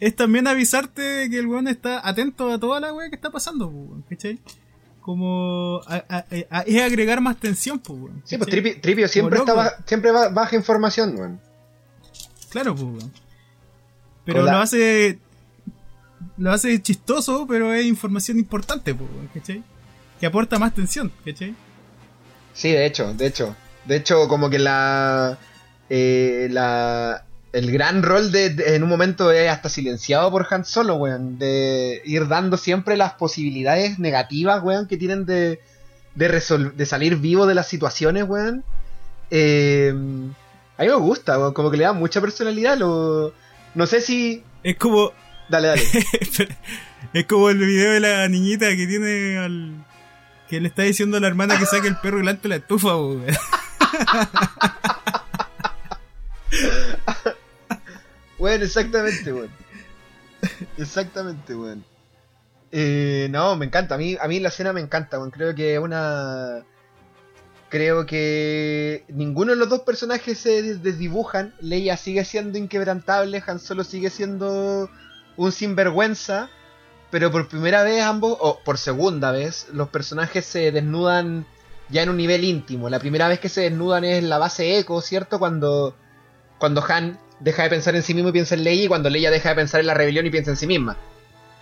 es 0.00 0.16
también 0.16 0.46
avisarte 0.46 1.02
de 1.02 1.30
que 1.30 1.38
el 1.38 1.46
weón 1.46 1.68
está 1.68 2.06
atento 2.06 2.50
a 2.50 2.58
toda 2.58 2.80
la 2.80 2.92
weá 2.92 3.08
que 3.10 3.16
está 3.16 3.30
pasando, 3.30 3.68
weón, 3.68 4.02
¿cachai? 4.08 4.38
Como 5.00 5.82
a- 5.86 6.02
a- 6.08 6.24
a- 6.50 6.60
es 6.62 6.82
agregar 6.82 7.20
más 7.20 7.38
tensión, 7.38 7.78
pues, 7.78 7.98
weón. 8.00 8.22
Sí, 8.24 8.38
pues. 8.38 8.48
Tripio, 8.50 8.80
Tripio 8.80 9.06
siempre, 9.08 9.38
está 9.38 9.52
ba- 9.54 9.74
siempre 9.86 10.10
ba- 10.10 10.30
baja 10.30 10.56
información, 10.56 11.14
weón. 11.16 11.40
Claro, 12.50 12.74
pues, 12.74 12.86
weón. 12.86 13.12
Pero 14.24 14.40
Hola. 14.42 14.52
lo 14.52 14.58
hace. 14.60 15.18
Lo 16.36 16.52
hace 16.52 16.80
chistoso, 16.82 17.46
pero 17.48 17.72
es 17.72 17.84
información 17.86 18.38
importante, 18.38 18.94
¿cachai? 19.32 19.62
Que 20.18 20.26
aporta 20.26 20.58
más 20.58 20.74
tensión, 20.74 21.12
¿cachai? 21.24 21.54
Sí, 22.52 22.70
de 22.72 22.86
hecho, 22.86 23.12
de 23.14 23.26
hecho. 23.26 23.54
De 23.84 23.96
hecho, 23.96 24.26
como 24.28 24.50
que 24.50 24.58
la. 24.58 25.38
eh, 25.90 26.48
la 26.50 27.24
el 27.52 27.70
gran 27.70 28.02
rol 28.02 28.32
de, 28.32 28.50
de- 28.50 28.74
en 28.74 28.82
un 28.82 28.88
momento 28.88 29.30
es 29.30 29.48
hasta 29.48 29.68
silenciado 29.68 30.28
por 30.32 30.46
Han 30.50 30.64
Solo, 30.64 30.96
weón. 30.96 31.38
De 31.38 32.02
ir 32.04 32.26
dando 32.26 32.56
siempre 32.56 32.96
las 32.96 33.12
posibilidades 33.12 33.98
negativas, 34.00 34.60
weón, 34.62 34.88
que 34.88 34.96
tienen 34.96 35.24
de, 35.26 35.60
de, 36.16 36.28
resol- 36.30 36.72
de 36.72 36.86
salir 36.86 37.16
vivo 37.16 37.46
de 37.46 37.54
las 37.54 37.68
situaciones, 37.68 38.24
weón. 38.26 38.64
Eh, 39.30 39.90
a 40.76 40.82
mí 40.82 40.88
me 40.88 40.94
gusta, 40.96 41.38
weón, 41.38 41.54
como 41.54 41.70
que 41.70 41.76
le 41.76 41.84
da 41.84 41.92
mucha 41.92 42.20
personalidad. 42.20 42.76
Lo, 42.76 43.32
no 43.74 43.86
sé 43.86 44.00
si. 44.00 44.42
Es 44.64 44.76
como. 44.76 45.12
Dale, 45.48 45.68
dale. 45.68 45.82
es 47.12 47.26
como 47.26 47.50
el 47.50 47.58
video 47.58 47.92
de 47.92 48.00
la 48.00 48.28
niñita 48.28 48.68
que 48.76 48.86
tiene 48.86 49.38
al. 49.38 49.84
que 50.48 50.60
le 50.60 50.68
está 50.68 50.82
diciendo 50.82 51.16
a 51.16 51.20
la 51.20 51.28
hermana 51.28 51.58
que 51.58 51.66
saque 51.66 51.88
el 51.88 51.96
perro 51.96 52.18
delante 52.18 52.42
de 52.44 52.48
la 52.50 52.56
estufa, 52.56 52.96
weón. 52.96 53.24
Bueno, 58.38 58.64
exactamente, 58.64 59.32
weón. 59.32 59.50
Exactamente, 60.76 61.54
weón. 61.54 61.84
Eh, 62.72 63.28
no, 63.30 63.56
me 63.56 63.66
encanta. 63.66 63.94
A 63.94 63.98
mí, 63.98 64.16
a 64.20 64.26
mí 64.28 64.40
la 64.40 64.48
escena 64.48 64.72
me 64.72 64.80
encanta, 64.80 65.18
weón. 65.18 65.30
Creo 65.30 65.54
que 65.54 65.74
es 65.74 65.80
una. 65.80 66.62
Creo 67.70 68.06
que 68.06 69.04
ninguno 69.08 69.52
de 69.52 69.56
los 69.56 69.68
dos 69.68 69.80
personajes 69.80 70.38
se 70.38 70.62
des- 70.62 70.82
desdibujan. 70.82 71.54
Leia 71.60 71.96
sigue 71.96 72.24
siendo 72.24 72.58
inquebrantable. 72.58 73.42
Han 73.46 73.58
Solo 73.60 73.84
sigue 73.84 74.10
siendo 74.10 74.90
un 75.36 75.52
sinvergüenza. 75.52 76.50
Pero 77.10 77.30
por 77.30 77.48
primera 77.48 77.84
vez 77.84 78.02
ambos, 78.02 78.36
o 78.40 78.58
por 78.64 78.76
segunda 78.76 79.30
vez, 79.30 79.68
los 79.72 79.88
personajes 79.88 80.44
se 80.44 80.72
desnudan 80.72 81.46
ya 81.88 82.02
en 82.02 82.08
un 82.08 82.16
nivel 82.16 82.42
íntimo. 82.42 82.90
La 82.90 82.98
primera 82.98 83.28
vez 83.28 83.38
que 83.38 83.48
se 83.48 83.60
desnudan 83.60 84.04
es 84.04 84.24
la 84.24 84.38
base 84.38 84.78
Echo, 84.78 85.00
¿cierto? 85.00 85.38
Cuando, 85.38 85.94
cuando 86.58 86.84
Han 86.88 87.18
deja 87.40 87.62
de 87.64 87.70
pensar 87.70 87.94
en 87.94 88.02
sí 88.02 88.14
mismo 88.14 88.30
y 88.30 88.32
piensa 88.32 88.54
en 88.54 88.64
Leia, 88.64 88.84
y 88.84 88.88
cuando 88.88 89.10
Leia 89.10 89.30
deja 89.30 89.50
de 89.50 89.54
pensar 89.54 89.80
en 89.80 89.86
la 89.86 89.94
rebelión 89.94 90.26
y 90.26 90.30
piensa 90.30 90.50
en 90.50 90.56
sí 90.56 90.66
misma. 90.66 90.96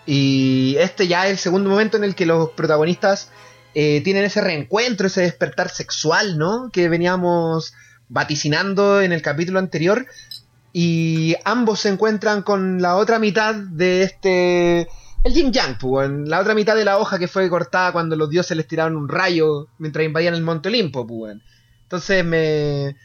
Y 0.06 0.76
este 0.78 1.06
ya 1.06 1.26
es 1.26 1.32
el 1.32 1.38
segundo 1.38 1.70
momento 1.70 1.96
en 1.96 2.04
el 2.04 2.14
que 2.14 2.26
los 2.26 2.50
protagonistas 2.50 3.30
eh, 3.74 4.00
tienen 4.02 4.24
ese 4.24 4.40
reencuentro, 4.40 5.06
ese 5.06 5.22
despertar 5.22 5.70
sexual, 5.70 6.38
¿no? 6.38 6.70
Que 6.72 6.88
veníamos 6.88 7.74
vaticinando 8.08 9.00
en 9.00 9.12
el 9.12 9.22
capítulo 9.22 9.58
anterior. 9.58 10.06
Y 10.72 11.36
ambos 11.44 11.80
se 11.80 11.90
encuentran 11.90 12.42
con 12.42 12.80
la 12.80 12.96
otra 12.96 13.18
mitad 13.18 13.54
de 13.54 14.02
este. 14.02 14.88
El 15.24 15.34
Yin 15.34 15.52
Yang, 15.52 15.78
pues, 15.78 16.10
la 16.10 16.40
otra 16.40 16.54
mitad 16.54 16.74
de 16.74 16.84
la 16.84 16.98
hoja 16.98 17.18
que 17.18 17.28
fue 17.28 17.48
cortada 17.48 17.92
cuando 17.92 18.16
los 18.16 18.28
dioses 18.28 18.56
les 18.56 18.66
tiraron 18.66 18.96
un 18.96 19.08
rayo 19.08 19.68
mientras 19.78 20.04
invadían 20.04 20.34
el 20.34 20.42
Monte 20.42 20.68
Olimpo, 20.68 21.06
pues. 21.06 21.36
Entonces 21.82 22.24
me. 22.24 22.96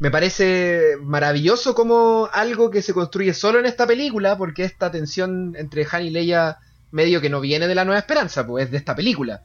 Me 0.00 0.10
parece 0.10 0.96
maravilloso 1.00 1.74
como 1.74 2.28
algo 2.32 2.70
que 2.70 2.82
se 2.82 2.92
construye 2.92 3.32
solo 3.32 3.60
en 3.60 3.66
esta 3.66 3.86
película, 3.86 4.36
porque 4.36 4.64
esta 4.64 4.90
tensión 4.90 5.54
entre 5.56 5.86
Han 5.90 6.02
y 6.02 6.10
Leia 6.10 6.58
medio 6.90 7.20
que 7.20 7.30
no 7.30 7.40
viene 7.40 7.68
de 7.68 7.74
la 7.74 7.84
Nueva 7.84 8.00
Esperanza, 8.00 8.46
pues 8.46 8.66
es 8.66 8.70
de 8.70 8.76
esta 8.76 8.94
película. 8.94 9.42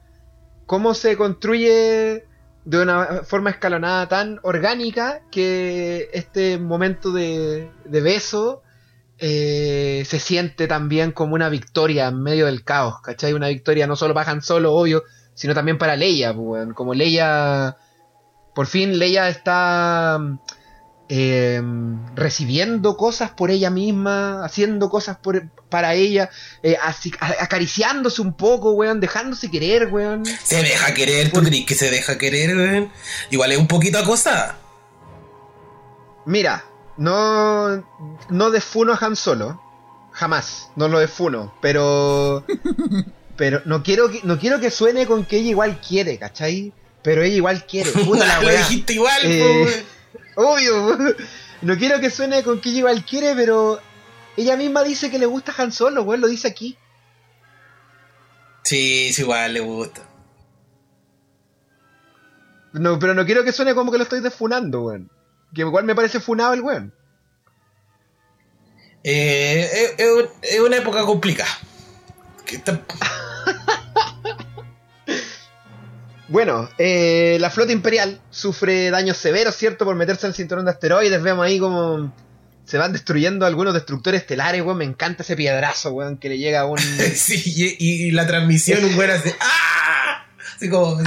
Cómo 0.66 0.94
se 0.94 1.16
construye 1.16 2.24
de 2.64 2.82
una 2.82 3.22
forma 3.24 3.50
escalonada 3.50 4.08
tan 4.08 4.38
orgánica 4.42 5.22
que 5.30 6.10
este 6.12 6.58
momento 6.58 7.10
de, 7.12 7.70
de 7.84 8.00
beso 8.00 8.62
eh, 9.18 10.02
se 10.06 10.18
siente 10.18 10.66
también 10.66 11.12
como 11.12 11.34
una 11.34 11.48
victoria 11.48 12.08
en 12.08 12.22
medio 12.22 12.46
del 12.46 12.64
caos, 12.64 13.00
¿cachai? 13.02 13.32
Una 13.32 13.48
victoria 13.48 13.86
no 13.86 13.96
solo 13.96 14.14
para 14.14 14.30
Han 14.30 14.42
Solo, 14.42 14.74
obvio, 14.74 15.04
sino 15.34 15.54
también 15.54 15.78
para 15.78 15.96
Leia, 15.96 16.34
pues, 16.34 16.72
como 16.74 16.94
Leia 16.94 17.76
por 18.54 18.66
fin 18.66 18.98
Leia 18.98 19.28
está 19.28 20.18
eh, 21.12 21.60
recibiendo 22.14 22.96
cosas 22.96 23.32
por 23.32 23.50
ella 23.50 23.68
misma, 23.68 24.44
haciendo 24.44 24.88
cosas 24.88 25.16
por, 25.16 25.48
para 25.68 25.94
ella, 25.94 26.30
eh, 26.62 26.76
así- 26.80 27.12
a- 27.18 27.42
acariciándose 27.42 28.22
un 28.22 28.32
poco, 28.34 28.70
weón, 28.72 29.00
dejándose 29.00 29.50
querer, 29.50 29.88
weón. 29.88 30.24
Se 30.24 30.62
deja 30.62 30.94
querer, 30.94 31.32
¿tú 31.32 31.42
crees 31.42 31.66
que 31.66 31.74
se 31.74 31.90
deja 31.90 32.16
querer, 32.16 32.56
weón? 32.56 32.92
Igual 33.30 33.50
es 33.50 33.58
un 33.58 33.66
poquito 33.66 33.98
acosada. 33.98 34.56
Mira, 36.26 36.64
no, 36.96 37.84
no 38.28 38.50
defuno 38.50 38.92
a 38.92 38.98
Han 39.04 39.16
Solo, 39.16 39.60
jamás, 40.12 40.68
no 40.76 40.86
lo 40.88 40.98
defuno, 41.00 41.52
pero, 41.60 42.44
pero 43.36 43.62
no 43.64 43.82
quiero 43.82 44.10
que, 44.10 44.20
no 44.22 44.38
quiero 44.38 44.60
que 44.60 44.70
suene 44.70 45.06
con 45.06 45.24
que 45.24 45.38
ella 45.38 45.50
igual 45.50 45.80
quiere, 45.80 46.18
¿cachai? 46.18 46.72
Pero 47.02 47.22
ella 47.22 47.34
igual 47.36 47.66
quiere, 47.66 47.90
puta 48.04 48.26
la 48.26 48.40
Lo 48.40 48.46
weá. 48.48 48.58
dijiste 48.58 48.92
igual, 48.92 49.20
Eh. 49.24 49.84
Obvio, 50.36 50.96
no 51.62 51.76
quiero 51.76 52.00
que 52.00 52.10
suene 52.10 52.42
con 52.42 52.60
igual 52.64 53.04
quiere, 53.04 53.34
pero 53.34 53.80
ella 54.36 54.56
misma 54.56 54.82
dice 54.82 55.10
que 55.10 55.18
le 55.18 55.26
gusta 55.26 55.52
Han 55.58 55.72
Solo, 55.72 56.02
weón, 56.02 56.20
lo 56.20 56.28
dice 56.28 56.48
aquí. 56.48 56.76
Sí, 58.62 59.12
sí, 59.12 59.22
igual 59.22 59.54
le 59.54 59.60
gusta. 59.60 60.02
No, 62.72 62.98
pero 62.98 63.14
no 63.14 63.26
quiero 63.26 63.42
que 63.44 63.52
suene 63.52 63.74
como 63.74 63.90
que 63.90 63.98
lo 63.98 64.04
estoy 64.04 64.20
desfunando, 64.20 64.82
weón. 64.82 65.10
Que 65.54 65.62
igual 65.62 65.84
me 65.84 65.94
parece 65.96 66.20
funado 66.20 66.52
el 66.54 66.62
weón. 66.62 66.94
Eh, 69.02 69.68
es, 69.72 69.94
es 69.98 70.12
un- 70.12 70.28
es 70.42 70.60
una 70.60 70.76
época 70.76 71.02
complicada. 71.04 71.50
Que 72.46 72.56
está- 72.56 72.80
Bueno, 76.30 76.70
eh, 76.78 77.38
la 77.40 77.50
flota 77.50 77.72
imperial 77.72 78.20
sufre 78.30 78.90
daños 78.90 79.16
severos, 79.16 79.56
¿cierto? 79.56 79.84
Por 79.84 79.96
meterse 79.96 80.26
en 80.26 80.30
el 80.30 80.36
cinturón 80.36 80.64
de 80.64 80.70
asteroides. 80.70 81.20
Vemos 81.20 81.44
ahí 81.44 81.58
como 81.58 82.14
se 82.64 82.78
van 82.78 82.92
destruyendo 82.92 83.46
algunos 83.46 83.74
destructores 83.74 84.20
estelares, 84.20 84.62
weón. 84.62 84.78
Me 84.78 84.84
encanta 84.84 85.24
ese 85.24 85.34
piedrazo, 85.34 85.90
weón, 85.90 86.18
que 86.18 86.28
le 86.28 86.38
llega 86.38 86.60
a 86.60 86.66
un. 86.66 86.78
sí, 87.14 87.76
y, 87.78 88.06
y 88.06 88.10
la 88.12 88.28
transmisión, 88.28 88.84
un 88.84 88.96
weón 88.96 89.10
hace 89.10 89.34
¡Ah! 89.40 90.24
Así 90.54 90.70
como. 90.70 91.00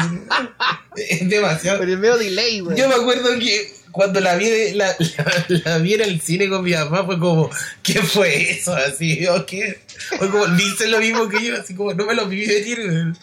es 0.98 1.30
demasiado. 1.30 1.80
Con 1.80 1.90
el 1.90 1.98
medio 1.98 2.18
delay, 2.18 2.62
weón. 2.62 2.76
Yo 2.76 2.90
me 2.90 2.96
acuerdo 2.96 3.30
que 3.40 3.74
cuando 3.94 4.20
la 4.20 4.36
vi, 4.36 4.74
la, 4.74 4.88
la, 5.18 5.46
la 5.66 5.78
vi 5.78 5.94
en 5.94 6.02
el 6.02 6.20
cine 6.20 6.50
con 6.50 6.64
mi 6.64 6.74
mamá 6.74 7.06
fue 7.06 7.20
como, 7.20 7.50
¿qué 7.84 8.02
fue 8.02 8.52
eso? 8.52 8.74
Así, 8.74 9.26
¿o 9.28 9.46
qué? 9.46 9.80
Fue 10.18 10.30
como, 10.30 10.48
dice 10.48 10.88
lo 10.88 11.00
mismo 11.00 11.30
que 11.30 11.46
yo, 11.46 11.56
así 11.56 11.76
como, 11.76 11.94
no 11.94 12.06
me 12.06 12.16
lo 12.16 12.28
vi 12.28 12.46
venir. 12.46 13.14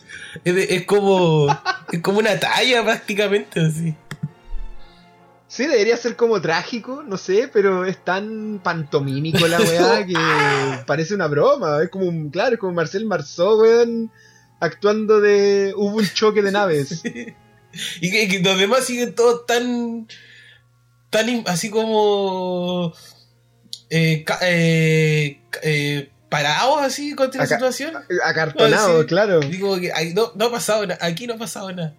Es, 0.45 0.57
es 0.71 0.85
como, 0.85 1.49
es 1.93 2.01
como 2.01 2.21
una 2.21 2.39
talla 2.39 2.85
prácticamente, 2.85 3.61
así. 3.61 3.95
Sí, 5.49 5.67
debería 5.67 5.97
ser 5.97 6.15
como 6.15 6.41
trágico, 6.41 7.03
no 7.03 7.17
sé, 7.17 7.51
pero 7.53 7.85
es 7.85 8.05
tan 8.05 8.61
pantomímico 8.63 9.49
la 9.49 9.61
weá 9.61 10.07
que 10.07 10.15
parece 10.87 11.17
una 11.17 11.27
broma. 11.27 11.83
Es 11.83 11.89
como 11.89 12.07
un, 12.07 12.31
claro, 12.31 12.55
es 12.55 12.61
como 12.61 12.75
Marcel 12.75 13.05
Marceau, 13.05 13.61
weón, 13.61 14.13
actuando 14.61 15.21
de. 15.21 15.75
Hubo 15.77 15.97
un 15.97 16.07
choque 16.07 16.43
de 16.43 16.53
naves. 16.53 17.03
Y 18.01 18.11
que, 18.13 18.29
que 18.29 18.39
los 18.39 18.57
demás 18.57 18.85
siguen 18.85 19.17
todos 19.17 19.45
tan. 19.47 20.07
Tan 21.11 21.45
así 21.47 21.71
como. 21.71 22.93
eh, 23.91 24.25
eh, 24.43 25.41
eh, 25.63 26.11
parados 26.29 26.81
así 26.83 27.15
contra 27.15 27.39
la 27.41 27.45
Acá- 27.45 27.57
situación. 27.57 27.95
Acartonado, 28.25 29.01
sí. 29.03 29.07
claro. 29.09 29.41
Digo 29.41 29.79
que 29.81 29.93
no, 30.15 30.33
no 30.37 30.45
ha 30.47 30.51
pasado 30.51 30.87
nada, 30.87 31.05
aquí 31.05 31.27
no 31.27 31.35
ha 31.35 31.39
pasado 31.39 31.73
nada. 31.73 31.95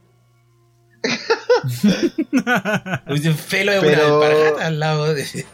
Un 3.07 3.35
felo 3.35 3.71
de 3.73 3.81
Pero- 3.81 4.17
una 4.17 4.27
alpargata 4.27 4.67
al 4.67 4.79
lado 4.79 5.13
de. 5.13 5.25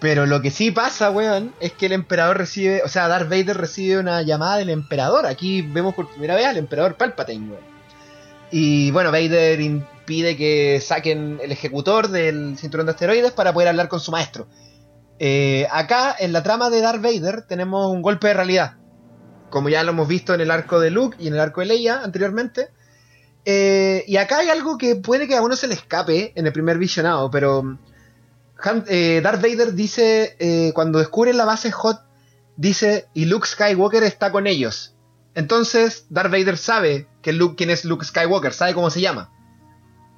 Pero 0.00 0.26
lo 0.26 0.42
que 0.42 0.50
sí 0.50 0.70
pasa, 0.70 1.10
weón, 1.10 1.54
es 1.58 1.72
que 1.72 1.86
el 1.86 1.92
emperador 1.92 2.36
recibe, 2.36 2.82
o 2.84 2.88
sea, 2.88 3.08
Darth 3.08 3.30
Vader 3.30 3.56
recibe 3.56 3.98
una 3.98 4.20
llamada 4.22 4.58
del 4.58 4.68
emperador. 4.70 5.26
Aquí 5.26 5.62
vemos 5.62 5.94
por 5.94 6.10
primera 6.10 6.34
vez 6.34 6.46
al 6.46 6.58
emperador 6.58 6.96
Palpatine, 6.96 7.48
weón. 7.50 7.64
Y 8.50 8.90
bueno, 8.90 9.10
Vader 9.10 9.58
impide 10.06 10.36
que 10.36 10.80
saquen 10.80 11.40
el 11.42 11.50
ejecutor 11.50 12.08
del 12.08 12.56
cinturón 12.56 12.86
de 12.86 12.92
asteroides 12.92 13.32
para 13.32 13.52
poder 13.52 13.68
hablar 13.68 13.88
con 13.88 13.98
su 13.98 14.12
maestro. 14.12 14.46
Eh, 15.18 15.66
acá, 15.72 16.14
en 16.16 16.32
la 16.32 16.44
trama 16.44 16.70
de 16.70 16.80
Darth 16.80 17.02
Vader, 17.02 17.42
tenemos 17.42 17.90
un 17.90 18.02
golpe 18.02 18.28
de 18.28 18.34
realidad. 18.34 18.76
Como 19.50 19.68
ya 19.68 19.82
lo 19.82 19.90
hemos 19.90 20.06
visto 20.06 20.32
en 20.32 20.40
el 20.40 20.52
arco 20.52 20.78
de 20.78 20.90
Luke 20.90 21.16
y 21.18 21.26
en 21.26 21.34
el 21.34 21.40
arco 21.40 21.60
de 21.60 21.66
Leia 21.66 22.02
anteriormente. 22.02 22.68
Eh, 23.44 24.04
y 24.06 24.16
acá 24.16 24.38
hay 24.38 24.48
algo 24.48 24.78
que 24.78 24.94
puede 24.94 25.26
que 25.26 25.36
a 25.36 25.42
uno 25.42 25.56
se 25.56 25.66
le 25.66 25.74
escape 25.74 26.32
en 26.36 26.46
el 26.46 26.52
primer 26.52 26.78
visionado, 26.78 27.28
pero 27.30 27.78
eh, 28.88 29.20
Darth 29.22 29.42
Vader 29.42 29.72
dice, 29.72 30.72
cuando 30.72 31.00
descubren 31.00 31.36
la 31.36 31.44
base 31.44 31.72
Hot, 31.72 32.00
dice, 32.56 33.08
y 33.12 33.24
Luke 33.24 33.46
Skywalker 33.48 34.04
está 34.04 34.30
con 34.30 34.46
ellos. 34.46 34.94
Entonces, 35.34 36.06
Darth 36.10 36.30
Vader 36.30 36.56
sabe 36.56 37.08
que 37.22 37.32
Luke, 37.32 37.56
quién 37.56 37.70
es 37.70 37.84
Luke 37.84 38.04
Skywalker, 38.04 38.52
sabe 38.52 38.72
cómo 38.72 38.90
se 38.90 39.00
llama. 39.00 39.32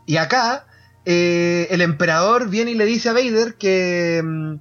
Y 0.08 0.16
acá, 0.16 0.64
eh, 1.04 1.68
el 1.70 1.82
emperador 1.82 2.48
viene 2.48 2.70
y 2.70 2.74
le 2.74 2.86
dice 2.86 3.10
a 3.10 3.12
Vader 3.12 3.56
que 3.56 4.22
mm, 4.24 4.54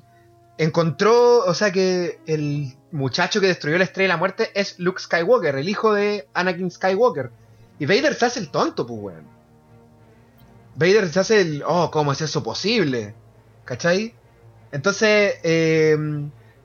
encontró, 0.58 1.46
o 1.46 1.54
sea, 1.54 1.72
que 1.72 2.20
el 2.28 2.74
muchacho 2.92 3.40
que 3.40 3.48
destruyó 3.48 3.78
la 3.78 3.86
estrella 3.86 4.10
de 4.10 4.14
la 4.14 4.18
muerte 4.18 4.52
es 4.56 4.78
Luke 4.78 5.02
Skywalker, 5.02 5.56
el 5.56 5.70
hijo 5.70 5.94
de 5.94 6.28
Anakin 6.34 6.70
Skywalker. 6.70 7.32
Y 7.80 7.86
Vader 7.86 8.14
se 8.14 8.26
hace 8.26 8.40
el 8.42 8.50
tonto, 8.50 8.86
pues, 8.86 9.00
weón. 9.02 9.26
Vader 10.76 11.08
se 11.08 11.22
hace 11.22 11.40
el, 11.40 11.64
oh, 11.66 11.92
¿cómo 11.92 12.12
es 12.12 12.20
eso 12.20 12.44
posible? 12.44 13.16
¿Cachai? 13.64 14.16
Entonces, 14.74 15.36
eh, 15.44 15.96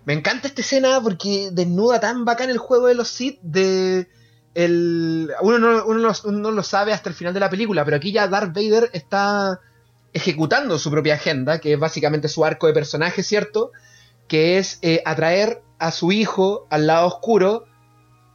me 0.05 0.13
encanta 0.13 0.49
esta 0.49 0.61
escena 0.61 1.01
porque 1.01 1.51
desnuda 1.53 2.01
tan 2.01 2.25
bacán 2.25 2.51
el 2.51 2.59
juego 2.59 2.89
de 2.89 2.97
los 2.97 3.07
Sith 3.07 3.39
de... 3.43 4.09
El, 4.55 5.31
uno, 5.41 5.59
no, 5.59 5.85
uno, 5.87 6.51
lo- 6.51 6.63
sabe 6.63 6.93
hasta 6.93 7.09
el 7.09 7.15
final 7.15 7.33
de 7.35 7.41
la 7.41 7.49
película, 7.51 7.85
pero 7.85 7.97
aquí 7.97 8.13
ya 8.13 8.29
Darth 8.29 8.55
Vader 8.55 8.91
está 8.93 9.61
ejecutando 10.13 10.79
su 10.79 10.91
propia 10.91 11.15
agenda, 11.15 11.59
que 11.59 11.73
es 11.73 11.79
básicamente 11.79 12.29
su 12.29 12.45
arco 12.45 12.67
de 12.67 12.75
personaje, 12.75 13.23
¿cierto? 13.23 13.73
Que 14.29 14.59
es 14.59 14.79
eh, 14.83 15.03
atraer 15.07 15.63
a 15.79 15.91
su 15.91 16.13
hijo 16.13 16.67
al 16.71 16.87
lado 16.87 17.07
oscuro, 17.07 17.65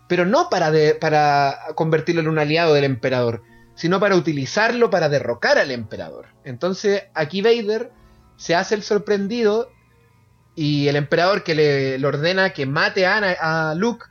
pero 0.10 0.26
no 0.26 0.50
para, 0.50 0.72
para 1.00 1.60
convertirlo 1.76 2.22
en 2.22 2.28
un 2.30 2.40
aliado 2.40 2.74
del 2.74 2.86
emperador, 2.86 3.44
sino 3.76 4.00
para 4.00 4.16
utilizarlo 4.16 4.90
para 4.90 5.10
derrocar 5.10 5.60
al 5.60 5.70
emperador. 5.70 6.28
Entonces 6.44 7.04
aquí 7.14 7.42
Vader 7.44 7.92
se 8.38 8.56
hace 8.56 8.74
el 8.74 8.82
sorprendido 8.84 9.70
y 10.56 10.88
el 10.88 10.96
emperador 10.96 11.44
que 11.44 11.54
le, 11.54 12.00
le 12.00 12.08
ordena 12.08 12.54
que 12.54 12.66
mate 12.66 13.06
a, 13.06 13.18
Ana- 13.18 13.38
a 13.40 13.76
Luke, 13.76 14.06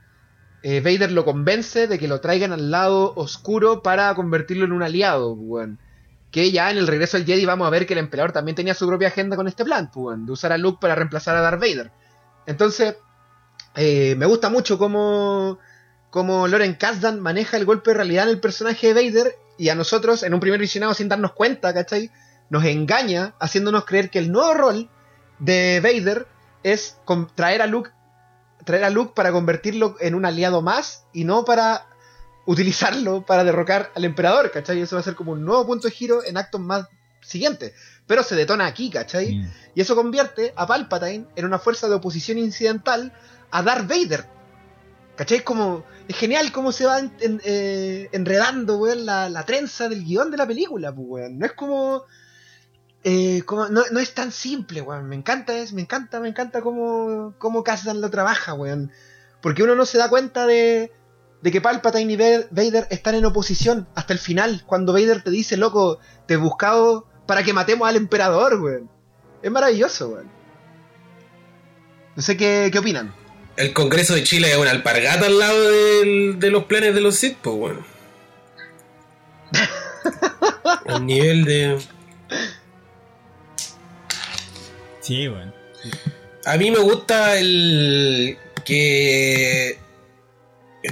eh, 0.68 0.80
Vader 0.80 1.12
lo 1.12 1.24
convence 1.24 1.86
de 1.86 1.96
que 1.96 2.08
lo 2.08 2.20
traigan 2.20 2.50
al 2.50 2.72
lado 2.72 3.12
oscuro 3.14 3.84
para 3.84 4.12
convertirlo 4.16 4.64
en 4.64 4.72
un 4.72 4.82
aliado, 4.82 5.32
weón. 5.32 5.78
Que 6.32 6.50
ya 6.50 6.72
en 6.72 6.76
el 6.76 6.88
regreso 6.88 7.16
del 7.16 7.24
Jedi 7.24 7.44
vamos 7.44 7.68
a 7.68 7.70
ver 7.70 7.86
que 7.86 7.92
el 7.92 8.00
emperador 8.00 8.32
también 8.32 8.56
tenía 8.56 8.74
su 8.74 8.84
propia 8.84 9.06
agenda 9.06 9.36
con 9.36 9.46
este 9.46 9.64
plan, 9.64 9.92
pues, 9.92 10.18
de 10.26 10.32
usar 10.32 10.50
a 10.50 10.58
Luke 10.58 10.78
para 10.80 10.96
reemplazar 10.96 11.36
a 11.36 11.40
Darth 11.40 11.60
Vader. 11.60 11.92
Entonces, 12.46 12.96
eh, 13.76 14.16
me 14.18 14.26
gusta 14.26 14.50
mucho 14.50 14.76
cómo, 14.76 15.60
cómo 16.10 16.48
Loren 16.48 16.74
Kasdan 16.74 17.20
maneja 17.20 17.56
el 17.56 17.64
golpe 17.64 17.92
de 17.92 17.98
realidad 17.98 18.24
en 18.24 18.30
el 18.30 18.40
personaje 18.40 18.92
de 18.92 18.94
Vader 18.94 19.36
y 19.58 19.68
a 19.68 19.76
nosotros, 19.76 20.24
en 20.24 20.34
un 20.34 20.40
primer 20.40 20.58
visionado 20.58 20.94
sin 20.94 21.08
darnos 21.08 21.30
cuenta, 21.30 21.72
¿cachai? 21.72 22.10
Nos 22.50 22.64
engaña 22.64 23.34
haciéndonos 23.38 23.84
creer 23.84 24.10
que 24.10 24.18
el 24.18 24.32
nuevo 24.32 24.52
rol 24.52 24.90
de 25.38 25.78
Vader 25.80 26.26
es 26.64 26.96
traer 27.36 27.62
a 27.62 27.68
Luke 27.68 27.90
traer 28.66 28.84
a 28.84 28.90
Luke 28.90 29.12
para 29.16 29.32
convertirlo 29.32 29.96
en 30.00 30.14
un 30.14 30.26
aliado 30.26 30.60
más 30.60 31.04
y 31.14 31.24
no 31.24 31.46
para 31.46 31.86
utilizarlo 32.44 33.24
para 33.24 33.44
derrocar 33.44 33.90
al 33.94 34.04
emperador, 34.04 34.50
¿cachai? 34.50 34.80
Eso 34.80 34.96
va 34.96 35.00
a 35.00 35.04
ser 35.04 35.14
como 35.14 35.32
un 35.32 35.44
nuevo 35.44 35.66
punto 35.66 35.88
de 35.88 35.94
giro 35.94 36.22
en 36.24 36.36
actos 36.36 36.60
más 36.60 36.86
siguientes. 37.20 37.72
Pero 38.06 38.22
se 38.22 38.36
detona 38.36 38.66
aquí, 38.66 38.90
¿cachai? 38.90 39.36
Mm. 39.36 39.52
Y 39.74 39.80
eso 39.80 39.96
convierte 39.96 40.52
a 40.56 40.66
Palpatine 40.66 41.26
en 41.34 41.44
una 41.44 41.58
fuerza 41.58 41.88
de 41.88 41.94
oposición 41.94 42.38
incidental 42.38 43.12
a 43.50 43.62
Darth 43.62 43.88
Vader. 43.88 44.26
¿Cachai? 45.16 45.42
Como, 45.42 45.84
es 46.08 46.16
genial 46.16 46.52
cómo 46.52 46.72
se 46.72 46.86
va 46.86 46.98
en- 46.98 47.12
en- 47.20 47.40
eh, 47.44 48.08
enredando, 48.12 48.76
weón, 48.76 49.06
la, 49.06 49.28
la 49.30 49.44
trenza 49.44 49.88
del 49.88 50.04
guion 50.04 50.30
de 50.30 50.36
la 50.36 50.46
película, 50.46 50.94
pues, 50.94 51.06
weón. 51.08 51.38
No 51.38 51.46
es 51.46 51.52
como... 51.52 52.04
eh, 53.08 53.42
como 53.46 53.68
no, 53.68 53.84
no 53.92 54.00
es 54.00 54.12
tan 54.14 54.32
simple, 54.32 54.80
weón. 54.82 55.08
Me 55.08 55.14
encanta, 55.14 55.56
es, 55.56 55.72
me 55.72 55.80
encanta, 55.82 56.18
me 56.18 56.28
encanta 56.28 56.60
cómo, 56.60 57.34
cómo 57.38 57.62
Kasdan 57.62 58.00
lo 58.00 58.10
trabaja, 58.10 58.52
weón. 58.54 58.90
Porque 59.40 59.62
uno 59.62 59.76
no 59.76 59.86
se 59.86 59.96
da 59.96 60.08
cuenta 60.08 60.44
de, 60.44 60.92
de 61.40 61.50
que 61.52 61.60
Palpatine 61.60 62.12
y 62.12 62.16
Vader 62.16 62.88
están 62.90 63.14
en 63.14 63.24
oposición 63.24 63.86
hasta 63.94 64.12
el 64.12 64.18
final. 64.18 64.64
Cuando 64.66 64.92
Vader 64.92 65.22
te 65.22 65.30
dice, 65.30 65.56
loco, 65.56 66.00
te 66.26 66.34
he 66.34 66.36
buscado 66.36 67.06
para 67.26 67.44
que 67.44 67.52
matemos 67.52 67.88
al 67.88 67.94
emperador, 67.96 68.60
weón. 68.60 68.90
Es 69.40 69.50
maravilloso, 69.52 70.08
weón. 70.08 70.28
No 72.16 72.22
sé 72.22 72.36
qué, 72.36 72.70
qué 72.72 72.78
opinan. 72.80 73.14
El 73.56 73.72
Congreso 73.72 74.14
de 74.14 74.24
Chile 74.24 74.50
es 74.50 74.58
una 74.58 74.70
alpargata 74.72 75.26
al 75.26 75.38
lado 75.38 75.62
del- 75.62 76.40
de 76.40 76.50
los 76.50 76.64
planes 76.64 76.92
de 76.94 77.00
los 77.00 77.14
Sith, 77.14 77.38
pues 77.40 77.56
bueno. 77.56 77.84
El 80.86 81.06
nivel 81.06 81.44
de. 81.44 81.78
Sí, 85.06 85.28
weón. 85.28 85.54
A 86.44 86.56
mí 86.56 86.70
me 86.70 86.78
gusta 86.78 87.38
el 87.38 88.36
que 88.64 89.78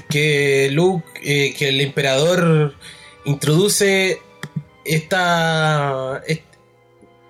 que 0.09 0.69
Luke, 0.73 1.05
eh, 1.23 1.55
que 1.57 1.69
el 1.69 1.81
emperador 1.81 2.75
introduce 3.25 4.19
esta 4.85 6.23
est- 6.27 6.43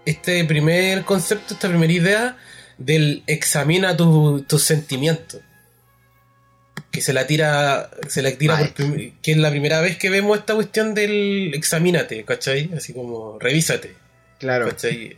este 0.06 0.44
primer 0.44 1.04
concepto, 1.04 1.54
esta 1.54 1.68
primera 1.68 1.92
idea 1.92 2.36
del 2.78 3.22
examina 3.26 3.96
tu- 3.96 4.42
tus 4.48 4.62
sentimientos. 4.62 5.40
Que 6.90 7.00
se 7.00 7.12
la 7.12 7.26
tira, 7.26 7.90
se 8.08 8.22
la 8.22 8.30
tira 8.32 8.56
por 8.58 8.72
que 8.72 9.32
es 9.32 9.36
la 9.36 9.50
primera 9.50 9.80
vez 9.80 9.96
que 9.98 10.10
vemos 10.10 10.38
esta 10.38 10.54
cuestión 10.54 10.94
del 10.94 11.52
examínate, 11.54 12.24
¿cachai? 12.24 12.70
Así 12.76 12.92
como 12.92 13.38
revísate, 13.38 13.94
Claro. 14.38 14.68
¿cachai? 14.68 15.16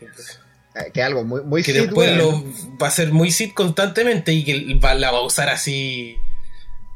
Que 0.93 1.03
algo 1.03 1.25
muy, 1.25 1.43
muy 1.43 1.63
que 1.63 1.73
después 1.73 2.17
lo 2.17 2.45
va 2.81 2.89
a 2.89 2.91
ser 2.91 3.13
muy 3.13 3.31
Sith 3.31 3.55
constantemente 3.55 4.33
y 4.33 4.45
que 4.45 4.75
va- 4.75 4.95
la 4.95 5.11
va 5.11 5.19
a 5.19 5.23
usar 5.25 5.49
así 5.49 6.17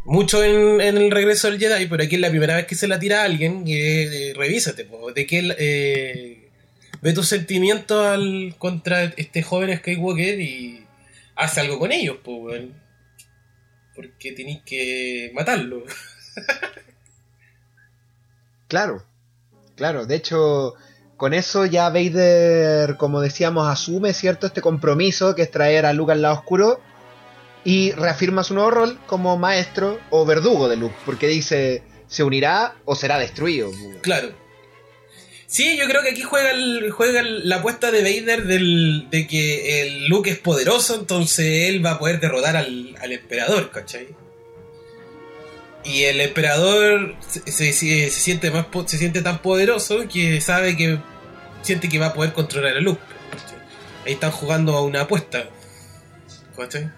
mucho 0.04 0.42
en, 0.44 0.80
en 0.80 0.96
el 0.96 1.10
regreso 1.10 1.50
del 1.50 1.58
Jedi, 1.60 1.86
pero 1.86 2.02
aquí 2.02 2.14
es 2.16 2.20
la 2.20 2.30
primera 2.30 2.56
vez 2.56 2.66
que 2.66 2.74
se 2.74 2.88
la 2.88 2.98
tira 2.98 3.22
a 3.22 3.24
alguien 3.24 3.62
y 3.66 3.74
eh, 3.74 4.32
revísate, 4.36 4.84
po, 4.84 5.12
de 5.12 5.26
que 5.26 5.54
eh, 5.58 6.48
ve 7.02 7.12
tus 7.12 7.28
sentimientos 7.28 8.04
al, 8.06 8.54
contra 8.58 9.04
este 9.04 9.42
joven 9.42 9.76
Skywalker 9.78 10.40
y 10.40 10.84
hace 11.36 11.60
algo 11.60 11.78
con 11.78 11.92
ellos, 11.92 12.18
weón. 12.26 12.74
porque 13.94 14.32
tenéis 14.32 14.60
que 14.66 15.30
matarlo. 15.34 15.84
Claro, 18.68 19.04
claro. 19.76 20.06
De 20.06 20.14
hecho, 20.16 20.74
con 21.20 21.34
eso 21.34 21.66
ya 21.66 21.90
Vader, 21.90 22.96
como 22.96 23.20
decíamos, 23.20 23.68
asume 23.68 24.14
cierto 24.14 24.46
este 24.46 24.62
compromiso 24.62 25.34
que 25.34 25.42
es 25.42 25.50
traer 25.50 25.84
a 25.84 25.92
Luke 25.92 26.12
al 26.12 26.22
lado 26.22 26.36
oscuro 26.36 26.80
y 27.62 27.92
reafirma 27.92 28.42
su 28.42 28.54
nuevo 28.54 28.70
rol 28.70 28.98
como 29.06 29.36
maestro 29.36 30.00
o 30.08 30.24
verdugo 30.24 30.66
de 30.66 30.76
Luke, 30.78 30.94
porque 31.04 31.26
dice, 31.26 31.82
se 32.08 32.22
unirá 32.24 32.74
o 32.86 32.94
será 32.94 33.18
destruido. 33.18 33.70
Claro. 34.00 34.30
Sí, 35.46 35.76
yo 35.76 35.84
creo 35.88 36.00
que 36.02 36.08
aquí 36.10 36.22
juega, 36.22 36.52
el- 36.52 36.90
juega 36.90 37.20
la 37.22 37.56
apuesta 37.56 37.90
de 37.90 38.00
Vader 38.02 38.44
del, 38.46 39.08
de 39.10 39.26
que 39.26 39.82
el 39.82 40.06
Luke 40.06 40.30
es 40.30 40.38
poderoso, 40.38 40.94
entonces 40.94 41.68
él 41.68 41.84
va 41.84 41.90
a 41.90 41.98
poder 41.98 42.18
derrotar 42.18 42.56
al, 42.56 42.96
al 42.98 43.12
emperador, 43.12 43.70
¿cachai? 43.70 44.08
Y 45.84 46.04
el 46.04 46.20
emperador 46.20 47.14
se, 47.28 47.40
se- 47.52 47.72
se- 47.72 48.10
siente 48.10 48.50
más 48.50 48.66
se 48.86 48.96
siente 48.98 49.22
tan 49.22 49.42
poderoso 49.42 50.06
que 50.12 50.40
sabe 50.40 50.76
que 50.76 50.98
siente 51.62 51.88
que 51.88 51.98
va 51.98 52.06
a 52.06 52.14
poder 52.14 52.32
controlar 52.32 52.76
a 52.76 52.80
Luke. 52.80 53.00
¿cachai? 53.30 53.58
Ahí 54.06 54.12
están 54.14 54.30
jugando 54.30 54.76
a 54.76 54.82
una 54.82 55.02
apuesta. 55.02 55.44
¿cachai? 56.56 56.90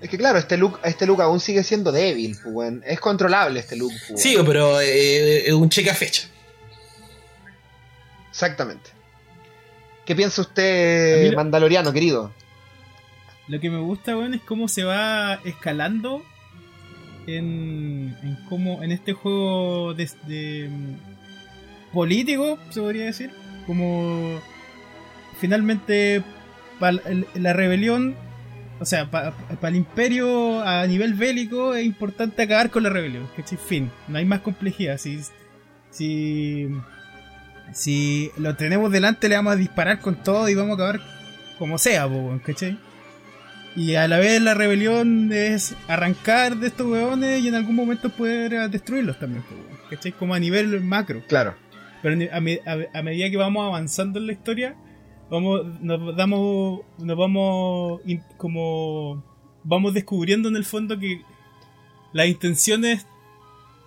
Es 0.00 0.10
que 0.10 0.18
claro, 0.18 0.38
este 0.38 0.56
Luke, 0.56 0.80
este 0.84 1.06
Luke 1.06 1.22
aún 1.22 1.38
sigue 1.38 1.62
siendo 1.62 1.92
débil, 1.92 2.36
pues, 2.42 2.72
es 2.84 2.98
controlable 2.98 3.60
este 3.60 3.76
Luke. 3.76 3.94
pues, 4.08 4.20
Sí, 4.20 4.36
pero 4.44 4.80
eh, 4.80 5.46
es 5.46 5.52
un 5.52 5.68
cheque 5.70 5.90
a 5.90 5.94
fecha. 5.94 6.24
Exactamente. 8.30 8.90
¿Qué 10.04 10.16
piensa 10.16 10.40
usted, 10.42 11.30
lo- 11.30 11.36
Mandaloriano, 11.36 11.92
querido? 11.92 12.32
Lo 13.48 13.60
que 13.60 13.70
me 13.70 13.78
gusta, 13.78 14.16
weón, 14.16 14.34
es 14.34 14.40
cómo 14.42 14.66
se 14.68 14.82
va 14.84 15.34
escalando 15.44 16.22
en, 17.26 18.16
en 18.22 18.38
cómo 18.48 18.82
en 18.82 18.90
este 18.92 19.12
juego 19.12 19.94
de, 19.94 20.10
de, 20.26 20.68
mm, 20.68 21.92
político, 21.92 22.58
se 22.70 22.80
podría 22.80 23.04
decir, 23.04 23.30
como 23.66 24.40
finalmente 25.40 26.22
la 27.34 27.52
rebelión, 27.52 28.14
o 28.80 28.84
sea, 28.84 29.10
para 29.10 29.34
el 29.68 29.76
imperio 29.76 30.60
a 30.62 30.86
nivel 30.86 31.14
bélico 31.14 31.74
es 31.74 31.84
importante 31.84 32.42
acabar 32.42 32.70
con 32.70 32.82
la 32.82 32.90
rebelión, 32.90 33.28
¿cachai? 33.36 33.58
Fin, 33.58 33.90
no 34.08 34.18
hay 34.18 34.24
más 34.24 34.40
complejidad. 34.40 34.98
Si, 34.98 35.20
si, 35.90 36.68
si 37.72 38.30
lo 38.36 38.56
tenemos 38.56 38.90
delante 38.90 39.28
le 39.28 39.36
vamos 39.36 39.52
a 39.52 39.56
disparar 39.56 40.00
con 40.00 40.16
todo 40.16 40.48
y 40.48 40.54
vamos 40.54 40.72
a 40.72 40.74
acabar 40.74 41.00
como 41.58 41.78
sea, 41.78 42.08
¿cachai? 42.44 42.78
Y 43.74 43.94
a 43.94 44.06
la 44.06 44.18
vez 44.18 44.42
la 44.42 44.54
rebelión 44.54 45.32
es 45.32 45.74
arrancar 45.88 46.56
de 46.56 46.66
estos 46.66 46.86
weones 46.86 47.42
y 47.42 47.48
en 47.48 47.54
algún 47.54 47.74
momento 47.74 48.10
poder 48.10 48.52
eh, 48.52 48.68
destruirlos 48.68 49.18
también, 49.18 49.44
¿cachai? 49.88 50.12
Como 50.12 50.34
a 50.34 50.38
nivel 50.38 50.80
macro. 50.82 51.22
Claro. 51.26 51.54
Pero 52.02 52.16
a, 52.32 52.40
me- 52.40 52.60
a- 52.66 52.98
a 52.98 53.02
medida 53.02 53.30
que 53.30 53.36
vamos 53.36 53.64
avanzando 53.66 54.18
en 54.18 54.26
la 54.26 54.32
historia, 54.32 54.76
vamos, 55.30 55.62
nos 55.80 56.16
damos, 56.16 56.80
nos 56.98 57.16
vamos 57.16 58.00
como 58.36 59.24
vamos 59.64 59.94
descubriendo 59.94 60.48
en 60.48 60.56
el 60.56 60.64
fondo 60.64 60.98
que 60.98 61.22
las 62.12 62.26
intenciones 62.26 63.06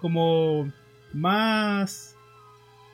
como 0.01 0.71
más 1.13 2.15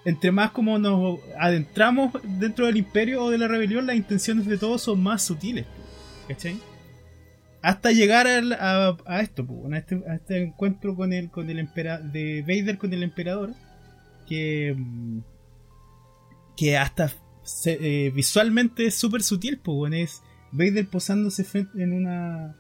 entre 0.04 0.32
más 0.32 0.50
como 0.52 0.80
nos 0.80 1.20
adentramos 1.40 2.12
dentro 2.24 2.66
del 2.66 2.78
imperio 2.78 3.24
o 3.26 3.30
de 3.30 3.38
la 3.38 3.48
rebelión, 3.48 3.86
las 3.86 3.96
intenciones 3.96 4.48
de 4.48 4.58
todos 4.58 4.82
son 4.82 5.02
más 5.04 5.22
sutiles, 5.22 5.68
¿cachai? 6.28 6.58
Hasta 7.62 7.92
llegar 7.92 8.26
al- 8.26 8.54
a, 8.54 9.22
esto, 9.22 9.46
a, 9.72 9.78
este, 9.78 10.02
a 10.10 10.16
este 10.16 10.42
encuentro 10.44 10.96
con 10.96 11.14
el, 11.14 11.30
con 11.30 11.52
el 11.52 11.58
de 12.12 12.42
Vader 12.42 12.80
con 12.80 12.92
el 12.94 13.04
emperador, 13.04 13.52
que, 14.32 14.74
mm, 14.78 15.20
que 16.56 16.78
hasta 16.78 17.12
se- 17.44 18.06
eh, 18.08 18.12
visualmente 18.12 18.86
es 18.86 18.96
súper 18.96 19.24
sutil, 19.24 19.60
pues 19.64 19.76
bueno, 19.76 19.96
es 19.98 20.22
Vader 20.54 20.88
posándose 20.88 21.44
frente- 21.44 21.82
en 21.84 21.92
una 21.94 22.56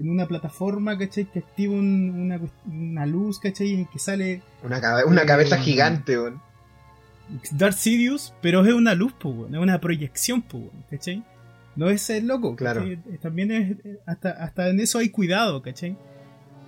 en 0.00 0.10
una 0.10 0.26
plataforma, 0.26 0.98
¿cachai? 0.98 1.24
Que 1.30 1.38
activa 1.38 1.72
un- 1.74 2.10
una, 2.10 2.40
una 2.66 3.06
luz, 3.06 3.38
¿cachai? 3.38 3.68
Y 3.82 3.86
que 3.86 4.00
sale 4.00 4.42
Una, 4.64 4.80
cabe- 4.80 5.04
una 5.04 5.22
Eh, 5.22 5.26
cabeza 5.26 5.56
gigante, 5.58 6.18
weón. 6.18 6.40
Darth 7.52 7.76
Sidious, 7.76 8.34
pero 8.42 8.64
es 8.66 8.74
una 8.74 8.94
luz, 8.96 9.14
pues, 9.20 9.34
es 9.52 9.56
una 9.56 9.80
proyección, 9.80 10.42
pues, 10.42 10.64
¿cachai? 10.90 11.22
No 11.76 11.88
es 11.90 12.10
el 12.10 12.26
loco, 12.26 12.56
Claro. 12.56 12.80
¿cachai? 12.80 12.94
Eh, 13.14 13.18
También 13.22 13.50
es, 13.52 13.76
hasta, 14.04 14.30
hasta 14.30 14.68
en 14.68 14.80
eso 14.80 14.98
hay 14.98 15.10
cuidado, 15.10 15.62
¿cachai? 15.62 15.96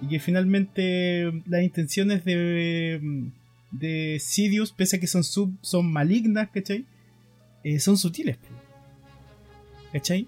Y 0.03 0.07
que 0.07 0.21
finalmente 0.21 1.43
las 1.47 1.63
intenciones 1.65 2.25
de, 2.25 3.01
de 3.79 4.19
Sidious, 4.21 4.73
pese 4.73 4.97
a 4.97 5.01
que 5.01 5.07
son, 5.07 5.25
sub, 5.25 5.57
son 5.63 5.91
malignas, 5.91 6.49
¿cachai? 6.51 6.85
Eh, 7.65 7.79
son 7.81 7.97
sutiles. 7.97 8.39
¿cachai? 9.93 10.27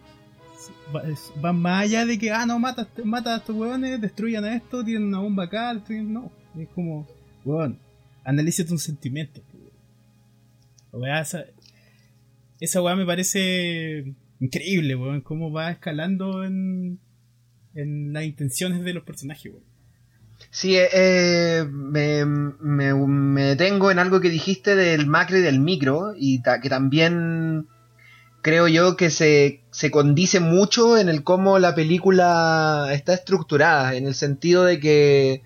Van 1.40 1.60
más 1.60 1.84
allá 1.84 2.06
de 2.06 2.18
que, 2.18 2.30
ah, 2.30 2.46
no, 2.46 2.58
mata, 2.58 2.82
este- 2.82 3.04
mata 3.04 3.34
a 3.34 3.38
estos 3.38 3.54
huevones, 3.56 4.00
destruyan 4.00 4.44
a 4.44 4.54
esto, 4.56 4.84
tienen 4.84 5.04
una 5.08 5.18
bomba 5.20 5.44
acá, 5.44 5.74
destruyen- 5.74 6.08
no. 6.08 6.32
Es 6.58 6.68
como, 6.70 7.06
huevón, 7.44 7.78
sentimientos, 8.78 9.42
pues, 9.50 9.62
weón. 10.92 11.02
Weá, 11.02 11.20
esa, 11.20 11.44
esa 12.60 12.82
weá 12.82 12.96
me 12.96 13.04
parece 13.06 14.14
increíble, 14.40 14.94
weón. 14.96 15.20
Cómo 15.20 15.50
va 15.52 15.70
escalando 15.70 16.42
en, 16.44 16.98
en 17.74 18.12
las 18.12 18.24
intenciones 18.24 18.82
de 18.82 18.94
los 18.94 19.04
personajes, 19.04 19.52
weón. 19.52 19.67
Sí, 20.50 20.76
eh, 20.76 20.88
eh, 20.92 21.66
me, 21.70 22.24
me, 22.24 22.94
me 22.94 23.42
detengo 23.44 23.90
en 23.90 23.98
algo 23.98 24.20
que 24.20 24.30
dijiste 24.30 24.74
del 24.76 25.06
macro 25.06 25.36
y 25.38 25.42
del 25.42 25.60
micro, 25.60 26.14
y 26.16 26.42
que 26.42 26.68
también 26.68 27.68
creo 28.42 28.68
yo 28.68 28.96
que 28.96 29.10
se, 29.10 29.62
se 29.70 29.90
condice 29.90 30.40
mucho 30.40 30.96
en 30.96 31.08
el 31.08 31.22
cómo 31.22 31.58
la 31.58 31.74
película 31.74 32.88
está 32.92 33.14
estructurada, 33.14 33.94
en 33.94 34.06
el 34.06 34.14
sentido 34.14 34.64
de 34.64 34.80
que 34.80 35.42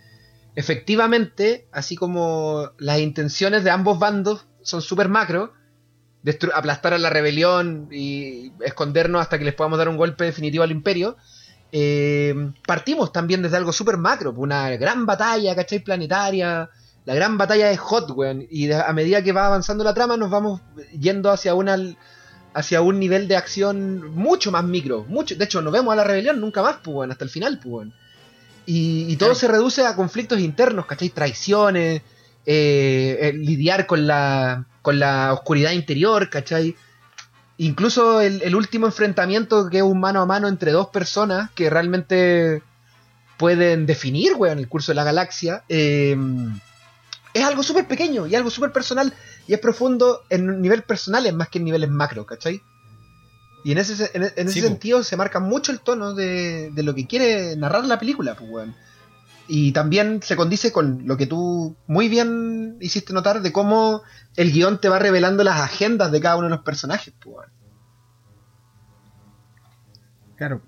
efectivamente, 0.55 1.67
así 1.73 1.97
como 1.97 2.71
las 2.79 3.01
intenciones 3.01 3.65
de 3.65 3.71
ambos 3.71 3.99
bandos 3.99 4.47
son 4.63 4.83
súper 4.83 5.09
macro, 5.09 5.53
aplastar 6.55 6.95
a 6.95 6.99
la 6.99 7.11
rebelión 7.11 7.89
y 7.91 8.53
escondernos 8.65 9.21
hasta 9.21 9.39
que 9.39 9.45
les 9.45 9.55
podamos 9.55 9.79
dar 9.79 9.89
un 9.89 9.97
golpe 9.97 10.25
definitivo 10.25 10.63
al 10.63 10.71
imperio, 10.71 11.17
eh, 11.73 12.35
partimos 12.67 13.13
también 13.13 13.43
desde 13.43 13.57
algo 13.57 13.73
súper 13.73 13.97
macro, 13.97 14.33
una 14.37 14.69
gran 14.77 15.07
batalla, 15.07 15.55
¿cachai? 15.57 15.79
Planetaria, 15.81 16.69
la 17.05 17.15
gran 17.15 17.39
batalla 17.39 17.69
de 17.69 17.77
Hot, 17.79 18.11
weón, 18.11 18.47
y 18.51 18.67
de- 18.67 18.75
a 18.77 18.93
medida 18.93 19.23
que 19.23 19.33
va 19.33 19.47
avanzando 19.47 19.83
la 19.83 19.95
trama 19.95 20.17
nos 20.17 20.31
vamos 20.31 20.61
yendo 20.99 21.31
hacia 21.31 21.55
una 21.55 21.77
hacia 22.55 22.83
un 22.83 23.01
nivel 23.01 23.27
de 23.29 23.37
acción 23.37 24.15
mucho 24.15 24.53
más 24.53 24.63
micro, 24.65 25.07
mucho, 25.09 25.35
de 25.35 25.45
hecho 25.45 25.63
no 25.63 25.71
vemos 25.71 25.91
a 25.95 25.97
la 25.97 26.05
rebelión 26.05 26.39
nunca 26.39 26.61
más, 26.63 26.77
pues, 26.85 26.95
weón, 26.95 27.11
hasta 27.11 27.25
el 27.25 27.31
final, 27.31 27.57
pues, 27.59 27.73
weón. 27.73 27.95
Y, 28.67 29.07
y 29.09 29.17
todo 29.17 29.31
Claro. 29.31 29.41
se 29.41 29.49
reduce 29.49 29.87
a 29.87 29.97
conflictos 29.97 30.39
internos, 30.39 30.85
¿cachai? 30.87 31.09
Traiciones, 31.09 32.03
eh, 32.45 33.19
eh, 33.21 33.33
lidiar 33.33 33.87
con 33.87 34.07
la, 34.07 34.67
con 34.83 34.99
la 34.99 35.33
oscuridad 35.33 35.73
interior, 35.73 36.29
¿cachai? 36.29 36.77
Incluso 37.59 38.21
el, 38.21 38.43
el 38.43 38.55
último 38.57 38.87
enfrentamiento 38.87 39.69
que 39.71 39.79
es 39.79 39.83
un 39.83 40.01
mano 40.01 40.21
a 40.23 40.27
mano 40.27 40.49
entre 40.49 40.73
dos 40.73 40.89
personas 40.89 41.51
que 41.55 41.71
realmente 41.71 42.63
pueden 43.37 43.87
definir, 43.87 44.35
weón, 44.37 44.59
el 44.59 44.69
curso 44.69 44.93
de 44.93 44.97
la 44.97 45.05
galaxia, 45.05 45.63
eh, 45.69 46.17
es 47.35 47.45
algo 47.45 47.63
súper 47.63 47.87
pequeño 47.87 48.27
y 48.27 48.35
algo 48.35 48.51
súper 48.51 48.73
personal 48.73 49.13
y 49.47 49.55
es 49.55 49.59
profundo 49.61 50.23
en 50.29 50.61
nivel 50.61 50.83
personales 50.83 51.33
más 51.35 51.49
que 51.49 51.59
en 51.59 51.65
niveles 51.65 51.91
macro, 51.91 52.25
¿cachai? 52.27 52.63
Y 53.65 53.73
en 53.73 53.79
ese, 53.79 53.97
se- 53.97 54.11
en, 54.15 54.25
en 54.25 54.49
ese 54.49 54.53
Sí, 54.53 54.61
po. 54.63 54.67
sentido 54.69 55.03
se 55.05 55.17
marca 55.17 55.39
mucho 55.41 55.73
el 55.73 55.81
tono 55.81 56.15
de, 56.15 56.71
de 56.73 56.83
lo 56.83 56.95
que 56.95 57.07
quiere 57.07 57.57
narrar 57.57 57.85
la 57.85 57.99
película, 57.99 58.35
pues, 58.35 58.51
weón. 58.51 58.75
Y 59.55 59.73
también 59.73 60.23
se 60.23 60.35
condice 60.35 60.73
con 60.73 61.07
lo 61.07 61.19
que 61.19 61.27
tú 61.27 61.77
muy 61.87 62.09
bien 62.09 62.79
hiciste 62.81 63.13
notar 63.13 63.43
de 63.43 63.53
cómo 63.53 64.01
el 64.37 64.51
guion 64.51 64.81
te 64.81 64.89
va 64.89 64.99
revelando 64.99 65.45
las 65.45 65.61
agendas 65.61 66.11
de 66.11 66.23
cada 66.23 66.37
uno 66.37 66.47
de 66.47 66.55
los 66.57 66.65
personajes, 66.65 67.13
pues. 67.23 67.49
Claro. 70.37 70.63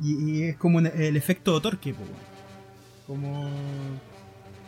Y, 0.00 0.44
es 0.44 0.56
como 0.56 0.78
el 0.80 1.16
efecto 1.18 1.60
torque, 1.60 1.92
po, 1.92 2.00
weón. 2.02 2.14
Como. 3.06 3.50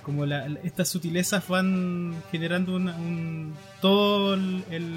Como 0.02 0.24
estas 0.62 0.88
sutilezas 0.90 1.48
van 1.48 2.14
generando 2.30 2.76
una- 2.76 2.96
un, 2.96 3.54
todo 3.80 4.34
el- 4.34 4.64
el- 4.70 4.94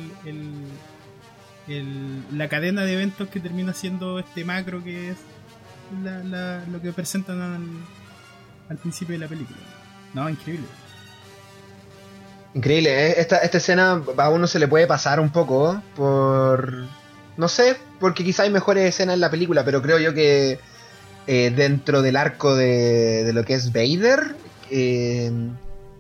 la 2.38 2.50
cadena 2.50 2.84
de 2.84 2.94
eventos 2.94 3.30
que 3.30 3.40
termina 3.40 3.74
siendo 3.74 4.20
este 4.20 4.44
macro 4.44 4.84
que 4.84 5.12
es 5.12 5.18
la- 6.04 6.24
la- 6.26 6.66
lo 6.66 6.82
que 6.82 6.92
presentan 6.92 7.40
al, 7.42 7.62
al 8.70 8.78
principio 8.78 9.14
de 9.14 9.20
la 9.20 9.28
película. 9.28 9.58
No, 10.14 10.30
increíble. 10.30 10.66
Increíble, 12.54 13.08
¿eh? 13.08 13.16
esta, 13.18 13.38
esta 13.38 13.58
escena 13.58 14.04
a 14.18 14.30
uno 14.30 14.46
se 14.48 14.60
le 14.60 14.68
puede 14.68 14.86
pasar 14.88 15.20
un 15.20 15.32
poco 15.32 15.82
por... 15.96 16.86
No 17.36 17.48
sé, 17.48 17.78
porque 18.00 18.24
quizá 18.24 18.44
hay 18.44 18.52
mejores 18.52 18.88
escenas 18.88 19.16
en 19.16 19.22
la 19.22 19.32
película, 19.32 19.66
pero 19.66 19.82
creo 19.82 19.98
yo 19.98 20.14
que 20.14 20.60
eh, 21.26 21.54
dentro 21.56 22.04
del 22.04 22.16
arco 22.16 22.56
de, 22.56 23.24
de 23.24 23.34
lo 23.34 23.44
que 23.44 23.56
es 23.56 23.74
Vader, 23.74 24.36
eh, 24.70 25.32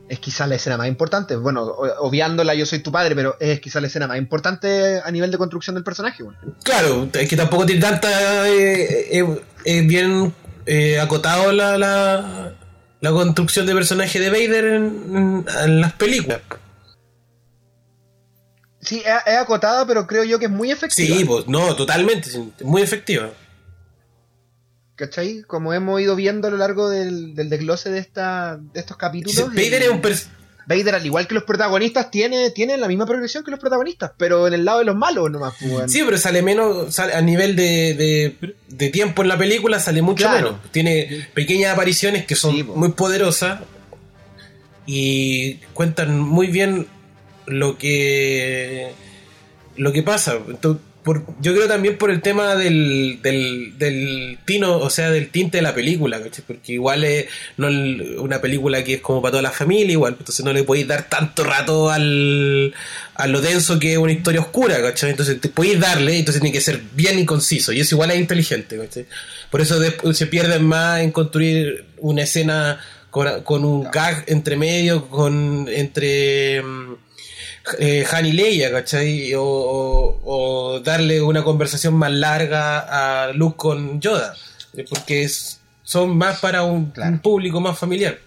es 0.09 0.19
quizás 0.19 0.47
la 0.47 0.55
escena 0.55 0.77
más 0.77 0.87
importante. 0.87 1.35
Bueno, 1.35 1.63
obviándola, 1.99 2.53
yo 2.53 2.67
soy 2.67 2.79
tu 2.79 2.91
padre, 2.91 3.15
pero 3.15 3.35
es 3.39 3.59
quizás 3.59 3.81
la 3.81 3.87
escena 3.87 4.05
más 4.05 4.17
importante 4.17 5.01
a 5.03 5.09
nivel 5.09 5.31
de 5.31 5.39
construcción 5.39 5.73
del 5.73 5.83
personaje. 5.83 6.23
Claro, 6.63 7.07
es 7.11 7.27
que 7.27 7.35
tampoco 7.35 7.65
tiene 7.65 7.81
tanta. 7.81 8.47
eh, 8.47 9.07
eh, 9.19 9.41
eh, 9.65 9.81
bien 9.81 10.33
eh, 10.65 10.99
acotado 10.99 11.51
la, 11.51 11.77
la, 11.77 12.53
la 12.99 13.11
construcción 13.11 13.65
de 13.65 13.73
personaje 13.73 14.19
de 14.19 14.29
Vader 14.29 14.65
en, 14.65 14.85
en- 15.15 15.45
en 15.63 15.81
las 15.81 15.93
películas. 15.93 16.41
Sí, 18.81 19.01
es, 19.05 19.35
acotada, 19.37 19.85
pero 19.87 20.05
creo 20.07 20.23
yo 20.25 20.39
que 20.39 20.45
es 20.45 20.51
muy 20.51 20.69
efectiva. 20.71 21.17
Sí, 21.17 21.23
pues 21.25 21.47
no, 21.47 21.75
totalmente. 21.75 22.29
Muy 22.63 22.81
efectiva. 22.81 23.29
¿Cachai? 24.95 25.41
Como 25.43 25.73
hemos 25.73 26.01
ido 26.01 26.15
viendo 26.15 26.49
a 26.49 26.51
lo 26.51 26.57
largo 26.57 26.89
del, 26.89 27.33
del 27.33 27.49
desglose 27.49 27.89
de, 27.89 27.99
esta, 27.99 28.57
de 28.57 28.79
estos 28.79 28.97
capítulos. 28.97 29.47
Vader 29.55 29.83
es 29.83 29.89
un 29.89 30.01
Vader, 30.65 30.95
al 30.95 31.05
igual 31.05 31.27
que 31.27 31.35
los 31.35 31.43
protagonistas, 31.43 32.09
tiene, 32.11 32.49
tiene 32.51 32.77
la 32.77 32.87
misma 32.87 33.05
progresión 33.05 33.43
que 33.43 33.51
los 33.51 33.59
protagonistas, 33.59 34.11
pero 34.17 34.47
en 34.47 34.53
el 34.53 34.63
lado 34.65 34.79
de 34.79 34.85
los 34.85 34.95
malos 34.95 35.29
nomás. 35.29 35.53
pues. 35.59 35.91
Sí, 35.91 36.01
pero 36.05 36.17
sale 36.17 36.41
menos, 36.41 36.93
sale 36.95 37.13
a 37.13 37.21
nivel 37.21 37.55
de, 37.55 37.93
de, 37.93 38.55
de 38.69 38.89
tiempo 38.89 39.21
en 39.23 39.27
la 39.27 39.37
película, 39.37 39.79
sale 39.79 40.01
mucho 40.01 40.23
Claro. 40.25 40.51
menos. 40.53 40.71
Tiene 40.71 41.27
pequeñas 41.33 41.73
apariciones 41.73 42.25
que 42.25 42.35
son 42.35 42.55
Sí, 42.55 42.63
muy 42.63 42.93
poderosas 42.93 43.59
y 44.85 45.55
cuentan 45.73 46.19
muy 46.19 46.47
bien 46.47 46.87
lo 47.45 47.77
que 47.77 48.91
lo 49.75 49.91
que 49.91 50.03
pasa. 50.03 50.37
Entonces, 50.47 50.83
por- 51.03 51.25
yo 51.41 51.53
creo 51.53 51.67
también 51.67 51.97
por 51.97 52.09
el 52.11 52.21
tema 52.21 52.55
del, 52.55 53.19
del, 53.21 53.77
del 53.77 54.37
tino, 54.45 54.77
o 54.77 54.89
sea, 54.89 55.11
del 55.11 55.29
tinte 55.29 55.57
de 55.57 55.61
la 55.63 55.75
película, 55.75 56.21
¿cachai? 56.21 56.43
porque 56.47 56.73
igual 56.73 57.03
es 57.03 57.25
no 57.57 57.67
una 58.21 58.39
película 58.41 58.83
que 58.83 58.95
es 58.95 59.01
como 59.01 59.21
para 59.21 59.31
toda 59.31 59.41
la 59.43 59.51
familia, 59.51 59.91
igual, 59.93 60.15
entonces 60.17 60.43
no 60.45 60.53
le 60.53 60.63
podéis 60.63 60.87
dar 60.87 61.09
tanto 61.09 61.43
rato 61.43 61.89
al, 61.91 62.73
a 63.15 63.27
lo 63.27 63.41
denso 63.41 63.79
que 63.79 63.91
es 63.93 63.97
una 63.97 64.11
historia 64.13 64.41
oscura, 64.41 64.81
¿cachai? 64.81 65.09
Entonces 65.11 65.39
te 65.41 65.49
podéis 65.49 65.79
darle, 65.79 66.17
entonces 66.17 66.41
tiene 66.41 66.53
que 66.55 66.61
ser 66.61 66.81
bien 66.95 67.19
y 67.19 67.25
conciso, 67.25 67.71
y 67.73 67.79
eso 67.81 67.95
igual 67.95 68.11
es 68.11 68.19
inteligente, 68.19 68.77
¿cachai? 68.77 69.05
Por 69.51 69.61
eso 69.61 69.79
después 69.79 70.17
se 70.17 70.27
pierden 70.27 70.63
más 70.65 71.01
en 71.01 71.11
construir 71.11 71.85
una 71.97 72.23
escena 72.23 72.79
con, 73.11 73.43
con 73.43 73.63
un 73.63 73.83
gag 73.91 74.23
entre 74.27 74.55
medio, 74.55 75.07
con 75.07 75.67
entre 75.69 76.61
mm, 76.63 76.93
eh, 77.79 78.05
Han 78.11 78.25
y 78.25 78.31
Leia, 78.33 78.71
¿cachai? 78.71 79.33
O, 79.35 79.43
o- 79.43 80.21
o 80.25 80.79
darle 80.81 81.21
una 81.21 81.43
conversación 81.43 81.93
más 81.95 82.11
larga 82.11 83.25
a 83.27 83.31
Luke 83.33 83.55
con 83.57 84.01
Yoda, 84.01 84.35
eh, 84.75 84.85
porque 84.89 85.23
es- 85.23 85.59
son 85.83 86.17
más 86.17 86.39
para 86.39 86.63
un, 86.63 86.91
Claro. 86.91 87.11
un 87.11 87.19
público 87.19 87.59
más 87.61 87.77
familiar. 87.77 88.17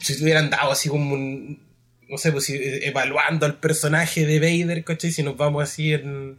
Si 0.00 0.14
se 0.14 0.22
hubieran 0.22 0.50
dado 0.50 0.70
así 0.72 0.88
como 0.88 1.14
un, 1.14 1.60
no 2.08 2.18
sé, 2.18 2.32
pues 2.32 2.48
eh, 2.50 2.86
evaluando 2.88 3.46
al 3.46 3.56
personaje 3.58 4.24
de 4.26 4.38
Vader, 4.40 4.84
¿cachai? 4.84 5.10
Si 5.12 5.22
nos 5.22 5.36
vamos 5.36 5.62
así 5.62 5.92
en, 5.92 6.38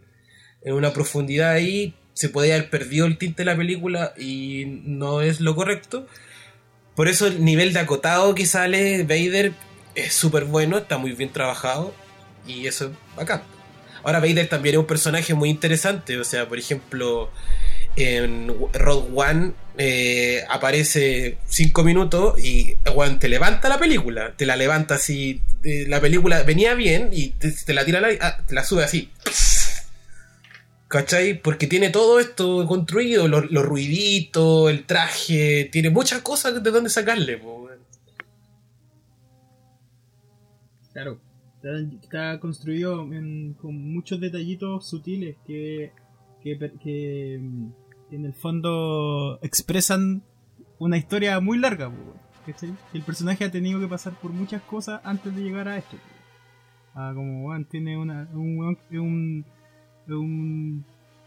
en 0.62 0.72
una 0.74 0.92
profundidad 0.92 1.52
ahí, 1.52 1.94
se 2.14 2.28
podría 2.28 2.56
haber 2.56 2.68
perdido 2.70 3.06
el 3.06 3.16
tinte 3.18 3.42
de 3.42 3.46
la 3.50 3.56
película 3.56 4.12
y 4.18 4.64
no 4.84 5.20
es 5.22 5.40
lo 5.40 5.54
correcto. 5.54 6.06
Por 6.94 7.08
eso 7.08 7.26
el 7.26 7.42
nivel 7.44 7.72
de 7.72 7.80
acotado 7.80 8.34
que 8.34 8.44
sale 8.46 9.02
Vader 9.04 9.52
es 9.94 10.12
súper 10.12 10.44
bueno, 10.44 10.76
está 10.78 10.98
muy 10.98 11.12
bien 11.12 11.30
trabajado 11.32 11.94
y 12.46 12.66
eso 12.66 12.86
es 12.86 12.90
bacán. 13.16 13.42
Ahora 14.04 14.18
Vader 14.18 14.48
también 14.48 14.74
es 14.74 14.78
un 14.80 14.86
personaje 14.86 15.34
muy 15.34 15.48
interesante, 15.48 16.18
o 16.18 16.24
sea, 16.24 16.48
por 16.48 16.58
ejemplo, 16.58 17.30
en 17.96 18.48
Rogue 18.72 19.08
One 19.14 19.52
eh, 19.78 20.44
aparece 20.50 21.38
cinco 21.46 21.84
minutos 21.84 22.38
y 22.42 22.76
weón, 22.94 23.18
te 23.18 23.28
levanta 23.28 23.68
la 23.68 23.78
película, 23.78 24.34
te 24.36 24.44
la 24.44 24.56
levanta 24.56 24.96
así, 24.96 25.40
eh, 25.62 25.86
la 25.88 26.00
película 26.00 26.42
venía 26.42 26.74
bien 26.74 27.10
y 27.12 27.30
te, 27.30 27.72
la 27.72 27.84
tira 27.84 28.00
la, 28.00 28.08
ah, 28.20 28.38
te 28.46 28.54
la 28.54 28.64
sube 28.64 28.84
así. 28.84 29.10
¿Cachai? 30.88 31.40
Porque 31.40 31.66
tiene 31.66 31.88
todo 31.88 32.20
esto 32.20 32.66
construido, 32.66 33.26
los, 33.26 33.48
ruiditos, 33.50 34.70
el 34.70 34.84
traje, 34.84 35.70
tiene 35.72 35.88
muchas 35.88 36.20
cosas 36.20 36.62
de 36.62 36.70
donde 36.70 36.90
sacarle. 36.90 37.40
Claro. 40.92 41.18
Está, 41.62 42.40
construido 42.40 43.02
en- 43.12 43.54
con 43.54 43.74
muchos 43.92 44.20
detallitos 44.20 44.88
sutiles 44.88 45.36
que, 45.46 45.92
que, 46.42 46.58
que, 46.82 47.38
mm, 47.40 47.68
en 48.14 48.24
el 48.26 48.34
fondo 48.34 49.38
expresan 49.42 50.22
una 50.78 50.96
historia 50.96 51.38
muy 51.40 51.58
larga. 51.58 51.90
¿cachai? 52.44 52.74
El 52.92 53.02
personaje 53.02 53.44
ha 53.44 53.50
tenido 53.50 53.78
que 53.78 53.86
pasar 53.86 54.14
por 54.14 54.32
muchas 54.32 54.60
cosas 54.62 55.00
antes 55.04 55.34
de 55.34 55.42
llegar 55.42 55.68
a 55.68 55.78
esto. 55.78 55.96
Ah, 56.94 57.12
como 57.14 57.46
weón, 57.46 57.64
tiene 57.64 57.96
una, 57.96 58.28
un, 58.34 58.76
un, 58.90 59.44
un- 60.08 60.84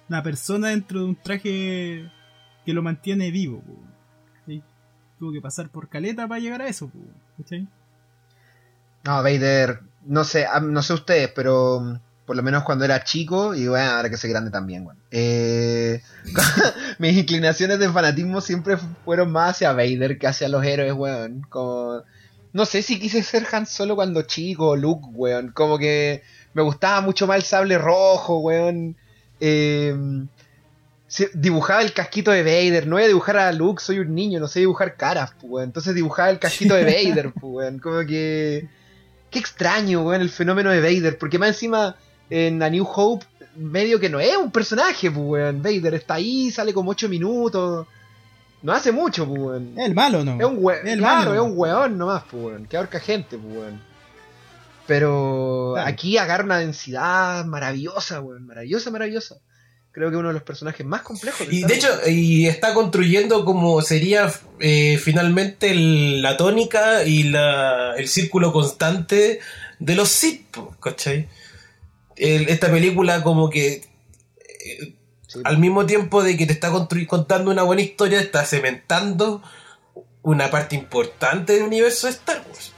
una 0.10 0.22
persona 0.22 0.68
dentro 0.68 1.00
de 1.00 1.06
un 1.06 1.16
traje 1.16 2.12
que 2.66 2.74
lo 2.74 2.84
mantiene 2.84 3.32
vivo. 3.32 3.64
¿cachai? 4.42 4.62
Tuvo 5.18 5.32
que 5.32 5.40
pasar 5.42 5.70
por 5.70 5.88
caleta 5.88 6.28
para 6.28 6.42
llegar 6.42 6.62
a 6.62 6.68
eso. 6.68 6.92
¿cachai? 7.38 7.68
No, 9.06 9.24
Vader, 9.24 9.80
no 10.06 10.24
sé, 10.24 10.46
ah, 10.46 10.60
no 10.60 10.82
sé 10.82 10.94
ustedes, 10.94 11.30
pero 11.36 11.80
mm, 11.80 12.00
por 12.26 12.36
lo 12.36 12.44
menos 12.44 12.64
cuando 12.64 12.86
era 12.86 13.04
chico, 13.04 13.54
y 13.54 13.68
bueno, 13.68 13.92
ahora 13.92 14.10
que 14.10 14.18
soy 14.18 14.30
grande 14.30 14.52
también, 14.52 14.84
bueno. 14.84 15.00
eh, 15.12 16.02
mis 17.00 17.18
inclinaciones 17.18 17.80
de 17.80 17.90
fanatismo 17.90 18.42
siempre 18.42 18.78
fueron 19.04 19.32
más 19.32 19.52
hacia 19.52 19.74
Vader 19.74 20.18
que 20.18 20.28
hacia 20.28 20.50
los 20.50 20.66
héroes, 20.66 20.94
weón. 20.94 21.42
Como, 21.50 22.02
no 22.54 22.66
sé 22.66 22.82
si 22.82 23.00
quise 23.00 23.22
ser 23.22 23.46
Han 23.52 23.66
Solo 23.66 23.96
cuando 23.96 24.24
chico, 24.24 24.70
o 24.70 24.76
Luke, 24.76 25.08
weón. 25.14 25.52
Como 25.52 25.78
que 25.78 26.24
me 26.54 26.64
gustaba 26.64 27.02
mucho 27.02 27.28
más 27.28 27.38
el 27.38 27.44
sable 27.44 27.78
rojo, 27.78 28.40
weón. 28.40 28.96
Eh, 29.40 29.96
dibujaba 31.34 31.82
el 31.82 31.94
casquito 31.94 32.32
de 32.32 32.44
Vader, 32.44 32.88
no 32.88 32.96
voy 32.96 33.04
a 33.04 33.08
dibujar 33.08 33.38
a 33.38 33.52
Luke, 33.52 33.82
soy 33.82 34.00
un 34.00 34.16
niño, 34.16 34.40
no 34.40 34.48
sé 34.48 34.62
dibujar 34.62 34.96
caras, 34.96 35.32
pues, 35.40 35.52
weón. 35.52 35.66
Entonces 35.66 35.94
dibujaba 35.94 36.30
el 36.32 36.40
casquito 36.40 36.74
de 36.74 36.84
Vader, 37.06 37.32
pues, 37.34 37.44
weón. 37.44 37.80
Como 37.80 38.06
que... 38.06 38.68
Qué 39.36 39.40
extraño, 39.40 40.02
weón, 40.02 40.22
el 40.22 40.30
fenómeno 40.30 40.70
de 40.70 40.80
Vader, 40.80 41.18
porque 41.18 41.38
más 41.38 41.50
encima 41.50 41.98
en 42.30 42.64
A 42.64 42.70
New 42.70 42.88
Hope, 42.90 43.26
medio 43.58 44.00
que 44.00 44.10
no 44.10 44.22
es 44.22 44.38
un 44.38 44.50
personaje, 44.50 45.12
pues, 45.12 45.26
weón. 45.28 45.62
Vader 45.62 45.94
está 45.96 46.14
ahí, 46.14 46.52
sale 46.52 46.74
como 46.74 46.92
8 46.92 47.10
minutos. 47.10 47.86
No 48.62 48.72
hace 48.72 48.94
mucho, 48.94 49.28
pues, 49.28 49.42
weón. 49.42 49.74
El 49.78 49.94
malo, 49.94 50.24
¿no? 50.24 50.40
Es 50.40 50.46
un 50.46 50.58
weón, 50.62 50.88
El 50.88 51.00
claro, 51.00 51.32
malo. 51.32 51.34
es 51.34 51.42
un 51.52 51.58
weón 51.58 51.98
nomás, 51.98 52.24
pues, 52.32 52.44
weón. 52.46 52.66
Que 52.66 52.78
ahorca 52.78 53.02
gente, 53.02 53.36
weón. 53.36 53.82
Pero 54.88 55.72
Claro. 55.74 55.90
aquí 55.90 56.18
agarra 56.18 56.46
una 56.46 56.60
densidad 56.60 57.44
maravillosa, 57.44 58.22
weón. 58.22 58.46
Maravillosa, 58.46 58.90
maravillosa. 58.90 59.36
Creo 59.96 60.12
que 60.12 60.18
uno 60.18 60.28
de 60.28 60.34
los 60.34 60.44
personajes 60.44 60.86
más 60.86 61.04
complejos. 61.04 61.48
Y 61.50 61.64
de 61.64 61.74
hecho, 61.74 61.88
y 62.06 62.48
está 62.48 62.74
construyendo 62.74 63.46
como 63.46 63.82
sería 63.82 64.30
eh, 64.60 65.00
finalmente 65.02 65.72
el- 65.72 66.22
la 66.22 66.36
tónica 66.36 67.06
y 67.06 67.24
la, 67.24 67.96
el 67.96 68.10
círculo 68.10 68.52
constante 68.52 69.40
de 69.80 69.96
los 69.96 70.10
Sith, 70.10 70.58
¿cachai? 70.82 71.30
El- 72.18 72.50
esta 72.50 72.70
película 72.70 73.24
como 73.24 73.50
que 73.50 73.84
eh, 74.66 74.94
Sí, 75.28 75.40
al 75.46 75.58
mismo 75.60 75.86
tiempo 75.86 76.24
de 76.24 76.36
que 76.38 76.46
te 76.46 76.52
está 76.54 76.70
contando 77.08 77.50
una 77.52 77.64
buena 77.64 77.82
historia, 77.82 78.20
está 78.20 78.44
cementando 78.46 79.42
una 80.22 80.52
parte 80.52 80.76
importante 80.76 81.54
del 81.54 81.64
universo 81.64 82.08
de 82.08 82.14
Star 82.14 82.44
Wars. 82.50 82.74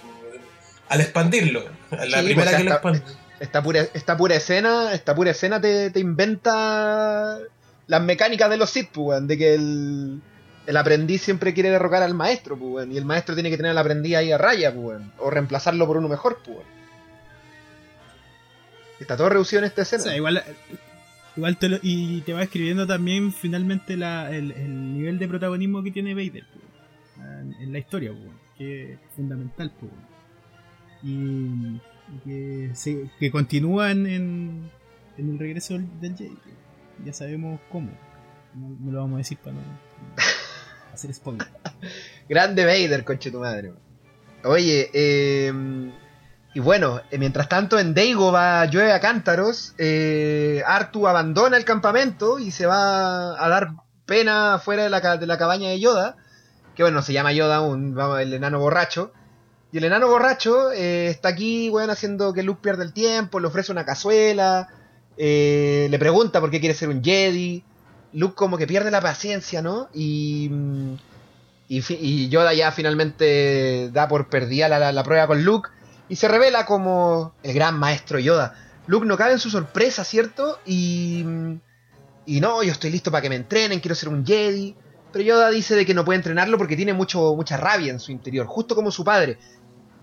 Al 0.88 1.02
expandirlo. 1.02 1.66
La 1.92 2.20
Sí, 2.20 2.26
primera 2.26 2.52
pues, 2.52 2.58
que 2.58 2.64
lo 2.64 2.72
expande. 2.74 3.02
Esta 3.40 3.62
pura, 3.62 3.82
esta 3.94 4.18
pura 4.18 4.36
escena, 4.36 4.94
esta 4.94 5.14
pura 5.14 5.32
escena 5.32 5.62
te, 5.62 5.92
te 5.92 6.00
inventa 6.00 7.38
las 7.86 8.02
mecánicas 8.02 8.50
de 8.50 8.58
los 8.58 8.70
Sith, 8.70 8.90
pues, 8.92 9.26
de 9.28 9.38
que 9.38 9.54
el, 9.54 10.22
el 10.66 10.78
aprendiz 10.78 11.22
siempre 11.22 11.54
quiere 11.54 11.70
derrocar 11.70 12.02
al 12.02 12.16
maestro, 12.16 12.58
pues, 12.58 12.88
y 12.90 12.98
el 12.98 13.06
maestro 13.06 13.36
tiene 13.36 13.50
que 13.52 13.58
tener 13.58 13.72
al 13.72 13.78
aprendiz 13.78 14.16
ahí 14.16 14.32
a 14.32 14.38
raya, 14.40 14.74
pues, 14.74 15.00
o 15.20 15.30
reemplazarlo 15.30 15.86
por 15.86 15.98
uno 15.98 16.08
mejor, 16.10 16.40
pues. 16.44 16.60
Está 19.00 19.16
todo 19.16 19.30
reducido 19.30 19.60
en 19.60 19.66
esta 19.66 19.82
O 19.82 19.84
escena. 19.84 20.04
sea, 20.04 20.16
igual, 20.16 20.44
igual 21.36 21.58
te 21.58 21.70
lo- 21.70 21.80
y 21.84 22.22
te 22.22 22.34
va 22.34 22.42
escribiendo 22.42 22.88
también 22.88 23.32
finalmente 23.32 23.96
la, 23.96 24.32
el, 24.36 24.52
el 24.52 24.94
nivel 24.98 25.20
de 25.20 25.28
protagonismo 25.28 25.84
que 25.84 25.92
tiene 25.92 26.16
Vader 26.16 26.44
po, 26.52 27.22
en, 27.62 27.72
la 27.72 27.78
historia, 27.78 28.12
po, 28.12 28.18
que 28.58 28.94
es 28.94 29.00
fundamental. 29.16 29.72
Y, 31.04 31.08
y 31.08 31.80
que, 32.24 32.72
que 33.20 33.32
continúa 33.32 33.92
en, 33.92 34.08
en, 34.08 34.70
el 35.18 35.40
regreso 35.40 35.74
del, 35.74 36.00
del 36.00 36.16
Jedi. 36.16 36.38
Ya 37.06 37.14
sabemos 37.14 37.60
cómo. 37.72 37.90
No, 38.54 38.92
lo 38.92 39.00
vamos 39.00 39.16
a 39.16 39.18
decir 39.18 39.38
para 39.38 39.56
no, 39.56 39.62
hacer 40.94 41.14
spoiler. 41.14 41.48
Grande 42.30 42.66
Vader, 42.66 43.04
conche 43.04 43.32
tu 43.32 43.40
madre. 43.40 43.74
Oye, 44.44 44.90
eh, 44.94 45.52
y 46.54 46.60
bueno, 46.60 47.02
eh, 47.12 47.20
mientras 47.20 47.50
tanto 47.50 47.78
en 47.78 47.94
Daigo 47.94 48.32
va 48.32 48.66
llueve 48.66 48.92
a 48.92 49.00
cántaros, 49.00 49.76
eh, 49.78 50.64
Artu 50.66 51.08
abandona 51.08 51.56
el 51.56 51.66
campamento 51.66 52.40
y 52.40 52.50
se 52.50 52.66
va 52.66 53.44
a 53.44 53.48
dar 53.48 53.74
pena 54.08 54.58
fuera 54.58 54.84
de 54.84 54.90
la, 54.90 55.18
de 55.18 55.28
la 55.28 55.38
cabaña 55.38 55.70
de 55.70 55.80
Yoda, 55.80 56.16
que 56.76 56.82
bueno, 56.82 57.02
se 57.04 57.14
llama 57.14 57.34
Yoda 57.34 57.58
aún, 57.58 57.96
el 58.20 58.34
enano 58.34 58.60
borracho, 58.60 59.14
Y 59.72 59.78
el 59.80 59.84
enano 59.84 60.08
borracho 60.08 60.72
eh, 60.72 61.08
está 61.08 61.30
aquí, 61.30 61.70
weón, 61.70 61.90
haciendo 61.90 62.34
que 62.34 62.44
Luke 62.44 62.62
pierda 62.64 62.84
el 62.84 62.94
tiempo, 62.94 63.40
le 63.40 63.48
ofrece 63.48 63.72
una 63.72 63.86
cazuela, 63.86 64.70
eh, 65.18 65.88
le 65.90 66.00
pregunta 66.00 66.40
por 66.40 66.50
qué 66.52 66.60
quiere 66.60 66.76
ser 66.76 66.90
un 66.90 67.04
Jedi. 67.04 67.64
Luke 68.14 68.36
como 68.36 68.58
que 68.58 68.66
pierde 68.68 68.90
la 68.92 69.02
paciencia, 69.02 69.62
¿no? 69.62 69.90
Y, 69.94 70.48
mm, 70.50 70.94
y, 71.70 72.30
Yoda 72.30 72.54
ya 72.54 72.72
finalmente 72.72 73.90
da 73.92 74.08
por 74.08 74.30
perdida 74.30 74.70
la, 74.70 74.80
la- 74.80 74.92
la 74.94 75.04
prueba 75.04 75.28
con 75.28 75.44
Luke 75.44 75.70
y 76.08 76.16
se 76.16 76.30
revela 76.30 76.66
como 76.66 77.34
el 77.44 77.54
gran 77.54 77.78
maestro 77.78 78.20
Yoda. 78.20 78.56
Luke 78.88 79.06
no 79.06 79.18
cabe 79.18 79.34
en 79.34 79.40
su 79.40 79.50
sorpresa, 79.50 80.06
¿cierto? 80.06 80.60
Y, 80.66 81.24
mm, 81.26 81.60
y 82.28 82.40
no, 82.40 82.64
yo 82.64 82.72
estoy 82.72 82.90
listo 82.92 83.12
para 83.12 83.22
que 83.22 83.30
me 83.30 83.36
entrenen, 83.36 83.82
quiero 83.82 83.96
ser 83.96 84.08
un 84.10 84.26
Jedi. 84.26 84.76
Pero 85.12 85.24
Yoda 85.26 85.50
dice 85.50 85.76
de 85.76 85.86
que 85.86 85.94
no 85.94 86.06
puede 86.06 86.18
entrenarlo 86.18 86.58
porque 86.58 86.76
tiene 86.76 86.94
mucho, 86.94 87.36
mucha 87.36 87.58
rabia 87.58 87.92
en 87.92 88.00
su 88.00 88.12
interior, 88.12 88.46
justo 88.46 88.76
como 88.76 88.92
su 88.92 89.04
padre. 89.04 89.38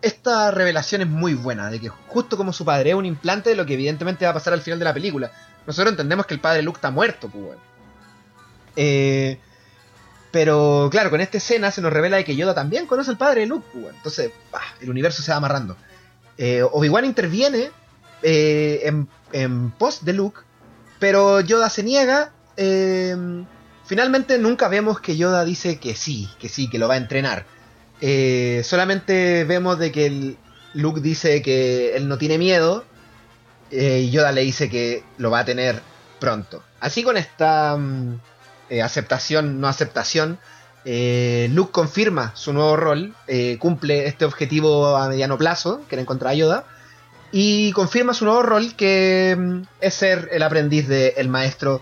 Esta 0.05 0.51
revelación 0.51 1.01
es 1.01 1.09
muy 1.09 1.33
buena, 1.33 1.71
de 1.71 1.81
que 1.81 1.89
justo 1.89 2.37
como 2.37 2.53
su 2.53 2.63
padre 2.63 2.91
es 2.91 2.95
un 2.95 3.07
implante 3.07 3.49
de 3.49 3.57
lo 3.57 3.65
que 3.65 3.73
evidentemente 3.73 4.27
va 4.27 4.33
a 4.33 4.35
pasar 4.35 4.53
al 4.53 4.61
final 4.61 4.79
de 4.79 4.85
la 4.85 4.93
película. 4.93 5.33
Nosotros 5.67 5.93
entendemos 5.93 6.27
que 6.27 6.35
el 6.35 6.41
padre 6.41 6.61
Luke 6.61 6.77
está 6.77 6.91
muerto, 6.91 7.31
pues. 7.31 7.57
Eh, 8.77 9.39
pero 10.31 10.89
claro, 10.91 11.09
con 11.09 11.23
esta 11.23 11.39
escena 11.39 11.71
se 11.71 11.81
nos 11.81 11.91
revela 11.91 12.19
de 12.19 12.25
que 12.25 12.37
Yoda 12.37 12.55
también 12.55 12.87
conoce 12.87 13.13
al 13.13 13.17
padre 13.17 13.47
Luke, 13.47 13.67
pues. 13.73 13.95
Entonces, 13.95 14.31
bah, 14.53 14.61
el 14.83 14.91
universo 14.91 15.23
se 15.23 15.31
va 15.31 15.39
amarrando. 15.39 15.75
Eh, 16.37 16.63
Obi-Wan 16.63 17.07
interviene 17.07 17.71
eh, 18.23 18.83
en, 18.85 19.09
en 19.33 19.73
de 20.03 20.13
Luke, 20.13 20.43
pero 20.99 21.41
Yoda 21.41 21.71
se 21.71 21.83
niega. 21.83 22.31
eh, 22.59 23.17
finalmente 23.87 24.39
nunca 24.39 24.69
vemos 24.69 25.01
que 25.01 25.17
Yoda 25.17 25.47
dice 25.47 25.79
que 25.79 25.95
sí, 25.95 26.29
que 26.39 26.51
sí, 26.51 26.69
que 26.69 26.79
lo 26.79 26.89
va 26.89 26.95
a 26.95 26.99
entrenar. 26.99 27.54
Eh, 28.07 28.61
solamente 28.65 29.45
vemos 29.45 29.79
de 29.79 29.91
que 29.91 30.37
Luke 30.75 31.01
dice 31.01 31.41
que 31.41 31.97
él 31.97 32.07
no 32.07 32.19
tiene 32.19 32.37
miedo 32.37 32.85
eh, 33.71 34.01
y 34.01 34.11
Yoda 34.11 34.31
le 34.31 34.43
dice 34.43 34.69
que 34.69 35.03
lo 35.17 35.31
va 35.31 35.39
a 35.39 35.45
tener 35.47 35.81
pronto. 36.21 36.63
Así 36.81 37.03
con 37.03 37.17
esta 37.17 37.79
mm, 37.79 38.21
eh, 38.69 38.83
aceptación, 38.83 39.59
no 39.59 39.69
aceptación, 39.69 40.39
Luke 40.85 41.73
confirma 41.73 42.33
su 42.37 42.53
nuevo 42.53 42.77
rol, 42.77 43.15
cumple 43.59 44.07
este 44.07 44.27
objetivo 44.27 44.99
a 44.99 45.09
mediano 45.09 45.39
plazo, 45.39 45.81
que 45.89 45.95
era 45.95 46.03
encontrar 46.03 46.33
a 46.33 46.35
Yoda, 46.35 46.65
y 47.33 47.73
confirma 47.73 48.13
su 48.13 48.27
nuevo 48.27 48.43
rol, 48.43 48.75
que 48.77 49.35
mm, 49.35 49.63
es 49.81 49.95
ser 49.95 50.29
el 50.31 50.43
aprendiz 50.43 50.87
del 50.89 51.31
maestro 51.31 51.81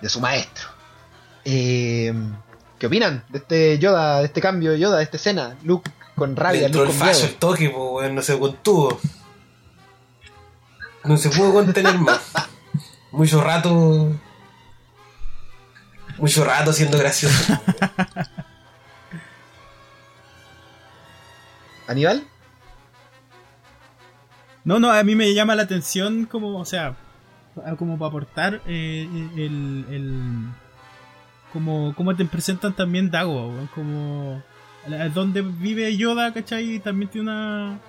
de 0.00 0.08
su 0.08 0.20
maestro. 0.20 0.68
¿Qué 2.78 2.86
opinan 2.86 3.24
de 3.28 3.38
este 3.38 3.78
Yoda, 3.78 4.18
de 4.20 4.26
este 4.26 4.40
cambio 4.40 4.72
de 4.72 4.78
Yoda, 4.78 4.98
de 4.98 5.04
esta 5.04 5.16
escena? 5.16 5.56
Luke 5.64 5.90
con 6.14 6.36
rabia, 6.36 6.62
Dentro 6.62 6.82
Luke 6.84 6.92
con 6.92 6.98
fallo 7.06 7.12
miedo. 7.18 7.26
el 7.28 7.34
toque, 7.36 7.70
pues, 7.70 7.82
weón, 7.92 8.14
no 8.14 8.22
se 8.22 8.38
contuvo. 8.38 9.00
No 11.04 11.16
se 11.16 11.30
pudo 11.30 11.52
contener 11.52 11.96
más. 11.98 12.20
Mucho 13.12 13.40
rato. 13.42 14.10
Mucho 16.18 16.44
rato 16.44 16.72
siendo 16.72 16.98
gracioso. 16.98 17.58
¿Aníbal? 21.86 22.24
No, 24.64 24.78
no, 24.80 24.90
a 24.90 25.02
mí 25.04 25.14
me 25.14 25.32
llama 25.32 25.54
la 25.54 25.62
atención 25.62 26.26
como, 26.26 26.58
o 26.58 26.64
sea, 26.64 26.96
como 27.78 27.96
para 27.98 28.08
aportar 28.08 28.60
eh, 28.66 29.08
el, 29.36 29.86
el- 29.88 30.48
como, 31.56 31.94
como 31.94 32.14
te 32.14 32.26
presentan 32.26 32.76
también 32.76 33.10
Dago, 33.10 33.50
como 33.74 34.42
donde 35.14 35.40
vive 35.40 35.96
Yoda, 35.96 36.30
¿cachai? 36.34 36.80
También 36.80 37.10
tiene 37.10 37.30
una 37.30 37.80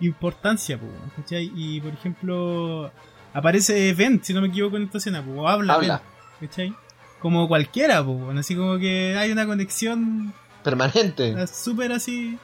importancia, 0.00 0.80
¿cachai? 1.14 1.52
Y 1.54 1.82
por 1.82 1.92
ejemplo, 1.92 2.90
aparece 3.34 3.92
Ben, 3.92 4.24
si 4.24 4.32
no 4.32 4.40
me 4.40 4.48
equivoco 4.48 4.78
en 4.78 4.84
esta 4.84 4.96
escena, 4.96 5.20
o 5.20 5.46
habla, 5.46 5.74
Habla. 5.74 6.02
Ben, 6.40 6.48
¿cachai? 6.48 6.74
Como 7.20 7.46
cualquiera, 7.48 8.00
weón, 8.00 8.38
así 8.38 8.56
como 8.56 8.78
que 8.78 9.14
hay 9.18 9.30
una 9.30 9.44
conexión 9.44 10.32
Permanente. 10.64 11.38
es 11.42 11.50
súper 11.50 11.92
así, 11.92 12.38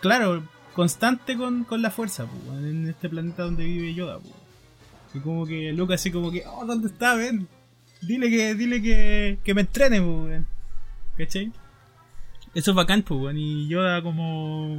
claro, 0.00 0.42
constante 0.74 1.36
con, 1.36 1.62
con 1.62 1.82
la 1.82 1.92
fuerza, 1.92 2.26
weón, 2.48 2.66
en 2.66 2.88
este 2.88 3.08
planeta 3.08 3.44
donde 3.44 3.62
vive 3.62 3.94
Yoda. 3.94 4.18
Y 5.14 5.20
como 5.20 5.46
que 5.46 5.72
Luke 5.72 5.94
así 5.94 6.10
como 6.10 6.32
que, 6.32 6.42
oh, 6.48 6.66
¿dónde 6.66 6.88
está, 6.88 7.14
Ben? 7.14 7.46
Dile 8.06 8.30
que, 8.30 8.54
dile 8.54 8.82
que, 8.82 9.38
que 9.44 9.54
me 9.54 9.62
entrene, 9.62 10.00
po, 10.00 10.24
weón. 10.24 10.46
¿Cachai? 11.16 11.52
Eso 12.54 12.70
es 12.70 12.76
bacán, 12.76 13.02
pues, 13.02 13.20
weón. 13.20 13.38
Y 13.38 13.68
Yoda 13.68 14.02
como... 14.02 14.78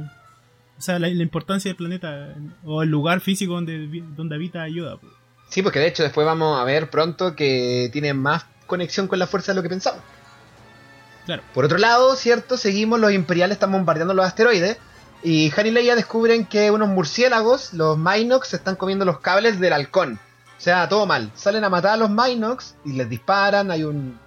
O 0.78 0.80
sea, 0.80 0.98
la, 0.98 1.08
la 1.08 1.22
importancia 1.22 1.70
del 1.70 1.76
planeta, 1.76 2.34
o 2.62 2.82
el 2.82 2.90
lugar 2.90 3.20
físico 3.20 3.54
donde, 3.54 4.02
donde 4.14 4.34
habita 4.34 4.68
Yoda, 4.68 4.98
po. 4.98 5.06
Sí, 5.48 5.62
porque 5.62 5.78
de 5.78 5.86
hecho 5.86 6.02
después 6.02 6.26
vamos 6.26 6.60
a 6.60 6.64
ver 6.64 6.90
pronto 6.90 7.34
que 7.34 7.88
tiene 7.92 8.12
más 8.12 8.46
conexión 8.66 9.08
con 9.08 9.18
la 9.18 9.26
fuerza 9.26 9.52
de 9.52 9.56
lo 9.56 9.62
que 9.62 9.68
pensamos. 9.68 10.00
Claro. 11.24 11.42
Por 11.54 11.64
otro 11.64 11.78
lado, 11.78 12.14
cierto, 12.16 12.56
seguimos, 12.56 13.00
los 13.00 13.12
imperiales 13.12 13.56
están 13.56 13.72
bombardeando 13.72 14.14
los 14.14 14.26
asteroides. 14.26 14.78
Y 15.22 15.50
Han 15.56 15.66
y 15.66 15.70
Leia 15.70 15.96
descubren 15.96 16.44
que 16.44 16.70
unos 16.70 16.88
murciélagos, 16.88 17.72
los 17.72 17.96
Minox, 17.98 18.48
se 18.48 18.56
están 18.56 18.76
comiendo 18.76 19.04
los 19.04 19.20
cables 19.20 19.58
del 19.58 19.72
halcón. 19.72 20.20
O 20.56 20.60
sea, 20.60 20.88
todo 20.88 21.06
mal. 21.06 21.30
Salen 21.34 21.64
a 21.64 21.68
matar 21.68 21.92
a 21.92 21.96
los 21.96 22.10
Minox 22.10 22.74
y 22.84 22.92
les 22.92 23.08
disparan. 23.08 23.70
Hay 23.70 23.84
un. 23.84 24.18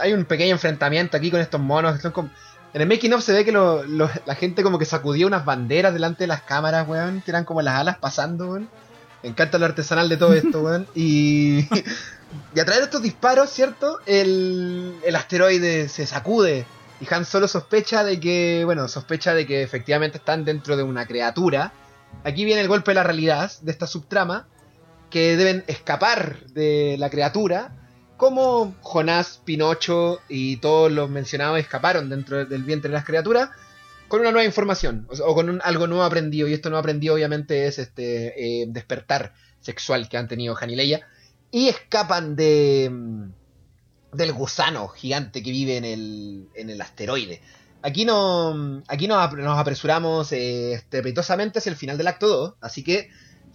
Hay 0.00 0.12
un 0.12 0.24
pequeño 0.24 0.52
enfrentamiento 0.52 1.16
aquí 1.16 1.30
con 1.30 1.40
estos 1.40 1.60
monos. 1.60 1.96
que 1.96 2.02
son 2.02 2.12
como- 2.12 2.30
En 2.72 2.82
el 2.82 2.86
making 2.88 3.12
of 3.14 3.22
se 3.24 3.32
ve 3.32 3.44
que 3.44 3.50
lo- 3.52 3.82
lo- 3.82 4.10
la 4.26 4.34
gente 4.36 4.62
como 4.62 4.78
que 4.78 4.84
sacudía 4.84 5.26
unas 5.26 5.44
banderas 5.44 5.92
delante 5.92 6.22
de 6.24 6.28
las 6.28 6.42
cámaras, 6.42 6.86
weón. 6.86 7.22
Que 7.22 7.30
eran 7.32 7.44
como 7.44 7.62
las 7.62 7.74
alas 7.80 7.96
pasando, 7.98 8.50
weón. 8.50 8.68
Me 9.22 9.30
encanta 9.30 9.58
lo 9.58 9.66
artesanal 9.66 10.08
de 10.08 10.16
todo 10.16 10.34
esto, 10.34 10.60
weón. 10.62 10.86
Y. 10.94 11.66
Y 12.54 12.60
a 12.60 12.64
través 12.64 12.78
de 12.78 12.84
estos 12.84 13.02
disparos, 13.02 13.50
¿cierto? 13.50 13.98
El, 14.06 14.94
el 15.04 15.16
asteroide 15.16 15.88
se 15.88 16.06
sacude. 16.06 16.64
Y 17.00 17.12
Han 17.12 17.24
solo 17.24 17.48
sospecha 17.48 18.04
de 18.04 18.20
que, 18.20 18.62
bueno, 18.64 18.86
sospecha 18.86 19.34
de 19.34 19.48
que 19.48 19.64
efectivamente 19.64 20.18
están 20.18 20.44
dentro 20.44 20.76
de 20.76 20.84
una 20.84 21.06
criatura. 21.06 21.72
Aquí 22.22 22.44
viene 22.44 22.60
el 22.60 22.68
golpe 22.68 22.92
de 22.92 22.94
la 22.96 23.02
realidad 23.02 23.50
de 23.62 23.72
esta 23.72 23.88
subtrama. 23.88 24.46
Que 25.10 25.36
deben 25.36 25.64
escapar 25.66 26.46
de 26.46 26.96
la 26.98 27.10
criatura. 27.10 27.76
Como 28.16 28.74
Jonás, 28.82 29.40
Pinocho 29.44 30.20
y 30.28 30.58
todos 30.58 30.92
los 30.92 31.08
mencionados 31.10 31.58
escaparon 31.58 32.08
dentro 32.10 32.44
del 32.44 32.62
vientre 32.64 32.88
de 32.90 32.94
las 32.94 33.04
criaturas. 33.04 33.50
Con 34.08 34.20
una 34.20 34.30
nueva 34.32 34.44
información. 34.46 35.06
O, 35.24 35.34
con 35.34 35.48
un- 35.48 35.60
algo 35.64 35.86
nuevo 35.86 36.04
aprendido. 36.04 36.46
Y 36.48 36.52
esto 36.54 36.68
nuevo 36.70 36.80
aprendido 36.80 37.14
obviamente 37.14 37.66
es 37.66 37.78
este 37.78 38.62
eh, 38.62 38.66
despertar 38.68 39.32
sexual 39.60 40.08
que 40.08 40.16
han 40.16 40.28
tenido 40.28 40.56
Han 40.60 40.70
y 40.70 40.76
Leia 40.76 41.06
y 41.50 41.68
escapan 41.68 42.34
de 42.36 42.88
mm, 42.90 43.32
del 44.16 44.32
gusano 44.32 44.88
gigante 44.88 45.42
que 45.42 45.50
vive 45.50 45.76
en 45.76 45.84
el, 45.84 46.48
en 46.54 46.70
el 46.70 46.80
asteroide. 46.80 47.40
Aquí 47.82 48.04
no 48.04 48.82
aquí 48.88 49.06
nos, 49.08 49.32
nos 49.34 49.58
apresuramos 49.58 50.32
eh, 50.32 50.72
estrepitosamente 50.74 51.58
hacia 51.58 51.70
el 51.70 51.76
final 51.76 51.96
del 51.98 52.06
acto 52.08 52.26
2, 52.28 52.54
así 52.60 52.82
que 52.84 53.08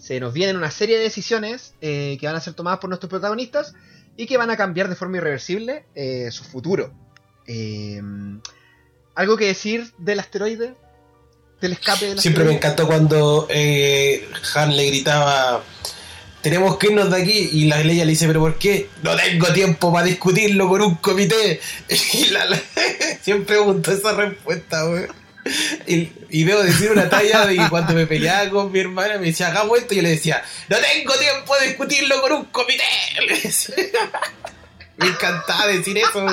se 0.05 0.19
nos 0.19 0.33
vienen 0.33 0.55
una 0.55 0.69
serie 0.69 0.97
de 0.97 1.03
decisiones 1.03 1.73
eh, 1.81 2.17
que 2.19 2.27
van 2.27 2.35
a 2.35 2.39
ser 2.39 2.53
tomadas 2.53 2.77
por 2.79 2.89
nuestros 2.89 3.09
protagonistas 3.09 3.73
y 4.15 4.27
que 4.27 4.37
van 4.37 4.51
a 4.51 4.55
cambiar 4.55 4.87
de 4.87 4.95
forma 4.95 5.17
irreversible 5.17 5.83
eh, 5.95 6.29
su 6.31 6.43
futuro. 6.43 6.93
Eh, 7.47 7.99
¿Algo 9.15 9.35
que 9.35 9.45
decir 9.47 9.91
del 9.97 10.19
asteroide? 10.19 10.75
¿Del 11.59 11.71
escape 11.71 12.05
del 12.05 12.19
Siempre 12.19 12.43
me 12.43 12.53
encantó 12.53 12.85
cuando 12.85 13.47
eh, 13.49 14.29
Han 14.53 14.77
le 14.77 14.85
gritaba: 14.85 15.63
Tenemos 16.43 16.77
que 16.77 16.87
irnos 16.87 17.09
de 17.09 17.21
aquí. 17.23 17.49
Y 17.53 17.65
la 17.65 17.79
Leia 17.83 18.05
le 18.05 18.11
dice: 18.11 18.27
¿Pero 18.27 18.41
por 18.41 18.59
qué? 18.59 18.89
No 19.01 19.15
tengo 19.15 19.51
tiempo 19.53 19.91
para 19.91 20.05
discutirlo 20.05 20.69
con 20.69 20.81
un 20.83 20.95
comité. 20.95 21.59
Y 22.13 22.27
la, 22.27 22.45
la- 22.45 22.61
siempre 23.23 23.55
me 23.55 23.61
gustó 23.63 23.91
esa 23.91 24.13
respuesta, 24.13 24.87
weón. 24.87 25.24
Y, 25.87 26.11
y 26.29 26.43
debo 26.43 26.63
decir 26.63 26.91
una 26.91 27.09
talla 27.09 27.47
que 27.47 27.69
cuando 27.69 27.93
me 27.93 28.07
peleaba 28.07 28.49
con 28.49 28.71
mi 28.71 28.79
hermana 28.79 29.17
me 29.17 29.27
decía, 29.27 29.47
hagamos 29.47 29.77
esto, 29.77 29.93
y 29.93 29.97
yo 29.97 30.03
le 30.03 30.09
decía, 30.09 30.43
no 30.69 30.77
tengo 30.77 31.13
tiempo 31.13 31.55
de 31.57 31.67
discutirlo 31.67 32.21
con 32.21 32.31
un 32.33 32.45
comité. 32.45 32.83
Me 34.97 35.07
encantaba 35.07 35.67
decir 35.67 35.97
eso. 35.97 36.25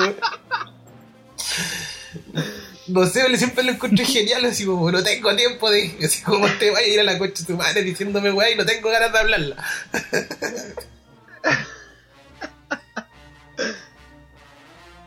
No 2.87 3.05
sé, 3.05 3.37
siempre 3.37 3.63
lo 3.63 3.73
encontré 3.73 4.05
genial, 4.05 4.45
así 4.45 4.65
como, 4.65 4.89
no 4.89 5.03
tengo 5.03 5.35
tiempo 5.35 5.69
de... 5.69 5.97
Así 6.03 6.21
como 6.21 6.47
te 6.47 6.71
vaya 6.71 6.87
a 6.87 6.89
ir 6.89 6.99
a 7.01 7.03
la 7.03 7.17
coche 7.17 7.43
tu 7.45 7.57
madre 7.57 7.83
diciéndome, 7.83 8.31
weá, 8.31 8.51
y 8.51 8.55
no 8.55 8.65
tengo 8.65 8.89
ganas 8.89 9.11
de 9.11 9.19
hablarla. 9.19 9.57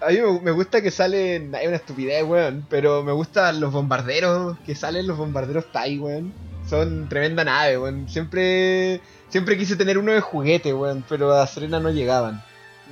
A 0.01 0.11
mí 0.11 0.19
me- 0.43 0.51
gusta 0.53 0.81
que 0.83 0.91
salen. 0.91 1.55
Hay 1.55 1.67
una 1.67 1.77
estupidez, 1.77 2.23
weón. 2.25 2.67
Pero 2.69 3.03
me 3.03 3.13
gustan 3.13 3.61
los 3.61 3.73
bombarderos 3.73 4.57
que 4.67 4.75
salen, 4.75 5.07
los 5.07 5.17
bombarderos 5.17 5.71
Tai, 5.73 5.99
weón. 5.99 6.33
Son 6.69 7.09
tremenda 7.09 7.45
nave, 7.45 7.79
weón. 7.79 8.09
Siempre. 8.09 9.01
Siempre 9.29 9.57
quise 9.59 9.77
tener 9.77 9.99
uno 9.99 10.13
de 10.13 10.21
juguete, 10.21 10.73
weón. 10.75 11.05
Pero 11.09 11.33
a 11.35 11.47
Serena 11.47 11.81
no 11.81 11.91
llegaban. 11.91 12.43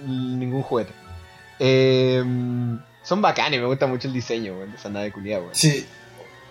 Ningún 0.06 0.62
juguete. 0.62 0.93
Eh, 1.59 2.22
son 3.02 3.20
bacanes, 3.22 3.60
me 3.60 3.66
gusta 3.66 3.86
mucho 3.86 4.09
el 4.09 4.14
diseño, 4.14 4.55
weón. 4.56 4.70
De 4.70 4.76
esa 4.76 4.89
nave 4.89 5.12
culiada, 5.12 5.43
weón. 5.43 5.55
Sí. 5.55 5.86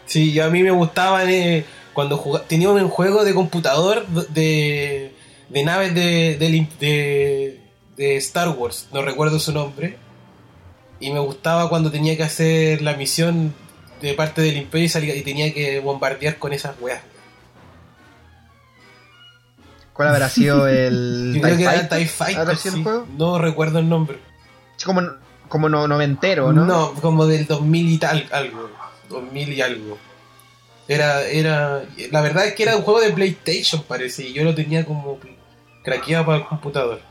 Sí, 0.05 0.33
yo 0.33 0.45
a 0.45 0.49
mí 0.49 0.61
me 0.63 0.71
gustaba 0.71 1.23
eh, 1.31 1.65
cuando 1.93 2.17
jugaba, 2.17 2.45
tenía 2.45 2.69
un 2.69 2.89
juego 2.89 3.23
de 3.23 3.33
computador 3.33 4.05
de, 4.07 5.13
de 5.49 5.63
naves 5.63 5.95
de, 5.95 7.59
de 7.95 8.17
Star 8.17 8.49
Wars, 8.49 8.89
no 8.91 9.01
recuerdo 9.01 9.39
su 9.39 9.53
nombre. 9.53 9.97
Y 10.99 11.11
me 11.11 11.19
gustaba 11.19 11.69
cuando 11.69 11.91
tenía 11.91 12.15
que 12.15 12.23
hacer 12.23 12.81
la 12.81 12.93
misión 12.95 13.53
de 14.01 14.13
parte 14.13 14.41
del 14.41 14.57
Imperio 14.57 14.85
y, 14.85 14.89
salía- 14.89 15.15
y 15.15 15.21
tenía 15.21 15.53
que 15.53 15.79
bombardear 15.79 16.37
con 16.37 16.53
esas 16.53 16.75
weas. 16.79 17.01
¿Cuál 19.93 20.09
habrá 20.09 20.29
sido 20.29 20.67
el 20.67 21.33
Yo 21.35 21.41
creo 21.41 21.57
que 21.57 21.63
era? 21.63 21.87
TIE 21.89 22.05
Fighter. 22.07 22.39
¿Habrá 22.41 22.55
sido 22.55 22.75
el 22.77 22.83
juego? 22.83 23.07
No 23.17 23.37
recuerdo 23.39 23.79
el 23.79 23.89
nombre. 23.89 24.17
Como, 24.83 25.01
como 25.49 25.69
no, 25.69 25.87
noventero, 25.87 26.51
¿no? 26.51 26.65
No, 26.65 26.93
como 26.95 27.25
del 27.27 27.45
2000 27.45 27.89
y 27.89 27.97
tal, 27.97 28.27
algo. 28.31 28.69
2000 29.09 29.53
y 29.53 29.61
algo. 29.61 29.97
Era, 30.87 31.21
era. 31.23 31.83
La 32.11 32.21
verdad 32.21 32.45
es 32.47 32.55
que 32.55 32.63
era 32.63 32.75
un 32.75 32.81
juego 32.83 32.99
de 33.01 33.11
PlayStation, 33.11 33.83
parece. 33.83 34.23
Y 34.27 34.33
yo 34.33 34.43
lo 34.43 34.53
tenía 34.55 34.85
como 34.85 35.19
craqueado 35.83 36.25
para 36.25 36.37
el 36.39 36.45
computador. 36.45 37.01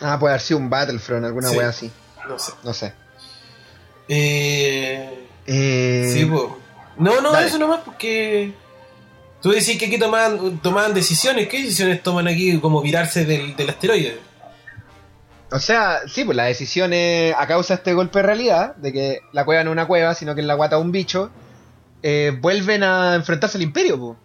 Ah, 0.00 0.18
puede 0.18 0.34
haber 0.34 0.40
sido 0.42 0.60
un 0.60 0.70
Battlefront, 0.70 1.24
alguna 1.24 1.48
Sí. 1.48 1.56
wea 1.56 1.68
así. 1.68 1.90
No 2.28 2.38
sé. 2.38 2.52
No 2.64 2.72
sé. 2.72 2.94
Eh. 4.08 5.26
Eh, 5.46 6.10
Sí, 6.12 6.24
po. 6.24 6.58
No, 6.98 7.20
no, 7.20 7.32
dale. 7.32 7.46
eso 7.48 7.58
nomás 7.58 7.80
porque. 7.84 8.52
Tú 9.42 9.50
decís 9.50 9.78
que 9.78 9.86
aquí 9.86 9.98
tomaban, 9.98 10.58
tomaban 10.58 10.94
decisiones. 10.94 11.48
¿Qué 11.48 11.58
decisiones 11.62 12.02
toman 12.02 12.26
aquí? 12.26 12.58
Como 12.58 12.80
virarse 12.82 13.24
del, 13.24 13.54
del 13.54 13.70
asteroide. 13.70 14.18
O 15.52 15.58
sea, 15.60 16.00
sí, 16.08 16.24
pues 16.24 16.36
la 16.36 16.44
decisión 16.44 16.92
es 16.92 17.34
a 17.38 17.46
causa 17.46 17.74
de 17.74 17.78
este 17.78 17.94
golpe 17.94 18.18
de 18.18 18.22
realidad, 18.24 18.74
de 18.76 18.92
que 18.92 19.20
la 19.32 19.44
cueva 19.44 19.62
no 19.62 19.70
es 19.70 19.72
una 19.74 19.86
cueva, 19.86 20.14
sino 20.14 20.34
que 20.34 20.40
es 20.40 20.46
la 20.46 20.54
guata 20.54 20.78
un 20.78 20.90
bicho, 20.90 21.30
eh, 22.02 22.36
vuelven 22.40 22.82
a 22.82 23.14
enfrentarse 23.14 23.56
al 23.58 23.62
imperio. 23.62 24.16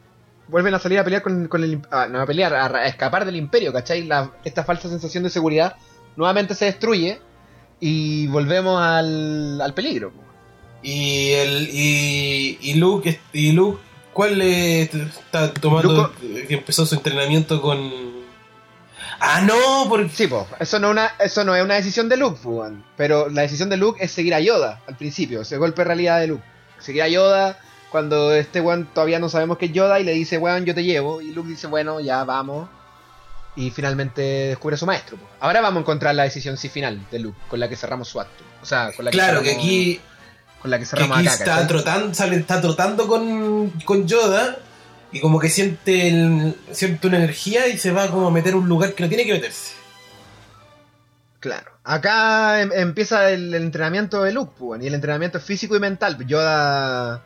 Vuelven 0.47 0.73
a 0.73 0.79
salir 0.79 0.97
a 0.97 1.03
pelear 1.03 1.21
con, 1.21 1.47
con 1.47 1.63
el... 1.63 1.79
im- 1.79 1.87
ah, 1.91 2.07
no 2.09 2.19
a 2.19 2.25
pelear, 2.25 2.53
a, 2.55 2.65
a 2.65 2.85
escapar 2.87 3.23
del 3.25 3.35
imperio, 3.35 3.71
¿cachai? 3.71 4.03
La- 4.05 4.31
esta 4.43 4.63
falsa 4.63 4.89
sensación 4.89 5.23
de 5.23 5.29
seguridad 5.29 5.75
nuevamente 6.15 6.55
se 6.55 6.65
destruye 6.65 7.21
y 7.81 8.27
volvemos 8.27 8.81
al, 8.81 9.59
al 9.59 9.73
peligro. 9.73 10.11
po. 10.11 10.21
Y 10.83 11.31
el. 11.33 11.69
Y, 11.73 12.57
y 12.61 12.73
Luke. 12.75 13.19
Y 13.33 13.51
Luke. 13.51 13.81
¿Cuál 14.13 14.39
le 14.39 14.83
está 14.83 15.53
tomando? 15.53 16.13
Luke- 16.21 16.47
Que 16.47 16.53
empezó 16.53 16.85
su 16.85 16.95
entrenamiento 16.95 17.61
con. 17.61 17.91
Ah, 19.19 19.41
no, 19.41 19.87
porque. 19.89 20.09
Sí, 20.09 20.27
pues, 20.27 20.45
eso 20.59 20.79
no, 20.79 20.87
es 20.87 20.91
una, 20.93 21.05
eso 21.19 21.43
no 21.43 21.55
es 21.55 21.63
una 21.63 21.75
decisión 21.75 22.09
de 22.09 22.17
Luke, 22.17 22.39
weón. 22.43 22.83
pero 22.97 23.29
la 23.29 23.41
decisión 23.43 23.69
de 23.69 23.77
Luke 23.77 24.03
es 24.03 24.11
seguir 24.11 24.33
a 24.33 24.39
Yoda 24.39 24.81
al 24.87 24.97
principio, 24.97 25.41
ese 25.41 25.57
golpe 25.57 25.81
de 25.81 25.85
realidad 25.85 26.19
de 26.19 26.27
Luke. 26.27 26.43
Seguir 26.79 27.03
a 27.03 27.07
Yoda 27.07 27.59
cuando 27.91 28.33
este 28.33 28.61
weón 28.61 28.87
todavía 28.93 29.19
no 29.19 29.29
sabemos 29.29 29.57
que 29.57 29.65
es 29.65 29.73
Yoda 29.73 29.99
y 29.99 30.03
le 30.03 30.13
dice, 30.13 30.37
weón, 30.39 30.65
yo 30.65 30.73
te 30.73 30.83
llevo. 30.83 31.21
Y 31.21 31.31
Luke 31.33 31.49
dice, 31.49 31.67
bueno, 31.67 31.99
ya 31.99 32.23
vamos. 32.23 32.67
Y 33.55 33.69
finalmente 33.71 34.21
descubre 34.21 34.75
a 34.75 34.77
su 34.77 34.85
maestro. 34.85 35.17
Ahora 35.39 35.59
vamos 35.61 35.79
a 35.79 35.81
encontrar 35.81 36.15
la 36.15 36.23
decisión 36.23 36.57
sí 36.57 36.69
final 36.69 37.05
de 37.11 37.19
Luke, 37.19 37.37
con 37.49 37.59
la 37.59 37.67
que 37.67 37.75
cerramos 37.75 38.07
su 38.07 38.19
acto. 38.21 38.43
O 38.61 38.65
sea, 38.65 38.91
con 38.95 39.03
la 39.05 39.11
que 39.11 39.17
Claro, 39.17 39.41
que 39.41 39.51
aquí. 39.51 39.99
con 40.61 40.71
la 40.71 40.77
que 40.77 40.83
Que 40.83 40.89
cerramos 40.89 41.17
aquí 41.17 41.27
acá, 41.27 41.35
está 41.37 41.67
trotando, 41.67 42.13
sale, 42.13 42.37
está 42.37 42.61
trotando 42.61 43.07
con, 43.07 43.69
con 43.85 44.07
Yoda. 44.07 44.57
Y 45.13 45.19
como 45.19 45.39
que 45.39 45.49
siente, 45.49 46.07
el- 46.07 46.55
siente 46.71 47.07
una 47.07 47.17
energía 47.17 47.67
y 47.67 47.77
se 47.77 47.91
va 47.91 48.09
como 48.09 48.27
a 48.27 48.31
meter 48.31 48.53
a 48.53 48.57
un 48.57 48.69
lugar 48.69 48.93
que 48.93 49.03
no 49.03 49.09
tiene 49.09 49.25
que 49.25 49.33
meterse. 49.33 49.73
Claro. 51.41 51.71
Acá 51.83 52.61
em- 52.61 52.71
empieza 52.73 53.31
el, 53.31 53.53
el 53.53 53.63
entrenamiento 53.63 54.23
de 54.23 54.31
Luke, 54.31 54.53
pues, 54.57 54.81
y 54.83 54.87
el 54.87 54.93
entrenamiento 54.93 55.39
es 55.39 55.43
físico 55.43 55.75
y 55.75 55.79
mental. 55.79 56.17
Yoda. 56.25 57.23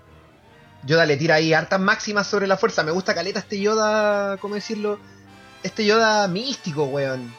Yoda 0.84 1.06
le 1.06 1.18
tira 1.18 1.35
ahí 1.35 1.53
hartas 1.53 1.80
máximas 1.80 2.26
sobre 2.26 2.47
la 2.47 2.57
fuerza. 2.57 2.84
Me 2.84 2.91
gusta 2.91 3.14
caleta 3.14 3.39
este 3.39 3.60
Yoda, 3.60 4.38
¿cómo 4.38 4.56
decirlo? 4.56 4.99
Este 5.65 5.83
Yoda 5.85 6.27
místico, 6.27 6.83
weón. 6.85 7.33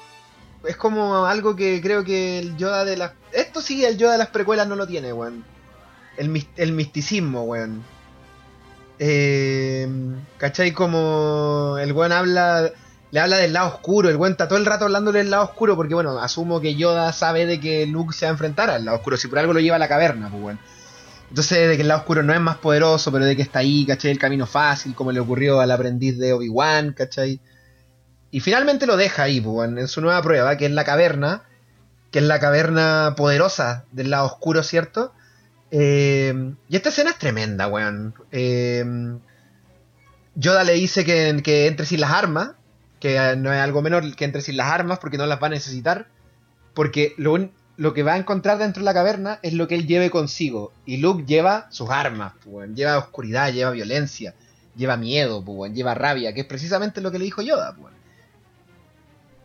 Es 0.66 0.77
como 0.77 1.27
algo 1.27 1.55
que 1.55 1.81
creo 1.81 2.03
que 2.03 2.40
el 2.40 2.57
Yoda 2.57 2.85
de 2.85 2.97
las. 2.97 3.12
Esto 3.32 3.61
sí, 3.61 3.85
el 3.85 3.97
Yoda 3.98 4.12
de 4.12 4.19
las 4.19 4.28
precuelas 4.28 4.66
no 4.66 4.74
lo 4.74 4.85
tiene, 4.86 5.12
weón. 5.12 5.44
El, 6.16 6.28
mis- 6.31 6.48
el 6.57 6.73
misticismo, 6.73 7.44
weón. 7.44 7.85
Eh, 8.98 9.86
¿Cachai? 10.39 10.73
Como 10.73 11.77
el 11.81 11.93
weón 11.93 12.12
habla 12.12 12.70
le 13.12 13.20
habla 13.20 13.36
del 13.36 13.53
lado 13.53 13.69
oscuro, 13.69 14.09
el 14.11 14.16
weón 14.16 14.32
está 14.32 14.48
todo 14.48 14.59
el 14.59 14.66
rato 14.66 14.86
hablándole 14.86 15.20
del 15.20 15.31
lado 15.31 15.44
oscuro, 15.44 15.77
porque 15.77 15.94
bueno, 15.94 16.19
asumo 16.19 16.61
que 16.61 16.74
Yoda 16.74 17.12
sabe 17.12 17.47
de 17.47 17.61
que 17.61 17.86
Luke 17.86 18.12
se 18.12 18.27
va 18.27 18.31
a 18.31 18.32
enfrentar 18.32 18.69
al 18.70 18.85
lado 18.85 18.97
oscuro, 18.97 19.16
si 19.16 19.28
por 19.28 19.39
algo 19.39 19.53
lo 19.53 19.61
lleva 19.61 19.77
a 19.77 19.78
la 19.78 19.86
caverna, 19.89 20.28
pues 20.31 20.43
weón. 20.43 20.59
Entonces, 21.28 21.69
de 21.69 21.77
que 21.77 21.82
el 21.82 21.89
lado 21.89 22.01
oscuro 22.01 22.23
no 22.24 22.35
es 22.35 22.40
más 22.40 22.57
poderoso, 22.59 23.12
pero 23.12 23.24
de 23.24 23.36
que 23.36 23.43
está 23.43 23.61
ahí, 23.61 23.86
¿cachai? 23.86 24.11
El 24.11 24.19
camino 24.19 24.47
fácil, 24.47 24.94
como 24.94 25.12
le 25.12 25.20
ocurrió 25.20 25.61
al 25.61 25.70
aprendiz 25.70 26.19
de 26.19 26.32
Obi-Wan, 26.32 26.93
¿cachai? 26.93 27.40
Y 28.31 28.40
finalmente 28.40 28.86
lo 28.86 28.97
deja 28.97 29.24
ahí, 29.24 29.40
pues 29.40 29.55
weón, 29.55 29.78
en 29.78 29.89
su 29.89 30.01
nueva 30.01 30.20
prueba, 30.23 30.57
que 30.57 30.66
es 30.66 30.73
la 30.73 30.85
caverna, 30.85 31.44
que 32.11 32.19
es 32.19 32.24
la 32.24 32.40
caverna 32.40 33.15
poderosa 33.16 33.85
del 33.93 34.11
lado 34.11 34.27
oscuro, 34.27 34.62
¿cierto? 34.62 35.12
Eh, 35.70 36.55
y 36.69 36.77
esta 36.77 36.90
escena 36.90 37.11
es 37.11 37.19
tremenda, 37.19 37.69
weón. 37.69 38.15
Eh, 38.32 38.85
Yoda 40.36 40.65
le 40.65 40.74
dice 40.74 41.05
que, 41.05 41.66
entre 41.66 41.86
sin 41.86 42.01
las 42.01 42.11
armas, 42.11 42.51
que 43.01 43.35
no 43.36 43.53
es 43.53 43.61
algo 43.61 43.82
menor 43.82 44.15
que 44.15 44.24
entre 44.24 44.43
sin 44.43 44.57
las 44.57 44.70
armas 44.70 44.98
porque 44.98 45.19
no 45.19 45.27
las 45.27 45.43
va 45.43 45.47
a 45.47 45.51
necesitar, 45.51 46.09
porque 46.74 47.15
lo, 47.16 47.48
lo 47.77 47.94
que 47.94 48.03
va 48.03 48.15
a 48.15 48.19
encontrar 48.19 48.59
dentro 48.59 48.82
de 48.82 48.85
la 48.85 48.94
caverna 48.94 49.39
es 49.43 49.55
lo 49.55 49.66
que 49.66 49.77
él 49.77 49.86
lleve 49.86 50.11
consigo. 50.11 50.73
Y 50.85 50.98
Luke 50.98 51.24
lleva 51.27 51.69
sus 51.70 51.89
armas, 51.90 52.35
pues, 52.44 52.55
weón. 52.55 52.77
lleva 52.77 52.98
oscuridad, 52.98 53.51
lleva 53.53 53.70
violencia, 53.70 54.35
lleva 54.77 54.98
miedo, 54.98 55.43
pues, 55.43 55.57
weón, 55.57 55.74
lleva 55.74 55.94
rabia, 55.94 56.35
que 56.35 56.40
es 56.40 56.47
precisamente 56.47 57.01
lo 57.01 57.11
que 57.11 57.19
le 57.19 57.24
dijo 57.24 57.40
Yoda. 57.40 57.73
pues, 57.73 57.85
weón. 57.85 57.95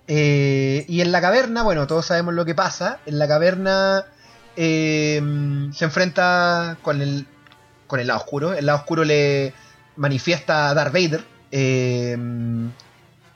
Eh, 0.08 0.86
y 0.88 1.02
en 1.02 1.12
la 1.12 1.22
caverna, 1.22 1.64
bueno, 1.64 1.88
todos 1.88 2.06
sabemos 2.08 2.34
lo 2.34 2.46
que 2.46 2.56
pasa. 2.56 3.00
En 3.06 3.20
la 3.20 3.28
caverna 3.28 4.06
eh, 4.58 5.22
se 5.74 5.86
enfrenta 5.86 6.78
con 6.82 7.02
el, 7.02 7.26
con 7.88 8.00
el 8.00 8.08
lado 8.08 8.20
oscuro. 8.20 8.54
El 8.54 8.66
lado 8.66 8.80
oscuro 8.80 9.04
le 9.04 9.54
manifiesta 9.96 10.70
a 10.70 10.74
Darth 10.74 10.94
Vader. 10.94 11.24
eh, 11.52 12.18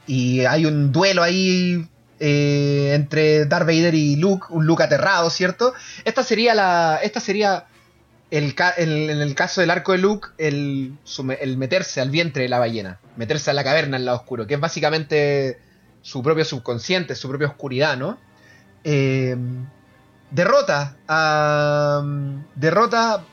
y 0.08 0.42
hay 0.46 0.66
un 0.66 0.92
duelo 0.92 1.24
ahí 1.24 1.88
eh, 2.20 2.92
entre 2.94 3.46
Darth 3.46 3.66
Vader 3.66 3.96
y 3.96 4.16
Luke, 4.18 4.48
un 4.50 4.66
Luke 4.66 4.84
aterrado, 4.84 5.30
¿cierto? 5.30 5.74
Esta 6.04 6.24
sería 6.24 6.54
la. 6.54 7.00
Esta 7.02 7.20
sería. 7.20 7.66
El, 8.32 8.56
ca- 8.56 8.74
en 8.76 8.90
el 9.10 9.36
caso 9.36 9.62
del 9.62 9.70
arco 9.70 9.92
de 9.94 10.00
Luke, 10.00 10.30
el, 10.40 10.98
el 11.40 11.58
meterse 11.58 12.02
al 12.02 12.10
vientre 12.10 12.44
de 12.44 12.50
la 12.50 12.58
ballena, 12.60 13.00
meterse 13.16 13.52
a 13.52 13.54
la 13.54 13.64
caverna 13.64 13.98
en 13.98 14.06
lado 14.06 14.18
oscuro, 14.18 14.48
que 14.48 14.56
es 14.56 14.60
básicamente 14.60 15.60
su 16.06 16.22
propio 16.22 16.46
subconsciente, 16.46 17.16
su 17.16 17.28
propia 17.28 17.48
oscuridad, 17.48 17.98
¿no? 17.98 18.20
Eh, 18.84 19.36
derrota 20.30 20.96
a. 21.08 22.04
Derrota. 22.54 23.26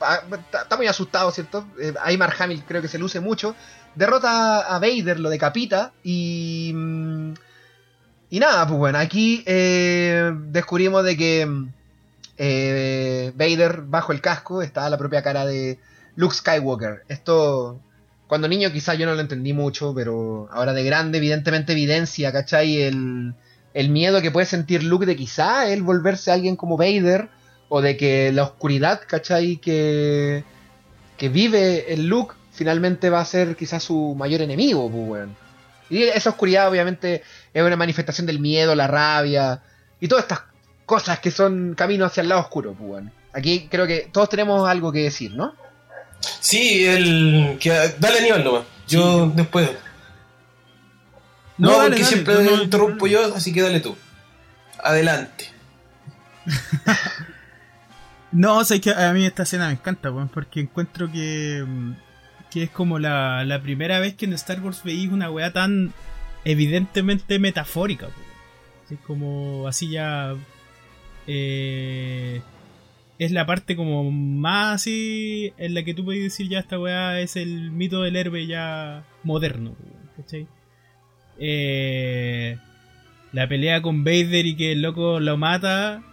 Está 0.51 0.75
muy 0.75 0.87
asustado, 0.87 1.29
¿cierto? 1.29 1.67
Eh, 1.79 1.93
ahí 2.01 2.17
Mark 2.17 2.35
Hamill 2.39 2.63
creo 2.67 2.81
que 2.81 2.87
se 2.87 2.97
luce 2.97 3.19
mucho. 3.19 3.55
Derrota 3.93 4.61
a 4.61 4.79
Vader, 4.79 5.19
lo 5.19 5.29
decapita 5.29 5.93
y. 6.03 6.71
mm, 6.73 7.33
Y 8.31 8.39
nada, 8.39 8.65
pues 8.65 8.79
bueno, 8.79 8.97
aquí 8.97 9.43
eh, 9.45 10.31
descubrimos 10.47 11.03
de 11.05 11.15
que 11.15 11.47
eh, 12.39 13.31
Vader 13.35 13.83
bajo 13.83 14.13
el 14.13 14.21
casco 14.21 14.63
está 14.63 14.89
la 14.89 14.97
propia 14.97 15.21
cara 15.21 15.45
de 15.45 15.77
Luke 16.15 16.33
Skywalker. 16.35 17.03
Esto, 17.07 17.79
cuando 18.33 18.47
niño 18.47 18.71
quizás 18.71 18.97
yo 18.97 19.05
no 19.05 19.13
lo 19.13 19.21
entendí 19.21 19.53
mucho, 19.53 19.93
pero 19.93 20.49
ahora 20.51 20.73
de 20.73 20.83
grande 20.83 21.19
evidentemente 21.19 21.73
evidencia, 21.73 22.31
¿cachai? 22.31 22.81
El, 22.81 23.35
el 23.75 23.89
miedo 23.89 24.23
que 24.23 24.31
puede 24.31 24.47
sentir 24.47 24.81
Luke 24.81 25.05
de 25.05 25.15
quizá 25.15 25.69
él 25.69 25.83
volverse 25.83 26.31
alguien 26.31 26.55
como 26.55 26.75
Vader 26.75 27.29
o 27.69 27.79
de 27.83 27.95
que 27.95 28.31
la 28.31 28.41
oscuridad, 28.41 29.01
¿cachai? 29.07 29.57
Que, 29.57 30.43
que 31.15 31.29
vive 31.29 31.93
el 31.93 32.07
Luke 32.07 32.33
finalmente 32.51 33.11
va 33.11 33.21
a 33.21 33.25
ser 33.25 33.55
quizás 33.55 33.83
su 33.83 34.15
mayor 34.15 34.41
enemigo, 34.41 34.89
pues. 34.89 35.29
Y 35.91 36.01
esa 36.01 36.31
oscuridad 36.31 36.67
obviamente 36.71 37.21
es 37.53 37.61
una 37.61 37.75
manifestación 37.75 38.25
del 38.25 38.39
miedo, 38.39 38.73
la 38.73 38.87
rabia 38.87 39.61
y 39.99 40.07
todas 40.07 40.23
estas 40.23 40.41
cosas 40.87 41.19
que 41.19 41.29
son 41.29 41.75
caminos 41.75 42.09
hacia 42.09 42.21
el 42.21 42.29
lado 42.29 42.41
oscuro, 42.41 42.73
pues. 42.73 43.03
Aquí 43.31 43.67
creo 43.69 43.85
que 43.85 44.09
todos 44.11 44.27
tenemos 44.27 44.67
algo 44.67 44.91
que 44.91 45.03
decir, 45.03 45.35
¿no? 45.35 45.53
Sí, 46.39 46.85
el. 46.85 47.57
Que, 47.59 47.69
dale 47.99 48.19
Aníbal 48.19 48.43
nomás. 48.43 48.63
Yo 48.87 49.31
después. 49.35 49.69
No, 51.57 51.71
dale, 51.71 51.81
porque 51.89 52.03
dale, 52.03 52.05
siempre 52.05 52.33
no, 52.35 52.41
no, 52.57 52.63
interrumpo 52.63 53.07
yo, 53.07 53.35
así 53.35 53.53
que 53.53 53.61
dale 53.61 53.79
tú. 53.79 53.95
Adelante. 54.83 55.49
No, 58.33 58.57
o 58.57 58.63
sea, 58.63 58.77
es 58.77 58.81
que 58.81 58.89
a 58.89 59.13
mí 59.13 59.23
esta 59.25 59.43
escena 59.43 59.67
me 59.67 59.73
encanta, 59.73 60.09
weón, 60.11 60.27
porque 60.27 60.59
encuentro 60.61 61.11
que, 61.11 61.63
mm, 61.65 61.91
que 62.49 62.63
es 62.63 62.69
como 62.71 62.97
la, 62.97 63.45
la 63.45 63.61
primera 63.61 63.99
vez 63.99 64.15
que 64.15 64.25
en 64.25 64.33
Star 64.33 64.59
Wars 64.59 64.81
veis 64.83 65.11
una 65.11 65.29
weá 65.29 65.53
tan 65.53 65.93
evidentemente 66.43 67.37
metafórica, 67.37 68.07
weón. 68.07 68.33
Es 68.89 68.99
como 69.05 69.67
así 69.67 69.91
ya... 69.91 70.33
eh, 71.27 72.41
es 73.19 73.31
la 73.31 73.45
parte 73.45 73.75
como 73.75 74.09
más 74.11 74.75
así 74.75 75.53
en 75.57 75.73
la 75.73 75.83
que 75.83 75.93
tú 75.93 76.03
puedes 76.05 76.23
decir 76.23 76.49
ya 76.49 76.59
esta 76.59 76.79
weá 76.79 77.19
es 77.19 77.35
el 77.35 77.71
mito 77.71 78.01
del 78.01 78.15
héroe 78.15 78.45
ya 78.47 79.05
moderno, 79.23 79.75
¿cachai? 80.17 80.47
Eh, 81.39 82.57
la 83.31 83.47
pelea 83.47 83.81
con 83.81 84.03
Vader 84.03 84.45
y 84.45 84.55
que 84.55 84.71
el 84.73 84.81
loco 84.81 85.19
lo 85.19 85.37
mata, 85.37 86.03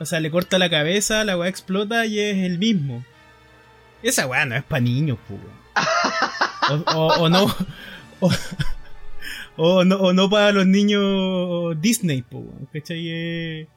o 0.00 0.04
sea, 0.04 0.20
le 0.20 0.30
corta 0.30 0.58
la 0.58 0.70
cabeza, 0.70 1.24
la 1.24 1.36
weá 1.38 1.48
explota 1.48 2.06
y 2.06 2.18
es 2.18 2.38
el 2.38 2.58
mismo. 2.58 3.04
Esa 4.02 4.26
weá 4.26 4.44
no 4.46 4.56
es 4.56 4.64
para 4.64 4.80
niños, 4.80 5.18
o, 6.70 6.74
o- 6.96 7.22
o 7.22 7.28
no. 7.28 7.46
O, 9.56 9.84
no, 9.84 10.30
para 10.30 10.50
los 10.52 10.66
niños 10.66 11.78
Disney, 11.80 12.24
¿cachai? 12.72 13.08
Es, 13.10 13.68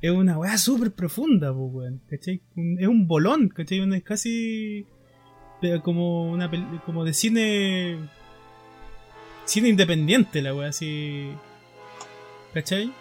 es 0.00 0.10
una 0.10 0.38
weá 0.38 0.56
súper 0.58 0.92
profunda, 0.92 1.52
po, 1.52 1.66
weón, 1.66 2.00
¿cachai? 2.08 2.40
Es 2.78 2.86
un 2.86 3.06
bolón, 3.08 3.48
¿cachai? 3.48 3.80
Es 3.96 4.02
casi 4.04 4.86
de- 5.62 5.80
como 5.82 6.30
una 6.30 6.50
como 6.86 7.04
de 7.04 7.12
cine 7.12 7.98
cine 9.44 9.68
independiente 9.70 10.40
la 10.42 10.54
weá 10.54 10.68
así 10.68 11.30
¿cachai? 12.54 12.92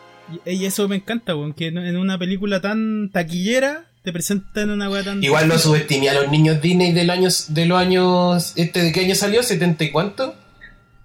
Y, 0.46 0.52
y 0.52 0.66
eso 0.66 0.88
me 0.88 0.96
encanta 0.98 1.36
weón 1.36 1.54
que 1.54 1.68
en- 1.68 1.78
en 1.78 1.98
una 1.98 2.18
película 2.18 2.62
tan 2.62 3.12
taquillera 3.12 3.86
te 4.04 4.12
presentan 4.14 4.70
una 4.72 4.90
weá 4.90 5.04
tan 5.04 5.24
Igual 5.24 5.48
no 5.48 5.58
subestimé 5.58 6.10
a 6.10 6.14
los 6.22 6.32
niños 6.32 6.62
Disney 6.62 6.94
del 6.94 7.10
años, 7.10 7.54
de 7.54 7.66
los 7.66 7.78
años. 7.78 8.54
Este, 8.56 8.82
¿De 8.82 8.92
qué 8.94 9.02
año 9.02 9.16
salió? 9.16 9.42
¿70 9.42 9.82
y 9.86 9.92
cuánto? 9.92 10.34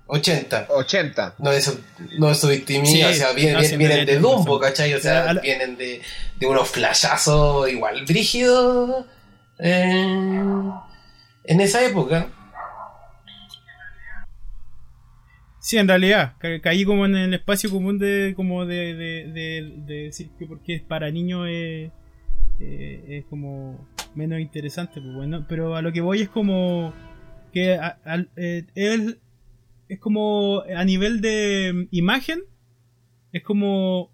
80. 0.07 0.67
80. 0.69 1.35
No, 1.39 1.51
eso, 1.53 1.79
no 2.19 2.35
subestimé, 2.35 2.87
Sí, 2.87 3.03
o 3.03 3.13
sea, 3.13 3.33
vienen, 3.33 3.55
no, 3.55 3.61
siempre 3.63 3.87
vienen 3.89 4.07
de 4.07 4.19
Dumbo, 4.19 4.59
¿cachai? 4.61 4.93
O 4.95 5.01
sea, 5.01 5.33
la- 5.33 5.41
vienen 5.41 5.77
de, 5.77 6.03
de 6.39 6.47
unos 6.47 6.69
flashazos 6.69 7.71
igual 7.71 8.05
brígidos 8.05 9.07
eh, 9.59 10.43
en 11.45 11.61
esa 11.61 11.85
época. 11.85 12.29
Sí, 15.61 15.79
en 15.79 15.87
realidad, 15.87 16.35
ca- 16.39 16.61
caí 16.61 16.85
como 16.85 17.07
en 17.07 17.15
el 17.17 17.35
espacio 17.35 17.71
común 17.71 17.99
de 17.99 18.33
como 18.37 18.67
de, 18.67 18.95
de, 18.95 19.27
de- 19.33 19.73
de 19.87 19.95
decir 20.05 20.31
que 20.39 20.47
porque 20.47 20.75
es 20.75 20.83
para 20.83 21.11
niños 21.11 21.47
es, 21.49 21.91
eh, 22.61 23.05
es 23.09 23.25
como 23.27 23.89
menos 24.17 24.41
interesante, 24.41 25.01
pues 25.01 25.15
bueno, 25.15 25.47
pero 25.49 25.77
a 25.77 25.83
lo 25.83 25.93
que 25.93 26.01
voy 26.01 26.23
es 26.23 26.29
como 26.29 26.93
que 27.53 27.75
a- 27.77 27.99
al- 28.05 28.29
eh, 28.37 28.65
es, 28.75 29.17
es 29.93 29.99
como 30.01 30.61
a 30.77 30.85
nivel 30.85 31.21
de 31.21 31.89
imagen, 31.91 32.41
es 33.33 33.43
como 33.43 34.11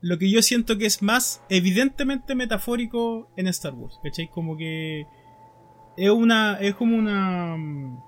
lo 0.00 0.18
que 0.18 0.30
yo 0.30 0.42
siento 0.42 0.78
que 0.78 0.86
es 0.86 1.02
más 1.02 1.42
evidentemente 1.48 2.34
metafórico 2.34 3.30
en 3.36 3.46
Star 3.48 3.74
Wars, 3.74 3.98
¿cachai? 4.02 4.28
Como 4.30 4.56
que 4.56 5.06
es 5.96 6.10
una, 6.10 6.58
es 6.60 6.74
como 6.74 6.96
una... 6.96 7.56
mm, 7.56 7.98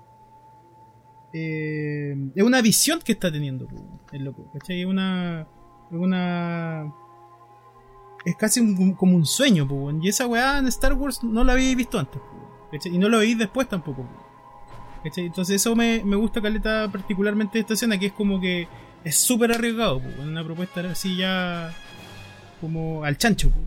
eh, 1.33 2.15
es 2.35 2.43
una 2.43 2.61
visión 2.61 2.99
que 3.03 3.13
está 3.13 3.31
teniendo 3.31 3.67
el 4.11 4.23
loco, 4.23 4.49
¿cachai? 4.53 4.81
Es 4.81 4.85
una. 4.87 5.47
Es 5.91 5.97
una. 5.97 6.93
Es 8.25 8.35
casi 8.35 8.59
un- 8.59 8.93
como 8.93 9.15
un 9.15 9.25
sueño, 9.25 9.67
y 10.01 10.07
esa 10.09 10.27
weá 10.27 10.59
en 10.59 10.67
Star 10.67 10.93
Wars 10.93 11.23
no 11.23 11.43
la 11.43 11.53
había 11.53 11.75
visto 11.75 11.97
antes, 11.97 12.21
y 12.85 12.97
no 12.97 13.09
lo 13.09 13.17
veis 13.19 13.37
después 13.37 13.67
tampoco. 13.67 14.03
po, 14.03 14.30
¿cachai? 15.03 15.25
Entonces, 15.25 15.57
eso 15.57 15.75
me, 15.75 16.01
me 16.03 16.15
gusta, 16.15 16.41
Caleta, 16.41 16.89
particularmente 16.91 17.53
de 17.57 17.61
esta 17.61 17.73
escena, 17.73 17.97
que 17.97 18.07
es 18.07 18.13
como 18.13 18.39
que 18.39 18.67
es 19.03 19.17
súper 19.17 19.51
arriesgado, 19.51 19.97
weón, 19.97 20.29
una 20.29 20.43
propuesta 20.43 20.81
así 20.81 21.17
ya. 21.17 21.73
como 22.59 23.03
al 23.03 23.17
chancho. 23.17 23.49
po. 23.49 23.59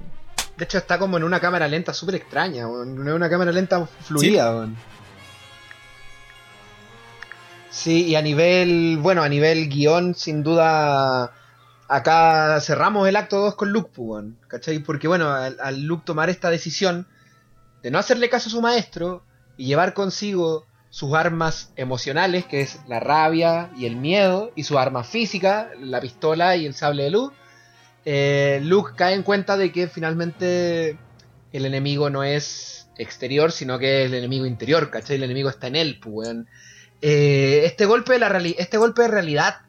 De 0.56 0.64
hecho, 0.64 0.78
está 0.78 0.98
como 0.98 1.16
en 1.16 1.24
una 1.24 1.40
cámara 1.40 1.66
lenta 1.66 1.92
súper 1.92 2.16
extraña. 2.16 2.62
No 2.64 3.08
es 3.08 3.14
una 3.14 3.28
cámara 3.28 3.50
lenta 3.50 3.84
fluida, 3.86 4.54
weón. 4.54 4.76
Sí, 7.70 8.04
y 8.06 8.14
a 8.14 8.22
nivel, 8.22 8.98
bueno, 9.00 9.24
a 9.24 9.28
nivel 9.28 9.68
guion, 9.68 10.14
sin 10.14 10.44
duda, 10.44 11.32
acá 11.88 12.60
cerramos 12.60 13.08
el 13.08 13.16
acto 13.16 13.40
2 13.40 13.56
con 13.56 13.72
Luke, 13.72 13.90
pues, 13.92 14.24
¿cachai? 14.46 14.78
Porque, 14.78 15.08
bueno, 15.08 15.32
al, 15.32 15.56
al 15.60 15.82
Luke 15.82 16.04
tomar 16.06 16.30
esta 16.30 16.50
decisión 16.50 17.08
de 17.82 17.90
no 17.90 17.98
hacerle 17.98 18.28
caso 18.28 18.48
a 18.48 18.52
su 18.52 18.62
maestro 18.62 19.24
y 19.56 19.66
llevar 19.66 19.92
consigo 19.92 20.66
sus 20.94 21.12
armas 21.14 21.72
emocionales, 21.74 22.44
que 22.44 22.60
es 22.60 22.78
la 22.86 23.00
rabia 23.00 23.68
y 23.76 23.86
el 23.86 23.96
miedo, 23.96 24.52
y 24.54 24.62
sus 24.62 24.76
armas 24.76 25.08
físicas, 25.08 25.66
la 25.80 26.00
pistola 26.00 26.54
y 26.54 26.66
el 26.66 26.74
sable 26.74 27.02
de 27.02 27.10
luz, 27.10 27.32
eh, 28.04 28.60
Luke 28.62 28.92
cae 28.94 29.14
en 29.14 29.24
cuenta 29.24 29.56
de 29.56 29.72
que 29.72 29.88
finalmente 29.88 30.96
el 31.52 31.66
enemigo 31.66 32.10
no 32.10 32.22
es 32.22 32.86
exterior, 32.96 33.50
sino 33.50 33.76
que 33.80 34.04
es 34.04 34.06
el 34.06 34.14
enemigo 34.14 34.46
interior, 34.46 34.88
¿cachai? 34.88 35.16
El 35.16 35.24
enemigo 35.24 35.48
está 35.48 35.66
en 35.66 35.74
él, 35.74 35.98
pues. 36.00 36.28
Eh, 37.02 37.62
este, 37.64 37.86
golpe 37.86 38.12
de 38.12 38.20
la 38.20 38.28
este 38.56 38.76
golpe 38.76 39.02
de 39.02 39.08
realidad 39.08 39.62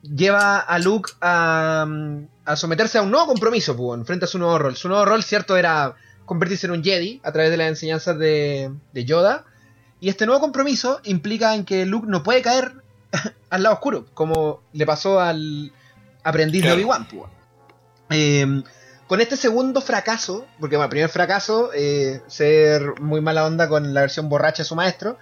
lleva 0.00 0.58
a 0.58 0.78
Luke 0.78 1.12
a, 1.20 1.84
mm, 1.86 2.28
someterse 2.56 2.96
a 2.96 3.02
un 3.02 3.10
nuevo 3.10 3.26
compromiso, 3.26 3.76
pues, 3.76 4.06
frente 4.06 4.24
a 4.24 4.28
su 4.28 4.38
nuevo 4.38 4.56
rol. 4.58 4.74
Su 4.74 4.88
nuevo 4.88 5.04
rol, 5.04 5.22
cierto, 5.22 5.58
era 5.58 5.96
convertirse 6.24 6.66
en 6.66 6.72
un 6.72 6.82
Jedi 6.82 7.20
a 7.24 7.30
través 7.30 7.50
de 7.50 7.58
las 7.58 7.68
enseñanzas 7.68 8.18
de, 8.18 8.72
de 8.94 9.04
Yoda. 9.04 9.44
Y 10.02 10.08
este 10.08 10.26
nuevo 10.26 10.40
compromiso 10.40 11.00
implica 11.04 11.54
en 11.54 11.64
que 11.64 11.86
Luke 11.86 12.08
no 12.08 12.24
puede 12.24 12.42
caer 12.42 12.72
al 13.50 13.62
lado 13.62 13.76
oscuro, 13.76 14.04
como 14.14 14.60
le 14.72 14.84
pasó 14.84 15.20
al 15.20 15.72
aprendiz 16.24 16.62
Claro. 16.62 16.76
de 16.76 16.82
Obi-Wan, 16.82 17.06
pues. 17.06 17.30
Eh, 18.10 18.62
con 19.06 19.20
este 19.20 19.36
segundo 19.36 19.80
fracaso, 19.80 20.44
porque 20.58 20.74
bueno, 20.74 20.86
el 20.86 20.90
primer 20.90 21.08
fracaso, 21.08 21.70
eh, 21.72 22.20
ser 22.26 23.00
muy 23.00 23.20
mala 23.20 23.46
onda 23.46 23.68
con 23.68 23.94
la 23.94 24.00
versión 24.00 24.28
borracha 24.28 24.64
de 24.64 24.68
su 24.68 24.74
maestro, 24.74 25.18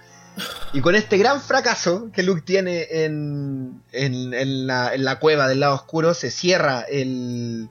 y 0.73 0.81
con 0.81 0.95
este 0.95 1.17
gran 1.19 1.41
fracaso 1.41 2.09
que 2.11 2.23
Luke 2.23 2.41
tiene 2.41 2.87
en, 2.89 3.83
en, 3.91 4.33
en 4.33 4.65
la, 4.65 4.95
en 4.95 5.05
la 5.05 5.19
cueva 5.19 5.47
del 5.47 5.59
lado 5.59 5.75
oscuro, 5.75 6.15
se 6.15 6.31
cierra 6.31 6.81
el, 6.89 7.69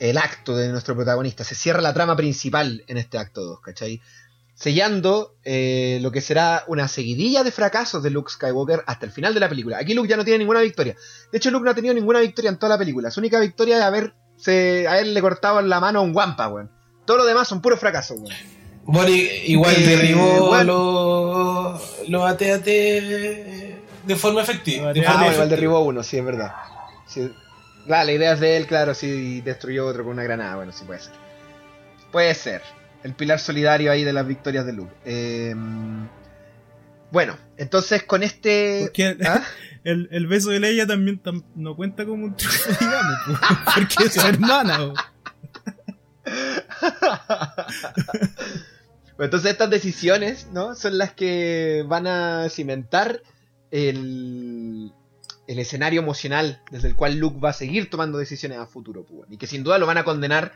el 0.00 0.18
acto 0.18 0.56
de 0.56 0.70
nuestro 0.70 0.96
protagonista, 0.96 1.44
se 1.44 1.54
cierra 1.54 1.80
la 1.80 1.94
trama 1.94 2.16
principal 2.16 2.82
en 2.88 2.96
este 2.96 3.18
acto 3.18 3.42
2, 3.44 3.60
¿cachai? 3.60 4.00
Sellando 4.54 5.34
eh, 5.44 5.98
lo 6.00 6.10
que 6.12 6.20
será 6.20 6.64
una 6.68 6.86
seguidilla 6.88 7.42
de 7.42 7.50
fracasos 7.50 8.02
de 8.02 8.10
Luke 8.10 8.30
Skywalker 8.30 8.84
hasta 8.86 9.04
el 9.06 9.12
final 9.12 9.34
de 9.34 9.40
la 9.40 9.48
película. 9.48 9.78
Aquí 9.78 9.94
Luke 9.94 10.08
ya 10.08 10.16
no 10.16 10.24
tiene 10.24 10.38
ninguna 10.38 10.60
victoria. 10.60 10.94
De 11.32 11.38
hecho, 11.38 11.50
Luke 11.50 11.64
no 11.64 11.70
ha 11.72 11.74
tenido 11.74 11.92
ninguna 11.94 12.20
victoria 12.20 12.50
en 12.50 12.58
toda 12.58 12.70
la 12.70 12.78
película. 12.78 13.10
Su 13.10 13.20
única 13.20 13.40
victoria 13.40 13.78
es 13.78 13.82
haberse, 13.82 14.86
haberle 14.88 15.20
cortado 15.20 15.60
la 15.62 15.80
mano 15.80 15.98
a 15.98 16.02
un 16.02 16.14
Wampa, 16.14 16.48
weón. 16.48 16.70
Todo 17.04 17.18
lo 17.18 17.24
demás 17.24 17.48
son 17.48 17.60
puros 17.60 17.80
fracasos, 17.80 18.16
weón. 18.20 18.34
Bueno, 18.86 19.10
igual 19.10 19.74
Eh, 19.76 19.86
derribó 19.86 20.46
bueno. 20.48 21.80
los 22.04 22.08
los 22.08 22.22
AT-AT 22.30 22.64
de 22.64 24.16
forma 24.16 24.42
efectiva. 24.42 24.92
De 24.92 25.00
Ah, 25.00 25.12
forma 25.12 25.28
Ah, 25.28 25.32
igual 25.32 25.48
derribó 25.48 25.80
uno, 25.80 26.02
sí, 26.02 26.18
es 26.18 26.24
verdad. 26.24 26.52
Sí. 27.06 27.30
Claro, 27.86 28.04
la 28.06 28.12
idea 28.12 28.32
es 28.34 28.40
de 28.40 28.56
él, 28.56 28.66
claro, 28.66 28.94
sí, 28.94 29.40
destruyó 29.40 29.86
otro 29.86 30.04
con 30.04 30.12
una 30.12 30.22
granada, 30.22 30.56
bueno, 30.56 30.72
sí 30.72 30.84
puede 30.84 31.00
ser. 31.00 31.12
Puede 32.12 32.34
ser. 32.34 32.62
El 33.04 33.14
pilar 33.14 33.38
solidario 33.38 33.92
ahí 33.92 34.02
de 34.02 34.12
las 34.12 34.26
victorias 34.26 34.66
de 34.66 34.72
Luke. 34.72 34.92
Eh, 35.04 35.54
bueno, 37.12 37.36
entonces 37.56 38.02
con 38.02 38.22
este... 38.24 38.90
¿Ah? 39.24 39.42
el, 39.84 40.08
el 40.10 40.26
beso 40.26 40.50
de 40.50 40.58
Leia 40.58 40.86
también 40.86 41.22
tam- 41.22 41.44
no 41.54 41.76
cuenta 41.76 42.04
como 42.04 42.24
un 42.24 42.34
triunfo, 42.36 42.70
digamos, 42.80 43.18
po, 43.26 43.38
porque 43.76 44.04
es 44.06 44.16
hermana. 44.16 44.92
entonces 49.18 49.50
estas 49.52 49.70
decisiones, 49.70 50.48
¿no? 50.52 50.74
Son 50.74 50.98
las 50.98 51.12
que 51.12 51.84
van 51.86 52.06
a 52.06 52.48
cimentar 52.48 53.20
el, 53.70 54.92
el 55.46 55.58
escenario 55.58 56.00
emocional 56.00 56.60
desde 56.70 56.88
el 56.88 56.96
cual 56.96 57.16
Luke 57.18 57.38
va 57.38 57.50
a 57.50 57.54
seguir 57.54 57.90
tomando 57.90 58.18
decisiones 58.18 58.58
a 58.58 58.66
futuro, 58.66 59.06
weón. 59.08 59.32
y 59.32 59.36
que 59.36 59.46
sin 59.46 59.62
duda 59.62 59.78
lo 59.78 59.86
van 59.86 59.98
a 59.98 60.04
condenar 60.04 60.52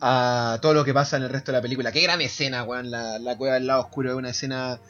a 0.00 0.58
todo 0.62 0.74
lo 0.74 0.84
que 0.84 0.94
pasa 0.94 1.16
en 1.16 1.24
el 1.24 1.30
resto 1.30 1.52
de 1.52 1.58
la 1.58 1.62
película. 1.62 1.92
Qué 1.92 2.00
gran 2.00 2.20
escena, 2.20 2.62
weón, 2.64 2.90
la, 2.90 3.18
la 3.18 3.36
cueva 3.36 3.54
del 3.54 3.66
lado 3.66 3.82
oscuro 3.82 4.10
es 4.10 4.16
una 4.16 4.30
escena 4.30 4.80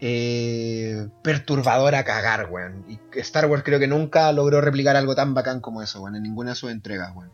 eh, 0.00 1.08
perturbadora 1.22 2.00
a 2.00 2.04
cagar, 2.04 2.48
weón. 2.50 2.84
Y 2.88 2.98
Star 3.20 3.46
Wars 3.46 3.62
creo 3.64 3.78
que 3.78 3.88
nunca 3.88 4.30
logró 4.32 4.60
replicar 4.60 4.96
algo 4.96 5.14
tan 5.14 5.32
bacán 5.32 5.60
como 5.60 5.82
eso, 5.82 6.02
weón, 6.02 6.16
en 6.16 6.22
ninguna 6.22 6.50
de 6.50 6.56
sus 6.56 6.70
entregas, 6.70 7.12
weón. 7.14 7.30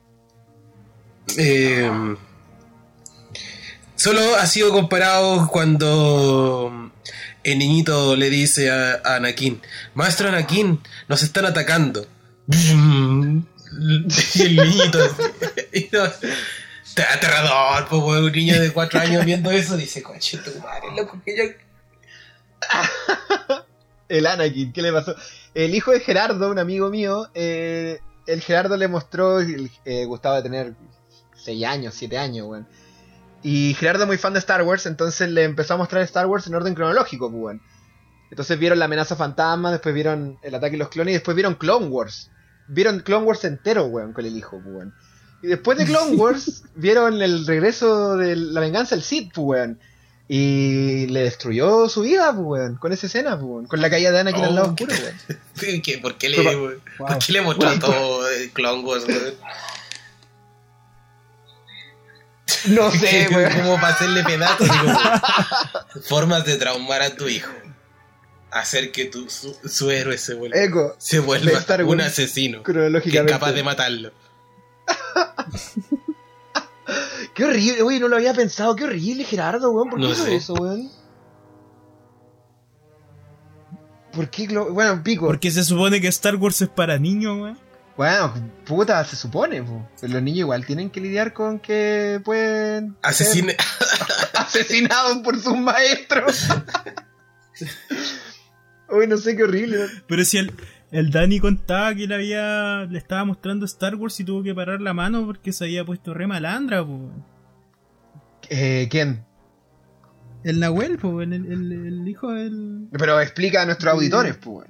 Eh, 1.37 1.91
solo 3.97 4.37
ha 4.37 4.47
sido 4.47 4.70
comparado 4.73 5.49
cuando 5.49 6.93
el 7.43 7.59
niñito 7.59 8.16
le 8.16 8.31
dice 8.31 8.70
a, 8.70 9.01
a 9.05 9.16
Anakin, 9.16 9.61
Maestro 9.95 10.29
Anakin, 10.29 10.81
nos 11.09 11.23
están 11.23 11.47
atacando. 11.47 12.07
Y 14.35 14.43
el 14.43 14.57
niñito 14.57 14.99
aterrador, 16.97 17.86
weón, 17.90 18.24
un 18.24 18.32
niño 18.32 18.60
de 18.60 18.73
cuatro 18.73 19.01
años 19.01 19.24
viendo 19.24 19.51
eso 19.51 19.77
dice, 19.77 20.02
coche 20.02 20.39
tu 20.39 20.51
madre, 20.60 20.89
loco, 20.97 21.20
que 21.24 21.36
yo 21.36 21.44
El 24.09 24.27
Anakin, 24.27 24.73
¿qué 24.73 24.82
le 24.82 24.93
pasó? 24.93 25.14
El 25.55 25.74
hijo 25.74 25.90
de 25.90 26.01
Gerardo, 26.01 26.51
un 26.51 26.59
amigo 26.59 26.90
mío, 26.90 27.31
eh, 27.35 28.01
el 28.27 28.40
Gerardo 28.43 28.77
le 28.77 28.89
mostró, 28.89 29.40
eh, 29.40 30.05
gustaba 30.05 30.36
de 30.36 30.43
tener 30.43 30.74
6 31.35 31.64
años, 31.64 31.94
7 31.94 32.19
años, 32.19 32.47
weón. 32.47 32.66
Y 33.43 33.74
Gerardo 33.74 34.06
muy 34.06 34.19
fan 34.19 34.35
de 34.35 34.39
Star 34.39 34.62
Wars, 34.62 34.86
entonces 34.86 35.31
le 35.31 35.44
empezó 35.44 35.74
a 35.74 35.77
mostrar 35.78 36.02
Star 36.02 36.27
Wars 36.27 36.47
en 36.47 36.55
orden 36.55 36.74
cronológico, 36.74 37.31
pues, 37.31 37.43
weón. 37.43 37.62
Entonces 38.31 38.59
vieron 38.59 38.78
la 38.78 38.86
amenaza 38.86 39.16
fantasma, 39.16 39.73
después 39.73 39.94
vieron 39.94 40.39
el 40.43 40.55
ataque 40.55 40.73
de 40.73 40.78
los 40.78 40.89
clones 40.89 41.12
y 41.12 41.14
después 41.14 41.35
vieron 41.35 41.55
Clone 41.55 41.86
Wars. 41.86 42.31
Vieron 42.69 43.01
Clone 43.01 43.27
Wars 43.27 43.44
entero, 43.44 43.86
weón, 43.86 44.12
con 44.12 44.24
el 44.24 44.36
hijo, 44.36 44.60
pues, 44.62 44.74
weón. 44.74 44.94
Y 45.43 45.48
después 45.48 45.77
de 45.78 45.85
Clone 45.86 46.16
Wars 46.16 46.62
vieron 46.74 47.20
el 47.20 47.47
regreso 47.47 48.16
de 48.16 48.36
la 48.36 48.60
venganza 48.60 48.94
del 48.94 49.05
Sith, 49.05 49.32
pues, 49.35 49.44
weón. 49.60 49.78
Y 50.28 51.06
le 51.09 51.24
destruyó 51.24 51.89
su 51.89 52.02
vida, 52.02 52.32
pues, 52.35 52.47
weón, 52.47 52.77
con 52.77 52.93
esa 52.93 53.06
escena, 53.06 53.32
pues, 53.39 53.43
weón. 53.44 53.66
Con 53.66 53.81
la 53.82 53.90
caída 53.90 54.12
de 54.12 54.20
Anakin 54.20 54.44
al 54.44 54.55
lado 54.55 54.69
Oh, 54.69 54.70
oscuro, 54.70 54.94
weón. 55.60 55.82
¿Qué? 55.82 55.98
¿Por 55.98 56.16
qué 56.16 56.28
le, 56.28 56.36
Pero- 56.39 56.81
¿por 56.97 57.19
qué 57.19 57.32
le 57.32 57.40
mostró 57.43 57.78
todo 57.78 58.28
el 58.31 58.51
Clone 58.51 58.82
Wars, 58.85 59.05
weón? 59.06 59.35
No 62.66 62.90
sé, 62.93 63.28
weón. 63.32 63.52
Como 63.60 63.74
para 63.77 63.89
hacerle 63.94 64.23
pedazos. 64.24 64.69
Formas 66.09 66.44
de 66.44 66.56
traumar 66.56 67.02
a 67.02 67.14
tu 67.14 67.28
hijo. 67.28 67.51
Hacer 68.51 68.93
que 68.93 69.06
tu, 69.06 69.31
su, 69.31 69.56
su 69.64 69.90
héroe 69.90 70.19
se 70.19 70.35
vuelva, 70.35 70.59
Eco, 70.62 70.94
se 70.98 71.20
vuelva 71.20 71.52
un 71.86 72.01
asesino. 72.02 72.62
Que 72.62 73.19
es 73.19 73.24
capaz 73.27 73.52
de 73.52 73.62
matarlo. 73.62 74.12
Qué 77.35 77.44
horrible, 77.44 77.82
uy, 77.82 78.01
no 78.01 78.09
lo 78.09 78.16
había 78.16 78.35
pensado. 78.35 78.74
Qué 78.77 78.85
horrible, 78.85 79.24
Gerardo, 79.24 79.70
weón. 79.70 79.90
¿Por 79.90 80.01
qué 80.01 80.06
No 80.06 80.12
hizo 80.12 80.24
sé. 80.24 80.35
eso, 80.36 80.55
weón? 80.55 80.90
¿Por 84.12 84.28
qué? 84.28 84.47
Clo- 84.48 84.73
Bueno, 84.73 85.02
pico. 85.02 85.27
Porque 85.27 85.51
se 85.51 85.64
supone 85.64 86.01
que 86.01 86.09
Star 86.09 86.36
Wars 86.36 86.60
es 86.62 86.69
para 86.69 86.98
niños, 86.98 87.39
weón. 87.40 87.59
Bueno, 87.97 88.32
puta, 88.64 89.05
se 89.05 89.16
supone, 89.16 89.62
po. 89.62 89.89
Los 90.02 90.23
niños 90.23 90.40
igual 90.40 90.66
tienen 90.66 90.90
que 90.90 91.01
lidiar 91.01 91.32
con 91.32 91.59
que 91.60 92.20
pueden 92.24 92.97
Asesine. 93.02 93.56
asesinados 94.35 95.19
por 95.19 95.39
sus 95.39 95.56
maestros. 95.56 96.47
Uy, 98.90 99.06
no 99.06 99.16
sé 99.16 99.36
qué 99.36 99.44
horrible. 99.44 99.78
weón. 99.78 100.05
Pero 100.09 100.24
si 100.24 100.39
el, 100.39 100.52
el 100.93 101.10
Dani 101.10 101.40
contaba 101.40 101.94
que 101.94 102.06
le 102.06 102.14
había 102.14 102.85
le 102.85 102.98
estaba 102.98 103.24
mostrando 103.24 103.64
Star 103.64 103.94
Wars 103.94 104.20
y 104.20 104.24
tuvo 104.24 104.43
que 104.43 104.55
parar 104.55 104.81
la 104.82 104.93
mano 104.93 105.24
porque 105.24 105.51
se 105.51 105.64
había 105.64 105.85
puesto 105.85 106.12
re 106.12 106.27
malandra, 106.27 106.85
po. 106.85 107.10
Eh, 108.51 108.89
¿Quién? 108.90 109.24
El 110.44 110.60
Nahuel, 110.60 110.98
po, 110.98 111.23
el, 111.23 111.32
el, 111.32 111.73
el 111.73 112.09
hijo 112.09 112.32
del... 112.32 112.89
Pero 112.93 113.20
explica 113.20 113.62
a 113.62 113.64
nuestros 113.64 113.94
auditores, 113.94 114.36
pues. 114.36 114.69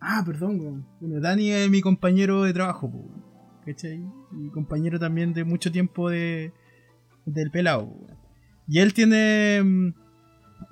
Ah, 0.00 0.22
perdón, 0.24 0.60
weón. 0.60 0.86
Bueno, 1.00 1.20
Dani 1.20 1.50
es 1.50 1.70
mi 1.70 1.80
compañero 1.80 2.44
de 2.44 2.52
trabajo, 2.52 2.88
po. 2.90 3.10
¿Cachai? 3.64 4.00
Y 4.38 4.50
compañero 4.50 4.98
también 5.00 5.32
de 5.32 5.42
mucho 5.42 5.72
tiempo 5.72 6.08
de 6.08 6.52
del 7.24 7.50
pelado, 7.50 7.88
po. 7.88 8.06
Y 8.68 8.78
él 8.78 8.94
tiene... 8.94 9.60
mm, 9.64 9.94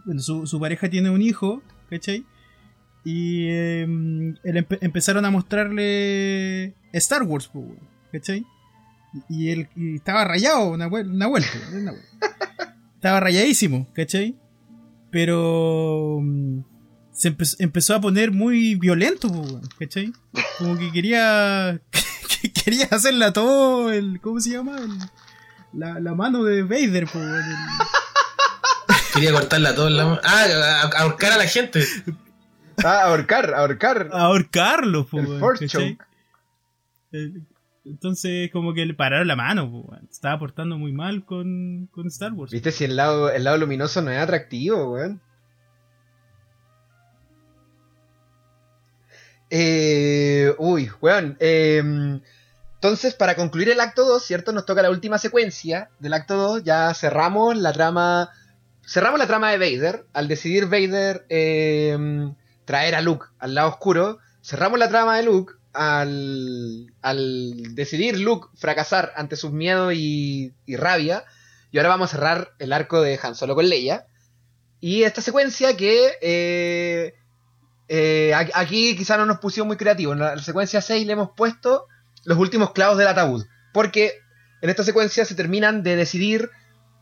bueno, 0.05 0.20
su, 0.20 0.47
su 0.47 0.60
pareja 0.60 0.89
tiene 0.89 1.10
un 1.10 1.22
hijo, 1.22 1.60
¿cachai? 1.90 2.24
Y 3.05 3.48
eh, 3.51 3.82
él 3.82 4.56
empe- 4.56 4.78
empezaron 4.81 5.24
a 5.24 5.31
mostrarle 5.31 6.74
Star 6.93 7.22
Wars, 7.24 7.51
¿cachai? 8.12 8.47
Y 9.28 9.51
él 9.51 9.68
y 9.76 9.97
estaba 9.97 10.24
rayado, 10.24 10.76
Nahuel, 10.76 11.16
Nahuel, 11.16 11.44
estaba 12.94 13.20
rayadísimo, 13.20 13.86
¿cachai? 13.93 14.36
Pero 15.10 16.18
mm, 16.22 16.60
se 17.12 17.36
empe- 17.36 17.56
empezó 17.59 17.94
a 17.94 18.01
poner 18.01 18.32
muy 18.32 18.74
violento, 18.74 19.31
¿cachai? 19.78 20.12
Como 20.59 20.76
que 20.78 20.90
quería 20.90 21.81
que 22.43 22.52
quería 22.52 22.89
hacerla 22.90 23.32
todo 23.32 23.93
el 23.93 24.20
¿cómo 24.20 24.40
se 24.40 24.51
llama? 24.51 24.78
El- 24.78 24.98
la, 25.78 26.01
la 26.01 26.14
mano 26.14 26.43
de 26.44 26.62
Vader, 26.62 27.06
el- 27.14 27.55
Quería 29.12 29.32
cortarla 29.32 29.70
a 29.70 29.74
todos 29.74 29.93
la 29.93 30.05
mano. 30.06 30.20
Ah, 30.24 30.90
ahorcar 30.98 31.32
a 31.32 31.36
la 31.39 31.47
gente. 31.47 31.85
Ah, 32.85 33.05
ahorcar, 33.05 33.55
ahorcar. 33.55 34.11
ahorcarlo, 34.12 35.06
po, 35.06 35.19
el. 35.19 35.98
El- 37.12 37.43
Entonces, 37.86 38.51
como 38.51 38.73
que 38.74 38.85
le 38.86 38.94
pararon 38.94 39.27
la 39.27 39.36
mano, 39.36 39.70
po, 39.70 39.94
estaba 40.11 40.39
portando 40.39 40.77
muy 40.78 40.93
mal 40.93 41.24
con, 41.24 41.86
con 41.93 42.06
Star 42.09 42.32
Wars. 42.32 42.52
Viste 42.52 42.73
si 42.73 42.85
el 42.85 42.97
lado, 42.97 43.31
el 43.31 43.44
lado 43.44 43.59
luminoso 43.59 44.02
no 44.02 44.11
es 44.11 44.19
atractivo, 44.19 44.93
weón. 44.93 45.20
Eh, 49.51 50.55
uy, 50.59 50.90
weón. 51.01 51.36
eh, 51.40 52.20
entonces, 52.74 53.15
para 53.15 53.35
concluir 53.35 53.70
el 53.70 53.81
acto 53.81 54.05
2, 54.05 54.23
¿cierto? 54.23 54.52
Nos 54.52 54.66
toca 54.66 54.82
la 54.82 54.90
última 54.90 55.16
secuencia 55.19 55.89
del 56.01 56.12
acto 56.12 56.36
2. 56.36 56.65
Ya 56.65 56.93
cerramos 56.93 57.56
la 57.56 57.73
trama. 57.73 58.31
Cerramos 58.86 59.19
la 59.19 59.27
trama 59.27 59.51
de 59.51 59.59
Vader. 59.59 60.05
Al 60.12 60.28
decidir 60.28 60.66
Vader 60.66 61.24
eh, 61.31 61.97
traer 62.65 62.95
a 62.95 63.01
Luke 63.01 63.27
al 63.39 63.55
lado 63.55 63.69
oscuro. 63.69 64.19
Cerramos 64.43 64.78
la 64.78 64.89
trama 64.89 65.16
de 65.16 65.24
Luke. 65.24 65.55
Al, 65.73 66.93
al 67.03 67.74
decidir 67.74 68.20
Luke 68.20 68.47
fracasar 68.57 69.12
ante 69.16 69.35
sus 69.35 69.51
miedos 69.51 69.93
y, 69.95 70.55
y 70.66 70.77
rabia. 70.77 71.24
Y 71.73 71.78
ahora 71.78 71.89
vamos 71.89 72.11
a 72.11 72.16
cerrar 72.16 72.53
el 72.61 72.73
arco 72.73 73.01
de 73.01 73.19
Han 73.23 73.35
Solo 73.35 73.55
con 73.55 73.69
Leia. 73.69 74.07
Y 74.81 75.03
esta 75.03 75.20
secuencia 75.20 75.77
que 75.77 76.12
eh, 76.20 77.15
eh, 77.89 78.32
aquí 78.35 78.97
quizá 78.97 79.16
no 79.16 79.27
nos 79.27 79.39
pusimos 79.39 79.66
muy 79.66 79.77
creativos. 79.77 80.15
En 80.15 80.20
la, 80.20 80.36
la 80.36 80.43
secuencia 80.43 80.81
6 80.81 81.07
le 81.07 81.12
hemos 81.12 81.31
puesto 81.36 81.86
los 82.24 82.39
últimos 82.39 82.73
clavos 82.73 82.99
del 82.99 83.09
ataúd. 83.09 83.45
Porque 83.73 84.20
en 84.62 84.70
esta 84.70 84.85
secuencia 84.85 85.24
se 85.24 85.35
terminan 85.35 85.82
de 85.82 85.97
decidir 85.97 86.51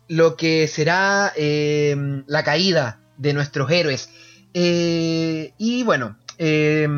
lo 0.08 0.36
que 0.36 0.66
será 0.68 1.32
eh, 1.36 1.96
la 2.26 2.42
caída 2.42 3.00
de 3.18 3.32
nuestros 3.32 3.70
héroes. 3.70 4.10
Eh, 4.54 5.52
y 5.58 5.82
bueno, 5.82 6.16
eh, 6.38 6.88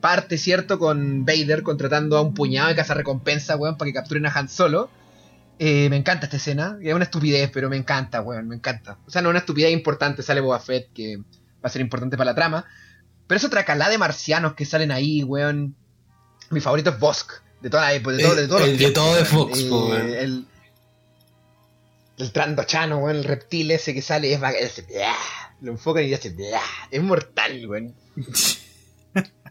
parte, 0.00 0.38
¿cierto? 0.38 0.78
Con 0.78 1.24
Vader 1.24 1.62
contratando 1.62 2.16
a 2.16 2.22
un 2.22 2.34
puñado 2.34 2.68
de 2.68 2.74
cazarrecompensa, 2.76 3.56
weón, 3.56 3.76
para 3.76 3.88
que 3.90 3.94
capturen 3.94 4.26
a 4.26 4.30
Han 4.32 4.48
Solo. 4.48 4.90
Eh, 5.58 5.88
me 5.88 5.96
encanta 5.96 6.26
esta 6.26 6.36
escena. 6.36 6.78
Es 6.82 6.94
una 6.94 7.04
estupidez, 7.04 7.50
pero 7.52 7.68
me 7.70 7.76
encanta, 7.76 8.20
weón, 8.20 8.48
me 8.48 8.56
encanta. 8.56 8.98
O 9.06 9.10
sea, 9.10 9.22
no 9.22 9.28
es 9.28 9.30
una 9.30 9.38
estupidez 9.40 9.72
importante. 9.72 10.22
Sale 10.22 10.40
Boba 10.40 10.60
Fett, 10.60 10.92
que 10.92 11.16
va 11.18 11.22
a 11.62 11.68
ser 11.68 11.80
importante 11.80 12.16
para 12.16 12.30
la 12.30 12.34
trama. 12.34 12.64
Pero 13.26 13.36
es 13.38 13.44
otra 13.44 13.64
calada 13.64 13.90
de 13.90 13.98
marcianos 13.98 14.54
que 14.54 14.64
salen 14.64 14.90
ahí, 14.90 15.22
weón. 15.22 15.74
Mi 16.50 16.60
favorito 16.60 16.90
es 16.90 16.98
Bosk. 16.98 17.32
De 17.62 17.70
toda 17.70 17.84
la 17.84 17.94
época, 17.94 18.16
de 18.16 18.22
todo, 18.22 18.34
de 18.34 18.46
todos 18.48 18.60
los 18.60 18.68
El- 18.70 18.78
de 18.78 18.90
todo 18.90 19.14
de. 19.14 19.24
Fox, 19.24 19.58
Eh, 19.60 19.70
weón. 19.70 20.08
el, 20.10 20.46
el 22.18 22.32
Trandochano, 22.32 22.98
weón, 22.98 23.16
el 23.16 23.24
reptil 23.24 23.70
ese 23.70 23.94
que 23.94 24.02
sale, 24.02 24.32
es, 24.34 24.40
es- 24.60 24.84
lo 25.64 25.72
enfocan 25.72 26.04
y 26.04 26.14
hace 26.14 26.34
es 26.90 27.02
mortal, 27.02 27.66
weón. 27.66 27.94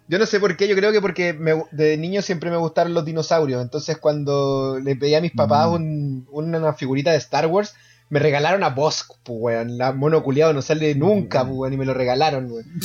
Yo 0.10 0.20
no 0.20 0.26
sé 0.26 0.40
por 0.42 0.58
qué, 0.58 0.68
yo 0.68 0.76
creo 0.76 0.92
que 0.92 1.00
porque 1.00 1.32
me- 1.34 1.64
de 1.72 1.96
niño 1.98 2.22
siempre 2.22 2.52
me 2.52 2.58
gustaron 2.58 2.94
los 2.94 3.06
dinosaurios. 3.06 3.62
Entonces, 3.62 3.98
cuando 3.98 4.78
le 4.84 4.98
pedí 4.98 5.16
a 5.16 5.22
mis 5.22 5.32
papás 5.32 5.70
un- 5.70 6.28
una 6.30 6.74
figurita 6.74 7.12
de 7.12 7.18
Star 7.18 7.48
Wars, 7.48 7.74
me 8.10 8.20
regalaron 8.20 8.64
a 8.66 8.70
Bosk, 8.70 9.14
pues, 9.24 9.38
weón. 9.40 9.78
La 9.78 9.94
mono 9.94 10.22
culiado 10.22 10.52
no 10.54 10.62
sale 10.62 10.94
nunca, 10.94 11.46
pues, 11.46 11.56
weón, 11.58 11.74
y 11.74 11.78
me 11.78 11.86
lo 11.86 11.94
regalaron, 11.94 12.52
weón. 12.52 12.66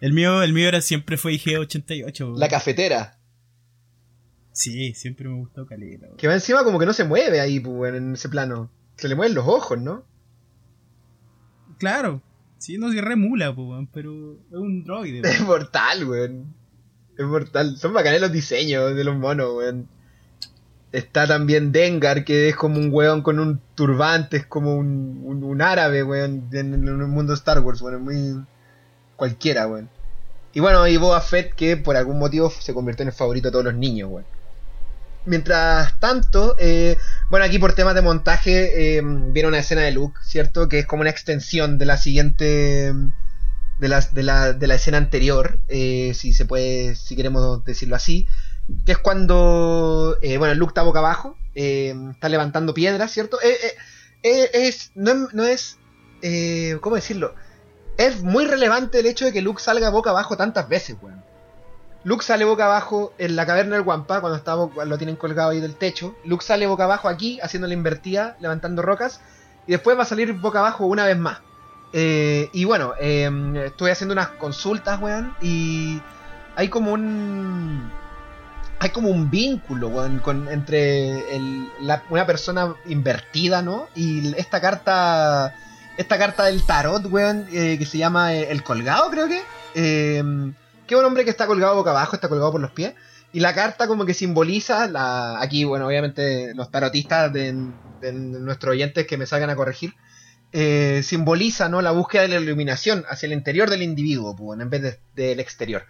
El 0.00 0.12
mío, 0.12 0.42
el 0.42 0.52
mío 0.52 0.68
era 0.68 0.80
siempre 0.80 1.16
fue 1.16 1.32
IG88. 1.32 2.20
weón. 2.20 2.38
La 2.40 2.48
cafetera. 2.48 3.18
Sí, 4.52 4.94
siempre 4.94 5.28
me 5.28 5.34
gustó 5.36 5.66
caleta. 5.66 6.06
weón. 6.06 6.16
Que 6.16 6.28
va 6.28 6.34
encima 6.34 6.64
como 6.64 6.78
que 6.78 6.86
no 6.86 6.92
se 6.92 7.04
mueve 7.04 7.40
ahí, 7.40 7.60
pues, 7.60 7.94
en 7.94 8.14
ese 8.14 8.28
plano. 8.28 8.70
Se 8.96 9.08
le 9.08 9.16
mueven 9.16 9.34
los 9.34 9.46
ojos, 9.46 9.78
¿no? 9.78 10.04
Claro. 11.78 12.22
Sí, 12.58 12.76
no 12.76 12.90
se 12.92 13.00
remula, 13.00 13.50
weón, 13.50 13.86
pero 13.86 14.36
es 14.50 14.56
un 14.56 14.84
droide. 14.84 15.20
Es 15.24 15.40
mortal, 15.40 16.04
weón. 16.04 16.54
Es 17.16 17.24
mortal. 17.24 17.76
Son 17.76 17.92
bacanes 17.92 18.20
los 18.20 18.32
diseños 18.32 18.94
de 18.94 19.04
los 19.04 19.16
monos, 19.16 19.54
weón. 19.56 19.88
Está 20.90 21.26
también 21.26 21.70
Dengar, 21.70 22.24
que 22.24 22.48
es 22.48 22.56
como 22.56 22.78
un 22.78 22.90
weón 22.92 23.22
con 23.22 23.38
un 23.38 23.60
turbante, 23.74 24.38
es 24.38 24.46
como 24.46 24.74
un, 24.74 25.60
árabe, 25.60 26.02
weón, 26.02 26.48
en, 26.52 26.74
el 26.74 26.96
mundo 27.06 27.34
Star 27.34 27.60
Wars, 27.60 27.80
weón, 27.80 28.02
muy 28.02 28.44
cualquiera, 29.16 29.66
weón. 29.66 29.88
Y 30.54 30.60
bueno, 30.60 30.86
y 30.88 30.96
Boba 30.96 31.20
Fett, 31.20 31.54
que 31.54 31.76
por 31.76 31.96
algún 31.96 32.18
motivo 32.18 32.50
se 32.50 32.74
convirtió 32.74 33.02
en 33.02 33.08
el 33.08 33.14
favorito 33.14 33.48
de 33.48 33.52
todos 33.52 33.66
los 33.66 33.74
niños, 33.74 34.10
weón. 34.10 34.37
Mientras 35.28 35.98
tanto, 36.00 36.56
eh, 36.58 36.96
bueno, 37.30 37.44
aquí 37.44 37.58
por 37.58 37.74
temas 37.74 37.94
de 37.94 38.02
montaje, 38.02 38.96
eh, 38.96 39.02
viene 39.04 39.48
una 39.48 39.58
escena 39.58 39.82
de 39.82 39.92
Luke, 39.92 40.18
¿cierto? 40.24 40.68
Que 40.68 40.80
es 40.80 40.86
como 40.86 41.02
una 41.02 41.10
extensión 41.10 41.78
de 41.78 41.86
la 41.86 41.98
siguiente 41.98 42.94
de 43.78 43.88
la, 43.88 44.00
de 44.00 44.22
la, 44.22 44.52
de 44.52 44.66
la 44.66 44.74
escena 44.74 44.98
anterior, 44.98 45.60
eh, 45.68 46.12
si 46.14 46.32
se 46.32 46.44
puede, 46.44 46.96
si 46.96 47.14
queremos 47.16 47.64
decirlo 47.64 47.96
así, 47.96 48.26
que 48.84 48.92
es 48.92 48.98
cuando, 48.98 50.18
eh, 50.20 50.36
bueno, 50.38 50.54
Luke 50.54 50.70
está 50.70 50.82
boca 50.82 50.98
abajo, 50.98 51.36
eh, 51.54 51.94
está 52.10 52.28
levantando 52.28 52.74
piedras, 52.74 53.12
¿cierto? 53.12 53.38
Eh, 53.42 53.74
es, 54.22 54.90
no, 54.94 55.28
no 55.32 55.44
es, 55.44 55.78
¿cómo 56.80 56.96
decirlo? 56.96 57.34
Es 57.96 58.22
muy 58.22 58.46
relevante 58.46 59.00
el 59.00 59.06
hecho 59.06 59.24
de 59.24 59.32
que 59.32 59.42
Luke 59.42 59.62
salga 59.62 59.90
boca 59.90 60.10
abajo 60.10 60.36
tantas 60.36 60.68
veces, 60.68 60.96
weón. 61.00 61.24
Luke 62.08 62.24
sale 62.24 62.46
boca 62.46 62.64
abajo 62.64 63.12
en 63.18 63.36
la 63.36 63.44
caverna 63.44 63.76
del 63.76 63.84
Wampa, 63.84 64.22
cuando 64.22 64.38
estaba, 64.38 64.66
lo 64.86 64.96
tienen 64.96 65.16
colgado 65.16 65.50
ahí 65.50 65.60
del 65.60 65.74
techo. 65.74 66.14
Luke 66.24 66.42
sale 66.42 66.66
boca 66.66 66.84
abajo 66.84 67.06
aquí, 67.06 67.38
haciendo 67.42 67.68
la 67.68 67.74
invertida, 67.74 68.34
levantando 68.40 68.80
rocas. 68.80 69.20
Y 69.66 69.72
después 69.72 69.94
va 69.98 70.04
a 70.04 70.06
salir 70.06 70.32
boca 70.32 70.60
abajo 70.60 70.86
una 70.86 71.04
vez 71.04 71.18
más. 71.18 71.40
Eh, 71.92 72.48
y 72.54 72.64
bueno, 72.64 72.94
eh, 72.98 73.30
estuve 73.66 73.90
haciendo 73.90 74.14
unas 74.14 74.28
consultas, 74.28 74.98
weón. 75.02 75.34
Y 75.42 76.00
hay 76.56 76.70
como 76.70 76.94
un. 76.94 77.92
Hay 78.78 78.88
como 78.88 79.10
un 79.10 79.28
vínculo, 79.28 79.88
weón, 79.88 80.20
con, 80.20 80.48
entre 80.48 81.12
una 82.08 82.24
persona 82.24 82.74
invertida, 82.86 83.60
¿no? 83.60 83.86
Y 83.94 84.34
esta 84.38 84.62
carta. 84.62 85.54
Esta 85.98 86.16
carta 86.16 86.44
del 86.44 86.64
tarot, 86.64 87.04
weón, 87.04 87.46
eh, 87.52 87.76
que 87.78 87.84
se 87.84 87.98
llama 87.98 88.32
eh, 88.32 88.50
El 88.50 88.62
Colgado, 88.62 89.10
creo 89.10 89.28
que. 89.28 90.54
Que 90.88 90.96
un 90.96 91.04
hombre 91.04 91.22
que 91.24 91.30
está 91.30 91.46
colgado 91.46 91.76
boca 91.76 91.90
abajo, 91.90 92.16
está 92.16 92.28
colgado 92.28 92.50
por 92.50 92.60
los 92.60 92.72
pies. 92.72 92.94
Y 93.32 93.40
la 93.40 93.54
carta 93.54 93.86
como 93.86 94.06
que 94.06 94.14
simboliza, 94.14 94.88
la 94.88 95.40
aquí, 95.40 95.62
bueno, 95.64 95.86
obviamente 95.86 96.54
los 96.54 96.70
tarotistas 96.70 97.32
de, 97.32 97.54
de 98.00 98.12
nuestros 98.12 98.72
oyentes 98.72 99.06
que 99.06 99.16
me 99.18 99.26
salgan 99.26 99.50
a 99.50 99.54
corregir, 99.56 99.94
eh, 100.52 101.02
simboliza 101.04 101.68
¿no? 101.68 101.82
la 101.82 101.90
búsqueda 101.90 102.22
de 102.22 102.28
la 102.28 102.36
iluminación 102.40 103.04
hacia 103.10 103.26
el 103.26 103.34
interior 103.34 103.68
del 103.68 103.82
individuo, 103.82 104.34
pues, 104.34 104.58
en 104.58 104.70
vez 104.70 104.82
de- 104.82 105.00
del 105.14 105.40
exterior. 105.40 105.84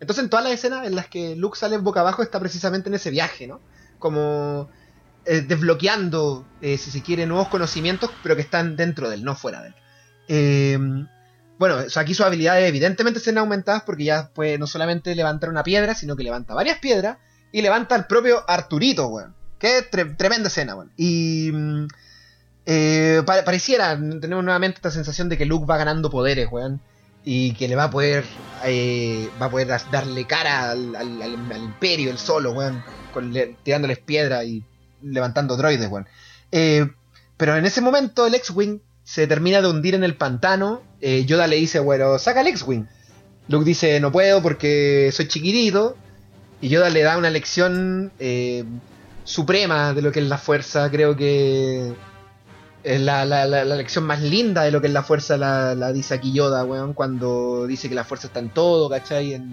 Entonces 0.00 0.24
en 0.24 0.30
todas 0.30 0.44
las 0.44 0.54
escenas 0.54 0.84
en 0.84 0.96
las 0.96 1.06
que 1.06 1.36
Luke 1.36 1.56
sale 1.56 1.78
boca 1.78 2.00
abajo 2.00 2.24
está 2.24 2.40
precisamente 2.40 2.88
en 2.88 2.96
ese 2.96 3.10
viaje, 3.10 3.46
¿no? 3.46 3.60
Como 4.00 4.68
eh, 5.24 5.42
desbloqueando, 5.42 6.44
eh, 6.60 6.76
si 6.78 6.90
se 6.90 7.00
quiere, 7.00 7.26
nuevos 7.26 7.46
conocimientos, 7.46 8.10
pero 8.24 8.34
que 8.34 8.42
están 8.42 8.74
dentro 8.74 9.08
de 9.08 9.14
él, 9.14 9.22
no 9.22 9.36
fuera 9.36 9.62
de 9.62 9.68
él. 9.68 9.74
Bueno, 11.62 11.76
aquí 11.94 12.12
sus 12.12 12.26
habilidades 12.26 12.68
evidentemente 12.68 13.20
se 13.20 13.30
han 13.30 13.38
aumentadas 13.38 13.82
porque 13.84 14.02
ya 14.02 14.30
puede 14.34 14.58
no 14.58 14.66
solamente 14.66 15.14
levantar 15.14 15.48
una 15.48 15.62
piedra, 15.62 15.94
sino 15.94 16.16
que 16.16 16.24
levanta 16.24 16.54
varias 16.54 16.78
piedras 16.80 17.18
y 17.52 17.62
levanta 17.62 17.94
al 17.94 18.08
propio 18.08 18.42
Arturito, 18.50 19.06
weón. 19.06 19.32
Que 19.60 19.88
tre- 19.88 20.16
tremenda 20.16 20.48
escena, 20.48 20.74
weón. 20.74 20.90
Y 20.96 21.50
mm, 21.52 21.86
eh, 22.66 23.22
pa- 23.24 23.44
pareciera, 23.44 23.96
tenemos 23.96 24.42
nuevamente 24.42 24.78
esta 24.78 24.90
sensación 24.90 25.28
de 25.28 25.38
que 25.38 25.46
Luke 25.46 25.64
va 25.64 25.76
ganando 25.76 26.10
poderes, 26.10 26.48
weón. 26.50 26.80
Y 27.24 27.52
que 27.54 27.68
le 27.68 27.76
va 27.76 27.84
a 27.84 27.90
poder 27.92 28.24
eh, 28.64 29.28
va 29.40 29.46
a 29.46 29.50
poder 29.50 29.68
darle 29.92 30.26
cara 30.26 30.72
al, 30.72 31.54
imperio, 31.56 32.10
el 32.10 32.18
solo, 32.18 32.50
weón. 32.54 32.82
Con, 33.14 33.32
le- 33.32 33.54
tirándoles 33.62 33.98
piedra 34.00 34.42
y 34.42 34.64
levantando 35.00 35.56
droides, 35.56 35.88
weón. 35.88 36.08
Eh, 36.50 36.90
pero 37.36 37.56
en 37.56 37.66
ese 37.66 37.80
momento 37.80 38.26
el 38.26 38.34
X-Wing 38.34 38.80
se 39.12 39.26
termina 39.26 39.60
de 39.60 39.68
hundir 39.68 39.94
en 39.94 40.04
el 40.04 40.16
pantano. 40.16 40.80
Eh, 41.02 41.26
Yoda 41.26 41.46
le 41.46 41.56
dice, 41.56 41.80
bueno, 41.80 42.18
saca 42.18 42.40
el 42.40 42.46
X-Wing. 42.46 42.86
Luke 43.48 43.64
dice, 43.66 44.00
no 44.00 44.10
puedo 44.10 44.40
porque 44.40 45.10
soy 45.12 45.28
chiquitito. 45.28 45.98
Y 46.62 46.70
Yoda 46.70 46.88
le 46.88 47.02
da 47.02 47.18
una 47.18 47.28
lección 47.28 48.10
eh, 48.18 48.64
suprema 49.24 49.92
de 49.92 50.00
lo 50.00 50.12
que 50.12 50.20
es 50.20 50.26
la 50.26 50.38
fuerza. 50.38 50.90
Creo 50.90 51.14
que 51.14 51.92
es 52.84 53.00
la, 53.02 53.26
la- 53.26 53.46
lección 53.66 54.04
más 54.04 54.22
linda 54.22 54.62
de 54.62 54.70
lo 54.70 54.80
que 54.80 54.86
es 54.86 54.92
la 54.94 55.02
fuerza 55.02 55.36
la, 55.36 55.74
la 55.74 55.92
dice 55.92 56.14
aquí 56.14 56.32
Yoda, 56.32 56.64
weón, 56.64 56.94
cuando 56.94 57.66
dice 57.66 57.90
que 57.90 57.94
la 57.94 58.04
fuerza 58.04 58.28
está 58.28 58.40
en 58.40 58.48
todo, 58.48 58.88
¿cachai? 58.88 59.34
En, 59.34 59.52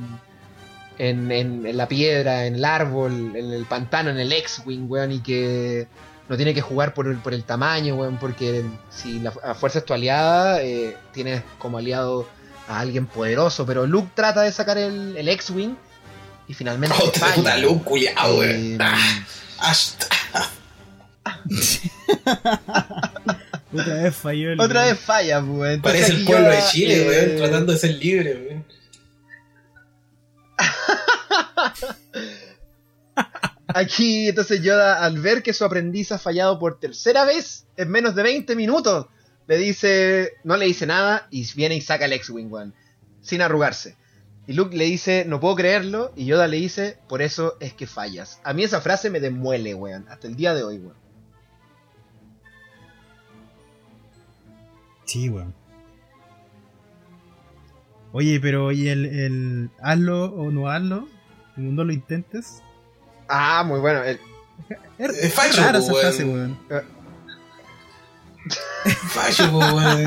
en, 0.99 1.29
en- 1.33 1.65
en 1.65 1.75
la 1.75 1.87
piedra, 1.89 2.45
en 2.45 2.55
el 2.55 2.63
árbol, 2.63 3.33
en 3.35 3.51
el 3.51 3.65
pantano, 3.65 4.09
en 4.09 4.19
el 4.19 4.31
X-Wing, 4.31 4.85
weón, 4.89 5.11
y 5.11 5.19
que 5.19 5.87
no 6.29 6.37
tiene 6.37 6.53
que 6.53 6.61
jugar 6.61 6.93
por 6.93 7.07
el, 7.07 7.17
por 7.17 7.33
el 7.33 7.43
tamaño, 7.43 7.95
weón, 7.95 8.17
porque 8.17 8.63
si 8.89 9.19
la, 9.19 9.33
la 9.43 9.55
fuerza 9.55 9.79
es 9.79 9.85
tu 9.85 9.93
aliada, 9.93 10.61
eh, 10.61 10.95
tienes 11.11 11.41
como 11.57 11.77
aliado 11.79 12.27
a 12.67 12.79
alguien 12.79 13.07
poderoso, 13.07 13.65
pero 13.65 13.85
Luke 13.87 14.11
trata 14.13 14.41
de 14.43 14.51
sacar 14.51 14.77
el, 14.77 15.17
el 15.17 15.27
X-Wing 15.27 15.75
y 16.47 16.53
finalmente 16.53 16.95
Oh, 17.03 17.09
te 17.09 17.19
falla. 17.19 17.33
puta 17.35 17.57
Luke, 17.57 17.83
culiao, 17.83 18.35
weón. 18.37 18.73
Eh, 18.73 18.77
Ah, 19.61 19.71
ash- 19.71 19.93
Otra 23.73 23.93
vez 24.03 24.15
falló 24.15 24.51
el. 24.53 24.59
Otra 24.61 24.83
vez 24.85 24.99
falla, 24.99 25.41
pues, 25.41 25.51
weón. 25.59 25.81
Parece 25.81 26.11
el 26.13 26.25
pueblo 26.25 26.49
de 26.49 26.63
Chile, 26.71 27.01
eh, 27.03 27.07
weón, 27.07 27.37
tratando 27.37 27.73
de 27.73 27.77
ser 27.79 27.91
libre, 27.95 28.33
weón. 28.47 28.65
Aquí, 33.73 34.29
entonces 34.29 34.63
Yoda, 34.63 35.03
al 35.03 35.19
ver 35.19 35.43
que 35.43 35.53
su 35.53 35.63
aprendiz 35.63 36.11
ha 36.11 36.17
fallado 36.17 36.57
por 36.57 36.79
tercera 36.79 37.23
vez 37.23 37.67
en 37.77 37.89
menos 37.89 38.15
de 38.15 38.23
20 38.23 38.55
minutos, 38.55 39.05
le 39.47 39.57
dice, 39.57 40.33
no 40.43 40.57
le 40.57 40.65
dice 40.65 40.87
nada 40.87 41.27
y 41.29 41.45
viene 41.53 41.75
y 41.75 41.81
saca 41.81 42.05
el 42.05 42.13
X-Wing, 42.13 42.71
sin 43.21 43.41
arrugarse. 43.41 43.95
Y 44.47 44.53
Luke 44.53 44.75
le 44.75 44.85
dice, 44.85 45.23
no 45.27 45.39
puedo 45.39 45.55
creerlo, 45.55 46.11
y 46.15 46.25
Yoda 46.25 46.47
le 46.47 46.57
dice, 46.57 46.97
por 47.07 47.21
eso 47.21 47.57
es 47.59 47.73
que 47.73 47.85
fallas. 47.85 48.41
A 48.43 48.53
mí 48.53 48.63
esa 48.63 48.81
frase 48.81 49.11
me 49.11 49.19
demuele, 49.19 49.75
weón, 49.75 50.07
hasta 50.09 50.27
el 50.27 50.35
día 50.35 50.55
de 50.55 50.63
hoy, 50.63 50.79
weón. 50.79 50.97
Sí, 55.05 55.29
weón. 55.29 55.53
Oye, 58.13 58.39
pero 58.39 58.71
¿y 58.71 58.87
el, 58.87 59.05
el 59.05 59.69
hazlo 59.79 60.25
o 60.25 60.49
no 60.49 60.69
hazlo? 60.69 61.07
Como 61.53 61.71
no 61.71 61.83
lo 61.83 61.93
intentes. 61.93 62.63
Ah, 63.29 63.63
muy 63.65 63.79
bueno. 63.79 64.03
el- 64.03 64.19
Es, 64.97 65.09
Es 65.11 65.23
es 65.25 65.33
fallo, 65.33 65.53
rara 65.57 65.79
po, 65.79 65.85
esa 65.85 65.93
weón. 65.93 66.01
frase, 66.01 66.23
weón. 66.25 66.59
Fallo, 69.09 69.51
po, 69.51 69.57
weón. 69.59 70.05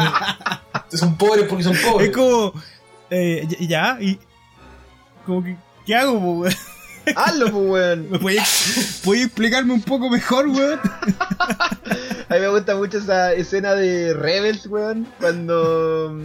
Son 0.91 1.17
pobres 1.17 1.47
porque 1.49 1.65
son 1.65 1.77
pobres. 1.77 2.09
Es 2.09 2.15
como. 2.15 2.53
Eh, 3.11 3.47
ya, 3.61 3.97
y. 4.01 4.19
Como 5.27 5.43
que. 5.45 5.57
¿Qué 5.87 5.95
hago, 5.95 6.19
po, 6.21 6.33
weón? 6.41 6.55
Hazlo, 7.17 7.51
pues, 7.51 7.65
weón. 7.71 8.07
¿Me 8.11 8.19
puedes 8.19 9.01
puede 9.05 9.23
explicarme 9.25 9.73
un 9.75 9.83
poco 9.83 10.09
mejor, 10.11 10.49
weón? 10.49 10.81
A 12.29 12.35
mí 12.35 12.41
me 12.41 12.49
gusta 12.49 12.75
mucho 12.77 12.99
esa 12.99 13.33
escena 13.33 13.75
de 13.75 14.15
Rebels, 14.15 14.67
weón, 14.67 15.07
cuando 15.21 16.17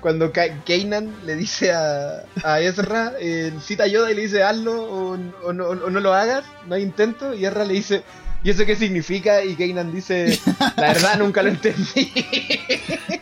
cuando 0.00 0.32
Kanan 0.32 1.14
le 1.24 1.34
dice 1.36 1.72
a, 1.72 2.24
a 2.44 2.60
Ezra, 2.60 3.14
eh, 3.20 3.52
cita 3.60 3.84
a 3.84 3.86
Yoda 3.86 4.10
y 4.10 4.14
le 4.14 4.22
dice 4.22 4.42
hazlo 4.42 4.82
o, 4.82 5.18
o 5.44 5.52
no, 5.52 5.68
o 5.68 5.90
no 5.90 6.00
lo 6.00 6.14
hagas, 6.14 6.44
no 6.66 6.74
hay 6.74 6.82
intento, 6.82 7.34
y 7.34 7.44
Ezra 7.44 7.64
le 7.64 7.74
dice, 7.74 8.02
¿y 8.42 8.50
eso 8.50 8.64
qué 8.64 8.76
significa? 8.76 9.42
Y 9.44 9.54
Kanan 9.56 9.92
dice, 9.92 10.38
la 10.76 10.92
verdad 10.92 11.18
nunca 11.18 11.42
lo 11.42 11.50
entendí. 11.50 12.12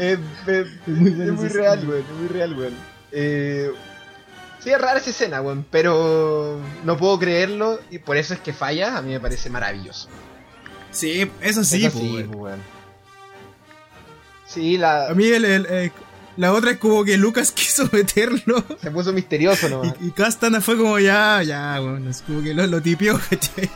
Eh, 0.00 0.16
eh, 0.46 0.64
Es 0.86 0.88
muy 0.88 1.10
es 1.46 1.52
real, 1.52 1.78
es 1.80 2.16
muy 2.16 2.28
real. 2.28 2.72
Eh, 3.10 3.70
sí, 4.60 4.70
es 4.70 4.80
rara 4.80 4.98
esa 5.00 5.10
escena, 5.10 5.40
weón, 5.40 5.66
pero 5.70 6.60
no 6.84 6.96
puedo 6.96 7.18
creerlo 7.18 7.80
y 7.90 7.98
por 7.98 8.16
eso 8.16 8.34
es 8.34 8.40
que 8.40 8.52
falla, 8.52 8.96
a 8.96 9.02
mí 9.02 9.10
me 9.10 9.20
parece 9.20 9.50
maravilloso. 9.50 10.08
Sí, 10.90 11.30
eso 11.40 11.64
sí, 11.64 11.84
Eso 11.84 11.98
sí, 11.98 12.22
weón. 12.24 12.60
Sí, 14.46 14.78
la, 14.78 15.08
A 15.08 15.14
mí 15.14 15.26
el, 15.26 15.44
el, 15.44 15.66
eh, 15.68 15.92
la 16.36 16.52
otra 16.52 16.70
es 16.72 16.78
como 16.78 17.04
que 17.04 17.16
Lucas 17.18 17.52
quiso 17.52 17.88
meterlo. 17.92 18.64
se 18.80 18.90
puso 18.90 19.12
misterioso 19.12 19.68
nomás. 19.68 19.94
Y, 20.00 20.06
y 20.08 20.10
Castana 20.12 20.60
fue 20.60 20.76
como 20.76 20.98
ya, 20.98 21.42
ya, 21.42 21.80
weón. 21.80 22.08
Es 22.08 22.22
como 22.22 22.42
que 22.42 22.54
lo, 22.54 22.66
lo 22.66 22.80
tipió, 22.80 23.20
¿cachai? 23.30 23.70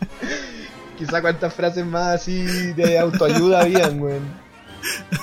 Quizá 0.98 1.20
cuántas 1.20 1.54
frases 1.54 1.84
más 1.86 2.16
así 2.20 2.42
de 2.72 2.98
autoayuda 2.98 3.62
habían, 3.62 4.00
weón. 4.00 4.22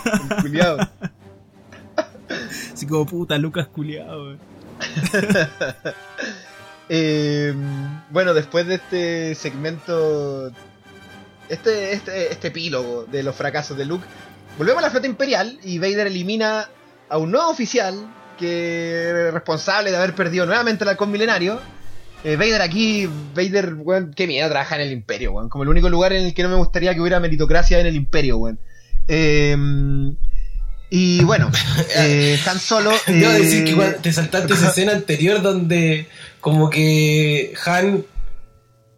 El 0.05 0.41
culiao. 0.41 0.77
Así 2.73 2.85
como 2.87 3.05
puta, 3.05 3.37
Lucas 3.37 3.67
culiado, 3.67 4.23
weón. 4.23 4.39
Eh, 6.91 7.53
bueno, 8.09 8.33
después 8.33 8.65
de 8.65 8.75
este 8.75 9.35
segmento, 9.35 10.51
este, 11.49 11.93
este, 11.93 12.31
este 12.31 12.47
epílogo 12.47 13.05
de 13.05 13.23
los 13.23 13.35
fracasos 13.35 13.77
de 13.77 13.85
Luke, 13.85 14.05
volvemos 14.57 14.81
a 14.81 14.85
la 14.85 14.91
flota 14.91 15.07
imperial 15.07 15.59
y 15.63 15.79
Vader 15.79 16.07
elimina 16.07 16.69
a 17.09 17.17
un 17.17 17.31
nuevo 17.31 17.49
oficial 17.49 18.07
que 18.37 19.27
es 19.27 19.33
responsable 19.33 19.91
de 19.91 19.97
haber 19.97 20.15
perdido 20.15 20.45
nuevamente 20.45 20.83
el 20.83 20.89
halcón 20.89 21.11
milenario. 21.11 21.59
Eh, 22.23 22.35
Vader 22.35 22.61
aquí, 22.61 23.09
Vader, 23.35 23.73
weón, 23.75 24.13
qué 24.13 24.27
miedo 24.27 24.49
trabajar 24.49 24.79
en 24.79 24.87
el 24.87 24.93
imperio, 24.93 25.33
weón. 25.33 25.49
Como 25.49 25.63
el 25.63 25.69
único 25.69 25.89
lugar 25.89 26.13
en 26.13 26.25
el 26.25 26.33
que 26.33 26.43
no 26.43 26.49
me 26.49 26.55
gustaría 26.55 26.93
que 26.93 27.01
hubiera 27.01 27.19
meritocracia 27.19 27.79
en 27.79 27.87
el 27.87 27.95
imperio, 27.95 28.37
weón. 28.37 28.59
Eh, 29.07 29.55
y 30.89 31.23
bueno, 31.23 31.51
eh, 31.97 32.39
Han 32.47 32.59
Solo... 32.59 32.91
Debo 33.05 33.31
eh, 33.31 33.39
decir 33.39 33.63
que 33.63 33.71
igual 33.71 33.97
te 34.01 34.11
saltaste 34.11 34.53
esa 34.53 34.69
escena 34.69 34.93
anterior 34.93 35.41
donde 35.41 36.07
como 36.41 36.69
que 36.69 37.53
Han 37.65 38.05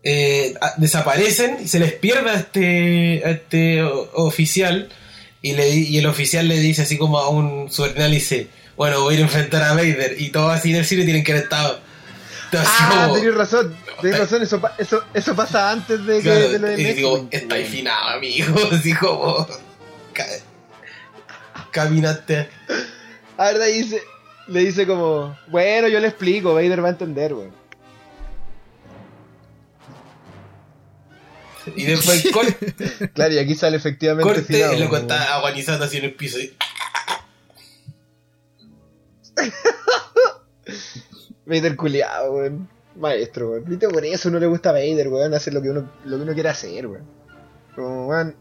eh, 0.04 0.54
desaparecen 0.78 1.58
y 1.64 1.68
se 1.68 1.80
les 1.80 1.94
pierde 1.94 2.30
a 2.32 2.36
este, 2.36 3.22
a 3.26 3.30
este 3.32 3.84
oficial 3.84 4.90
y, 5.42 5.54
le, 5.54 5.70
y 5.70 5.98
el 5.98 6.06
oficial 6.08 6.48
le 6.48 6.60
dice 6.60 6.82
así 6.84 6.98
como 6.98 7.20
a 7.20 7.30
un 7.30 7.72
subordinado 7.72 8.12
dice 8.12 8.48
bueno 8.76 9.02
voy 9.02 9.14
a 9.14 9.18
ir 9.18 9.24
a 9.24 9.26
enfrentar 9.28 9.62
a 9.64 9.74
Vader 9.74 10.16
y 10.20 10.30
todos 10.30 10.52
así 10.54 10.72
en 10.72 10.78
el 10.78 10.86
cine 10.86 11.04
tienen 11.04 11.24
que 11.24 11.32
haber 11.34 11.44
estado 11.44 11.80
Ah, 12.54 13.06
como- 13.08 13.14
tenés 13.20 13.34
razón, 13.36 13.74
tenés 14.02 14.20
razón, 14.20 14.42
eso, 14.44 14.62
eso, 14.78 15.04
eso 15.14 15.36
pasa 15.36 15.72
antes 15.72 16.06
de, 16.06 16.18
que, 16.18 16.22
claro, 16.24 16.50
de 16.50 16.60
lo 16.60 16.72
y 16.78 16.84
digo 16.84 17.28
está 17.32 17.56
weón. 17.56 17.66
infinado 17.66 18.08
amigo 18.10 18.56
así 18.74 18.94
como 18.94 19.48
ca- 20.14 20.26
caminaste 21.72 22.50
A 23.38 23.52
ver, 23.54 23.72
dice, 23.74 24.02
le 24.48 24.60
dice 24.62 24.86
como, 24.86 25.38
bueno, 25.48 25.88
yo 25.88 26.00
le 26.00 26.08
explico, 26.08 26.54
Vader 26.54 26.84
va 26.84 26.90
a 26.90 26.92
entender, 26.92 27.34
weón. 27.34 27.61
Y 31.76 31.84
después 31.86 32.24
corte, 32.34 32.74
Claro, 33.14 33.34
y 33.34 33.40
aquí 33.40 33.56
sale 33.56 33.78
efectivamente 33.78 34.24
corte 34.34 34.42
Finado, 34.54 34.74
el 34.74 34.80
loco 34.82 34.98
está 34.98 35.36
agonizando 35.36 35.86
así 35.86 35.98
en 35.98 36.06
el 36.06 36.14
piso. 36.16 36.40
y- 36.40 36.54
Vader 41.46 41.76
culiado, 41.76 42.32
weón. 42.34 42.70
Maestro, 42.96 43.52
weón. 43.52 43.66
Viste, 43.66 43.88
por 43.90 44.04
eso 44.06 44.30
no 44.30 44.40
le 44.40 44.48
gusta 44.48 44.70
a 44.70 44.74
Vader, 44.74 45.08
weón. 45.08 45.34
Hacer 45.34 45.54
lo 45.54 45.62
que 45.62 45.70
uno, 45.70 45.92
lo 46.06 46.18
que 46.18 46.24
uno 46.24 46.34
quiere 46.34 46.50
hacer, 46.50 46.88
weón. 46.88 47.06
Como, 47.76 48.08
weón. 48.08 48.36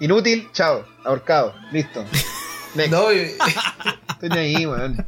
Inútil, 0.00 0.48
chao. 0.52 0.84
Ahorcado. 1.04 1.54
Listo. 1.72 2.04
Next. 2.74 2.92
No, 2.92 3.12
y- 3.12 3.32
Estoy 4.20 4.38
ahí, 4.38 4.66
weón. 4.66 5.04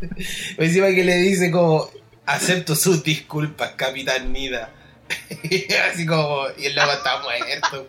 encima 0.58 0.88
que 0.88 1.04
le 1.04 1.16
dice 1.16 1.50
como, 1.50 1.88
acepto 2.26 2.74
sus 2.74 3.02
disculpas, 3.02 3.72
Capitán 3.72 4.32
Nida. 4.32 4.70
Así 5.92 6.06
como, 6.06 6.46
y 6.56 6.66
el 6.66 6.74
loco 6.74 6.92
está 6.92 7.22
muerto. 7.22 7.86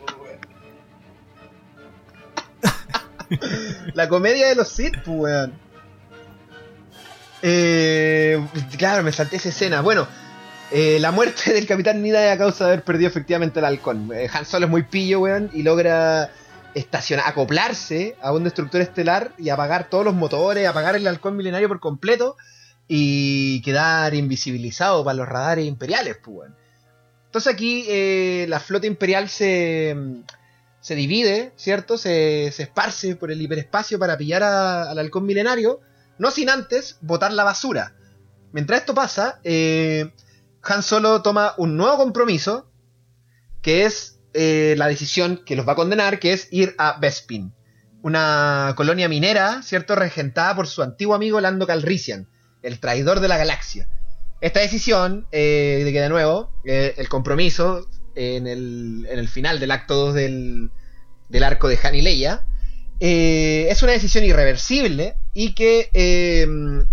La 3.93 4.09
comedia 4.09 4.47
de 4.47 4.55
los 4.55 4.69
Sith, 4.69 4.95
weón. 5.05 5.53
Eh, 7.41 8.43
claro, 8.77 9.03
me 9.03 9.11
salté 9.11 9.37
esa 9.37 9.49
escena. 9.49 9.81
Bueno, 9.81 10.07
eh, 10.71 10.97
la 10.99 11.11
muerte 11.11 11.53
del 11.53 11.65
Capitán 11.67 12.01
Nida 12.01 12.25
es 12.25 12.33
a 12.33 12.37
causa 12.37 12.65
de 12.65 12.73
haber 12.73 12.83
perdido 12.83 13.09
efectivamente 13.09 13.59
el 13.59 13.65
halcón. 13.65 14.11
Eh, 14.13 14.29
Han 14.31 14.45
Solo 14.45 14.65
es 14.65 14.71
muy 14.71 14.83
pillo, 14.83 15.21
weón, 15.21 15.49
y 15.53 15.63
logra 15.63 16.31
estacionar, 16.73 17.25
acoplarse 17.27 18.15
a 18.21 18.31
un 18.31 18.43
destructor 18.43 18.81
estelar 18.81 19.31
y 19.37 19.49
apagar 19.49 19.89
todos 19.89 20.05
los 20.05 20.13
motores, 20.13 20.67
apagar 20.67 20.95
el 20.95 21.07
halcón 21.07 21.35
milenario 21.35 21.67
por 21.67 21.79
completo 21.79 22.35
y 22.87 23.61
quedar 23.61 24.13
invisibilizado 24.15 25.03
para 25.03 25.15
los 25.15 25.27
radares 25.27 25.65
imperiales, 25.65 26.17
pues. 26.23 26.49
Entonces 27.29 27.53
aquí 27.53 27.85
eh, 27.87 28.47
la 28.49 28.59
flota 28.59 28.87
imperial 28.87 29.29
se, 29.29 29.95
se 30.81 30.95
divide, 30.95 31.53
¿cierto? 31.57 31.95
Se, 31.95 32.51
se 32.51 32.63
esparce 32.63 33.15
por 33.15 33.31
el 33.31 33.39
hiperespacio 33.39 33.99
para 33.99 34.17
pillar 34.17 34.41
al 34.41 34.97
halcón 34.97 35.27
milenario, 35.27 35.79
no 36.17 36.31
sin 36.31 36.49
antes 36.49 36.97
botar 37.01 37.31
la 37.31 37.43
basura. 37.43 37.93
Mientras 38.51 38.79
esto 38.79 38.95
pasa, 38.95 39.39
eh, 39.43 40.11
Han 40.63 40.81
Solo 40.81 41.21
toma 41.21 41.53
un 41.57 41.77
nuevo 41.77 41.97
compromiso, 41.97 42.71
que 43.61 43.85
es 43.85 44.19
eh, 44.33 44.73
la 44.79 44.87
decisión 44.87 45.43
que 45.45 45.55
los 45.55 45.67
va 45.67 45.73
a 45.73 45.75
condenar, 45.75 46.17
que 46.19 46.33
es 46.33 46.47
ir 46.49 46.73
a 46.79 46.99
Bespin, 46.99 47.53
una 48.01 48.73
colonia 48.75 49.07
minera, 49.07 49.61
¿cierto? 49.61 49.95
Regentada 49.95 50.55
por 50.55 50.65
su 50.65 50.81
antiguo 50.81 51.13
amigo 51.13 51.39
Lando 51.41 51.67
Calrissian, 51.67 52.27
el 52.63 52.79
traidor 52.79 53.19
de 53.19 53.27
la 53.27 53.37
galaxia. 53.37 53.87
Esta 54.41 54.59
decisión, 54.61 55.27
eh, 55.31 55.81
de 55.83 55.91
que 55.91 56.01
de 56.01 56.09
nuevo, 56.09 56.51
eh, 56.63 56.95
el 56.97 57.09
compromiso 57.09 57.87
en 58.15 58.47
el, 58.47 59.07
en 59.09 59.19
el 59.19 59.27
final 59.27 59.59
del 59.59 59.71
acto 59.71 59.95
2 59.95 60.13
del, 60.13 60.71
del 61.29 61.43
arco 61.43 61.67
de 61.67 61.79
Han 61.81 61.95
y 61.95 62.01
Leia, 62.01 62.45
eh, 62.99 63.67
es 63.69 63.81
una 63.81 63.93
decisión 63.93 64.25
irreversible 64.25 65.15
y 65.33 65.53
que 65.53 65.89
eh, 65.93 66.45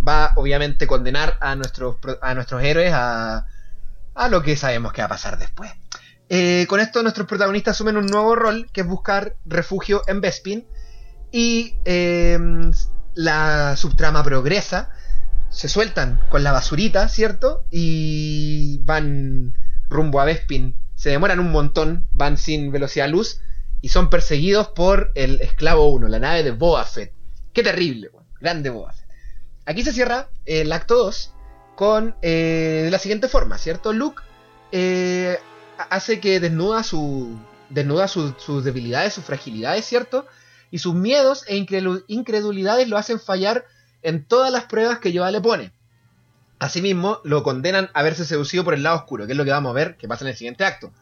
va 0.06 0.32
obviamente 0.36 0.86
condenar 0.86 1.36
a 1.40 1.56
nuestros, 1.56 1.96
a 2.22 2.34
nuestros 2.34 2.62
héroes 2.62 2.92
a, 2.94 3.46
a 4.14 4.28
lo 4.28 4.42
que 4.42 4.56
sabemos 4.56 4.92
que 4.92 5.02
va 5.02 5.06
a 5.06 5.10
pasar 5.10 5.38
después. 5.38 5.72
Eh, 6.28 6.66
con 6.68 6.80
esto 6.80 7.02
nuestros 7.02 7.26
protagonistas 7.26 7.76
asumen 7.76 7.96
un 7.96 8.06
nuevo 8.06 8.34
rol 8.34 8.68
que 8.72 8.80
es 8.80 8.86
buscar 8.86 9.36
refugio 9.44 10.02
en 10.08 10.20
Bespin 10.20 10.66
y 11.30 11.74
eh, 11.84 12.38
la 13.14 13.76
subtrama 13.76 14.22
progresa, 14.22 14.90
se 15.56 15.68
sueltan 15.70 16.20
con 16.28 16.42
la 16.44 16.52
basurita, 16.52 17.08
¿cierto? 17.08 17.64
Y 17.70 18.78
van 18.82 19.54
rumbo 19.88 20.20
a 20.20 20.24
Bespin, 20.26 20.76
se 20.94 21.08
demoran 21.10 21.40
un 21.40 21.50
montón, 21.50 22.06
van 22.12 22.36
sin 22.36 22.70
velocidad 22.72 23.08
luz 23.08 23.40
y 23.80 23.88
son 23.88 24.10
perseguidos 24.10 24.68
por 24.68 25.12
el 25.14 25.40
Esclavo 25.40 25.88
1, 25.92 26.08
la 26.08 26.18
nave 26.18 26.42
de 26.42 26.50
Boba 26.50 26.84
Fett. 26.84 27.12
Qué 27.54 27.62
terrible, 27.62 28.10
grande 28.40 28.68
Boba 28.68 28.92
Fett. 28.92 29.08
Aquí 29.64 29.82
se 29.82 29.92
cierra 29.94 30.28
el 30.44 30.70
acto 30.72 30.94
2 30.96 31.32
con 31.74 32.16
eh, 32.20 32.88
la 32.90 32.98
siguiente 32.98 33.26
forma, 33.28 33.56
¿cierto? 33.56 33.94
Luke 33.94 34.22
eh, 34.72 35.38
hace 35.90 36.20
que 36.20 36.38
desnuda 36.38 36.82
su 36.82 37.38
desnuda 37.70 38.08
su- 38.08 38.34
sus 38.38 38.62
debilidades, 38.62 39.14
sus 39.14 39.24
fragilidades, 39.24 39.84
¿cierto? 39.86 40.26
Y 40.70 40.78
sus 40.78 40.94
miedos 40.94 41.44
e 41.48 41.56
incredulidades 42.08 42.88
lo 42.88 42.98
hacen 42.98 43.18
fallar 43.20 43.64
en 44.06 44.24
todas 44.24 44.52
las 44.52 44.64
pruebas 44.64 45.00
que 45.00 45.12
Yoda 45.12 45.32
le 45.32 45.40
pone. 45.40 45.72
Asimismo, 46.60 47.18
lo 47.24 47.42
condenan 47.42 47.90
a 47.92 48.02
verse 48.04 48.24
seducido 48.24 48.62
por 48.62 48.72
el 48.72 48.84
lado 48.84 48.96
oscuro, 48.96 49.26
que 49.26 49.32
es 49.32 49.36
lo 49.36 49.44
que 49.44 49.50
vamos 49.50 49.70
a 49.70 49.74
ver 49.74 49.96
que 49.96 50.06
pasa 50.06 50.24
en 50.24 50.30
el 50.30 50.36
siguiente 50.36 50.64
acto. 50.64 50.92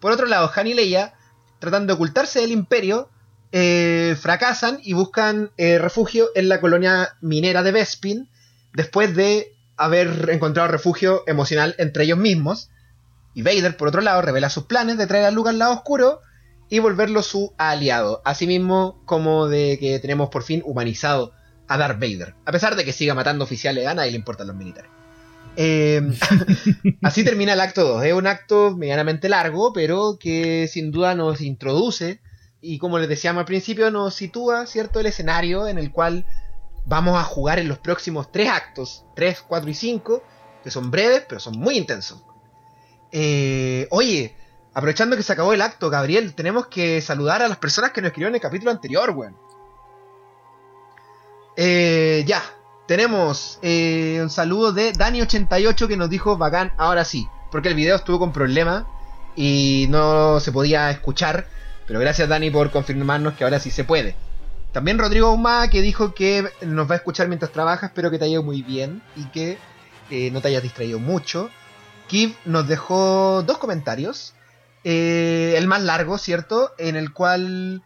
Por 0.00 0.12
otro 0.12 0.26
lado, 0.26 0.50
Han 0.54 0.66
y 0.66 0.74
Leia, 0.74 1.12
tratando 1.58 1.88
de 1.88 1.94
ocultarse 1.94 2.40
del 2.40 2.52
imperio, 2.52 3.10
eh, 3.52 4.16
fracasan 4.18 4.80
y 4.82 4.94
buscan 4.94 5.50
eh, 5.58 5.78
refugio 5.78 6.30
en 6.34 6.48
la 6.48 6.60
colonia 6.60 7.16
minera 7.20 7.62
de 7.62 7.70
Bespin, 7.70 8.30
después 8.72 9.14
de 9.14 9.54
haber 9.76 10.30
encontrado 10.30 10.68
refugio 10.68 11.24
emocional 11.26 11.74
entre 11.78 12.04
ellos 12.04 12.18
mismos. 12.18 12.70
Y 13.34 13.42
Vader, 13.42 13.76
por 13.76 13.88
otro 13.88 14.00
lado, 14.00 14.22
revela 14.22 14.48
sus 14.48 14.64
planes 14.64 14.96
de 14.96 15.06
traer 15.06 15.26
a 15.26 15.30
Luke 15.30 15.50
al 15.50 15.58
lado 15.58 15.74
oscuro 15.74 16.22
y 16.70 16.78
volverlo 16.78 17.22
su 17.22 17.52
aliado. 17.58 18.22
Asimismo, 18.24 19.02
como 19.04 19.48
de 19.48 19.78
que 19.78 19.98
tenemos 19.98 20.30
por 20.30 20.42
fin 20.42 20.62
humanizado 20.64 21.34
a 21.68 21.76
Darth 21.78 22.00
Vader. 22.00 22.34
A 22.44 22.52
pesar 22.52 22.76
de 22.76 22.84
que 22.84 22.92
siga 22.92 23.14
matando 23.14 23.44
oficiales, 23.44 23.86
a 23.86 23.94
nadie 23.94 24.10
le 24.10 24.16
importan 24.16 24.46
los 24.46 24.56
militares. 24.56 24.90
Eh, 25.56 26.00
así 27.02 27.24
termina 27.24 27.52
el 27.52 27.60
acto 27.60 27.86
2. 27.86 28.04
Es 28.04 28.12
un 28.12 28.26
acto 28.26 28.76
medianamente 28.76 29.28
largo, 29.28 29.72
pero 29.72 30.18
que 30.18 30.68
sin 30.68 30.90
duda 30.90 31.14
nos 31.14 31.40
introduce 31.40 32.20
y 32.60 32.78
como 32.78 32.98
les 32.98 33.08
decíamos 33.08 33.40
al 33.40 33.46
principio, 33.46 33.90
nos 33.90 34.14
sitúa, 34.14 34.66
¿cierto?, 34.66 35.00
el 35.00 35.06
escenario 35.06 35.68
en 35.68 35.78
el 35.78 35.92
cual 35.92 36.26
vamos 36.86 37.18
a 37.18 37.22
jugar 37.22 37.58
en 37.58 37.68
los 37.68 37.78
próximos 37.78 38.32
tres 38.32 38.48
actos, 38.48 39.04
3, 39.14 39.44
4 39.46 39.70
y 39.70 39.74
5, 39.74 40.22
que 40.64 40.70
son 40.70 40.90
breves, 40.90 41.24
pero 41.28 41.40
son 41.40 41.58
muy 41.58 41.76
intensos. 41.76 42.22
Eh, 43.12 43.86
oye, 43.90 44.34
aprovechando 44.74 45.16
que 45.16 45.22
se 45.22 45.32
acabó 45.32 45.52
el 45.52 45.62
acto, 45.62 45.88
Gabriel, 45.88 46.34
tenemos 46.34 46.66
que 46.66 47.00
saludar 47.00 47.42
a 47.42 47.48
las 47.48 47.58
personas 47.58 47.92
que 47.92 48.00
nos 48.00 48.08
escribieron 48.08 48.32
en 48.32 48.36
el 48.36 48.42
capítulo 48.42 48.70
anterior, 48.70 49.10
weón. 49.10 49.36
Eh, 51.60 52.22
ya, 52.24 52.40
tenemos 52.86 53.58
eh, 53.62 54.20
un 54.22 54.30
saludo 54.30 54.72
de 54.72 54.92
Dani88 54.92 55.88
que 55.88 55.96
nos 55.96 56.08
dijo 56.08 56.36
bacán, 56.36 56.72
ahora 56.78 57.04
sí, 57.04 57.26
porque 57.50 57.66
el 57.66 57.74
video 57.74 57.96
estuvo 57.96 58.20
con 58.20 58.32
problemas 58.32 58.84
y 59.34 59.86
no 59.90 60.38
se 60.38 60.52
podía 60.52 60.88
escuchar, 60.92 61.48
pero 61.84 61.98
gracias 61.98 62.28
Dani 62.28 62.52
por 62.52 62.70
confirmarnos 62.70 63.34
que 63.34 63.42
ahora 63.42 63.58
sí 63.58 63.72
se 63.72 63.82
puede. 63.82 64.14
También 64.70 64.98
Rodrigo 64.98 65.32
Uma 65.32 65.66
que 65.66 65.82
dijo 65.82 66.14
que 66.14 66.48
nos 66.62 66.88
va 66.88 66.94
a 66.94 66.98
escuchar 66.98 67.26
mientras 67.26 67.50
trabaja, 67.50 67.86
espero 67.86 68.12
que 68.12 68.20
te 68.20 68.26
haya 68.26 68.34
ido 68.34 68.44
muy 68.44 68.62
bien 68.62 69.02
y 69.16 69.24
que 69.24 69.58
eh, 70.10 70.30
no 70.30 70.40
te 70.40 70.46
hayas 70.46 70.62
distraído 70.62 71.00
mucho. 71.00 71.50
Kiv 72.06 72.36
nos 72.44 72.68
dejó 72.68 73.42
dos 73.42 73.58
comentarios. 73.58 74.32
Eh, 74.84 75.54
el 75.56 75.66
más 75.66 75.82
largo, 75.82 76.18
¿cierto? 76.18 76.70
En 76.78 76.94
el 76.94 77.12
cual 77.12 77.82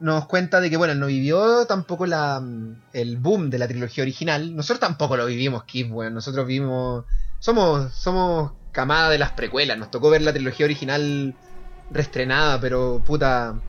nos 0.00 0.26
cuenta 0.26 0.60
de 0.60 0.70
que, 0.70 0.76
bueno, 0.76 0.94
no 0.94 1.06
vivió 1.06 1.66
tampoco 1.66 2.06
la, 2.06 2.42
el 2.92 3.16
boom 3.16 3.50
de 3.50 3.58
la 3.58 3.68
trilogía 3.68 4.02
original. 4.02 4.54
Nosotros 4.54 4.80
tampoco 4.80 5.16
lo 5.16 5.26
vivimos, 5.26 5.64
Kiv, 5.64 5.88
bueno, 5.88 6.10
nosotros 6.10 6.46
vimos... 6.46 7.04
Somos, 7.38 7.92
somos 7.92 8.52
camada 8.72 9.10
de 9.10 9.18
las 9.18 9.32
precuelas, 9.32 9.78
nos 9.78 9.90
tocó 9.90 10.10
ver 10.10 10.22
la 10.22 10.32
trilogía 10.32 10.66
original 10.66 11.34
reestrenada, 11.90 12.60
pero 12.60 13.02
puta... 13.04 13.60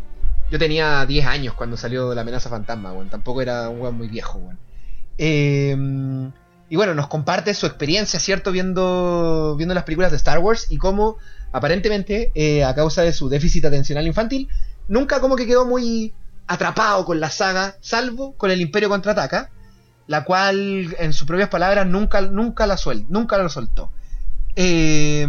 Yo 0.49 0.57
tenía 0.57 1.05
10 1.05 1.25
años 1.25 1.53
cuando 1.55 1.75
salió 1.75 2.15
La 2.15 2.21
amenaza 2.21 2.49
fantasma, 2.49 2.93
weón. 2.93 3.09
Tampoco 3.09 3.41
era 3.41 3.67
un 3.67 3.81
weón 3.81 3.95
muy 3.95 4.07
viejo, 4.07 4.37
weón. 4.37 4.57
Eh, 5.17 5.75
y 6.69 6.75
bueno, 6.75 6.93
nos 6.93 7.07
comparte 7.07 7.53
su 7.53 7.65
experiencia, 7.65 8.19
¿cierto? 8.19 8.51
Viendo, 8.51 9.55
viendo 9.57 9.73
las 9.73 9.83
películas 9.83 10.11
de 10.11 10.17
Star 10.17 10.39
Wars 10.39 10.67
y 10.69 10.77
cómo 10.77 11.17
aparentemente, 11.51 12.31
eh, 12.35 12.63
a 12.63 12.75
causa 12.75 13.03
de 13.03 13.13
su 13.13 13.29
déficit 13.29 13.65
atencional 13.65 14.05
infantil, 14.05 14.49
nunca 14.87 15.19
como 15.19 15.35
que 15.35 15.47
quedó 15.47 15.65
muy 15.65 16.13
atrapado 16.47 17.05
con 17.05 17.19
la 17.19 17.29
saga, 17.29 17.75
salvo 17.81 18.33
con 18.35 18.51
el 18.51 18.61
Imperio 18.61 18.89
Contraataca, 18.89 19.51
la 20.07 20.23
cual, 20.23 20.95
en 20.99 21.13
sus 21.13 21.27
propias 21.27 21.49
palabras, 21.49 21.85
nunca, 21.85 22.21
nunca 22.21 22.65
la 22.65 22.77
suel 22.77 23.05
nunca 23.09 23.37
lo 23.37 23.49
soltó. 23.49 23.91
Eh, 24.55 25.27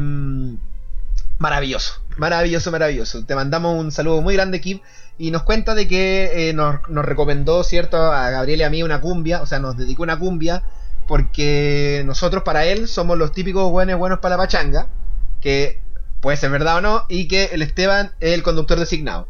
maravilloso, 1.39 2.01
maravilloso, 2.17 2.71
maravilloso. 2.71 3.25
Te 3.25 3.35
mandamos 3.35 3.79
un 3.79 3.93
saludo 3.93 4.23
muy 4.23 4.35
grande, 4.35 4.61
Kip, 4.61 4.83
y 5.19 5.31
nos 5.31 5.43
cuenta 5.43 5.75
de 5.75 5.89
que 5.89 6.49
eh, 6.49 6.53
nos, 6.53 6.89
nos 6.89 7.05
recomendó, 7.05 7.65
¿cierto?, 7.65 7.97
a 8.13 8.31
Gabriel 8.31 8.61
y 8.61 8.65
a 8.65 8.71
mí 8.71 8.83
una 8.83 9.01
cumbia, 9.01 9.43
o 9.43 9.47
sea, 9.47 9.59
nos 9.59 9.77
dedicó 9.77 10.05
una 10.05 10.19
cumbia, 10.19 10.63
porque 11.09 12.03
nosotros 12.07 12.43
para 12.45 12.65
él 12.67 12.87
somos 12.87 13.19
los 13.19 13.33
típicos 13.33 13.71
buenos 13.71 13.99
buenos 13.99 14.21
para 14.21 14.37
la 14.37 14.43
pachanga, 14.43 14.87
que 15.41 15.81
puede 16.21 16.37
ser 16.37 16.51
verdad 16.51 16.77
o 16.77 16.81
no, 16.81 17.05
y 17.09 17.27
que 17.27 17.47
el 17.53 17.63
Esteban 17.63 18.13
es 18.21 18.35
el 18.35 18.43
conductor 18.43 18.79
designado. 18.79 19.27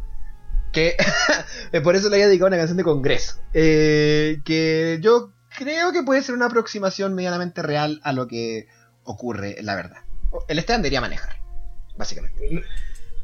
Que 0.71 0.95
por 1.83 1.95
eso 1.95 2.09
le 2.09 2.15
había 2.17 2.27
dedicado 2.27 2.47
una 2.47 2.57
canción 2.57 2.77
de 2.77 2.83
Congreso. 2.83 3.35
Eh, 3.53 4.41
que 4.45 4.99
yo 5.01 5.33
creo 5.57 5.91
que 5.91 6.03
puede 6.03 6.21
ser 6.21 6.35
una 6.35 6.45
aproximación 6.45 7.13
medianamente 7.15 7.61
real 7.63 7.99
a 8.03 8.13
lo 8.13 8.27
que 8.27 8.67
ocurre 9.03 9.57
la 9.61 9.75
verdad. 9.75 9.97
El 10.47 10.59
Esteban 10.59 10.81
debería 10.83 11.01
manejar, 11.01 11.37
básicamente. 11.97 12.63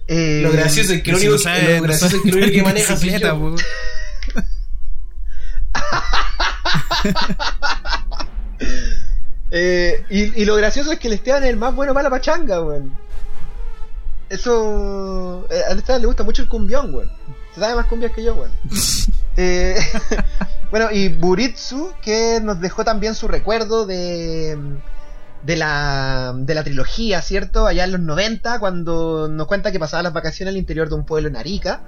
Eh, 0.07 0.39
Lo 0.43 0.51
gracioso 0.51 0.93
es 0.93 1.03
que 1.03 1.11
lo 1.11 1.17
único, 1.17 1.37
sabe- 1.37 1.75
lo 1.75 1.77
no 1.77 1.83
gracioso 1.83 2.07
sabe 2.09 2.17
es 2.17 2.23
que 2.23 2.31
lo 2.31 2.37
único 2.43 2.53
que 2.53 2.63
maneja 2.63 2.95
soy 2.97 3.09
bicicleta, 3.09 3.35
yo. 3.35 3.55
eh, 9.51 10.03
y, 10.09 10.41
y 10.41 10.45
lo 10.45 10.55
gracioso 10.55 10.91
es 10.91 10.99
que 10.99 11.07
el 11.07 11.13
Esteban 11.13 11.43
es 11.43 11.49
el 11.49 11.57
más 11.57 11.75
bueno 11.75 11.93
para 11.93 12.03
la 12.05 12.09
pachanga, 12.09 12.61
weón. 12.61 12.97
Eso. 14.29 15.47
eh, 15.51 15.61
al 15.69 15.77
Esteban 15.77 16.01
le 16.01 16.07
gusta 16.07 16.23
mucho 16.23 16.41
el 16.41 16.47
cumbión, 16.49 16.93
weón. 16.93 17.11
Se 17.55 17.61
sabe 17.61 17.75
más 17.75 17.85
cumbias 17.85 18.11
que 18.11 18.23
yo, 18.23 18.35
weón. 18.35 18.51
Eh, 19.37 19.75
bueno, 20.71 20.87
y 20.93 21.09
Buritsu, 21.09 21.91
que 22.01 22.39
nos 22.41 22.61
dejó 22.61 22.85
también 22.85 23.15
su 23.15 23.27
recuerdo 23.27 23.85
de, 23.85 24.57
de, 25.43 25.57
la, 25.57 26.33
de 26.37 26.55
la 26.55 26.63
trilogía, 26.63 27.21
¿cierto? 27.21 27.67
Allá 27.67 27.83
en 27.83 27.91
los 27.91 27.99
90, 27.99 28.59
cuando 28.59 29.27
nos 29.27 29.45
cuenta 29.47 29.73
que 29.73 29.79
pasaba 29.79 30.03
las 30.03 30.13
vacaciones 30.13 30.53
al 30.53 30.57
interior 30.57 30.87
de 30.87 30.95
un 30.95 31.05
pueblo 31.05 31.27
en 31.27 31.35
Arica, 31.35 31.81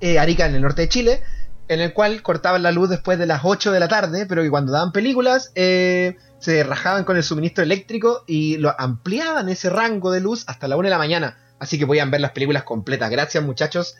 eh, 0.00 0.18
Arica 0.18 0.46
en 0.46 0.56
el 0.56 0.62
norte 0.62 0.82
de 0.82 0.88
Chile, 0.88 1.22
en 1.68 1.78
el 1.78 1.92
cual 1.92 2.22
cortaban 2.22 2.64
la 2.64 2.72
luz 2.72 2.88
después 2.88 3.20
de 3.20 3.26
las 3.26 3.42
8 3.44 3.70
de 3.70 3.78
la 3.78 3.86
tarde, 3.86 4.26
pero 4.26 4.42
que 4.42 4.50
cuando 4.50 4.72
daban 4.72 4.90
películas 4.90 5.52
eh, 5.54 6.16
se 6.40 6.64
rajaban 6.64 7.04
con 7.04 7.16
el 7.16 7.22
suministro 7.22 7.62
eléctrico 7.62 8.24
y 8.26 8.56
lo 8.56 8.74
ampliaban 8.76 9.48
ese 9.48 9.70
rango 9.70 10.10
de 10.10 10.18
luz 10.18 10.42
hasta 10.48 10.66
la 10.66 10.76
1 10.76 10.86
de 10.86 10.90
la 10.90 10.98
mañana. 10.98 11.38
Así 11.60 11.78
que 11.78 11.86
podían 11.86 12.10
ver 12.10 12.20
las 12.20 12.32
películas 12.32 12.64
completas. 12.64 13.10
Gracias 13.10 13.44
muchachos 13.44 13.94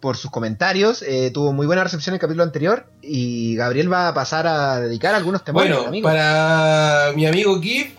por 0.00 0.16
sus 0.16 0.30
comentarios. 0.30 1.02
Eh, 1.02 1.30
tuvo 1.32 1.52
muy 1.52 1.66
buena 1.66 1.84
recepción 1.84 2.14
el 2.14 2.20
capítulo 2.20 2.44
anterior 2.44 2.86
y 3.02 3.56
Gabriel 3.56 3.92
va 3.92 4.08
a 4.08 4.14
pasar 4.14 4.46
a 4.46 4.80
dedicar 4.80 5.14
algunos 5.14 5.44
temores. 5.44 5.70
Bueno, 5.70 5.88
amigo. 5.88 6.08
para 6.08 7.12
mi 7.14 7.26
amigo 7.26 7.60
Kip, 7.60 7.96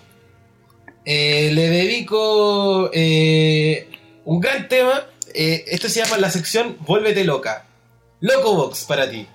eh, 1.06 1.52
le 1.54 1.70
dedico 1.70 2.90
eh, 2.94 3.90
un 4.26 4.40
gran 4.40 4.68
tema. 4.68 5.06
Esto 5.34 5.88
se 5.88 6.04
llama 6.04 6.18
la 6.18 6.32
sección 6.32 6.78
Vuélvete 6.80 7.24
Loca. 7.24 7.66
Loco 8.22 8.56
Box 8.56 8.86
para 8.86 9.10
ti. 9.10 9.28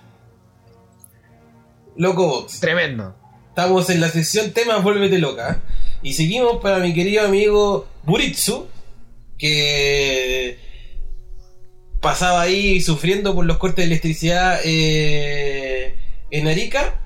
Loco 1.95 2.27
Box. 2.27 2.59
Tremendo. 2.59 3.15
Estamos 3.47 3.89
en 3.89 4.01
la 4.01 4.09
sección 4.09 4.51
temas 4.51 4.83
Vuélvete 4.83 5.19
Loca. 5.19 5.61
Y 6.01 6.13
seguimos 6.13 6.61
para 6.61 6.79
mi 6.79 6.93
querido 6.93 7.23
amigo 7.23 7.87
Buritsu, 8.03 8.67
que 9.37 10.59
pasaba 12.03 12.41
ahí 12.41 12.79
sufriendo 12.81 13.33
por 13.33 13.45
los 13.45 13.57
cortes 13.57 13.77
de 13.77 13.91
electricidad 13.91 14.59
eh, 14.63 15.95
en 16.29 16.47
Arica. 16.47 16.99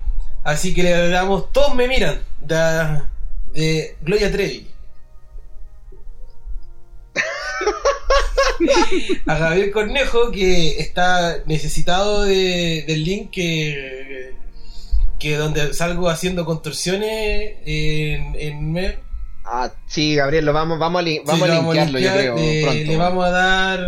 Así 0.43 0.73
que 0.73 0.83
le 0.83 1.09
damos 1.09 1.53
Todos 1.53 1.73
me 1.75 1.87
miran 1.87 2.19
de, 2.41 3.01
de 3.53 3.95
Gloria 4.01 4.29
Trevi. 4.31 4.67
A 9.27 9.37
Gabriel 9.37 9.71
Cornejo 9.71 10.31
que 10.31 10.79
está 10.79 11.43
necesitado 11.45 12.23
de- 12.23 12.83
del 12.87 13.03
link 13.03 13.29
que, 13.31 14.33
que 15.19 15.35
donde 15.37 15.73
salgo 15.73 16.09
haciendo 16.09 16.43
contorsiones 16.45 17.55
en, 17.65 18.35
en 18.35 18.71
Mer. 18.71 18.99
Ah, 19.45 19.71
sí, 19.87 20.15
Gabriel, 20.15 20.45
lo 20.45 20.53
vamos, 20.53 20.79
vamos 20.79 20.99
a, 20.99 21.03
li- 21.03 21.21
vamos 21.25 21.35
Sí, 21.35 21.43
a 21.43 21.47
lo 21.47 21.53
vamos 21.61 21.77
a 21.77 21.85
linkearlo, 21.85 21.99
yo 21.99 22.11
creo. 22.13 22.37
eh, 22.37 22.61
pronto, 22.63 22.91
le 22.91 22.97
vamos 22.97 23.25
a 23.25 23.29
dar. 23.29 23.79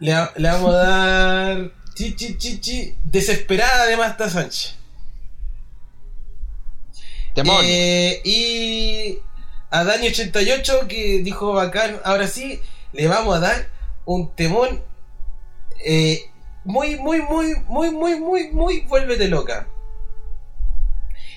Le, 0.00 0.12
le 0.36 0.48
vamos 0.50 0.74
a 0.74 0.78
dar. 0.78 1.70
Chi, 1.94 2.14
chi, 2.14 2.36
chi, 2.36 2.60
chi. 2.60 2.94
Desesperada 3.04 3.86
de 3.86 3.96
Masta 3.96 4.28
Sánchez. 4.28 4.76
Temón. 7.34 7.62
Eh, 7.64 8.20
y 8.24 9.18
a 9.70 9.84
Dani88 9.84 10.86
que 10.86 11.20
dijo 11.22 11.52
bacán, 11.52 12.00
ahora 12.04 12.26
sí, 12.28 12.60
le 12.92 13.08
vamos 13.08 13.36
a 13.36 13.40
dar 13.40 13.68
un 14.04 14.34
temón 14.34 14.82
eh, 15.84 16.30
muy, 16.64 16.96
muy, 16.96 17.20
muy, 17.22 17.54
muy, 17.68 17.90
muy, 17.90 18.18
muy, 18.20 18.48
muy, 18.52 18.80
vuélvete 18.82 19.28
loca. 19.28 19.68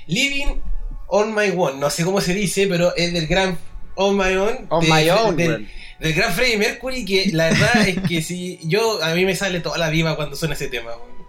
Living 0.08 0.62
on 1.08 1.34
my 1.34 1.50
own, 1.56 1.80
no 1.80 1.90
sé 1.90 2.04
cómo 2.04 2.22
se 2.22 2.34
dice, 2.34 2.68
pero 2.68 2.96
es 2.96 3.14
del 3.14 3.28
gran 3.28 3.58
On 3.96 4.16
My 4.16 4.36
Own. 4.36 4.68
On 4.70 4.82
de- 4.82 4.88
my 4.92 5.10
own, 5.10 5.36
del. 5.36 5.70
Del 6.00 6.14
gran 6.14 6.34
Freddie 6.34 6.58
Mercury, 6.58 7.06
que 7.06 7.30
la 7.34 7.50
verdad 7.50 7.88
es 7.88 8.00
que 8.08 8.22
si 8.22 8.60
yo, 8.64 9.04
a 9.04 9.14
mí 9.14 9.26
me 9.26 9.36
sale 9.36 9.60
toda 9.60 9.78
la 9.78 9.90
viva 9.90 10.16
cuando 10.16 10.36
suena 10.36 10.56
ese 10.56 10.68
tema. 10.68 10.92
weón. 10.96 11.20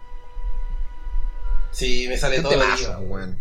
Sí, 1.72 2.06
me 2.08 2.16
sale 2.16 2.36
¿Qué 2.36 2.42
toda 2.42 2.56
la 2.56 2.76
viva. 2.76 2.98
weón. 3.00 3.38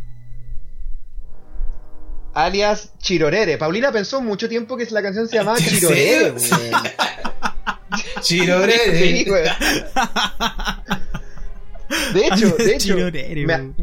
Alias 2.34 2.94
Chirorere. 3.00 3.58
Paulina 3.58 3.92
pensó 3.92 4.22
mucho 4.22 4.48
tiempo 4.48 4.78
que 4.78 4.86
la 4.92 5.02
canción 5.02 5.28
se 5.28 5.36
llamaba 5.38 5.58
¿En 5.60 5.66
Chirorere. 5.66 6.34
Chirorere. 8.22 9.24
Sí, 9.24 9.30
weón. 9.30 9.50
De 12.14 12.28
hecho, 12.28 12.56
de 12.56 12.76
hecho, 12.76 12.94
Chirorere, 12.96 13.46
me- 13.48 13.74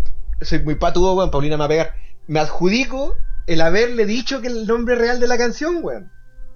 soy 0.42 0.60
muy 0.60 0.76
patudo, 0.76 1.14
weón. 1.14 1.30
Paulina 1.30 1.56
me 1.56 1.60
va 1.60 1.64
a 1.64 1.68
pegar. 1.68 1.94
Me 2.28 2.40
adjudico 2.40 3.16
el 3.46 3.60
haberle 3.60 4.06
dicho 4.06 4.40
que 4.40 4.48
el 4.48 4.66
nombre 4.66 4.94
real 4.94 5.18
de 5.20 5.26
la 5.26 5.36
canción, 5.38 5.78
weón. 5.82 6.10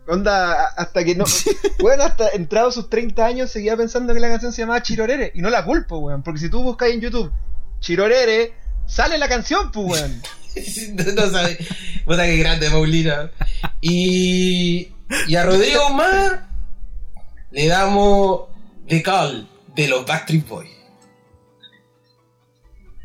Onda, 0.06 0.66
hasta 0.76 1.04
que 1.04 1.14
no. 1.14 1.24
Weón, 1.80 2.00
hasta 2.00 2.30
entrado 2.30 2.72
sus 2.72 2.90
30 2.90 3.24
años 3.24 3.50
seguía 3.50 3.76
pensando 3.76 4.12
que 4.12 4.20
la 4.20 4.28
canción 4.28 4.52
se 4.52 4.62
llamaba 4.62 4.82
Chirorere. 4.82 5.32
Y 5.34 5.40
no 5.40 5.50
la 5.50 5.64
culpo, 5.64 5.98
weón. 5.98 6.22
Porque 6.22 6.40
si 6.40 6.50
tú 6.50 6.62
buscas 6.62 6.90
en 6.90 7.00
YouTube 7.00 7.32
Chirorere, 7.80 8.54
sale 8.86 9.18
la 9.18 9.28
canción, 9.28 9.70
pues, 9.70 9.86
weón. 9.86 10.22
no, 10.94 11.12
no 11.22 11.30
sabe. 11.30 11.58
Puta 12.04 12.24
que 12.24 12.36
grande, 12.38 12.70
Paulina. 12.70 13.30
Y, 13.80 14.92
y 15.28 15.36
a 15.36 15.44
Rodrigo 15.44 15.90
más 15.90 16.40
le 17.50 17.66
damos 17.68 18.42
The 18.88 19.02
Call 19.02 19.48
de 19.74 19.88
los 19.88 20.06
Backstreet 20.06 20.46
Boys. 20.48 20.70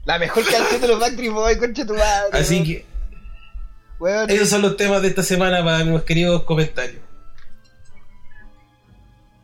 La 0.06 0.20
mejor 0.20 0.44
canción 0.50 0.82
de 0.82 0.88
los 0.88 1.00
Backstreet 1.00 1.32
Boys, 1.32 1.58
concha 1.58 1.86
tu 1.86 1.94
madre. 1.94 2.30
Así 2.40 2.64
que 2.64 2.95
Weón, 4.00 4.30
esos 4.30 4.50
son 4.50 4.62
los 4.62 4.76
temas 4.78 5.02
de 5.02 5.08
esta 5.10 5.24
semana 5.24 5.64
para 5.64 5.84
mis 5.84 6.02
queridos 6.04 6.44
comentarios. 6.44 7.02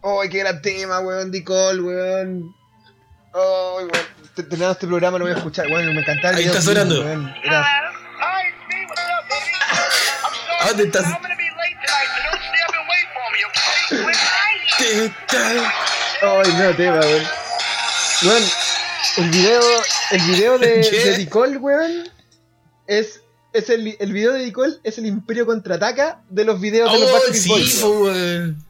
¡Ay, 0.03 0.29
qué 0.29 0.39
gran 0.39 0.61
tema, 0.61 0.99
weón! 0.99 1.31
Nicole, 1.31 1.79
weón. 1.81 2.55
¡Ay, 3.33 3.85
weón! 3.85 3.91
Te- 4.35 4.43
Terminando 4.43 4.73
este 4.73 4.87
programa 4.87 5.17
lo 5.19 5.25
voy 5.25 5.33
a 5.33 5.37
escuchar, 5.37 5.67
weón. 5.67 5.85
Me 5.93 6.01
encantaba 6.01 6.29
el 6.31 6.35
Ahí 6.37 6.43
video 6.43 6.59
está 6.59 6.71
clip, 6.71 6.83
sonando. 6.83 7.05
weón. 7.05 7.35
Era- 7.43 7.61
Hi, 7.63 8.51
Steve. 8.65 8.87
What's 8.87 9.01
up, 9.01 9.29
baby? 9.29 9.51
I'm 10.23 10.33
sorry. 10.33 10.59
¿A 10.61 10.67
dónde 10.67 10.83
estás? 10.85 11.03
I'm 11.05 11.21
gonna 11.21 11.35
be 11.35 11.43
late 11.43 11.77
tonight, 11.85 12.09
so 12.15 12.19
don't 12.29 12.41
stay 12.41 12.61
up 12.67 12.73
and 12.75 12.85
wait 12.91 13.07
for 13.13 13.27
me, 13.31 13.39
okay? 13.47 13.79
Good 13.89 15.11
night. 15.31 15.71
¡Ay, 16.23 16.53
no, 16.57 16.75
tema, 16.75 16.99
weón! 16.99 17.23
Weón, 18.23 18.43
el 19.17 19.29
video, 19.29 19.61
el 20.11 20.21
video 20.23 20.59
de, 20.59 20.67
de 20.83 21.17
Nicole, 21.19 21.57
weón, 21.57 22.09
es, 22.87 23.21
es 23.53 23.69
el, 23.69 23.95
el 23.99 24.13
video 24.13 24.33
de 24.33 24.45
Nicole 24.45 24.75
es 24.83 24.97
el 24.97 25.05
Imperio 25.05 25.45
Contraataca 25.45 26.21
de 26.29 26.45
los 26.45 26.59
videos 26.59 26.91
de 26.91 26.99
los 26.99 27.09
Oh, 27.09 27.13
Backstreet 27.13 27.65
sí, 27.65 27.81
Boys. 27.81 27.83
weón. 27.83 28.65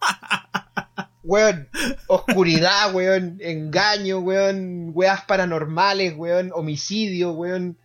weón. 1.24 1.68
Oscuridad, 2.06 2.94
weón, 2.94 3.38
engaño, 3.40 4.18
weón, 4.18 4.90
weas 4.94 5.24
paranormales, 5.24 6.14
weón, 6.16 6.50
homicidio, 6.54 7.32
weón, 7.32 7.76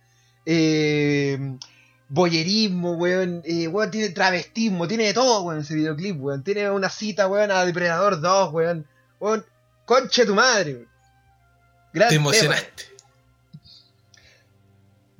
eh, 0.46 1.56
boyerismo, 2.08 2.92
weón, 2.92 3.42
eh, 3.44 3.68
weón, 3.68 3.90
tiene 3.90 4.10
travestismo, 4.10 4.88
tiene 4.88 5.04
de 5.04 5.14
todo, 5.14 5.42
weón, 5.42 5.60
ese 5.60 5.74
videoclip, 5.74 6.20
weón, 6.20 6.42
tiene 6.42 6.70
una 6.70 6.90
cita, 6.90 7.28
weón, 7.28 7.50
a 7.50 7.64
Depredador 7.64 8.20
2, 8.20 8.52
weón, 8.52 8.86
weón, 9.20 9.46
conche 9.84 10.26
tu 10.26 10.34
madre, 10.34 10.74
weón. 10.74 10.88
Gran 11.92 12.08
Te 12.08 12.18
tema. 12.18 12.54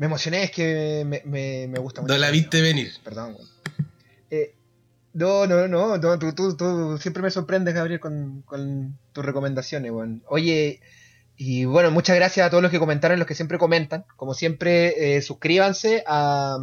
Me 0.00 0.06
emocioné, 0.06 0.44
es 0.44 0.50
que 0.50 1.02
me, 1.06 1.20
me, 1.26 1.68
me 1.68 1.78
gusta 1.78 2.00
mucho. 2.00 2.14
No 2.14 2.18
la 2.18 2.30
viste 2.30 2.62
venir. 2.62 2.90
Perdón. 3.04 3.36
Eh, 4.30 4.54
no, 5.12 5.46
no, 5.46 5.68
no, 5.68 5.98
no, 5.98 6.18
tú, 6.18 6.34
tú, 6.34 6.56
tú 6.56 6.96
siempre 6.96 7.22
me 7.22 7.30
sorprendes, 7.30 7.74
Gabriel, 7.74 8.00
con, 8.00 8.40
con 8.46 8.96
tus 9.12 9.22
recomendaciones, 9.22 9.92
weón. 9.92 10.22
Oye, 10.26 10.80
y 11.36 11.66
bueno, 11.66 11.90
muchas 11.90 12.16
gracias 12.16 12.46
a 12.46 12.48
todos 12.48 12.62
los 12.62 12.72
que 12.72 12.78
comentaron, 12.78 13.18
los 13.18 13.28
que 13.28 13.34
siempre 13.34 13.58
comentan. 13.58 14.06
Como 14.16 14.32
siempre, 14.32 15.16
eh, 15.16 15.20
suscríbanse 15.20 16.02
a, 16.06 16.56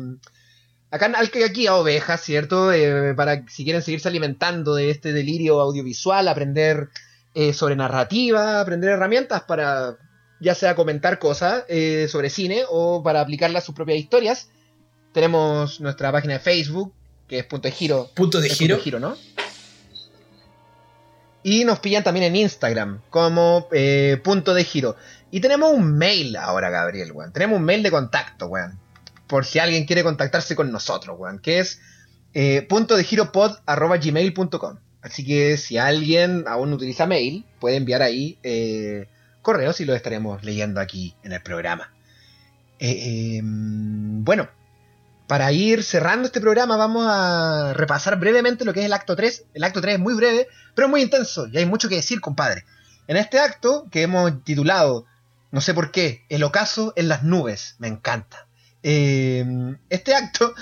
a 0.90 0.98
canal 0.98 1.30
que 1.30 1.46
aquí 1.46 1.68
a 1.68 1.76
Ovejas, 1.76 2.20
¿cierto? 2.22 2.74
Eh, 2.74 3.14
para 3.14 3.48
si 3.50 3.64
quieren 3.64 3.84
seguirse 3.84 4.08
alimentando 4.08 4.74
de 4.74 4.90
este 4.90 5.14
delirio 5.14 5.62
audiovisual, 5.62 6.28
aprender 6.28 6.90
eh, 7.36 7.54
sobre 7.54 7.76
narrativa, 7.76 8.62
aprender 8.62 8.90
herramientas 8.90 9.44
para 9.44 9.96
ya 10.40 10.56
sea 10.56 10.76
comentar 10.76 11.20
cosas 11.20 11.64
eh, 11.68 12.08
sobre 12.10 12.30
cine 12.30 12.64
o 12.70 13.02
para 13.04 13.22
aplicarlas 13.22 13.64
a 13.64 13.66
sus 13.66 13.76
propias 13.76 14.00
historias. 14.00 14.50
Tenemos 15.14 15.80
nuestra 15.82 16.12
página 16.12 16.34
de 16.34 16.40
Facebook, 16.40 16.94
que 17.28 17.40
es 17.40 17.46
punto 17.46 17.68
de 17.68 17.72
giro. 17.72 18.10
Punto 18.14 18.40
de 18.40 18.50
giro. 18.50 18.76
Punto 18.76 18.78
de 18.78 18.84
giro, 18.84 19.00
¿no? 19.00 19.18
Y 21.44 21.64
nos 21.64 21.80
pillan 21.80 22.04
también 22.04 22.26
en 22.26 22.36
Instagram 22.36 23.02
como 23.10 23.68
eh, 23.72 24.20
punto 24.24 24.54
de 24.54 24.64
giro. 24.64 24.96
Y 25.32 25.40
tenemos 25.40 25.74
un 25.74 25.98
mail 25.98 26.36
ahora, 26.36 26.70
Gabriel, 26.70 27.12
weón. 27.12 27.32
Tenemos 27.32 27.58
un 27.58 27.66
mail 27.66 27.84
de 27.84 27.92
contacto, 27.92 28.48
weón. 28.48 28.80
Por 29.28 29.46
si 29.46 29.60
alguien 29.60 29.86
quiere 29.86 30.04
contactarse 30.04 30.56
con 30.56 30.72
nosotros, 30.72 31.18
weón. 31.18 31.40
Que 31.40 31.60
es 31.60 31.80
eh, 32.34 32.64
punto 32.64 32.96
de 32.96 33.04
giro 33.04 33.32
pod 33.32 33.58
arroba 33.66 33.98
gmail.com. 33.98 34.78
Así 35.02 35.26
que 35.26 35.58
si 35.58 35.78
alguien 35.78 36.44
aún 36.48 36.74
utiliza 36.74 37.06
mail, 37.06 37.46
puede 37.60 37.78
enviar 37.78 38.02
ahí 38.02 38.38
eh, 38.44 39.08
correos 39.48 39.80
y 39.80 39.86
lo 39.86 39.96
estaremos 39.96 40.44
leyendo 40.44 40.82
aquí 40.82 41.16
en 41.24 41.32
el 41.32 41.42
programa. 41.42 41.94
Eh, 42.80 43.38
em, 43.38 44.26
bueno, 44.26 44.50
para 45.26 45.54
ir 45.54 45.86
cerrando 45.86 46.26
este 46.26 46.42
programa 46.42 46.76
vamos 46.76 47.06
a 47.08 47.72
repasar 47.74 48.20
brevemente 48.20 48.66
lo 48.66 48.74
que 48.74 48.82
es 48.82 48.88
el 48.88 48.92
acto 48.92 49.16
3. 49.16 49.46
El 49.54 49.64
acto 49.64 49.80
3 49.80 49.94
es 49.94 50.02
muy 50.02 50.16
breve, 50.16 50.50
pero 50.76 50.90
muy 50.90 51.02
intenso 51.02 51.48
y 51.48 51.58
hay 51.58 51.66
mucho 51.66 51.88
que 51.88 51.96
decir, 51.96 52.20
compadre. 52.20 52.66
En 53.08 53.16
este 53.16 53.40
acto, 53.40 53.88
que 53.90 54.02
hemos 54.02 54.44
titulado, 54.44 55.06
no 55.52 55.62
sé 55.62 55.74
por 55.74 55.92
qué, 55.92 56.26
El 56.28 56.44
ocaso 56.44 56.92
en 56.98 57.08
las 57.08 57.24
nubes, 57.24 57.76
me 57.80 57.88
encanta. 57.88 58.48
Eh, 58.84 59.46
este 59.90 60.14
acto, 60.14 60.56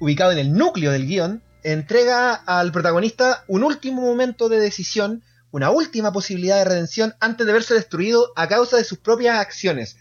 ubicado 0.00 0.32
en 0.32 0.38
el 0.38 0.52
núcleo 0.52 0.90
del 0.90 1.06
guion, 1.06 1.44
entrega 1.62 2.34
al 2.34 2.72
protagonista 2.72 3.44
un 3.46 3.62
último 3.62 4.02
momento 4.02 4.48
de 4.48 4.58
decisión, 4.58 5.22
una 5.52 5.70
última 5.70 6.12
posibilidad 6.12 6.56
de 6.56 6.64
redención 6.64 7.14
antes 7.20 7.46
de 7.46 7.52
verse 7.52 7.74
destruido 7.74 8.32
a 8.34 8.48
causa 8.48 8.76
de 8.76 8.84
sus 8.84 8.98
propias 8.98 9.38
acciones. 9.38 9.96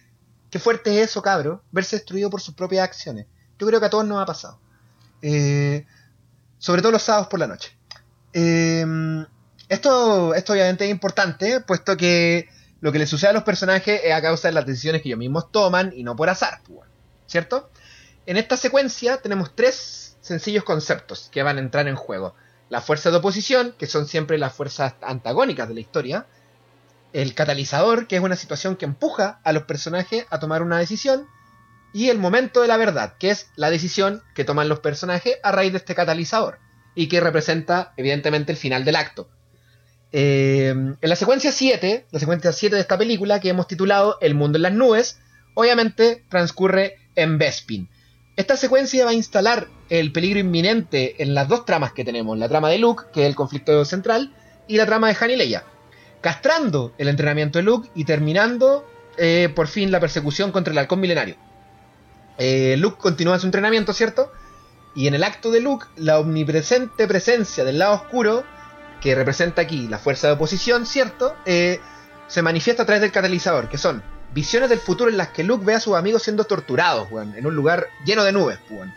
Qué 0.50 0.60
fuerte 0.60 0.98
es 0.98 1.10
eso, 1.12 1.22
cabro, 1.22 1.64
verse 1.72 1.98
destruido 1.98 2.30
por 2.30 2.42
sus 2.42 2.56
propias 2.56 2.84
acciones. 2.84 3.28
Yo 3.60 3.68
creo 3.68 3.80
que 3.80 3.86
a 3.86 3.90
todos 3.90 4.06
nos 4.06 4.22
ha 4.22 4.26
pasado. 4.26 4.60
Eh, 5.22 5.86
sobre 6.58 6.82
todo 6.82 6.92
los 6.92 7.04
sábados 7.04 7.28
por 7.28 7.40
la 7.40 7.48
noche. 7.48 7.78
Eh, 8.34 8.86
esto, 9.68 10.34
esto 10.34 10.54
obviamente 10.54 10.86
es 10.86 10.92
importante, 10.92 11.62
puesto 11.62 11.96
que 11.96 12.50
lo 12.80 12.92
que 12.92 13.00
le 13.00 13.06
sucede 13.06 13.30
a 13.30 13.34
los 13.34 13.44
personajes 13.44 14.02
es 14.04 14.14
a 14.14 14.22
causa 14.22 14.48
de 14.48 14.54
las 14.54 14.66
decisiones 14.66 15.02
que 15.02 15.10
ellos 15.10 15.20
mismos 15.20 15.52
toman 15.52 15.94
y 15.96 16.04
no 16.04 16.16
por 16.16 16.30
azar, 16.30 16.62
pues, 16.68 16.90
¿cierto? 17.28 17.70
En 18.26 18.38
esta 18.38 18.58
secuencia 18.58 19.18
tenemos 19.18 19.56
tres 19.56 20.18
sencillos 20.22 20.64
conceptos 20.64 21.30
que 21.32 21.44
van 21.44 21.58
a 21.58 21.62
entrar 21.62 21.88
en 21.88 21.96
juego. 21.96 22.36
La 22.72 22.80
fuerza 22.80 23.12
de 23.12 23.18
oposición, 23.18 23.76
que 23.78 23.86
son 23.86 24.08
siempre 24.08 24.38
las 24.38 24.54
fuerzas 24.54 24.94
antagónicas 25.02 25.68
de 25.68 25.74
la 25.74 25.82
historia. 25.82 26.26
El 27.12 27.36
catalizador, 27.36 28.08
que 28.08 28.16
es 28.16 28.22
una 28.22 28.38
situación 28.38 28.78
que 28.78 28.86
empuja 28.86 29.42
a 29.44 29.52
los 29.52 29.64
personajes 29.64 30.26
a 30.30 30.40
tomar 30.40 30.62
una 30.62 30.80
decisión. 30.80 31.28
Y 31.94 32.08
el 32.08 32.18
momento 32.18 32.62
de 32.62 32.70
la 32.70 32.78
verdad, 32.78 33.16
que 33.20 33.30
es 33.30 33.50
la 33.58 33.70
decisión 33.70 34.24
que 34.34 34.46
toman 34.46 34.70
los 34.70 34.80
personajes 34.80 35.36
a 35.44 35.52
raíz 35.52 35.74
de 35.74 35.80
este 35.80 35.96
catalizador. 35.96 36.60
Y 36.96 37.10
que 37.10 37.20
representa, 37.20 37.92
evidentemente, 37.98 38.54
el 38.54 38.58
final 38.58 38.86
del 38.86 38.96
acto. 38.96 39.30
Eh, 40.14 40.70
en 40.70 40.98
la 41.02 41.18
secuencia 41.18 41.52
7, 41.52 42.08
la 42.10 42.20
secuencia 42.22 42.54
7 42.54 42.74
de 42.74 42.82
esta 42.82 42.98
película, 42.98 43.42
que 43.42 43.50
hemos 43.50 43.68
titulado 43.68 44.18
El 44.22 44.34
mundo 44.34 44.58
en 44.58 44.62
las 44.62 44.74
nubes, 44.74 45.20
obviamente 45.56 46.24
transcurre 46.30 46.96
en 47.16 47.38
Bespin. 47.38 47.90
Esta 48.38 48.56
secuencia 48.56 49.04
va 49.04 49.12
a 49.12 49.16
instalar 49.16 49.68
el 49.90 50.12
peligro 50.14 50.40
inminente 50.40 51.22
en 51.22 51.34
las 51.34 51.50
dos 51.50 51.66
tramas 51.66 51.92
que 51.92 52.06
tenemos, 52.06 52.38
la 52.38 52.48
trama 52.48 52.70
de 52.70 52.80
Luke, 52.80 53.06
que 53.14 53.24
es 53.24 53.28
el 53.28 53.36
conflicto 53.36 53.84
central, 53.84 54.34
y 54.68 54.78
la 54.78 54.86
trama 54.86 55.10
de 55.10 55.18
Han 55.20 55.32
y 55.32 55.36
Leia, 55.36 55.66
castrando 56.22 56.94
el 56.98 57.10
entrenamiento 57.10 57.60
de 57.60 57.64
Luke 57.64 57.90
y 57.94 58.06
terminando 58.06 58.88
eh, 59.18 59.52
por 59.54 59.68
fin 59.68 59.92
la 59.92 60.00
persecución 60.00 60.52
contra 60.52 60.72
el 60.72 60.78
halcón 60.78 61.02
milenario. 61.02 61.36
Eh, 62.38 62.76
Luke 62.78 62.98
continúa 63.00 63.38
su 63.38 63.48
entrenamiento, 63.48 63.92
¿cierto? 63.92 64.32
Y 64.96 65.08
en 65.08 65.14
el 65.14 65.24
acto 65.24 65.52
de 65.52 65.60
Luke, 65.60 65.88
la 65.98 66.20
omnipresente 66.20 67.08
presencia 67.08 67.66
del 67.66 67.80
lado 67.80 67.96
oscuro, 67.96 68.46
que 69.02 69.14
representa 69.14 69.62
aquí 69.62 69.88
la 69.90 70.00
fuerza 70.00 70.28
de 70.28 70.34
oposición, 70.34 70.86
¿cierto? 70.86 71.36
Eh, 71.46 71.80
se 72.28 72.42
manifiesta 72.42 72.84
a 72.84 72.86
través 72.86 73.02
del 73.02 73.12
catalizador, 73.12 73.68
que 73.68 73.78
son 73.78 74.02
visiones 74.34 74.70
del 74.70 74.80
futuro 74.80 75.10
en 75.10 75.18
las 75.18 75.30
que 75.30 75.44
Luke 75.44 75.66
ve 75.66 75.76
a 75.76 75.80
sus 75.80 75.96
amigos 75.96 76.24
siendo 76.24 76.46
torturados, 76.46 77.10
en 77.12 77.46
un 77.46 77.56
lugar 77.56 77.88
lleno 78.06 78.24
de 78.24 78.32
nubes, 78.32 78.60
weón. 78.70 78.94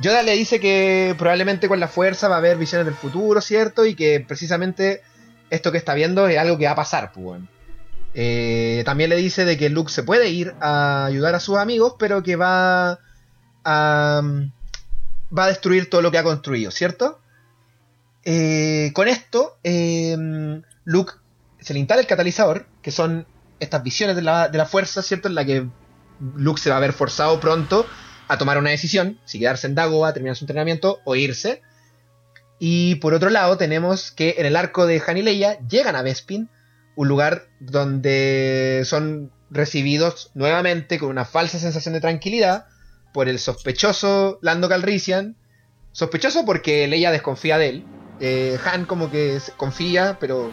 Yoda 0.00 0.22
le 0.22 0.32
dice 0.32 0.60
que 0.60 1.14
probablemente 1.18 1.68
con 1.68 1.78
la 1.78 1.88
fuerza 1.88 2.28
va 2.28 2.36
a 2.36 2.38
haber 2.38 2.56
visiones 2.56 2.86
del 2.86 2.94
futuro, 2.94 3.40
¿cierto? 3.42 3.84
Y 3.84 3.94
que 3.94 4.24
precisamente 4.26 5.02
esto 5.50 5.72
que 5.72 5.78
está 5.78 5.92
viendo 5.92 6.26
es 6.26 6.38
algo 6.38 6.56
que 6.56 6.64
va 6.64 6.70
a 6.70 6.76
pasar, 6.76 7.12
pues, 7.12 7.26
weón. 7.26 7.48
Eh, 8.14 8.82
también 8.86 9.10
le 9.10 9.16
dice 9.16 9.44
de 9.44 9.56
que 9.56 9.68
Luke 9.68 9.92
se 9.92 10.02
puede 10.02 10.30
ir 10.30 10.54
a 10.60 11.04
ayudar 11.04 11.34
a 11.34 11.40
sus 11.40 11.58
amigos, 11.58 11.94
pero 11.98 12.22
que 12.22 12.36
va 12.36 12.98
a, 13.64 14.22
va 15.36 15.44
a 15.44 15.48
destruir 15.48 15.90
todo 15.90 16.02
lo 16.02 16.10
que 16.10 16.18
ha 16.18 16.24
construido, 16.24 16.70
¿cierto? 16.70 17.20
Eh, 18.24 18.90
con 18.94 19.06
esto, 19.06 19.58
eh, 19.64 20.16
Luke 20.84 21.12
se 21.60 21.74
le 21.74 21.80
instala 21.80 22.00
el 22.00 22.06
catalizador, 22.06 22.66
que 22.82 22.90
son 22.90 23.26
estas 23.60 23.82
visiones 23.82 24.16
de 24.16 24.22
la, 24.22 24.48
de 24.48 24.64
fuerza, 24.64 25.02
¿cierto? 25.02 25.28
En 25.28 25.34
la 25.34 25.44
que 25.44 25.66
Luke 26.34 26.60
se 26.60 26.70
va 26.70 26.76
a 26.76 26.80
ver 26.80 26.92
forzado 26.92 27.38
pronto 27.40 27.86
a 28.28 28.38
tomar 28.38 28.58
una 28.58 28.70
decisión, 28.70 29.18
si 29.24 29.38
quedarse 29.38 29.66
en 29.66 29.74
Dagoba, 29.74 30.12
terminar 30.12 30.36
su 30.36 30.44
entrenamiento 30.44 31.00
o 31.04 31.16
irse. 31.16 31.62
Y 32.58 32.96
por 32.96 33.14
otro 33.14 33.30
lado 33.30 33.56
tenemos 33.56 34.10
que 34.10 34.36
en 34.38 34.46
el 34.46 34.56
arco 34.56 34.86
de 34.86 35.02
Han 35.06 35.16
y 35.16 35.22
Leia 35.22 35.58
llegan 35.66 35.96
a 35.96 36.02
Bespin, 36.02 36.48
un 36.94 37.08
lugar 37.08 37.48
donde 37.58 38.82
son 38.84 39.32
recibidos 39.50 40.30
nuevamente 40.34 40.98
con 40.98 41.08
una 41.08 41.24
falsa 41.24 41.58
sensación 41.58 41.94
de 41.94 42.00
tranquilidad 42.00 42.66
por 43.12 43.28
el 43.28 43.38
sospechoso 43.38 44.38
Lando 44.42 44.68
Calrissian. 44.68 45.36
Sospechoso 45.92 46.44
porque 46.44 46.86
Leia 46.86 47.10
desconfía 47.10 47.58
de 47.58 47.68
él. 47.68 47.84
Eh, 48.20 48.58
Han 48.64 48.84
como 48.84 49.10
que 49.10 49.40
confía, 49.56 50.18
pero 50.20 50.52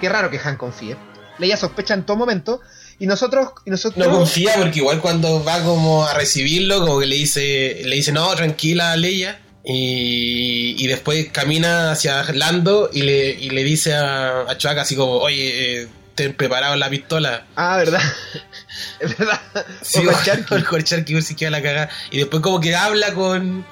qué 0.00 0.08
raro 0.08 0.30
que 0.30 0.40
Han 0.42 0.56
confíe. 0.56 0.96
Leia 1.38 1.56
sospecha 1.56 1.94
en 1.94 2.04
todo 2.04 2.16
momento 2.16 2.60
y 2.98 3.06
nosotros 3.06 3.50
y 3.64 3.70
nosotros 3.70 4.06
No 4.06 4.12
confía 4.12 4.54
porque 4.56 4.78
igual 4.78 5.00
cuando 5.00 5.42
va 5.44 5.62
como 5.62 6.06
a 6.06 6.14
recibirlo, 6.14 6.80
como 6.80 7.00
que 7.00 7.06
le 7.06 7.16
dice, 7.16 7.82
le 7.84 7.96
dice, 7.96 8.12
no, 8.12 8.34
tranquila, 8.34 8.96
Leia. 8.96 9.40
Y, 9.64 10.76
y 10.78 10.86
después 10.86 11.28
camina 11.30 11.92
hacia 11.92 12.22
Lando 12.32 12.88
y 12.92 13.02
le, 13.02 13.30
y 13.30 13.50
le 13.50 13.64
dice 13.64 13.94
a, 13.94 14.40
a 14.48 14.56
Chewbacca 14.56 14.82
así 14.82 14.96
como, 14.96 15.18
oye, 15.18 15.82
eh, 15.82 15.88
ten 16.18 16.34
preparado 16.34 16.74
la 16.74 16.90
pistola. 16.90 17.46
Ah, 17.54 17.76
verdad. 17.76 18.02
es 19.00 19.16
verdad. 19.16 19.40
Sí, 19.82 20.00
el 20.50 20.64
Corcharqui 20.64 21.22
si 21.22 21.36
queda 21.36 21.50
la 21.50 21.62
cagada. 21.62 21.90
Y 22.10 22.18
después 22.18 22.42
como 22.42 22.60
que 22.60 22.74
habla 22.74 23.14
con, 23.14 23.64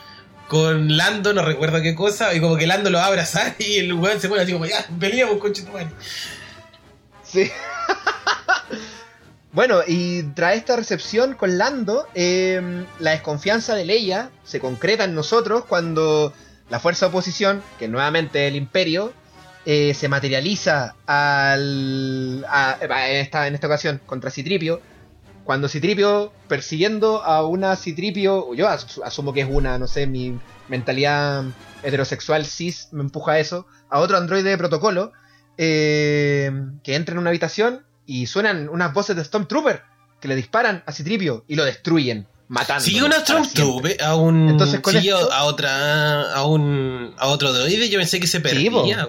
con 0.46 0.96
Lando, 0.96 1.32
no 1.32 1.42
recuerdo 1.42 1.82
qué 1.82 1.96
cosa, 1.96 2.34
y 2.34 2.40
como 2.40 2.56
que 2.56 2.68
Lando 2.68 2.90
lo 2.90 2.98
va 2.98 3.04
a 3.04 3.08
abrazar 3.08 3.56
y 3.58 3.78
el 3.78 3.92
weón 3.94 4.20
se 4.20 4.28
pone 4.28 4.42
así 4.42 4.52
como, 4.52 4.66
ya, 4.66 4.86
peleamos, 5.00 5.38
conche 5.38 5.62
tu 5.62 5.72
madre. 5.72 5.88
Sí. 7.26 7.50
bueno, 9.52 9.80
y 9.86 10.22
tras 10.34 10.56
esta 10.56 10.76
recepción 10.76 11.34
con 11.34 11.58
Lando, 11.58 12.06
eh, 12.14 12.84
la 12.98 13.12
desconfianza 13.12 13.74
de 13.74 13.84
Leia 13.84 14.30
se 14.44 14.60
concreta 14.60 15.04
en 15.04 15.14
nosotros 15.14 15.64
cuando 15.64 16.32
la 16.68 16.78
fuerza 16.80 17.06
de 17.06 17.10
oposición, 17.10 17.62
que 17.78 17.88
nuevamente 17.88 18.46
el 18.48 18.56
imperio, 18.56 19.12
eh, 19.64 19.94
se 19.94 20.08
materializa 20.08 20.94
al, 21.06 22.44
a- 22.48 22.76
en, 22.80 23.16
esta, 23.16 23.46
en 23.48 23.54
esta 23.54 23.66
ocasión 23.66 24.00
contra 24.06 24.30
Citripio. 24.30 24.80
Cuando 25.44 25.68
Citripio, 25.68 26.32
persiguiendo 26.48 27.22
a 27.22 27.46
una 27.46 27.76
Citripio, 27.76 28.52
yo 28.54 28.68
as- 28.68 29.00
asumo 29.04 29.32
que 29.32 29.40
es 29.42 29.48
una, 29.50 29.78
no 29.78 29.86
sé, 29.86 30.06
mi 30.06 30.38
mentalidad 30.68 31.44
heterosexual 31.82 32.44
cis 32.44 32.88
me 32.92 33.02
empuja 33.02 33.32
a 33.32 33.38
eso, 33.38 33.66
a 33.88 34.00
otro 34.00 34.16
androide 34.16 34.50
de 34.50 34.58
protocolo, 34.58 35.12
eh, 35.58 36.50
que 36.82 36.94
entra 36.94 37.12
en 37.14 37.18
una 37.18 37.30
habitación 37.30 37.84
y 38.06 38.26
suenan 38.26 38.68
unas 38.68 38.92
voces 38.94 39.16
de 39.16 39.24
Stormtrooper 39.24 39.82
que 40.20 40.28
le 40.28 40.36
disparan 40.36 40.82
a 40.86 40.92
Citripio 40.92 41.44
y 41.48 41.56
lo 41.56 41.64
destruyen, 41.64 42.26
matando. 42.48 42.82
Sigue 42.84 43.02
una 43.02 43.20
Stormtrooper 43.20 44.02
a 44.02 44.14
un. 44.16 44.48
Entonces, 44.48 44.80
con 44.80 44.92
sigue 44.94 45.10
esto- 45.10 45.32
a 45.32 45.44
otra. 45.44 46.32
a 46.32 46.44
un. 46.46 47.14
a 47.18 47.26
otro 47.28 47.52
droide. 47.52 47.88
Yo 47.88 47.98
pensé 47.98 48.20
que 48.20 48.26
se 48.26 48.40
perdía. 48.40 49.08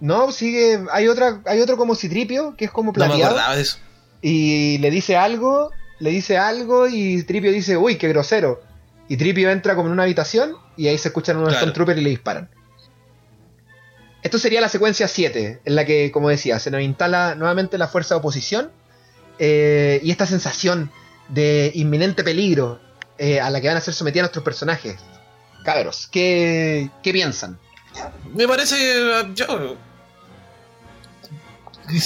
No, 0.00 0.32
sigue. 0.32 0.84
Hay 0.92 1.08
otra, 1.08 1.40
hay 1.46 1.60
otro 1.60 1.76
como 1.76 1.94
Citripio, 1.94 2.54
que 2.56 2.66
es 2.66 2.70
como 2.70 2.88
No 2.88 2.92
me 2.92 2.94
plateado. 3.06 3.24
acordaba 3.32 3.56
de 3.56 3.62
eso. 3.62 3.78
y 4.20 4.78
le 4.78 4.90
dice 4.90 5.16
algo, 5.16 5.70
le 5.98 6.10
dice 6.10 6.36
algo 6.38 6.88
y 6.88 7.22
Tripio 7.24 7.52
dice, 7.52 7.76
uy, 7.76 7.96
qué 7.96 8.08
grosero. 8.08 8.62
Y 9.08 9.16
Tripio 9.18 9.50
entra 9.50 9.74
como 9.74 9.88
en 9.88 9.92
una 9.92 10.04
habitación 10.04 10.54
y 10.76 10.88
ahí 10.88 10.96
se 10.98 11.08
escuchan 11.08 11.36
unos 11.36 11.50
Claro. 11.50 11.60
Stormtroopers 11.66 12.00
y 12.00 12.04
le 12.04 12.10
disparan. 12.10 12.48
Esto 14.24 14.38
sería 14.38 14.62
la 14.62 14.70
secuencia 14.70 15.06
7, 15.06 15.60
en 15.62 15.74
la 15.76 15.84
que, 15.84 16.10
como 16.10 16.30
decía, 16.30 16.58
se 16.58 16.70
nos 16.70 16.80
instala 16.80 17.34
nuevamente 17.34 17.76
la 17.76 17.88
fuerza 17.88 18.14
de 18.14 18.20
oposición 18.20 18.70
eh, 19.38 20.00
y 20.02 20.10
esta 20.10 20.26
sensación 20.26 20.90
de 21.28 21.70
inminente 21.74 22.24
peligro 22.24 22.80
eh, 23.18 23.38
a 23.38 23.50
la 23.50 23.60
que 23.60 23.68
van 23.68 23.76
a 23.76 23.82
ser 23.82 23.92
sometidos 23.92 24.24
nuestros 24.24 24.42
personajes. 24.42 24.96
Cabros, 25.62 26.08
¿qué, 26.10 26.88
qué 27.02 27.12
piensan? 27.12 27.58
Me 28.34 28.48
parece. 28.48 29.28
Yo. 29.34 29.76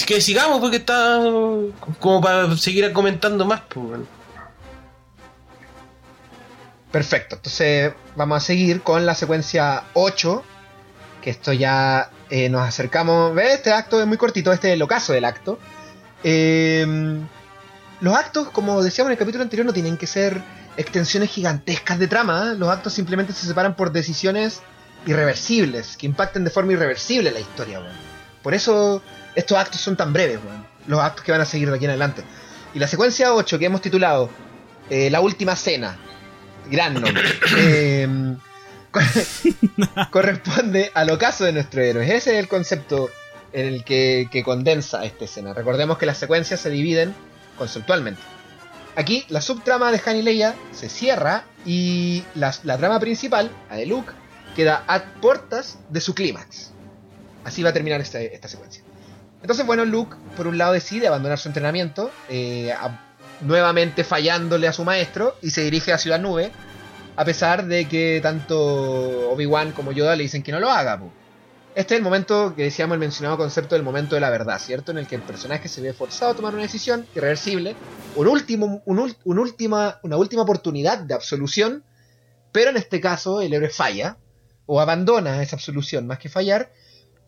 Que 0.05 0.19
sigamos 0.19 0.59
porque 0.59 0.75
está. 0.75 1.21
como 2.01 2.19
para 2.19 2.57
seguir 2.57 2.91
comentando 2.91 3.45
más, 3.45 3.61
pues. 3.69 4.01
Perfecto, 6.91 7.37
entonces 7.37 7.93
vamos 8.17 8.43
a 8.43 8.45
seguir 8.45 8.81
con 8.81 9.05
la 9.05 9.15
secuencia 9.15 9.85
8, 9.93 10.43
que 11.21 11.29
esto 11.29 11.53
ya 11.53 12.11
eh, 12.29 12.49
nos 12.49 12.67
acercamos. 12.67 13.33
¿Ves? 13.35 13.55
Este 13.55 13.71
acto 13.71 13.99
es 13.99 14.07
muy 14.07 14.17
cortito, 14.17 14.51
este 14.51 14.69
es 14.69 14.73
el 14.75 14.81
ocaso 14.81 15.13
del 15.13 15.25
acto. 15.25 15.59
Eh, 16.23 16.85
los 18.01 18.15
actos, 18.15 18.49
como 18.49 18.81
decíamos 18.81 19.09
en 19.09 19.13
el 19.13 19.17
capítulo 19.17 19.43
anterior, 19.43 19.65
no 19.65 19.73
tienen 19.73 19.97
que 19.97 20.07
ser 20.07 20.41
extensiones 20.77 21.29
gigantescas 21.29 21.99
de 21.99 22.07
trama. 22.07 22.51
¿eh? 22.51 22.55
Los 22.55 22.69
actos 22.69 22.93
simplemente 22.93 23.33
se 23.33 23.45
separan 23.45 23.75
por 23.75 23.91
decisiones 23.91 24.61
irreversibles, 25.05 25.97
que 25.97 26.05
impacten 26.05 26.43
de 26.43 26.49
forma 26.49 26.73
irreversible 26.73 27.31
la 27.31 27.39
historia, 27.39 27.79
weón. 27.79 27.93
Por 28.41 28.53
eso 28.53 29.01
estos 29.35 29.57
actos 29.57 29.81
son 29.81 29.97
tan 29.97 30.13
breves, 30.13 30.39
weón. 30.43 30.65
Los 30.87 31.01
actos 31.01 31.23
que 31.25 31.31
van 31.31 31.41
a 31.41 31.45
seguir 31.45 31.69
de 31.69 31.75
aquí 31.75 31.85
en 31.85 31.91
adelante. 31.91 32.23
Y 32.73 32.79
la 32.79 32.87
secuencia 32.87 33.33
8 33.33 33.59
que 33.59 33.65
hemos 33.65 33.81
titulado 33.81 34.29
eh, 34.89 35.09
La 35.09 35.19
Última 35.19 35.55
Cena. 35.55 35.97
Gran 36.69 36.93
nombre. 36.93 37.23
Co- 38.91 38.99
corresponde 40.11 40.91
al 40.93 41.09
ocaso 41.09 41.45
de 41.45 41.53
nuestro 41.53 41.81
héroe. 41.81 42.05
Ese 42.05 42.31
es 42.33 42.39
el 42.39 42.47
concepto 42.47 43.09
en 43.53 43.67
el 43.67 43.83
que, 43.83 44.27
que 44.31 44.43
condensa 44.43 45.03
esta 45.05 45.25
escena. 45.25 45.53
Recordemos 45.53 45.97
que 45.97 46.05
las 46.05 46.17
secuencias 46.17 46.59
se 46.59 46.69
dividen 46.69 47.13
conceptualmente. 47.57 48.21
Aquí 48.95 49.25
la 49.29 49.41
subtrama 49.41 49.91
de 49.91 50.01
Han 50.05 50.55
se 50.73 50.89
cierra 50.89 51.45
y 51.65 52.23
la, 52.35 52.51
trama 52.51 52.99
principal, 52.99 53.51
la 53.69 53.77
de 53.77 53.85
Luke, 53.85 54.11
queda 54.55 54.83
a 54.87 55.03
puertas 55.21 55.77
de 55.89 56.01
su 56.01 56.13
clímax. 56.13 56.71
Así 57.45 57.63
va 57.63 57.69
a 57.69 57.73
terminar 57.73 58.01
esta, 58.01 58.19
secuencia. 58.47 58.83
Entonces, 59.41 59.65
bueno, 59.65 59.85
Luke, 59.85 60.17
por 60.35 60.47
un 60.47 60.57
lado, 60.57 60.73
decide 60.73 61.07
abandonar 61.07 61.39
su 61.39 61.47
entrenamiento, 61.47 62.11
eh, 62.27 62.73
nuevamente 63.41 64.03
fallándole 64.03 64.67
a 64.67 64.73
su 64.73 64.83
maestro, 64.83 65.37
y 65.41 65.51
se 65.51 65.61
dirige 65.61 65.93
a 65.93 65.97
Ciudad 65.97 66.19
Nube, 66.19 66.51
a 67.19 67.25
pesar 67.25 67.65
de 67.65 67.85
que 67.85 68.21
tanto 68.23 69.29
Obi-Wan 69.31 69.73
como 69.73 69.91
Yoda 69.91 70.15
le 70.15 70.23
dicen 70.23 70.41
que 70.41 70.53
no 70.53 70.61
lo 70.61 70.69
haga. 70.69 71.01
Este 71.75 71.95
es 71.95 71.97
el 71.97 72.03
momento 72.05 72.55
que 72.55 72.63
decíamos 72.63 72.95
el 72.95 73.01
mencionado 73.01 73.35
concepto 73.35 73.75
del 73.75 73.83
momento 73.83 74.15
de 74.15 74.21
la 74.21 74.29
verdad, 74.29 74.57
¿cierto? 74.57 74.93
En 74.93 74.99
el 74.99 75.05
que 75.05 75.15
el 75.15 75.21
personaje 75.23 75.67
se 75.67 75.81
ve 75.81 75.91
forzado 75.91 76.31
a 76.31 76.35
tomar 76.35 76.53
una 76.53 76.63
decisión 76.63 77.05
irreversible, 77.13 77.75
un 78.15 78.25
último, 78.25 78.81
un 78.85 79.37
última, 79.37 79.99
una 80.01 80.15
última 80.15 80.43
oportunidad 80.43 80.99
de 80.99 81.13
absolución, 81.13 81.83
pero 82.53 82.69
en 82.69 82.77
este 82.77 83.01
caso 83.01 83.41
el 83.41 83.53
héroe 83.53 83.69
falla, 83.69 84.15
o 84.65 84.79
abandona 84.79 85.43
esa 85.43 85.57
absolución 85.57 86.07
más 86.07 86.19
que 86.19 86.29
fallar, 86.29 86.71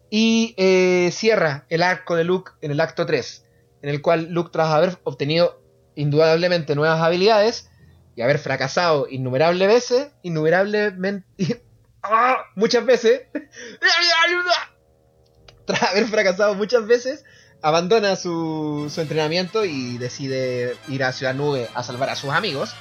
y 0.10 0.56
eh, 0.56 1.10
cierra 1.12 1.66
el 1.68 1.84
arco 1.84 2.16
de 2.16 2.24
Luke 2.24 2.54
en 2.62 2.72
el 2.72 2.80
acto 2.80 3.06
3, 3.06 3.44
en 3.82 3.90
el 3.90 4.02
cual 4.02 4.30
Luke, 4.32 4.52
tras 4.54 4.70
haber 4.70 5.00
obtenido 5.04 5.62
indudablemente 5.96 6.76
nuevas 6.76 7.02
habilidades 7.02 7.71
y 8.16 8.22
haber 8.22 8.40
fracasado 8.40 9.08
innumerables 9.10 9.68
veces, 9.68 10.08
innumerablemente, 10.24 11.26
¡Ah! 12.04 12.38
muchas 12.56 12.86
veces, 12.86 13.22
tras 15.66 15.84
haber 15.84 16.08
fracasado 16.08 16.56
muchas 16.56 16.88
veces, 16.88 17.26
abandona 17.62 18.16
su, 18.16 18.92
su 18.94 19.02
entrenamiento 19.02 19.66
y 19.66 19.98
decide 19.98 20.76
ir 20.88 21.04
a 21.04 21.12
Ciudad 21.12 21.36
Nube 21.36 21.70
a 21.74 21.84
salvar 21.84 22.10
a 22.10 22.16
sus 22.16 22.32
amigos. 22.32 22.74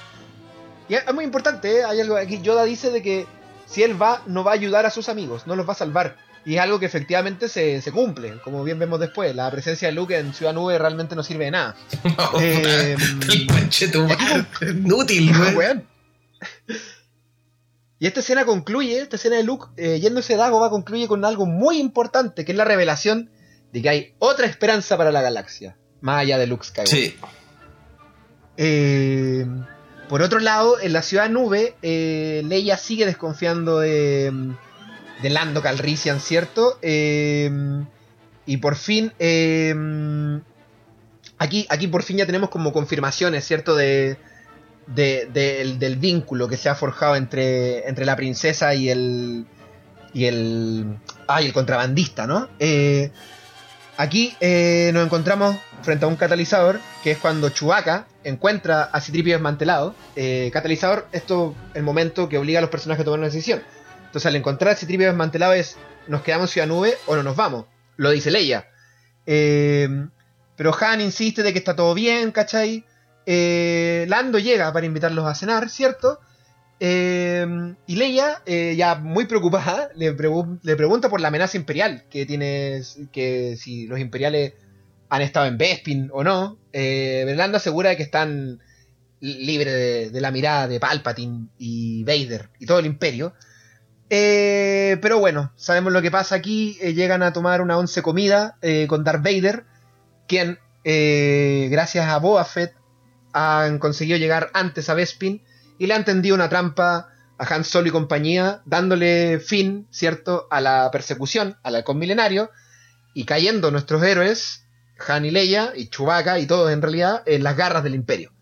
Y 0.89 0.95
es 0.95 1.15
muy 1.15 1.25
importante, 1.25 1.79
¿eh? 1.79 1.85
hay 1.85 2.01
algo 2.01 2.17
aquí, 2.17 2.41
Yoda 2.41 2.65
dice 2.65 2.91
de 2.91 3.03
que 3.03 3.27
si 3.67 3.85
él 3.85 4.01
va, 4.01 4.23
no 4.27 4.43
va 4.43 4.53
a 4.53 4.55
ayudar 4.55 4.87
a 4.87 4.91
sus 4.91 5.09
amigos, 5.09 5.47
no 5.47 5.55
los 5.55 5.69
va 5.69 5.73
a 5.73 5.77
salvar. 5.77 6.17
Y 6.45 6.55
es 6.55 6.61
algo 6.61 6.81
que 6.81 6.87
efectivamente 6.87 7.49
se, 7.49 7.83
se 7.83 7.93
cumple, 7.93 8.39
como 8.43 8.65
bien 8.65 8.79
vemos 8.79 8.99
después. 8.99 9.35
La 9.37 9.51
presencia 9.51 9.89
de 9.89 9.93
Luke 9.93 10.17
en 10.17 10.33
Ciudad 10.33 10.55
Nube 10.55 10.79
realmente 10.79 11.15
no 11.15 11.23
sirve 11.23 11.47
de 11.47 11.51
nada. 11.51 11.77
Eh, 12.41 12.97
El 14.61 14.77
inútil, 14.79 15.33
No, 15.33 15.39
weón. 15.41 15.57
weón. 15.57 15.89
Y 17.99 18.07
esta 18.07 18.21
escena 18.21 18.47
concluye, 18.47 18.99
esta 18.99 19.17
escena 19.17 19.37
de 19.37 19.45
Luke 19.45 19.67
eh, 19.77 20.01
yéndose 20.01 20.33
de 20.33 20.39
Dagobah 20.39 20.71
concluye 20.71 21.07
con 21.07 21.23
algo 21.27 21.45
muy 21.45 21.79
importante, 21.79 22.47
que 22.47 22.53
es 22.53 22.57
la 22.59 22.65
revelación 22.65 23.31
de 23.73 23.83
que 23.83 23.89
hay 23.91 24.15
otra 24.19 24.47
esperanza 24.47 24.97
para 24.97 25.13
la 25.13 25.21
galaxia, 25.21 25.77
más 26.01 26.21
allá 26.23 26.39
de 26.39 26.47
Luke 26.47 26.65
Skywalker. 26.65 26.99
Sí. 26.99 27.17
Eh, 28.57 29.47
por 30.09 30.23
otro 30.23 30.41
lado, 30.41 30.81
en 30.81 30.95
la 30.95 31.03
ciudad 31.03 31.29
nube, 31.29 31.77
eh, 31.83 32.43
Leia 32.47 32.79
sigue 32.79 33.05
desconfiando 33.05 33.81
de, 33.81 34.33
de 35.23 35.31
Lando 35.31 35.63
Calrissian, 35.63 36.21
¿cierto? 36.21 36.79
Eh, 36.83 37.51
y 38.47 38.57
por 38.59 38.77
fin, 38.77 39.13
eh, 39.19 39.75
aquí, 41.39 41.67
aquí 41.69 41.87
por 41.89 42.03
fin 42.03 42.19
ya 42.19 42.27
tenemos 42.27 42.51
como 42.51 42.73
confirmaciones, 42.73 43.45
¿cierto? 43.45 43.75
De, 43.77 44.17
de- 44.87 45.29
del, 45.33 45.79
del 45.79 45.97
vínculo 45.97 46.49
que 46.49 46.57
se 46.57 46.69
ha 46.69 46.75
forjado 46.75 47.17
entre, 47.17 47.89
entre 47.89 48.05
la 48.05 48.17
princesa 48.17 48.75
y 48.75 48.89
el, 48.89 49.47
y 50.13 50.25
el, 50.25 50.97
ah, 51.29 51.41
el 51.41 51.53
contrabandista, 51.53 52.27
¿no? 52.27 52.49
Eh, 52.59 53.11
Aquí 53.97 54.35
eh, 54.41 54.93
nos 54.95 55.05
encontramos 55.05 55.57
frente 55.83 56.07
a 56.07 56.09
un 56.09 56.17
catalizador, 56.17 56.81
que 57.05 57.11
es 57.11 57.19
cuando 57.19 57.51
Chewbacca 57.51 58.07
encuentra 58.25 58.85
a 58.85 58.99
Citripio 58.99 59.35
desmantelado. 59.35 59.95
Eh, 60.17 60.49
catalizador, 60.55 61.07
esto 61.13 61.55
es 61.73 61.77
el 61.77 61.83
momento 61.83 62.27
que 62.27 62.39
obliga 62.39 62.61
a 62.61 62.63
los 62.63 62.71
personajes 62.71 63.03
a 63.03 63.05
tomar 63.05 63.19
una 63.19 63.29
decisión. 63.29 63.61
Entonces, 64.11 64.27
al 64.27 64.35
encontrar 64.37 64.73
a 64.75 64.77
Citripio 64.77 65.07
desmantelado 65.07 65.53
es, 65.53 65.77
¿nos 66.09 66.23
quedamos 66.23 66.51
en 66.51 66.53
Ciudad 66.53 66.67
Nube 66.67 66.95
o 67.07 67.15
no 67.15 67.23
nos 67.23 67.37
vamos? 67.37 67.67
Lo 67.97 68.11
dice 68.11 68.31
Leia. 68.33 68.67
Eh, 69.25 69.89
pero 70.57 70.75
Han 70.81 71.01
insiste 71.01 71.43
de 71.45 71.53
que 71.53 71.59
está 71.61 71.77
todo 71.77 71.95
bien, 71.95 72.33
¿cachai? 72.33 72.85
Eh, 73.25 74.07
Lando 74.09 74.39
llega 74.39 74.73
para 74.73 74.85
invitarlos 74.87 75.25
a 75.27 75.35
cenar, 75.35 75.69
¿cierto? 75.71 76.19
Eh, 76.81 77.47
y 77.87 77.97
Leia, 77.97 78.43
eh, 78.47 78.75
ya 78.77 78.97
muy 78.97 79.27
preocupada, 79.27 79.91
le, 79.97 80.17
pregu- 80.17 80.59
le 80.63 80.75
pregunta 80.77 81.09
por 81.09 81.21
la 81.21 81.29
amenaza 81.29 81.57
imperial 81.57 82.05
que 82.11 82.27
tiene, 82.27 82.83
que 83.13 83.57
si 83.57 83.87
los 83.87 84.01
imperiales 84.01 84.55
han 85.09 85.23
estado 85.23 85.47
en 85.47 85.57
Bespin 85.57 86.11
o 86.13 86.25
no. 86.25 86.59
Eh, 86.73 87.23
Berlando 87.27 87.59
asegura 87.59 87.97
que 87.97 88.03
están 88.03 88.61
libres 89.21 89.73
de, 89.75 90.11
de 90.11 90.21
la 90.21 90.31
mirada 90.31 90.67
de 90.67 90.81
Palpatine 90.81 91.47
y 91.59 92.03
Vader 92.05 92.49
y 92.59 92.67
todo 92.67 92.79
el 92.81 92.87
imperio. 92.87 93.35
Eh, 94.13 94.99
pero 95.01 95.21
bueno, 95.21 95.53
sabemos 95.55 95.93
lo 95.93 96.03
que 96.03 96.11
pasa 96.11 96.35
aquí. 96.35 96.77
eh, 96.81 96.95
llegan 96.95 97.23
a 97.23 97.33
tomar 97.33 97.63
una 97.63 97.79
once 97.79 98.03
comida 98.03 98.59
eh, 98.61 98.87
con 98.89 99.05
Darth 99.05 99.23
Vader, 99.23 99.65
quien, 100.27 100.59
eh, 100.85 101.69
gracias 101.71 102.09
a 102.09 102.19
Boba 102.19 102.45
Fett, 102.45 102.75
han 103.33 103.79
conseguido 103.79 104.19
llegar 104.19 104.51
antes 104.53 104.89
a 104.91 104.95
Bespin 104.95 105.43
y 105.79 105.87
le 105.87 105.95
han 105.95 106.05
tendido 106.05 106.35
una 106.35 106.49
trampa 106.49 107.09
a 107.39 107.55
Han 107.55 107.65
Solo 107.65 107.89
y 107.89 107.93
compañía, 107.93 108.63
dándole 108.67 109.39
fin, 109.39 109.87
¿cierto?, 109.91 110.49
a 110.51 110.61
la 110.61 110.91
persecución 110.91 111.57
al 111.63 111.77
halcón 111.77 111.99
milenario 111.99 112.51
y 113.15 113.25
cayendo 113.25 113.71
nuestros 113.71 114.03
héroes, 114.03 114.67
Han 115.09 115.25
y 115.25 115.31
Leia 115.31 115.73
y 115.75 115.89
Chewbacca 115.89 116.39
y 116.41 116.47
todos 116.47 116.73
en 116.73 116.83
realidad, 116.83 117.23
en 117.27 117.45
las 117.45 117.57
garras 117.57 117.85
del 117.85 117.95
imperio. 117.95 118.33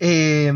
Eh, 0.00 0.50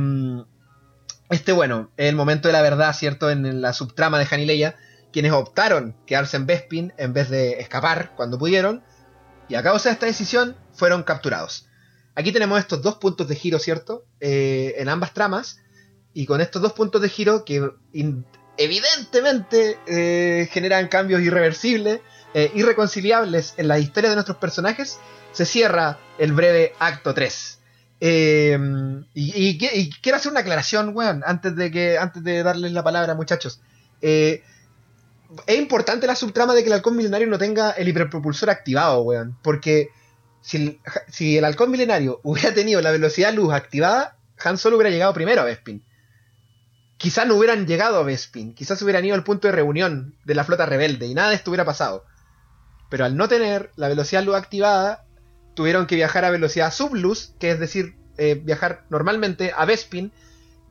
este, 1.31 1.53
bueno, 1.53 1.91
el 1.97 2.15
momento 2.15 2.49
de 2.49 2.53
la 2.53 2.63
verdad, 2.63 2.95
¿cierto?, 2.95 3.31
en 3.31 3.61
la 3.61 3.73
subtrama 3.73 4.19
de 4.19 4.27
Han 4.31 4.75
quienes 5.13 5.33
optaron 5.33 5.97
quedarse 6.07 6.37
en 6.37 6.47
Bespin 6.47 6.93
en 6.97 7.13
vez 7.13 7.31
de 7.31 7.61
escapar 7.61 8.13
cuando 8.17 8.39
pudieron, 8.39 8.83
y 9.49 9.55
a 9.55 9.63
causa 9.63 9.89
de 9.89 9.95
esta 9.95 10.07
decisión 10.07 10.57
fueron 10.75 11.03
capturados. 11.03 11.69
Aquí 12.15 12.33
tenemos 12.33 12.59
estos 12.59 12.83
dos 12.83 12.97
puntos 12.97 13.29
de 13.29 13.37
giro, 13.37 13.59
¿cierto? 13.59 14.05
Eh, 14.21 14.75
en 14.79 14.89
ambas 14.89 15.15
tramas. 15.15 15.61
Y 16.13 16.27
con 16.27 16.41
estos 16.41 16.61
dos 16.61 16.73
puntos 16.73 17.01
de 17.01 17.09
giro 17.09 17.45
que 17.45 17.71
evidentemente 18.57 19.79
eh, 19.87 20.49
generan 20.51 20.89
cambios 20.89 21.21
irreversibles, 21.21 22.01
eh, 22.35 22.51
irreconciliables 22.55 23.55
en 23.57 23.69
la 23.69 23.79
historia 23.79 24.11
de 24.11 24.17
nuestros 24.17 24.39
personajes, 24.39 24.99
se 25.33 25.47
cierra 25.47 25.99
el 26.19 26.33
breve 26.33 26.75
acto 26.81 27.15
3. 27.15 27.58
Eh, 28.01 28.57
y, 29.15 29.59
quiero 30.01 30.17
hacer 30.17 30.31
una 30.31 30.41
aclaración, 30.41 30.95
weón, 30.95 31.23
antes 31.27 31.57
de 31.57 31.71
que 31.71 31.99
antes 31.99 32.23
de 32.23 32.43
darles 32.43 32.73
la 32.73 32.85
palabra, 32.85 33.15
muchachos. 33.15 33.61
Eh, 34.01 34.43
es 35.47 35.59
importante 35.59 36.07
la 36.07 36.15
subtrama 36.15 36.55
de 36.55 36.63
que 36.63 36.69
el 36.69 36.75
halcón 36.75 36.97
milenario 36.97 37.27
no 37.27 37.39
tenga 37.39 37.73
el 37.73 37.89
hiperpropulsor 37.89 38.51
activado, 38.51 39.03
weón. 39.03 39.37
Porque 39.43 39.91
si 40.41 40.57
el, 40.57 40.81
si 41.09 41.39
el 41.39 41.45
halcón 41.45 41.71
milenario 41.71 42.21
hubiera 42.25 42.55
tenido 42.55 42.81
la 42.81 42.91
velocidad 42.91 43.33
luz 43.33 43.53
activada, 43.53 44.17
Han 44.45 44.59
Solo 44.59 44.77
hubiera 44.77 44.91
llegado 44.91 45.13
primero 45.13 45.43
a 45.43 45.45
Bespin. 45.45 45.85
Quizás 46.97 47.27
no 47.27 47.37
hubieran 47.37 47.67
llegado 47.67 47.99
a 47.99 48.03
Bespin, 48.03 48.55
quizás 48.55 48.83
hubieran 48.83 49.05
ido 49.05 49.15
al 49.15 49.23
punto 49.23 49.47
de 49.47 49.53
reunión 49.53 50.17
de 50.25 50.35
la 50.35 50.43
flota 50.43 50.67
rebelde 50.67 51.07
y 51.07 51.15
nada 51.15 51.29
de 51.29 51.37
esto 51.37 51.51
hubiera 51.51 51.65
pasado. 51.65 52.05
Pero 52.91 53.05
al 53.05 53.17
no 53.17 53.29
tener 53.29 53.71
la 53.77 53.89
velocidad 53.89 54.25
luz 54.25 54.35
activada, 54.35 55.05
tuvieron 55.59 55.89
que 55.89 55.97
viajar 55.97 56.25
a 56.25 56.31
velocidad 56.31 56.73
subluz, 56.73 57.35
que 57.41 57.51
es 57.51 57.59
decir, 57.59 57.97
eh, 58.17 58.37
viajar 58.37 58.85
normalmente 58.91 59.53
a 59.57 59.65
Bespin, 59.65 60.13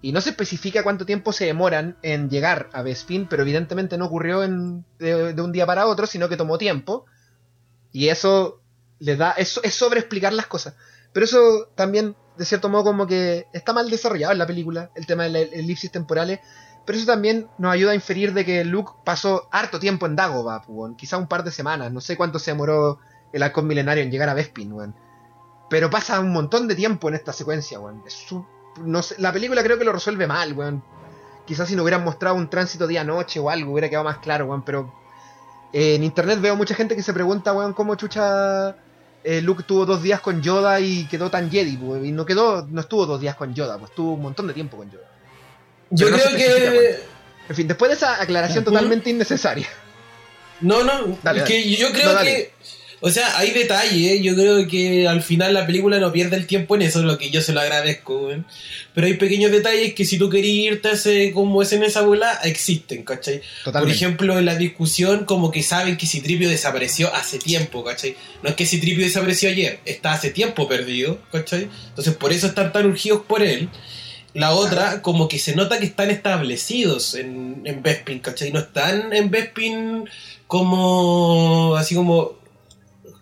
y 0.02 0.14
no 0.14 0.22
se 0.22 0.30
especifica 0.30 0.82
cuánto 0.82 1.06
tiempo 1.06 1.34
se 1.34 1.46
demoran 1.46 1.98
en 2.04 2.30
llegar 2.30 2.70
a 2.72 2.84
Bespin, 2.84 3.28
pero 3.28 3.42
evidentemente 3.44 3.98
no 3.98 4.06
ocurrió 4.06 4.46
en- 4.46 4.86
de, 4.98 5.42
un 5.42 5.52
día 5.52 5.66
para 5.66 5.88
otro, 5.88 6.08
sino 6.08 6.30
que 6.30 6.38
tomó 6.38 6.58
tiempo. 6.58 7.06
Y 7.92 8.08
eso 8.08 8.62
le 9.00 9.18
da. 9.18 9.32
Es 9.32 9.60
sobre 9.74 10.00
explicar 10.00 10.32
las 10.32 10.48
cosas. 10.48 10.76
Pero 11.12 11.26
eso 11.26 11.68
también, 11.76 12.16
de 12.38 12.46
cierto 12.46 12.70
modo, 12.70 12.86
como 12.86 13.08
que 13.08 13.48
está 13.52 13.74
mal 13.74 13.90
desarrollado 13.90 14.32
en 14.32 14.40
la 14.40 14.48
película, 14.48 14.92
el 14.96 15.06
tema 15.06 15.24
de 15.24 15.32
las 15.32 15.52
elipsis 15.52 15.92
temporales. 15.92 16.40
Pero 16.86 16.98
eso 16.98 17.08
también 17.08 17.48
nos 17.58 17.74
ayuda 17.74 17.92
a 17.92 17.96
inferir 17.96 18.34
de 18.34 18.46
que 18.46 18.64
Luke 18.64 18.94
pasó 19.04 19.50
harto 19.52 19.82
tiempo 19.82 20.06
en 20.06 20.16
Dagobah, 20.16 20.62
pues, 20.62 20.94
quizá 20.98 21.18
un 21.18 21.28
par 21.28 21.44
de 21.44 21.52
semanas, 21.52 21.92
no 21.92 22.00
sé 22.00 22.16
cuánto 22.16 22.40
se 22.40 22.52
demoró 22.52 23.00
el 23.34 23.44
halcón 23.44 23.68
milenario 23.68 24.04
en 24.04 24.12
llegar 24.12 24.30
a 24.30 24.34
Bespin, 24.34 24.72
weón. 24.74 24.96
Pero 25.70 25.90
pasa 25.90 26.20
un 26.20 26.32
montón 26.32 26.68
de 26.68 26.76
tiempo 26.76 27.10
en 27.10 27.16
esta 27.16 27.34
secuencia, 27.34 27.80
weón. 27.80 28.04
No 28.84 29.02
sé, 29.02 29.16
la 29.18 29.34
película 29.34 29.64
creo 29.64 29.78
que 29.78 29.84
lo 29.84 29.92
resuelve 29.92 30.28
mal, 30.28 30.54
weón. 30.54 30.84
Quizás 31.46 31.68
si 31.68 31.76
nos 31.76 31.84
hubieran 31.84 32.04
mostrado 32.04 32.36
un 32.36 32.50
tránsito 32.50 32.88
día-noche 32.88 33.40
o 33.40 33.50
algo, 33.50 33.72
hubiera 33.72 33.90
quedado 33.90 34.06
más 34.06 34.18
claro, 34.20 34.46
weón. 34.46 34.64
Pero 34.64 34.94
eh, 35.74 35.96
en 35.96 36.04
internet 36.04 36.40
veo 36.40 36.56
mucha 36.56 36.76
gente 36.76 36.96
que 36.96 37.04
se 37.04 37.14
pregunta, 37.14 37.54
weón, 37.54 37.74
cómo 37.74 37.96
chucha 37.96 38.76
eh, 39.24 39.42
Luke 39.42 39.64
tuvo 39.64 39.86
dos 39.86 40.02
días 40.02 40.22
con 40.22 40.42
Yoda 40.42 40.80
y 40.80 41.06
quedó 41.08 41.30
tan 41.30 41.52
Jedi, 41.52 41.76
weón. 41.78 42.06
Y 42.06 42.12
no 42.12 42.26
quedó, 42.26 42.66
no 42.70 42.82
estuvo 42.82 43.06
dos 43.06 43.20
días 43.20 43.36
con 43.36 43.54
Yoda, 43.54 43.78
pues 43.78 43.92
estuvo 43.92 44.14
un 44.14 44.22
montón 44.22 44.48
de 44.48 44.54
tiempo 44.54 44.78
con 44.78 44.90
Yoda. 44.90 45.08
Yo 45.90 46.08
Pero 46.08 46.18
no 46.18 46.24
creo 46.24 46.38
que. 46.38 47.00
En 47.50 47.56
fin, 47.56 47.68
después 47.68 47.90
de 47.90 47.96
esa 47.96 48.22
aclaración 48.22 48.64
totalmente 48.64 49.10
innecesaria. 49.10 49.68
No, 50.60 50.84
no, 50.84 51.18
Dale, 51.24 51.40
es 51.40 51.46
que 51.46 51.76
yo 51.76 51.92
creo 51.92 52.14
No, 52.14 52.20
que. 52.22 52.52
O 53.00 53.10
sea, 53.12 53.38
hay 53.38 53.52
detalles, 53.52 54.22
yo 54.24 54.36
creo 54.36 54.68
que 54.68 55.08
al 55.08 55.22
final 55.22 55.54
la 55.54 55.68
película 55.68 56.00
no 56.00 56.12
pierde 56.12 56.36
el 56.36 56.48
tiempo 56.48 56.76
en 56.76 56.82
eso, 56.82 57.04
lo 57.04 57.18
que 57.18 57.30
yo 57.30 57.42
se 57.42 57.54
lo 57.54 57.60
agradezco. 57.60 58.30
Pero 58.94 59.08
hay 59.08 59.14
pequeños 59.14 59.52
detalles 59.52 59.94
que 59.94 60.06
si 60.06 60.18
tú 60.18 60.30
querías 60.30 60.74
irte 60.74 60.88
a 60.90 60.92
ese, 60.94 61.32
como 61.32 61.62
es 61.62 61.72
en 61.74 61.84
esa 61.84 62.02
bola, 62.02 62.40
existen, 62.44 63.04
¿cachai? 63.04 63.42
Por 63.64 63.90
ejemplo, 63.90 64.40
en 64.40 64.46
la 64.46 64.56
discusión, 64.56 65.26
como 65.26 65.52
que 65.52 65.62
saben 65.62 65.98
que 65.98 66.08
Citripio 66.08 66.50
desapareció 66.50 67.14
hace 67.14 67.38
tiempo, 67.38 67.84
¿cachai? 67.84 68.16
No 68.42 68.50
es 68.50 68.56
que 68.56 68.66
Citripio 68.66 69.06
desapareció 69.06 69.50
ayer, 69.50 69.80
está 69.86 70.14
hace 70.14 70.32
tiempo 70.32 70.68
perdido, 70.68 71.20
¿cachai? 71.32 71.70
Entonces 71.90 72.16
por 72.16 72.34
eso 72.34 72.48
están 72.48 72.72
tan 72.74 72.88
urgidos 72.88 73.22
por 73.28 73.44
él. 73.44 73.70
La 74.34 74.54
otra, 74.54 75.02
como 75.02 75.28
que 75.28 75.40
se 75.40 75.56
nota 75.56 75.80
que 75.80 75.86
están 75.86 76.12
establecidos 76.12 77.16
en, 77.16 77.62
en 77.66 77.82
Bespin, 77.82 78.20
¿cachai? 78.20 78.52
No 78.52 78.60
están 78.60 79.14
en 79.14 79.32
Bespin 79.32 80.08
como. 80.48 81.76
así 81.76 81.96
como. 81.96 82.38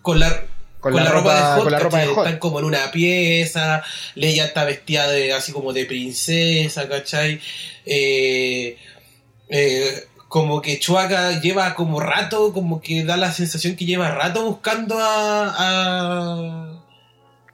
Con 0.06 0.20
la. 0.20 0.44
Con 0.78 0.94
la 0.94 1.10
ropa- 1.10 1.34
de 1.34 1.40
Hot, 1.56 1.62
con 1.64 1.72
la 1.72 1.78
ropa 1.80 1.96
de 1.98 2.02
¿cachai? 2.04 2.14
Hot. 2.14 2.24
Están 2.26 2.38
como 2.38 2.58
en 2.60 2.64
una 2.66 2.90
pieza, 2.92 3.82
Leia 4.14 4.44
está 4.44 4.62
vestida 4.64 5.10
de, 5.10 5.32
así 5.32 5.50
como 5.50 5.72
de 5.72 5.84
princesa, 5.84 6.88
¿cachai? 6.88 7.40
Eh, 7.84 8.76
eh, 9.48 10.04
como 10.28 10.62
que 10.62 10.78
Chuaca 10.78 11.40
lleva 11.40 11.74
como 11.74 11.98
rato, 11.98 12.52
como 12.52 12.80
que 12.80 13.02
da 13.04 13.16
la 13.16 13.32
sensación 13.32 13.74
que 13.74 13.84
lleva 13.84 14.12
rato 14.12 14.44
buscando 14.44 14.96
a, 15.00 16.76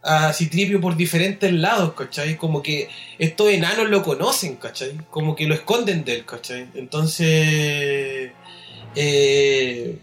a, 0.02 0.26
a 0.26 0.32
Citripio 0.34 0.78
por 0.80 0.94
diferentes 0.96 1.50
lados, 1.54 1.94
¿cachai? 1.94 2.36
Como 2.36 2.60
que 2.62 2.88
estos 3.18 3.48
enanos 3.48 3.88
lo 3.88 4.02
conocen, 4.02 4.56
¿cachai? 4.56 4.92
Como 5.10 5.34
que 5.36 5.46
lo 5.46 5.54
esconden 5.54 6.04
de 6.04 6.16
él, 6.16 6.24
¿cachai? 6.26 6.66
Entonces, 6.74 8.30
eh, 8.94 9.96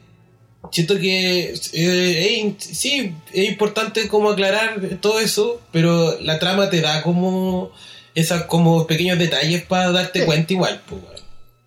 siento 0.72 0.98
que 1.00 1.54
eh, 1.74 2.54
es 2.58 2.64
sí, 2.78 3.14
es 3.34 3.50
importante 3.50 4.08
como 4.08 4.30
aclarar 4.32 4.80
todo 5.02 5.20
eso, 5.20 5.62
pero 5.72 6.20
la 6.22 6.40
trama 6.40 6.70
te 6.70 6.82
da 6.82 7.02
como 7.04 7.72
esos 8.16 8.44
como 8.44 8.86
pequeños 8.88 9.18
detalles 9.20 9.64
para 9.64 9.91
darte 9.91 10.20
Sí. 10.22 10.26
cuenta 10.26 10.54
igual, 10.54 10.82
pues. 10.88 11.02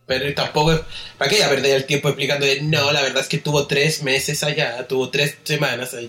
Pero 0.06 0.34
tampoco 0.34 0.72
es. 0.72 0.80
¿Para 1.16 1.30
qué 1.30 1.38
ya 1.38 1.48
perder 1.48 1.76
el 1.76 1.84
tiempo 1.86 2.08
explicando 2.08 2.44
de 2.44 2.60
no, 2.62 2.90
la 2.92 3.00
verdad 3.02 3.22
es 3.22 3.28
que 3.28 3.38
tuvo 3.38 3.66
tres 3.66 4.02
meses 4.02 4.42
allá, 4.42 4.86
tuvo 4.88 5.08
tres 5.10 5.36
semanas 5.44 5.94
allá? 5.94 6.08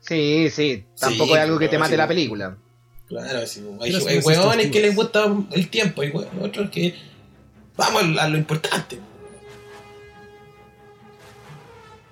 Sí, 0.00 0.50
sí. 0.50 0.84
Tampoco 1.00 1.30
Sí, 1.32 1.38
es 1.38 1.40
algo 1.40 1.58
que 1.58 1.68
te 1.68 1.78
mate 1.78 1.92
sí. 1.92 1.96
la 1.96 2.06
película. 2.06 2.58
Claro, 3.08 3.38
así, 3.40 3.62
hay, 3.80 3.90
hay 3.90 3.96
esas 3.96 4.24
hueones 4.24 4.70
que 4.70 4.80
les 4.80 4.94
gusta 4.94 5.24
el 5.52 5.68
tiempo, 5.68 6.02
hay 6.02 6.12
otros 6.40 6.70
que. 6.70 6.94
Vamos 7.76 8.18
a 8.18 8.28
lo 8.28 8.36
importante. 8.38 8.98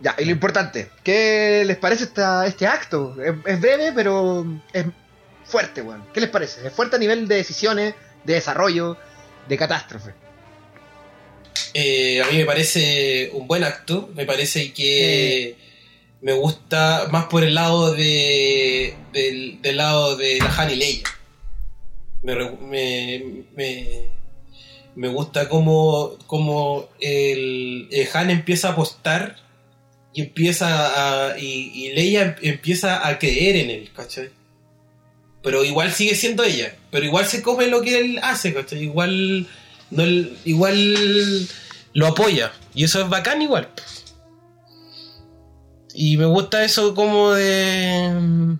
Ya, 0.03 0.16
y 0.19 0.24
lo 0.24 0.33
importante, 0.33 0.91
¿qué 1.05 1.62
les 1.65 1.77
parece 1.77 2.05
esta, 2.05 2.45
este 2.45 2.66
acto? 2.66 3.16
Es, 3.23 3.35
es 3.47 3.61
breve, 3.61 3.93
pero 3.95 4.45
es 4.73 4.85
fuerte, 5.44 5.81
weón. 5.81 6.05
¿Qué 6.12 6.20
les 6.20 6.28
parece? 6.28 6.67
Es 6.67 6.73
fuerte 6.73 6.97
a 6.97 6.99
nivel 6.99 7.28
de 7.28 7.36
decisiones, 7.36 7.94
de 8.25 8.35
desarrollo, 8.35 8.97
de 9.49 9.57
catástrofe. 9.57 10.12
Eh, 11.75 12.20
a 12.20 12.26
mí 12.26 12.39
me 12.39 12.44
parece 12.44 13.31
un 13.33 13.47
buen 13.47 13.62
acto, 13.62 14.10
me 14.15 14.26
parece 14.26 14.73
que 14.73 15.57
me 16.20 16.33
gusta 16.33 17.09
más 17.10 17.26
por 17.26 17.44
el 17.44 17.55
lado 17.55 17.93
de 17.94 18.94
del, 19.12 19.62
del 19.62 19.76
lado 19.76 20.17
de 20.17 20.39
la 20.41 20.55
Han 20.57 20.70
y 20.70 20.76
Leia. 20.76 21.09
Me, 22.23 22.35
me, 22.60 23.44
me, 23.55 24.10
me 24.97 25.09
gusta 25.09 25.49
como 25.49 26.89
el, 27.01 27.89
el 27.91 28.09
Han 28.12 28.31
empieza 28.31 28.68
a 28.68 28.73
apostar 28.73 29.36
y 30.15 30.20
empieza 30.23 31.31
a, 31.31 31.39
y, 31.39 31.70
y 31.74 31.92
Leia 31.94 32.23
em- 32.23 32.34
empieza 32.42 33.07
a 33.07 33.18
creer 33.18 33.57
en 33.57 33.70
él, 33.70 33.91
¿cachai? 33.94 34.31
Pero 35.42 35.65
igual 35.65 35.92
sigue 35.92 36.15
siendo 36.15 36.44
ella, 36.44 36.74
pero 36.91 37.05
igual 37.05 37.26
se 37.26 37.42
come 37.42 37.66
lo 37.66 37.82
que 37.82 37.99
él 37.99 38.20
hace, 38.23 38.52
¿cachai? 38.55 38.82
Igual 38.82 39.47
no 39.91 40.05
igual 40.44 41.49
lo 41.94 42.07
apoya 42.07 42.52
y 42.74 42.84
eso 42.84 43.02
es 43.02 43.08
bacán 43.10 43.42
igual 43.42 43.68
y 45.94 46.16
me 46.16 46.24
gusta 46.24 46.65
eso 46.65 46.94
como 46.94 47.32
de 47.32 48.57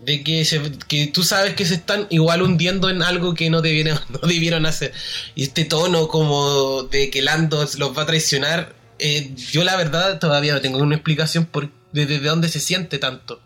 de 0.00 0.22
que, 0.22 0.44
se- 0.44 0.72
que 0.86 1.06
tú 1.08 1.22
sabes 1.24 1.54
que 1.54 1.64
se 1.64 1.74
están 1.74 2.06
igual 2.10 2.42
hundiendo 2.42 2.88
en 2.88 3.02
algo 3.02 3.34
que 3.34 3.50
no 3.50 3.62
debieron, 3.62 3.98
no 4.10 4.28
debieron 4.28 4.66
hacer 4.66 4.92
y 5.34 5.42
este 5.44 5.64
tono 5.64 6.08
como 6.08 6.82
de 6.84 7.10
que 7.10 7.22
Lando 7.22 7.66
los 7.78 7.96
va 7.96 8.02
a 8.02 8.06
traicionar 8.06 8.74
eh, 8.98 9.34
yo 9.34 9.64
la 9.64 9.76
verdad 9.76 10.18
todavía 10.18 10.54
no 10.54 10.60
tengo 10.60 10.78
una 10.78 10.96
explicación 10.96 11.46
por 11.46 11.70
de, 11.92 12.06
de 12.06 12.20
dónde 12.20 12.48
se 12.48 12.60
siente 12.60 12.98
tanto 12.98 13.40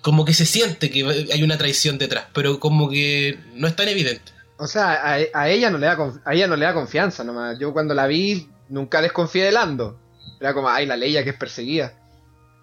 como 0.00 0.24
que 0.24 0.34
se 0.34 0.46
siente 0.46 0.90
que 0.90 1.28
hay 1.32 1.42
una 1.42 1.58
traición 1.58 1.98
detrás 1.98 2.26
pero 2.32 2.58
como 2.58 2.90
que 2.90 3.38
no 3.54 3.68
es 3.68 3.76
tan 3.76 3.88
evidente 3.88 4.32
O 4.58 4.66
sea, 4.66 4.92
a, 4.92 5.18
a 5.34 5.48
ella 5.48 5.70
no 5.70 5.78
le 5.78 5.86
da 5.86 5.96
a 6.24 6.34
ella 6.34 6.46
no 6.46 6.56
le 6.56 6.64
da 6.64 6.74
confianza 6.74 7.24
nomás. 7.24 7.58
Yo 7.58 7.72
cuando 7.72 7.94
la 7.94 8.06
vi 8.06 8.46
nunca 8.68 9.00
desconfié 9.02 9.44
de 9.44 9.52
Lando. 9.52 9.98
Era 10.40 10.54
como, 10.54 10.68
ay, 10.68 10.86
la 10.86 10.96
Leia 10.96 11.22
que 11.24 11.30
es 11.30 11.36
perseguida. 11.36 11.94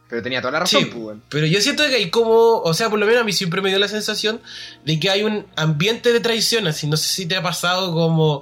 Pero 0.10 0.24
tenía 0.24 0.42
toda 0.42 0.54
la 0.54 0.60
razón, 0.62 0.82
Sí, 0.82 0.90
pues, 0.92 1.18
pero 1.30 1.46
yo 1.46 1.62
siento 1.62 1.86
que 1.88 1.96
hay 1.96 2.10
como, 2.10 2.62
o 2.62 2.74
sea, 2.74 2.90
por 2.90 2.98
lo 2.98 3.06
menos 3.06 3.22
a 3.22 3.24
mí 3.24 3.32
siempre 3.32 3.62
me 3.62 3.70
dio 3.70 3.78
la 3.78 3.88
sensación 3.88 4.42
de 4.84 5.00
que 5.00 5.10
hay 5.12 5.24
un 5.24 5.46
ambiente 5.56 6.12
de 6.12 6.20
traición, 6.20 6.68
así, 6.68 6.88
no 6.88 6.98
sé 6.98 7.10
si 7.10 7.28
te 7.28 7.36
ha 7.36 7.44
pasado 7.44 7.94
como, 7.94 8.42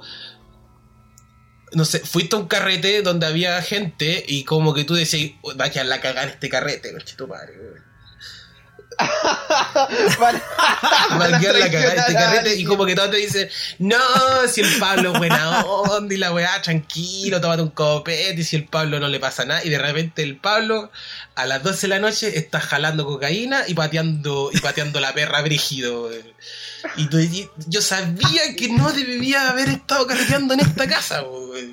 no 1.72 1.84
sé, 1.84 2.00
fuiste 2.00 2.36
a 2.36 2.38
un 2.38 2.48
carrete 2.48 3.02
donde 3.02 3.26
había 3.26 3.60
gente 3.62 4.24
y 4.26 4.44
como 4.44 4.74
que 4.74 4.84
tú 4.84 4.94
decías, 4.94 5.32
"Uy, 5.42 5.54
va 5.54 5.66
a 5.66 5.70
quedar 5.70 5.86
la 5.86 6.00
cagada 6.00 6.24
en 6.24 6.30
este 6.30 6.48
carrete, 6.48 6.92
coche 6.92 7.14
tu 7.16 7.26
madre, 7.26 7.54
weón". 7.58 7.88
Vale. 10.18 10.42
Va 11.20 11.24
a 11.24 11.28
la 11.28 11.40
cagada 11.40 11.92
en 11.92 11.98
este 11.98 12.14
carrete 12.14 12.56
y 12.56 12.64
como 12.64 12.84
que 12.84 12.94
todos 12.94 13.10
te 13.10 13.18
dicen, 13.18 13.48
no, 13.78 13.98
si 14.48 14.60
el 14.60 14.78
Pablo 14.78 15.12
es 15.12 15.18
buena 15.18 15.64
onda 15.64 16.12
y 16.12 16.16
la 16.16 16.32
weá, 16.32 16.60
tranquilo, 16.62 17.40
tómate 17.40 17.62
un 17.62 17.70
copete 17.70 18.40
y 18.40 18.44
si 18.44 18.56
el 18.56 18.66
Pablo 18.66 18.98
no 18.98 19.08
le 19.08 19.20
pasa 19.20 19.44
nada 19.44 19.64
y 19.64 19.68
de 19.68 19.78
repente 19.78 20.22
el 20.22 20.36
Pablo 20.36 20.90
a 21.36 21.46
las 21.46 21.62
12 21.62 21.82
de 21.82 21.88
la 21.88 22.00
noche 22.00 22.38
está 22.38 22.60
jalando 22.60 23.06
cocaína 23.06 23.64
y 23.68 23.74
pateando 23.74 24.50
y 24.52 24.58
pateando 24.58 25.00
la 25.00 25.14
perra 25.14 25.42
brígido. 25.42 26.10
Y 26.96 27.06
tú 27.06 27.16
decís, 27.16 27.48
yo 27.66 27.80
sabía 27.82 28.54
que 28.56 28.68
no 28.68 28.92
debía 28.92 29.50
haber 29.50 29.68
estado 29.68 30.06
carreteando 30.06 30.54
en 30.54 30.60
esta 30.60 30.86
casa. 30.88 31.22
weón. 31.22 31.70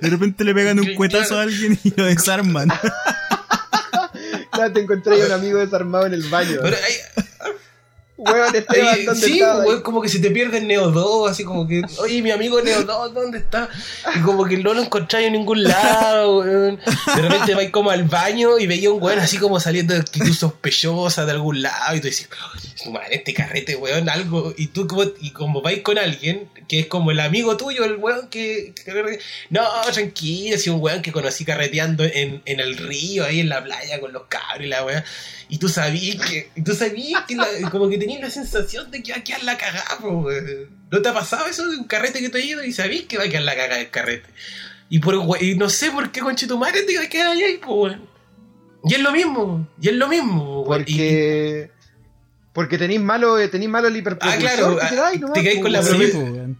De 0.00 0.10
repente 0.10 0.44
le 0.44 0.54
pegan 0.54 0.78
un 0.78 0.84
Claro. 0.84 0.96
cuetazo 0.98 1.38
a 1.38 1.42
alguien 1.42 1.78
y 1.84 1.92
lo 1.96 2.04
desarman. 2.06 2.68
Ya 4.56 4.72
te 4.72 4.80
encontré 4.82 5.20
a 5.20 5.26
un 5.26 5.32
amigo 5.32 5.58
desarmado 5.58 6.06
en 6.06 6.14
el 6.14 6.22
baño. 6.28 6.58
Pero 6.62 6.76
hay- 6.76 7.52
Weón, 8.16 8.48
Oye, 8.68 9.04
¿dónde 9.06 9.26
sí, 9.26 9.32
estaba? 9.40 9.64
güey, 9.64 9.82
como 9.82 10.00
que 10.00 10.08
se 10.08 10.20
te 10.20 10.30
pierde 10.30 10.58
el 10.58 10.68
Neo 10.68 10.92
2, 10.92 11.30
así 11.32 11.42
como 11.42 11.66
que, 11.66 11.82
oye, 11.98 12.22
mi 12.22 12.30
amigo 12.30 12.62
Neo 12.62 12.84
2, 12.84 13.12
¿dónde 13.12 13.38
está? 13.38 13.68
Y 14.14 14.20
como 14.20 14.44
que 14.44 14.56
no 14.56 14.72
lo 14.72 14.82
encontráis 14.82 15.26
en 15.26 15.32
ningún 15.32 15.64
lado, 15.64 16.38
weón. 16.38 16.78
De 17.16 17.22
repente 17.22 17.56
vais 17.56 17.70
como 17.70 17.90
al 17.90 18.04
baño 18.04 18.56
y 18.60 18.68
veía 18.68 18.92
un 18.92 19.02
weón 19.02 19.18
así 19.18 19.36
como 19.38 19.58
saliendo 19.58 19.94
de 19.94 20.00
actitud 20.00 20.32
sospechosa 20.32 21.26
de 21.26 21.32
algún 21.32 21.60
lado 21.62 21.96
y 21.96 22.00
tú 22.00 22.06
dices, 22.06 22.28
"Oh, 22.86 22.90
madre, 22.92 23.16
este 23.16 23.34
carrete, 23.34 23.74
weón, 23.74 24.08
algo. 24.08 24.54
Y 24.56 24.68
tú 24.68 24.86
como, 24.86 25.02
y 25.20 25.30
como 25.30 25.60
vais 25.60 25.82
con 25.82 25.98
alguien 25.98 26.48
que 26.68 26.80
es 26.80 26.86
como 26.86 27.10
el 27.10 27.18
amigo 27.18 27.56
tuyo, 27.56 27.84
el 27.84 27.96
weón 27.96 28.28
que... 28.28 28.74
que- 28.84 29.18
no, 29.50 29.62
tranquilo, 29.92 30.56
si 30.56 30.70
un 30.70 30.80
weón 30.80 31.02
que 31.02 31.10
conocí 31.12 31.44
carreteando 31.44 32.04
en, 32.04 32.42
en 32.46 32.60
el 32.60 32.76
río, 32.76 33.24
ahí 33.24 33.40
en 33.40 33.48
la 33.48 33.62
playa 33.62 34.00
con 34.00 34.12
los 34.12 34.22
cabros 34.28 34.64
y 34.64 34.68
la 34.68 34.84
weón. 34.84 35.02
Y 35.48 35.58
tú 35.58 35.68
sabías 35.68 36.24
que, 36.26 36.48
y 36.56 36.62
tú 36.62 36.74
sabías 36.74 37.24
que 37.28 37.36
la- 37.36 37.70
como 37.70 37.88
que 37.88 37.98
tenías 38.06 38.20
la 38.22 38.30
sensación 38.30 38.90
de 38.90 39.02
que 39.02 39.12
va 39.12 39.18
a 39.18 39.24
quedar 39.24 39.42
la 39.44 39.56
cagada, 39.58 39.98
po, 40.00 40.08
weón. 40.08 40.70
¿No 40.90 41.02
te 41.02 41.08
ha 41.08 41.14
pasado 41.14 41.46
eso 41.46 41.68
de 41.68 41.76
un 41.78 41.84
carrete 41.84 42.20
que 42.20 42.28
te 42.28 42.38
ha 42.38 42.44
ido 42.44 42.62
y 42.64 42.72
sabías 42.72 43.04
que 43.04 43.18
va 43.18 43.24
a 43.24 43.28
quedar 43.28 43.42
la 43.42 43.54
cagada 43.56 43.76
del 43.78 43.90
carrete? 43.90 44.28
Y, 44.90 44.98
por, 45.00 45.42
y 45.42 45.54
no 45.56 45.68
sé 45.70 45.90
por 45.90 46.12
qué 46.12 46.20
con 46.20 46.36
tu 46.36 46.58
madre 46.58 46.82
te 46.82 46.96
va 46.96 47.04
a 47.04 47.08
quedar 47.08 47.28
ahí, 47.28 47.58
po, 47.58 47.82
weón. 47.84 48.06
Y 48.84 48.94
es 48.94 49.00
lo 49.00 49.12
mismo, 49.12 49.68
y 49.80 49.88
es 49.88 49.94
lo 49.94 50.08
mismo. 50.08 50.62
Y- 50.62 50.66
Porque. 50.66 51.70
Porque 52.52 52.78
tenéis 52.78 53.00
malo, 53.00 53.38
eh, 53.40 53.48
tenéis 53.48 53.70
malo 53.70 53.88
el 53.88 53.94
Ah, 53.94 53.98
hiperpropulsor. 53.98 54.40
claro, 54.40 54.76
que 54.76 54.82
ah, 54.84 54.88
te 54.90 54.94
dais 54.96 55.20
nomás, 55.20 55.34
te 55.34 55.42
caes 55.44 55.56
po, 55.56 55.62
con 55.62 55.72
la. 55.72 55.82
Sí, 55.82 55.88
promesa. 55.88 56.18
po, 56.18 56.24
weón. 56.24 56.58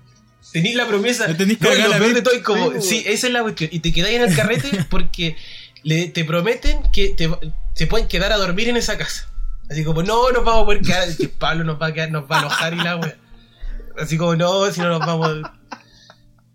Tenís 0.53 0.75
la 0.75 0.87
promesa. 0.87 1.29
No 1.29 1.37
tenés 1.37 1.59
que 1.59 1.65
No, 1.65 1.75
la 1.89 1.97
peor 1.99 2.09
de 2.09 2.15
vez. 2.15 2.23
todo 2.23 2.35
es 2.35 2.43
como. 2.43 2.81
Sí, 2.81 3.05
esa 3.07 3.27
es 3.29 3.33
la 3.33 3.43
cuestión. 3.43 3.71
Y 3.73 3.81
te 3.81 3.93
quedáis 3.93 4.17
en 4.17 4.23
el 4.23 4.35
carrete 4.37 4.71
porque 4.91 5.37
le, 5.83 6.09
te 6.09 6.25
prometen 6.25 6.79
que 6.93 7.11
te, 7.11 7.29
se 7.75 7.87
pueden 7.87 8.09
quedar 8.09 8.33
a 8.33 8.37
dormir 8.39 8.69
en 8.69 8.77
esa 8.77 8.97
casa. 8.99 9.31
Así 9.71 9.85
como, 9.85 10.03
no, 10.03 10.31
nos 10.31 10.45
vamos 10.45 10.63
a 10.63 10.65
poder 10.67 10.83
quedar. 10.83 11.17
Que 11.17 11.29
Pablo 11.29 11.65
nos 11.65 11.81
va 11.81 11.87
a 11.87 11.93
quedar, 11.93 12.11
nos 12.11 12.31
va 12.31 12.37
a 12.37 12.41
enojar 12.41 12.75
y 12.75 12.77
la 12.77 12.97
wea. 12.97 13.17
Así 13.99 14.19
como, 14.19 14.37
no, 14.37 14.71
si 14.71 14.81
no 14.81 14.89
nos 14.89 15.01
vamos. 15.01 15.43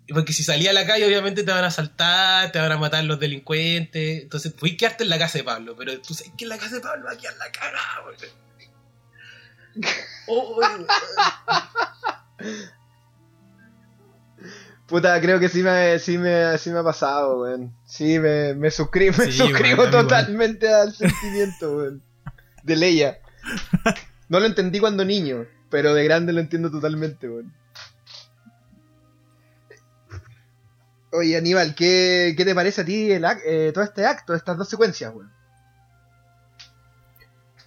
Porque 0.10 0.34
si 0.34 0.44
salía 0.44 0.72
a 0.72 0.74
la 0.74 0.86
calle, 0.86 1.06
obviamente 1.06 1.44
te 1.44 1.52
van 1.52 1.64
a 1.64 1.68
asaltar, 1.68 2.52
te 2.52 2.60
van 2.60 2.72
a 2.72 2.78
matar 2.78 3.04
los 3.04 3.20
delincuentes. 3.20 4.24
Entonces, 4.24 4.54
puedes 4.54 4.78
quedarte 4.78 5.04
en 5.04 5.10
la 5.10 5.20
casa 5.20 5.38
de 5.38 5.44
Pablo. 5.44 5.76
Pero 5.78 6.00
tú 6.02 6.14
sabes 6.14 6.34
que 6.38 6.46
en 6.46 6.50
la 6.50 6.58
casa 6.58 6.76
de 6.76 6.82
Pablo 6.82 7.06
va 7.06 7.12
a 7.12 7.18
quedar 7.18 7.36
la 7.38 8.06
weón. 8.06 8.18
Oh. 10.32 10.60
Puta, 14.88 15.20
creo 15.22 15.40
que 15.40 15.50
sí 15.50 15.62
me, 15.62 16.00
sí 16.00 16.18
me, 16.18 16.58
sí 16.58 16.72
me 16.72 16.80
ha 16.80 16.84
pasado, 16.84 17.42
weón. 17.42 17.76
Sí, 17.86 18.20
me, 18.20 18.56
me 18.56 18.72
suscribo, 18.72 19.18
me 19.18 19.26
Sí, 19.26 19.32
suscribo 19.38 19.90
totalmente 19.90 20.72
al 20.74 20.94
sentimiento, 20.94 21.78
weón. 21.78 22.09
De 22.70 22.76
Leia. 22.76 23.18
No 24.30 24.40
lo 24.40 24.46
entendí 24.46 24.80
cuando 24.80 25.04
niño, 25.04 25.46
pero 25.72 25.94
de 25.96 26.04
grande 26.04 26.32
lo 26.34 26.40
entiendo 26.40 26.70
totalmente, 26.70 27.28
weón. 27.28 27.52
Oye, 31.12 31.36
Aníbal, 31.36 31.74
¿qué, 31.74 32.36
qué 32.38 32.46
te 32.46 32.54
parece 32.54 32.82
a 32.82 32.86
ti 32.86 33.12
el 33.12 33.26
eh, 33.46 33.72
todo 33.74 33.84
este 33.84 34.06
acto, 34.06 34.36
estas 34.36 34.56
dos 34.58 34.70
secuencias, 34.70 35.12
weón? 35.14 35.32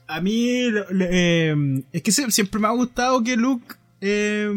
A 0.07 0.21
mí 0.21 0.47
eh, 1.01 1.83
es 1.93 2.03
que 2.03 2.13
sie- 2.13 2.31
siempre 2.31 2.61
me 2.61 2.69
ha 2.69 2.73
gustado 2.73 3.23
que 3.25 3.37
Luke 3.37 3.75
eh, 4.01 4.49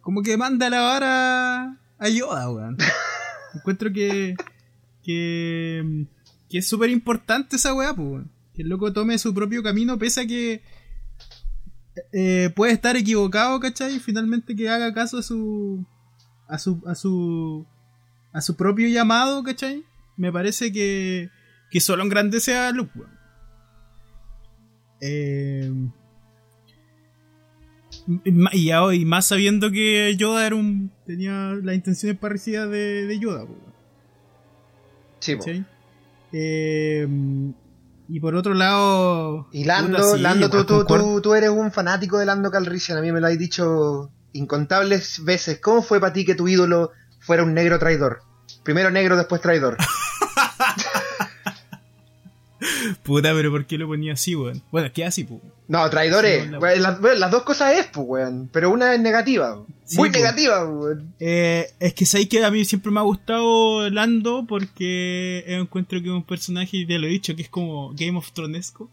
como 0.00 0.22
que 0.22 0.36
manda 0.36 0.68
la 0.70 0.80
vara 0.80 1.76
a 1.98 2.08
Yoda, 2.08 2.50
weón. 2.50 2.76
Encuentro 3.54 3.92
que 3.92 4.34
que, 5.04 6.06
que 6.50 6.58
es 6.58 6.68
súper 6.68 6.90
importante 6.90 7.54
esa 7.56 7.72
weá, 7.74 7.94
pues, 7.94 8.08
weón. 8.08 8.30
Que 8.58 8.62
el 8.64 8.70
loco 8.70 8.92
tome 8.92 9.16
su 9.18 9.32
propio 9.32 9.62
camino 9.62 10.00
pese 10.00 10.22
a 10.22 10.26
que 10.26 10.62
eh, 12.12 12.50
puede 12.56 12.72
estar 12.72 12.96
equivocado, 12.96 13.60
¿cachai? 13.60 13.94
Y 13.94 14.00
finalmente 14.00 14.56
que 14.56 14.68
haga 14.68 14.92
caso 14.92 15.18
a 15.18 15.22
su 15.22 15.86
a 16.48 16.58
su 16.58 16.82
a 16.84 16.96
su 16.96 17.64
a 18.32 18.40
su 18.40 18.56
propio 18.56 18.88
llamado, 18.88 19.44
¿cachai? 19.44 19.84
Me 20.16 20.32
parece 20.32 20.72
que 20.72 21.30
que 21.70 21.80
solo 21.80 22.02
engrandece 22.02 22.56
a 22.56 22.72
Luke, 22.72 22.90
weón. 22.98 23.10
Eh, 25.02 25.72
y, 28.24 28.72
y 28.72 29.04
más 29.04 29.26
sabiendo 29.26 29.70
que 29.70 30.16
Yoda 30.16 30.48
era 30.48 30.56
un 30.56 30.90
tenía 31.06 31.54
las 31.62 31.76
intenciones 31.76 32.18
parecidas 32.18 32.68
de, 32.68 33.06
de 33.06 33.18
Yoda, 33.20 33.46
po, 33.46 33.56
Sí, 35.20 35.36
po. 35.36 35.44
¿cachai? 35.44 35.64
Eh, 36.32 37.06
y 38.08 38.20
por 38.20 38.34
otro 38.34 38.54
lado. 38.54 39.48
Y 39.52 39.64
Lando, 39.64 39.98
puta, 39.98 40.16
sí, 40.16 40.20
Lando 40.22 40.48
tú, 40.50 40.58
igual 40.58 40.66
tú, 40.66 40.84
tú, 40.86 41.20
tú 41.20 41.34
eres 41.34 41.50
un 41.50 41.70
fanático 41.72 42.18
de 42.18 42.26
Lando 42.26 42.50
Calrissian, 42.50 42.98
a 42.98 43.02
mí 43.02 43.12
me 43.12 43.20
lo 43.20 43.26
has 43.26 43.38
dicho 43.38 44.10
incontables 44.32 45.24
veces. 45.24 45.60
¿Cómo 45.60 45.82
fue 45.82 46.00
para 46.00 46.12
ti 46.12 46.24
que 46.24 46.34
tu 46.34 46.48
ídolo 46.48 46.92
fuera 47.20 47.42
un 47.42 47.54
negro 47.54 47.78
traidor? 47.78 48.20
Primero 48.62 48.90
negro, 48.90 49.16
después 49.16 49.40
traidor. 49.40 49.76
Puta, 53.04 53.32
pero 53.34 53.50
¿por 53.52 53.66
qué 53.66 53.78
lo 53.78 53.86
ponía 53.86 54.14
así, 54.14 54.34
weón? 54.34 54.62
Bueno, 54.72 54.88
es 54.88 54.92
que 54.92 55.04
así, 55.04 55.24
pues. 55.24 55.40
No, 55.68 55.88
traidores. 55.90 56.44
Sí, 56.44 56.50
la- 56.50 56.74
las, 56.76 57.00
bueno, 57.00 57.16
las 57.18 57.30
dos 57.30 57.42
cosas 57.44 57.74
es, 57.74 57.86
pues, 57.86 58.06
weón. 58.08 58.48
Pero 58.52 58.70
una 58.70 58.94
es 58.94 59.00
negativa. 59.00 59.60
Muy 59.96 60.10
pues. 60.10 60.20
negativa, 60.20 60.64
weón. 60.68 61.14
Eh, 61.18 61.66
es 61.80 61.94
que 61.94 62.04
sabéis 62.06 62.28
que 62.28 62.44
a 62.44 62.50
mí 62.50 62.64
siempre 62.64 62.90
me 62.92 63.00
ha 63.00 63.04
gustado 63.04 63.88
Lando 63.90 64.44
porque 64.46 65.44
encuentro 65.46 66.00
que 66.02 66.08
es 66.08 66.12
un 66.12 66.24
personaje, 66.24 66.84
ya 66.86 66.98
lo 66.98 67.06
he 67.06 67.10
dicho, 67.10 67.34
que 67.34 67.42
es 67.42 67.48
como 67.48 67.92
Game 67.94 68.18
of 68.18 68.32
Thronesco. 68.32 68.90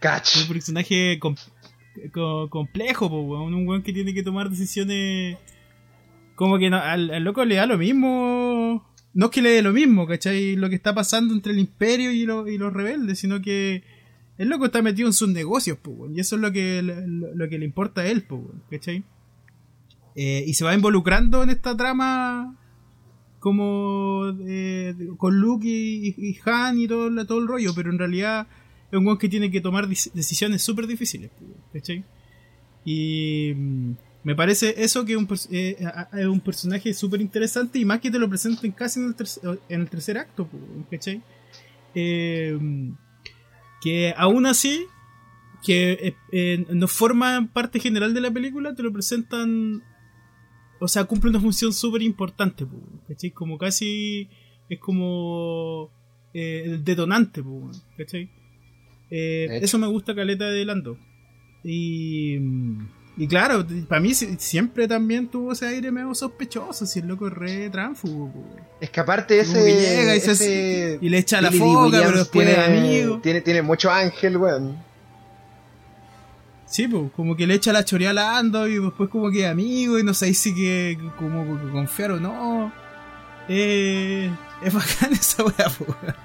Cach. 0.00 0.28
un 0.42 0.48
personaje 0.48 1.18
com- 1.18 1.36
co- 2.12 2.48
complejo, 2.50 3.08
po, 3.08 3.20
weón. 3.22 3.54
un 3.54 3.66
weón 3.66 3.82
que 3.82 3.92
tiene 3.92 4.12
que 4.12 4.22
tomar 4.22 4.50
decisiones 4.50 5.38
como 6.34 6.58
que 6.58 6.68
no- 6.68 6.78
al, 6.78 7.10
al 7.10 7.22
loco 7.24 7.44
le 7.44 7.54
da 7.54 7.66
lo 7.66 7.78
mismo. 7.78 8.84
No 9.14 9.26
es 9.26 9.30
que 9.30 9.40
le 9.42 9.50
dé 9.50 9.62
lo 9.62 9.72
mismo, 9.72 10.06
¿cachai? 10.06 10.56
Lo 10.56 10.68
que 10.68 10.74
está 10.74 10.92
pasando 10.94 11.32
entre 11.32 11.52
el 11.52 11.60
imperio 11.60 12.10
y, 12.10 12.24
lo- 12.26 12.48
y 12.48 12.58
los 12.58 12.72
rebeldes, 12.72 13.20
sino 13.20 13.40
que 13.40 13.84
el 14.36 14.48
loco 14.48 14.66
está 14.66 14.82
metido 14.82 15.06
en 15.08 15.12
sus 15.12 15.28
negocios, 15.28 15.78
po, 15.78 15.90
weón, 15.92 16.16
y 16.16 16.20
eso 16.20 16.34
es 16.34 16.42
lo 16.42 16.50
que, 16.50 16.82
lo, 16.82 17.32
lo 17.34 17.48
que 17.48 17.58
le 17.58 17.64
importa 17.64 18.00
a 18.00 18.06
él, 18.08 18.24
po, 18.24 18.34
weón, 18.36 18.62
¿cachai? 18.68 19.04
Eh, 20.16 20.44
y 20.46 20.54
se 20.54 20.64
va 20.64 20.74
involucrando 20.74 21.42
en 21.42 21.50
esta 21.50 21.76
trama 21.76 22.56
como 23.40 24.32
eh, 24.46 24.94
con 25.18 25.38
Luke 25.40 25.66
y, 25.68 26.38
Han 26.46 26.78
y 26.78 26.86
todo, 26.88 27.26
todo 27.26 27.38
el 27.40 27.48
rollo, 27.48 27.74
pero 27.74 27.90
en 27.90 27.98
realidad 27.98 28.46
es 28.90 28.98
un 28.98 29.06
weón 29.06 29.18
que 29.18 29.28
tiene 29.28 29.50
que 29.50 29.60
tomar 29.60 29.88
decisiones 29.88 30.62
súper 30.62 30.86
difíciles, 30.86 31.30
¿cachai? 31.72 32.04
Y 32.84 33.52
mm, 33.54 33.90
me 34.22 34.34
parece 34.34 34.74
eso 34.78 35.04
que 35.04 35.12
es 35.12 35.18
un, 35.18 35.26
pers- 35.28 35.48
eh, 35.50 35.76
es 36.12 36.26
un 36.26 36.40
personaje 36.40 36.94
súper 36.94 37.20
interesante 37.20 37.78
y 37.78 37.84
más 37.84 38.00
que 38.00 38.10
te 38.10 38.18
lo 38.18 38.28
presenten 38.28 38.72
casi 38.72 39.00
en 39.00 39.06
el, 39.06 39.16
tercer- 39.16 39.58
en 39.68 39.80
el 39.80 39.90
tercer 39.90 40.16
acto. 40.16 40.48
Eh, 41.94 42.58
que 43.82 44.14
aún 44.16 44.46
así, 44.46 44.86
que 45.66 46.14
eh, 46.32 46.64
no 46.70 46.88
forma 46.88 47.50
parte 47.52 47.78
general 47.80 48.14
de 48.14 48.20
la 48.22 48.30
película, 48.30 48.74
te 48.74 48.82
lo 48.82 48.92
presentan, 48.92 49.82
o 50.84 50.88
sea, 50.88 51.04
cumple 51.04 51.30
una 51.30 51.40
función 51.40 51.72
súper 51.72 52.02
importante, 52.02 52.64
po, 52.64 52.76
¿cachai? 53.08 53.30
Como 53.30 53.58
casi 53.58 54.28
es 54.68 54.78
como 54.78 55.90
eh, 56.32 56.62
el 56.66 56.84
detonante, 56.84 57.42
¿cachai? 57.96 58.30
Eh, 59.10 59.46
De 59.50 59.58
eso 59.58 59.78
me 59.78 59.86
gusta 59.86 60.14
caleta 60.14 60.48
de 60.50 60.64
Lando. 60.64 60.98
Y, 61.62 62.36
y 63.16 63.26
claro, 63.28 63.66
para 63.88 64.00
mí 64.00 64.12
si- 64.14 64.36
siempre 64.38 64.86
también 64.86 65.28
tuvo 65.28 65.52
ese 65.52 65.66
aire 65.66 65.90
medio 65.90 66.14
sospechoso, 66.14 66.84
si 66.86 66.98
el 67.00 67.06
loco 67.06 67.28
es 67.28 67.32
re 67.32 67.70
tránfugo. 67.70 68.32
Es 68.80 68.90
que 68.90 69.00
aparte 69.00 69.38
ese. 69.40 69.52
Como 69.52 69.64
que 69.64 69.72
llega 69.72 70.16
y, 70.16 70.20
se- 70.20 70.32
ese 70.32 70.98
y 71.00 71.08
le 71.08 71.18
echa 71.18 71.40
la 71.40 71.50
foca, 71.50 71.98
pero 72.02 72.18
después 72.18 72.46
tiene, 72.46 72.60
amigo. 72.80 73.20
Tiene, 73.22 73.40
tiene 73.40 73.62
mucho 73.62 73.90
ángel, 73.90 74.36
weón. 74.36 74.76
Sí, 76.74 76.88
pues, 76.88 77.12
como 77.14 77.36
que 77.36 77.46
le 77.46 77.54
echa 77.54 77.72
la 77.72 77.84
chorea 77.84 78.10
a 78.10 78.12
Lando 78.14 78.66
y 78.66 78.80
después 78.80 79.08
como 79.08 79.30
que 79.30 79.44
es 79.44 79.48
amigo 79.48 79.96
y 79.96 80.02
no 80.02 80.12
sé 80.12 80.34
si 80.34 80.52
que 80.52 80.98
como 81.16 81.44
que 81.60 81.70
confiar 81.70 82.10
o 82.10 82.18
no. 82.18 82.72
Eh, 83.48 84.28
es 84.60 84.74
bacán 84.74 85.12
esa 85.12 85.44
weá, 85.44 85.68
po, 85.78 85.84
weón. 85.86 86.16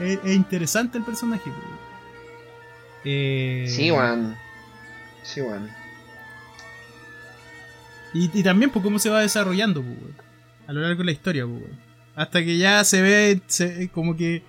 Es, 0.00 0.08
es- 0.18 0.24
es 0.24 0.34
interesante 0.36 0.96
el 0.96 1.04
personaje. 1.04 1.50
Eh, 3.04 3.66
Sí, 3.68 3.90
weón. 3.90 4.36
Sí, 5.22 5.42
weón. 5.42 5.68
Y, 8.14 8.30
y 8.38 8.42
también, 8.42 8.70
pues, 8.70 8.82
cómo 8.82 8.98
se 8.98 9.10
va 9.10 9.20
desarrollando, 9.20 9.82
pues, 9.82 9.98
a 10.66 10.72
lo 10.72 10.80
largo 10.80 10.98
de 11.00 11.04
la 11.04 11.12
historia, 11.12 11.46
pues. 11.46 11.62
Hasta 12.14 12.42
que 12.42 12.56
ya 12.56 12.84
se 12.84 13.02
ve 13.02 13.42
se- 13.48 13.90
como 13.90 14.16
que 14.16 14.42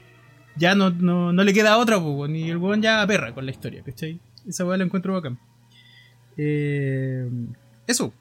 ya 0.56 0.75
no, 0.75 0.91
no, 0.91 1.33
no 1.33 1.43
le 1.43 1.53
queda 1.53 1.77
otra, 1.77 1.99
pues, 1.99 2.32
y 2.32 2.49
el 2.49 2.56
weón 2.57 2.82
ya 2.82 3.06
perra 3.06 3.33
con 3.33 3.45
la 3.45 3.51
historia, 3.51 3.83
¿cachai? 3.83 4.22
Esa 4.47 4.65
weá 4.65 4.77
la 4.77 4.83
encuentro 4.83 5.13
bacán. 5.13 5.39
Eh, 6.38 7.30
eso. 7.88 8.13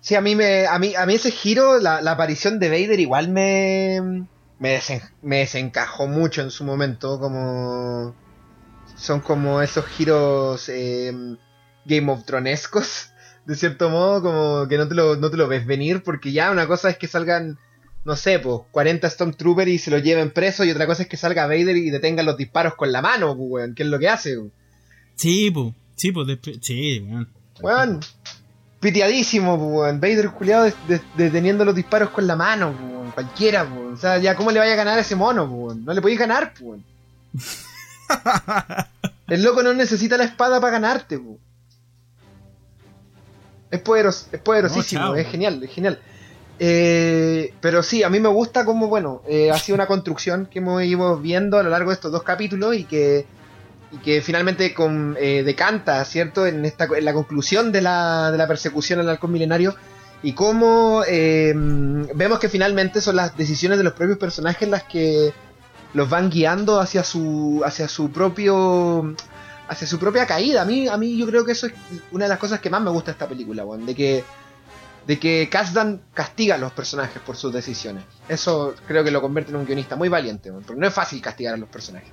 Sí, 0.00 0.14
a 0.14 0.20
mí 0.20 0.36
me, 0.36 0.66
a 0.66 0.78
mí, 0.78 0.94
a 0.94 1.04
mí 1.06 1.14
ese 1.14 1.30
giro, 1.30 1.78
la, 1.80 2.00
la 2.00 2.12
aparición 2.12 2.58
de 2.60 2.68
Vader 2.68 3.00
igual 3.00 3.28
me, 3.28 4.00
me, 4.58 4.76
desen- 4.78 5.10
me 5.22 5.38
desencajó 5.38 6.06
mucho 6.06 6.42
en 6.42 6.50
su 6.50 6.64
momento, 6.64 7.18
como 7.18 8.14
son 8.96 9.20
como 9.20 9.60
esos 9.62 9.84
giros 9.86 10.68
eh, 10.68 11.12
Game 11.84 12.10
of 12.12 12.24
Thronescos, 12.24 13.10
de 13.46 13.56
cierto 13.56 13.90
modo, 13.90 14.22
como 14.22 14.68
que 14.68 14.78
no 14.78 14.86
te 14.88 14.94
lo, 14.94 15.16
no 15.16 15.30
te 15.30 15.36
lo 15.36 15.48
ves 15.48 15.66
venir, 15.66 16.02
porque 16.04 16.32
ya 16.32 16.50
una 16.52 16.66
cosa 16.68 16.88
es 16.88 16.98
que 16.98 17.08
salgan, 17.08 17.58
no 18.06 18.14
sé, 18.16 18.38
pues 18.38 18.60
40 18.70 19.10
Stormtroopers 19.10 19.68
y 19.70 19.78
se 19.78 19.90
lo 19.90 19.98
lleven 19.98 20.30
preso, 20.30 20.64
y 20.64 20.70
otra 20.70 20.86
cosa 20.86 21.02
es 21.02 21.08
que 21.08 21.16
salga 21.16 21.46
Vader 21.46 21.76
y 21.76 21.90
detenga 21.90 22.22
los 22.22 22.36
disparos 22.36 22.74
con 22.76 22.92
la 22.92 23.02
mano, 23.02 23.32
weón, 23.32 23.74
que 23.74 23.82
es 23.82 23.88
lo 23.88 23.98
que 23.98 24.08
hace, 24.08 24.38
weón. 24.38 24.52
Sí, 25.16 25.50
pues, 25.50 25.74
sí, 25.96 26.12
pues, 26.12 26.26
sí, 26.60 27.00
weón. 27.00 27.28
Weón, 27.60 28.00
piteadísimo, 28.80 29.54
weón. 29.56 30.00
Vader 30.00 30.30
culiado 30.30 30.64
de- 30.64 30.74
de- 30.86 31.00
deteniendo 31.16 31.64
los 31.64 31.74
disparos 31.74 32.10
con 32.10 32.26
la 32.28 32.36
mano, 32.36 32.72
pues, 32.78 32.90
weón. 32.92 33.10
Cualquiera, 33.10 33.64
pues, 33.68 33.80
weón. 33.80 33.94
O 33.94 33.96
sea, 33.96 34.18
ya, 34.18 34.36
¿cómo 34.36 34.52
le 34.52 34.60
vaya 34.60 34.74
a 34.74 34.76
ganar 34.76 34.98
a 34.98 35.00
ese 35.02 35.16
mono, 35.16 35.48
pues, 35.48 35.58
weón? 35.60 35.84
No 35.84 35.92
le 35.92 36.00
podéis 36.00 36.20
ganar, 36.20 36.52
pues, 36.54 36.62
weón. 36.62 36.84
El 39.26 39.42
loco 39.42 39.62
no 39.64 39.74
necesita 39.74 40.16
la 40.16 40.24
espada 40.24 40.60
para 40.60 40.72
ganarte, 40.74 41.18
pues. 41.18 41.38
Es, 43.70 43.80
poderos, 43.80 44.28
es 44.30 44.40
poderosísimo, 44.40 45.00
No, 45.00 45.06
chao, 45.08 45.16
es 45.16 45.22
weón. 45.24 45.32
genial, 45.32 45.62
es 45.64 45.70
genial. 45.72 46.00
Eh, 46.58 47.52
pero 47.60 47.82
sí, 47.82 48.02
a 48.02 48.08
mí 48.08 48.18
me 48.18 48.28
gusta 48.28 48.64
como, 48.64 48.88
bueno, 48.88 49.22
eh, 49.28 49.50
ha 49.50 49.58
sido 49.58 49.74
una 49.74 49.86
construcción 49.86 50.46
que 50.46 50.60
hemos 50.60 50.82
ido 50.82 51.18
viendo 51.18 51.58
a 51.58 51.62
lo 51.62 51.70
largo 51.70 51.90
de 51.90 51.94
estos 51.94 52.12
dos 52.12 52.22
capítulos 52.22 52.74
y 52.76 52.84
que 52.84 53.26
y 53.92 53.98
que 53.98 54.20
finalmente 54.20 54.74
eh, 55.18 55.42
decanta, 55.44 56.04
¿cierto? 56.04 56.46
En, 56.46 56.64
esta, 56.64 56.88
en 56.96 57.04
la 57.04 57.12
conclusión 57.12 57.72
de 57.72 57.82
la, 57.82 58.30
de 58.32 58.38
la 58.38 58.48
persecución 58.48 59.00
al 59.00 59.08
halcón 59.08 59.32
milenario 59.32 59.74
y 60.22 60.32
cómo 60.32 61.02
eh, 61.06 61.52
vemos 61.54 62.38
que 62.38 62.48
finalmente 62.48 63.00
son 63.00 63.16
las 63.16 63.36
decisiones 63.36 63.78
de 63.78 63.84
los 63.84 63.92
propios 63.92 64.18
personajes 64.18 64.68
las 64.68 64.84
que 64.84 65.32
los 65.94 66.08
van 66.08 66.30
guiando 66.30 66.80
hacia 66.80 67.04
su 67.04 67.62
hacia 67.64 67.86
su 67.86 68.10
propio 68.10 69.14
hacia 69.68 69.86
su 69.86 69.98
propia 69.98 70.26
caída. 70.26 70.62
A 70.62 70.64
mí 70.64 70.88
a 70.88 70.96
mí 70.96 71.16
yo 71.16 71.26
creo 71.26 71.44
que 71.44 71.52
eso 71.52 71.66
es 71.66 71.74
una 72.10 72.24
de 72.24 72.30
las 72.30 72.38
cosas 72.38 72.60
que 72.60 72.70
más 72.70 72.82
me 72.82 72.90
gusta 72.90 73.12
de 73.12 73.12
esta 73.12 73.28
película, 73.28 73.64
weón, 73.64 73.86
de 73.86 73.94
que 73.94 74.24
de 75.06 75.18
que 75.18 75.48
Kasdan 75.50 76.02
castiga 76.14 76.56
a 76.56 76.58
los 76.58 76.72
personajes 76.72 77.22
por 77.22 77.36
sus 77.36 77.52
decisiones. 77.52 78.04
Eso 78.28 78.74
creo 78.88 79.04
que 79.04 79.10
lo 79.10 79.20
convierte 79.20 79.52
en 79.52 79.56
un 79.58 79.64
guionista 79.66 79.94
muy 79.96 80.08
valiente, 80.08 80.50
porque 80.52 80.74
no 80.74 80.86
es 80.86 80.92
fácil 80.94 81.20
castigar 81.22 81.54
a 81.54 81.56
los 81.56 81.68
personajes. 81.68 82.10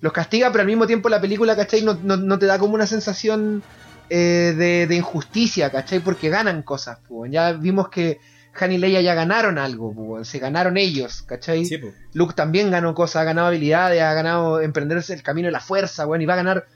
Los 0.00 0.12
castiga, 0.12 0.50
pero 0.50 0.62
al 0.62 0.66
mismo 0.66 0.86
tiempo 0.86 1.08
la 1.08 1.20
película, 1.20 1.54
¿cachai? 1.56 1.82
No, 1.82 1.94
no- 2.02 2.16
no 2.16 2.38
te 2.38 2.46
da 2.46 2.58
como 2.58 2.74
una 2.74 2.86
sensación 2.86 3.62
eh, 4.10 4.54
de, 4.56 4.86
de 4.86 4.94
injusticia, 4.96 5.70
¿cachai? 5.70 6.00
Porque 6.00 6.28
ganan 6.30 6.62
cosas, 6.62 6.98
pues. 7.08 7.30
Ya 7.32 7.52
vimos 7.52 7.88
que 7.88 8.18
Han 8.60 8.70
y 8.72 8.78
Leia 8.78 9.00
ya 9.00 9.14
ganaron 9.14 9.58
algo, 9.58 9.92
pues. 9.94 10.28
Se 10.28 10.38
ganaron 10.38 10.76
ellos, 10.76 11.22
¿cachai? 11.22 11.64
Sí. 11.64 11.78
Luke 12.12 12.34
también 12.34 12.70
ganó 12.70 12.94
cosas, 12.94 13.16
ha 13.22 13.24
ganado 13.24 13.48
habilidades, 13.48 14.00
ha 14.02 14.12
ganado 14.14 14.60
emprenderse 14.60 15.14
el 15.14 15.22
camino 15.22 15.48
de 15.48 15.52
la 15.52 15.60
fuerza, 15.60 16.06
weón, 16.06 16.22
y 16.22 16.26
va 16.26 16.34
a 16.34 16.36
ganar 16.36 16.66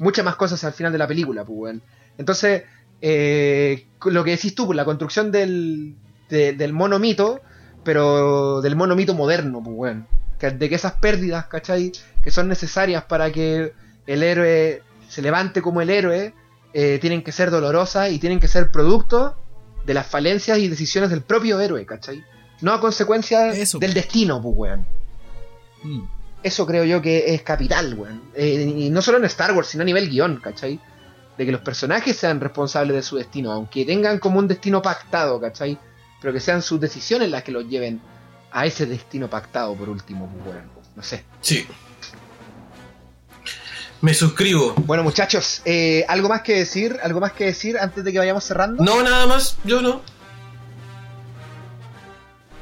muchas 0.00 0.24
más 0.24 0.36
cosas 0.36 0.62
al 0.64 0.72
final 0.72 0.90
de 0.92 0.98
la 0.98 1.06
película, 1.06 1.44
pues. 1.44 1.76
Entonces, 2.16 2.62
eh, 3.00 3.86
lo 4.06 4.24
que 4.24 4.32
decís 4.32 4.54
tú, 4.54 4.66
pues, 4.66 4.76
la 4.76 4.84
construcción 4.84 5.30
del, 5.32 5.94
de- 6.28 6.52
del 6.52 6.72
mono 6.72 6.98
mito, 6.98 7.40
pero 7.84 8.60
del 8.60 8.76
mono 8.76 8.94
mito 8.96 9.14
moderno, 9.14 9.62
pues. 9.64 9.96
Que- 10.38 10.50
De 10.50 10.68
que 10.68 10.74
esas 10.74 10.92
pérdidas, 10.94 11.46
¿cachai? 11.46 11.92
Que 12.22 12.30
son 12.30 12.48
necesarias 12.48 13.04
para 13.04 13.30
que 13.32 13.72
el 14.06 14.22
héroe 14.22 14.82
se 15.08 15.22
levante 15.22 15.62
como 15.62 15.80
el 15.80 15.90
héroe, 15.90 16.34
eh, 16.74 16.98
tienen 17.00 17.22
que 17.22 17.32
ser 17.32 17.50
dolorosas 17.50 18.10
y 18.12 18.18
tienen 18.18 18.40
que 18.40 18.48
ser 18.48 18.70
producto 18.70 19.36
de 19.86 19.94
las 19.94 20.06
falencias 20.06 20.58
y 20.58 20.68
decisiones 20.68 21.10
del 21.10 21.22
propio 21.22 21.58
héroe, 21.60 21.86
¿cachai? 21.86 22.22
No 22.60 22.72
a 22.72 22.80
consecuencia 22.80 23.48
Eso. 23.52 23.78
del 23.78 23.94
destino, 23.94 24.42
pues, 24.42 24.54
weón. 24.56 24.86
Mm. 25.82 26.02
Eso 26.42 26.66
creo 26.66 26.84
yo 26.84 27.00
que 27.02 27.34
es 27.34 27.42
capital, 27.42 27.94
weón. 27.94 28.22
Eh, 28.34 28.74
y 28.76 28.90
no 28.90 29.00
solo 29.02 29.18
en 29.18 29.24
Star 29.24 29.52
Wars, 29.52 29.68
sino 29.68 29.82
a 29.82 29.86
nivel 29.86 30.08
guion, 30.10 30.36
¿cachai? 30.42 30.78
De 31.38 31.46
que 31.46 31.52
los 31.52 31.60
personajes 31.60 32.16
sean 32.16 32.40
responsables 32.40 32.96
de 32.96 33.02
su 33.02 33.16
destino, 33.16 33.52
aunque 33.52 33.84
tengan 33.84 34.18
como 34.18 34.40
un 34.40 34.48
destino 34.48 34.82
pactado, 34.82 35.40
¿cachai? 35.40 35.78
Pero 36.20 36.32
que 36.32 36.40
sean 36.40 36.60
sus 36.60 36.80
decisiones 36.80 37.30
las 37.30 37.44
que 37.44 37.52
los 37.52 37.66
lleven 37.68 38.00
a 38.50 38.66
ese 38.66 38.86
destino 38.86 39.30
pactado, 39.30 39.74
por 39.74 39.88
último, 39.88 40.28
pues, 40.28 40.56
weón. 40.56 40.70
No 40.96 41.02
sé. 41.02 41.24
Sí. 41.40 41.64
Me 44.00 44.14
suscribo. 44.14 44.74
Bueno, 44.78 45.02
muchachos, 45.02 45.62
eh, 45.64 46.04
¿algo 46.08 46.28
más 46.28 46.42
que 46.42 46.54
decir? 46.54 46.98
¿Algo 47.02 47.20
más 47.20 47.32
que 47.32 47.46
decir 47.46 47.78
antes 47.78 48.04
de 48.04 48.12
que 48.12 48.18
vayamos 48.18 48.44
cerrando? 48.44 48.82
No, 48.82 49.02
nada 49.02 49.26
más, 49.26 49.56
yo 49.64 49.80
no. 49.80 50.02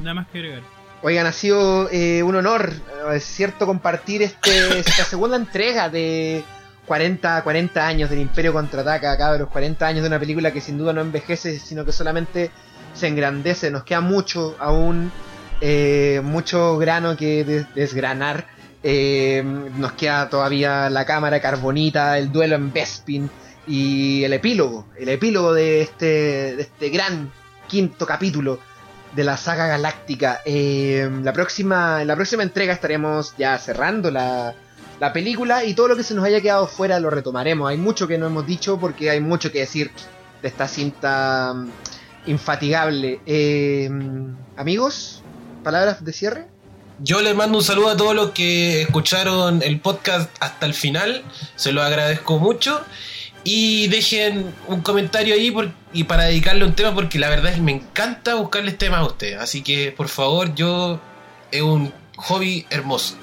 Nada 0.00 0.14
más 0.14 0.28
que 0.28 0.38
agregar. 0.38 0.62
Oigan, 1.02 1.26
ha 1.26 1.32
sido 1.32 1.90
eh, 1.90 2.22
un 2.22 2.36
honor, 2.36 2.72
eh, 2.72 3.16
es 3.16 3.24
cierto, 3.24 3.66
compartir 3.66 4.22
este, 4.22 4.80
esta 4.80 5.04
segunda 5.04 5.36
entrega 5.36 5.88
de 5.88 6.42
40, 6.86 7.42
40 7.42 7.86
años 7.86 8.10
del 8.10 8.20
Imperio 8.20 8.52
Contraataca, 8.52 9.16
cabros, 9.18 9.48
40 9.50 9.86
años 9.86 10.02
de 10.02 10.08
una 10.08 10.18
película 10.18 10.52
que 10.52 10.60
sin 10.60 10.78
duda 10.78 10.92
no 10.92 11.00
envejece, 11.00 11.58
sino 11.58 11.84
que 11.84 11.92
solamente 11.92 12.50
se 12.94 13.08
engrandece. 13.08 13.70
Nos 13.70 13.84
queda 13.84 14.00
mucho 14.00 14.56
aún, 14.58 15.10
eh, 15.60 16.20
mucho 16.22 16.78
grano 16.78 17.16
que 17.16 17.44
des- 17.44 17.74
desgranar. 17.74 18.46
Eh, 18.82 19.42
nos 19.76 19.92
queda 19.92 20.28
todavía 20.28 20.88
la 20.90 21.04
cámara 21.04 21.40
carbonita, 21.40 22.18
el 22.18 22.30
duelo 22.30 22.54
en 22.54 22.72
Bespin 22.72 23.28
y 23.66 24.22
el 24.22 24.32
epílogo, 24.32 24.86
el 24.96 25.08
epílogo 25.08 25.52
de 25.52 25.80
este, 25.82 26.06
de 26.56 26.62
este 26.62 26.88
gran 26.90 27.32
quinto 27.66 28.06
capítulo 28.06 28.60
de 29.12 29.24
la 29.24 29.36
saga 29.36 29.66
galáctica. 29.66 30.40
Eh, 30.44 31.10
la 31.24 31.32
próxima, 31.32 32.00
en 32.02 32.06
la 32.06 32.14
próxima 32.14 32.44
entrega 32.44 32.72
estaremos 32.72 33.34
ya 33.36 33.58
cerrando 33.58 34.10
la, 34.12 34.54
la 35.00 35.12
película 35.12 35.64
y 35.64 35.74
todo 35.74 35.88
lo 35.88 35.96
que 35.96 36.02
se 36.02 36.14
nos 36.14 36.24
haya 36.24 36.40
quedado 36.40 36.66
fuera 36.66 36.98
lo 37.00 37.10
retomaremos. 37.10 37.68
Hay 37.68 37.76
mucho 37.76 38.08
que 38.08 38.18
no 38.18 38.26
hemos 38.26 38.46
dicho 38.46 38.78
porque 38.78 39.10
hay 39.10 39.20
mucho 39.20 39.52
que 39.52 39.60
decir 39.60 39.90
de 40.42 40.48
esta 40.48 40.68
cinta 40.68 41.52
mm, 41.54 41.70
infatigable. 42.30 43.20
Eh, 43.26 43.90
amigos, 44.56 45.22
palabras 45.62 46.04
de 46.04 46.12
cierre. 46.12 46.46
Yo 46.98 47.20
les 47.20 47.34
mando 47.34 47.58
un 47.58 47.64
saludo 47.64 47.90
a 47.90 47.96
todos 47.96 48.14
los 48.14 48.30
que 48.30 48.82
escucharon 48.82 49.62
el 49.62 49.80
podcast 49.80 50.30
hasta 50.40 50.64
el 50.66 50.72
final. 50.74 51.22
Se 51.56 51.72
lo 51.72 51.82
agradezco 51.82 52.38
mucho. 52.38 52.80
Y 53.44 53.86
dejen 53.88 54.52
un 54.66 54.80
comentario 54.80 55.34
ahí 55.34 55.50
por- 55.52 55.70
y 55.92 56.04
para 56.04 56.24
dedicarle 56.24 56.64
un 56.64 56.72
tema 56.74 56.92
porque 56.94 57.18
la 57.20 57.28
verdad 57.28 57.50
es 57.52 57.56
que 57.56 57.62
me 57.62 57.72
encanta 57.72 58.34
buscarles 58.34 58.76
temas 58.76 59.00
a 59.00 59.04
ustedes. 59.06 59.38
Así 59.38 59.62
que 59.62 59.92
por 59.92 60.08
favor, 60.08 60.52
yo 60.54 60.98
es 61.52 61.62
un 61.62 61.92
hobby 62.16 62.66
hermoso. 62.70 63.14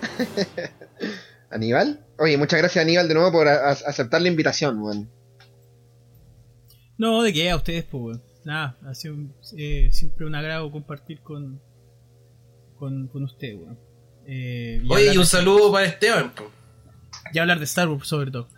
Aníbal. 1.50 2.04
Oye, 2.18 2.36
muchas 2.36 2.58
gracias 2.60 2.82
Aníbal 2.82 3.08
de 3.08 3.14
nuevo 3.14 3.32
por 3.32 3.48
a- 3.48 3.68
a- 3.70 3.72
aceptar 3.72 4.20
la 4.22 4.28
invitación. 4.28 4.80
weón. 4.80 5.10
No, 6.98 7.22
de 7.22 7.32
qué 7.32 7.50
a 7.50 7.56
ustedes, 7.56 7.84
pues, 7.84 8.02
weón. 8.02 8.22
Nada, 8.44 8.78
ha 8.86 8.94
sido 8.94 9.14
un- 9.14 9.34
eh, 9.56 9.90
siempre 9.92 10.26
un 10.26 10.34
agrado 10.34 10.70
compartir 10.70 11.20
con, 11.20 11.60
con, 12.78 13.08
con 13.08 13.24
usted, 13.24 13.54
weón. 13.56 13.78
Eh, 14.26 14.80
y 14.84 14.92
Oye, 14.92 15.06
y 15.06 15.16
un 15.16 15.22
de- 15.22 15.26
saludo 15.26 15.72
para 15.72 15.86
Esteban. 15.86 16.32
y 17.32 17.38
hablar 17.38 17.58
de 17.58 17.64
Star 17.64 17.88
Wars, 17.88 18.06
sobre 18.06 18.30
todo. 18.30 18.48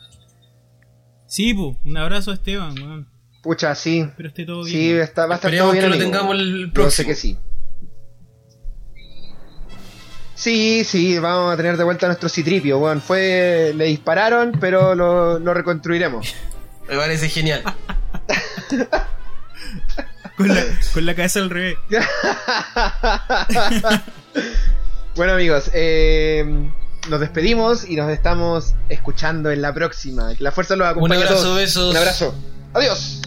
Sí, 1.26 1.54
pues, 1.54 1.76
un 1.84 1.96
abrazo 1.96 2.30
a 2.30 2.34
Esteban, 2.34 2.74
weón. 2.78 3.08
Pucha, 3.42 3.74
sí. 3.74 4.00
Espero 4.00 4.28
esté 4.28 4.44
todo 4.44 4.64
bien. 4.64 4.76
Sí, 4.76 4.90
está, 4.92 5.26
va 5.26 5.34
a 5.34 5.36
estar 5.36 5.52
Esperemos 5.52 5.72
todo 5.72 5.72
bien. 5.72 5.82
que 5.84 5.88
lo 5.88 5.94
amigo. 6.04 6.10
tengamos 6.10 6.36
el 6.40 6.60
Yo 6.60 6.66
sé 6.66 6.72
próximo. 6.72 7.08
que 7.08 7.14
sí. 7.16 7.38
Sí, 10.42 10.82
sí, 10.84 11.18
vamos 11.20 11.54
a 11.54 11.56
tener 11.56 11.76
de 11.76 11.84
vuelta 11.84 12.08
nuestro 12.08 12.28
citripio, 12.28 12.78
weón. 12.78 13.00
Fue, 13.00 13.72
le 13.76 13.84
dispararon, 13.84 14.50
pero 14.60 14.96
lo, 14.96 15.54
reconstruiremos. 15.54 16.34
Me 16.88 16.96
parece 16.96 17.28
genial. 17.28 17.62
con, 20.36 20.48
la, 21.06 21.14
cabeza 21.14 21.38
al 21.38 21.48
revés. 21.48 21.76
bueno, 25.14 25.34
amigos, 25.34 25.70
eh, 25.74 26.44
nos 27.08 27.20
despedimos 27.20 27.88
y 27.88 27.94
nos 27.94 28.10
estamos 28.10 28.74
escuchando 28.88 29.52
en 29.52 29.62
la 29.62 29.72
próxima. 29.72 30.32
La 30.40 30.50
fuerza 30.50 30.74
los 30.74 30.88
acompañe. 30.88 31.18
Un 31.18 31.22
abrazo, 31.22 31.38
a 31.38 31.42
todos. 31.44 31.56
besos. 31.56 31.92
Un 31.92 31.96
abrazo. 31.96 32.34
Adiós. 32.74 33.22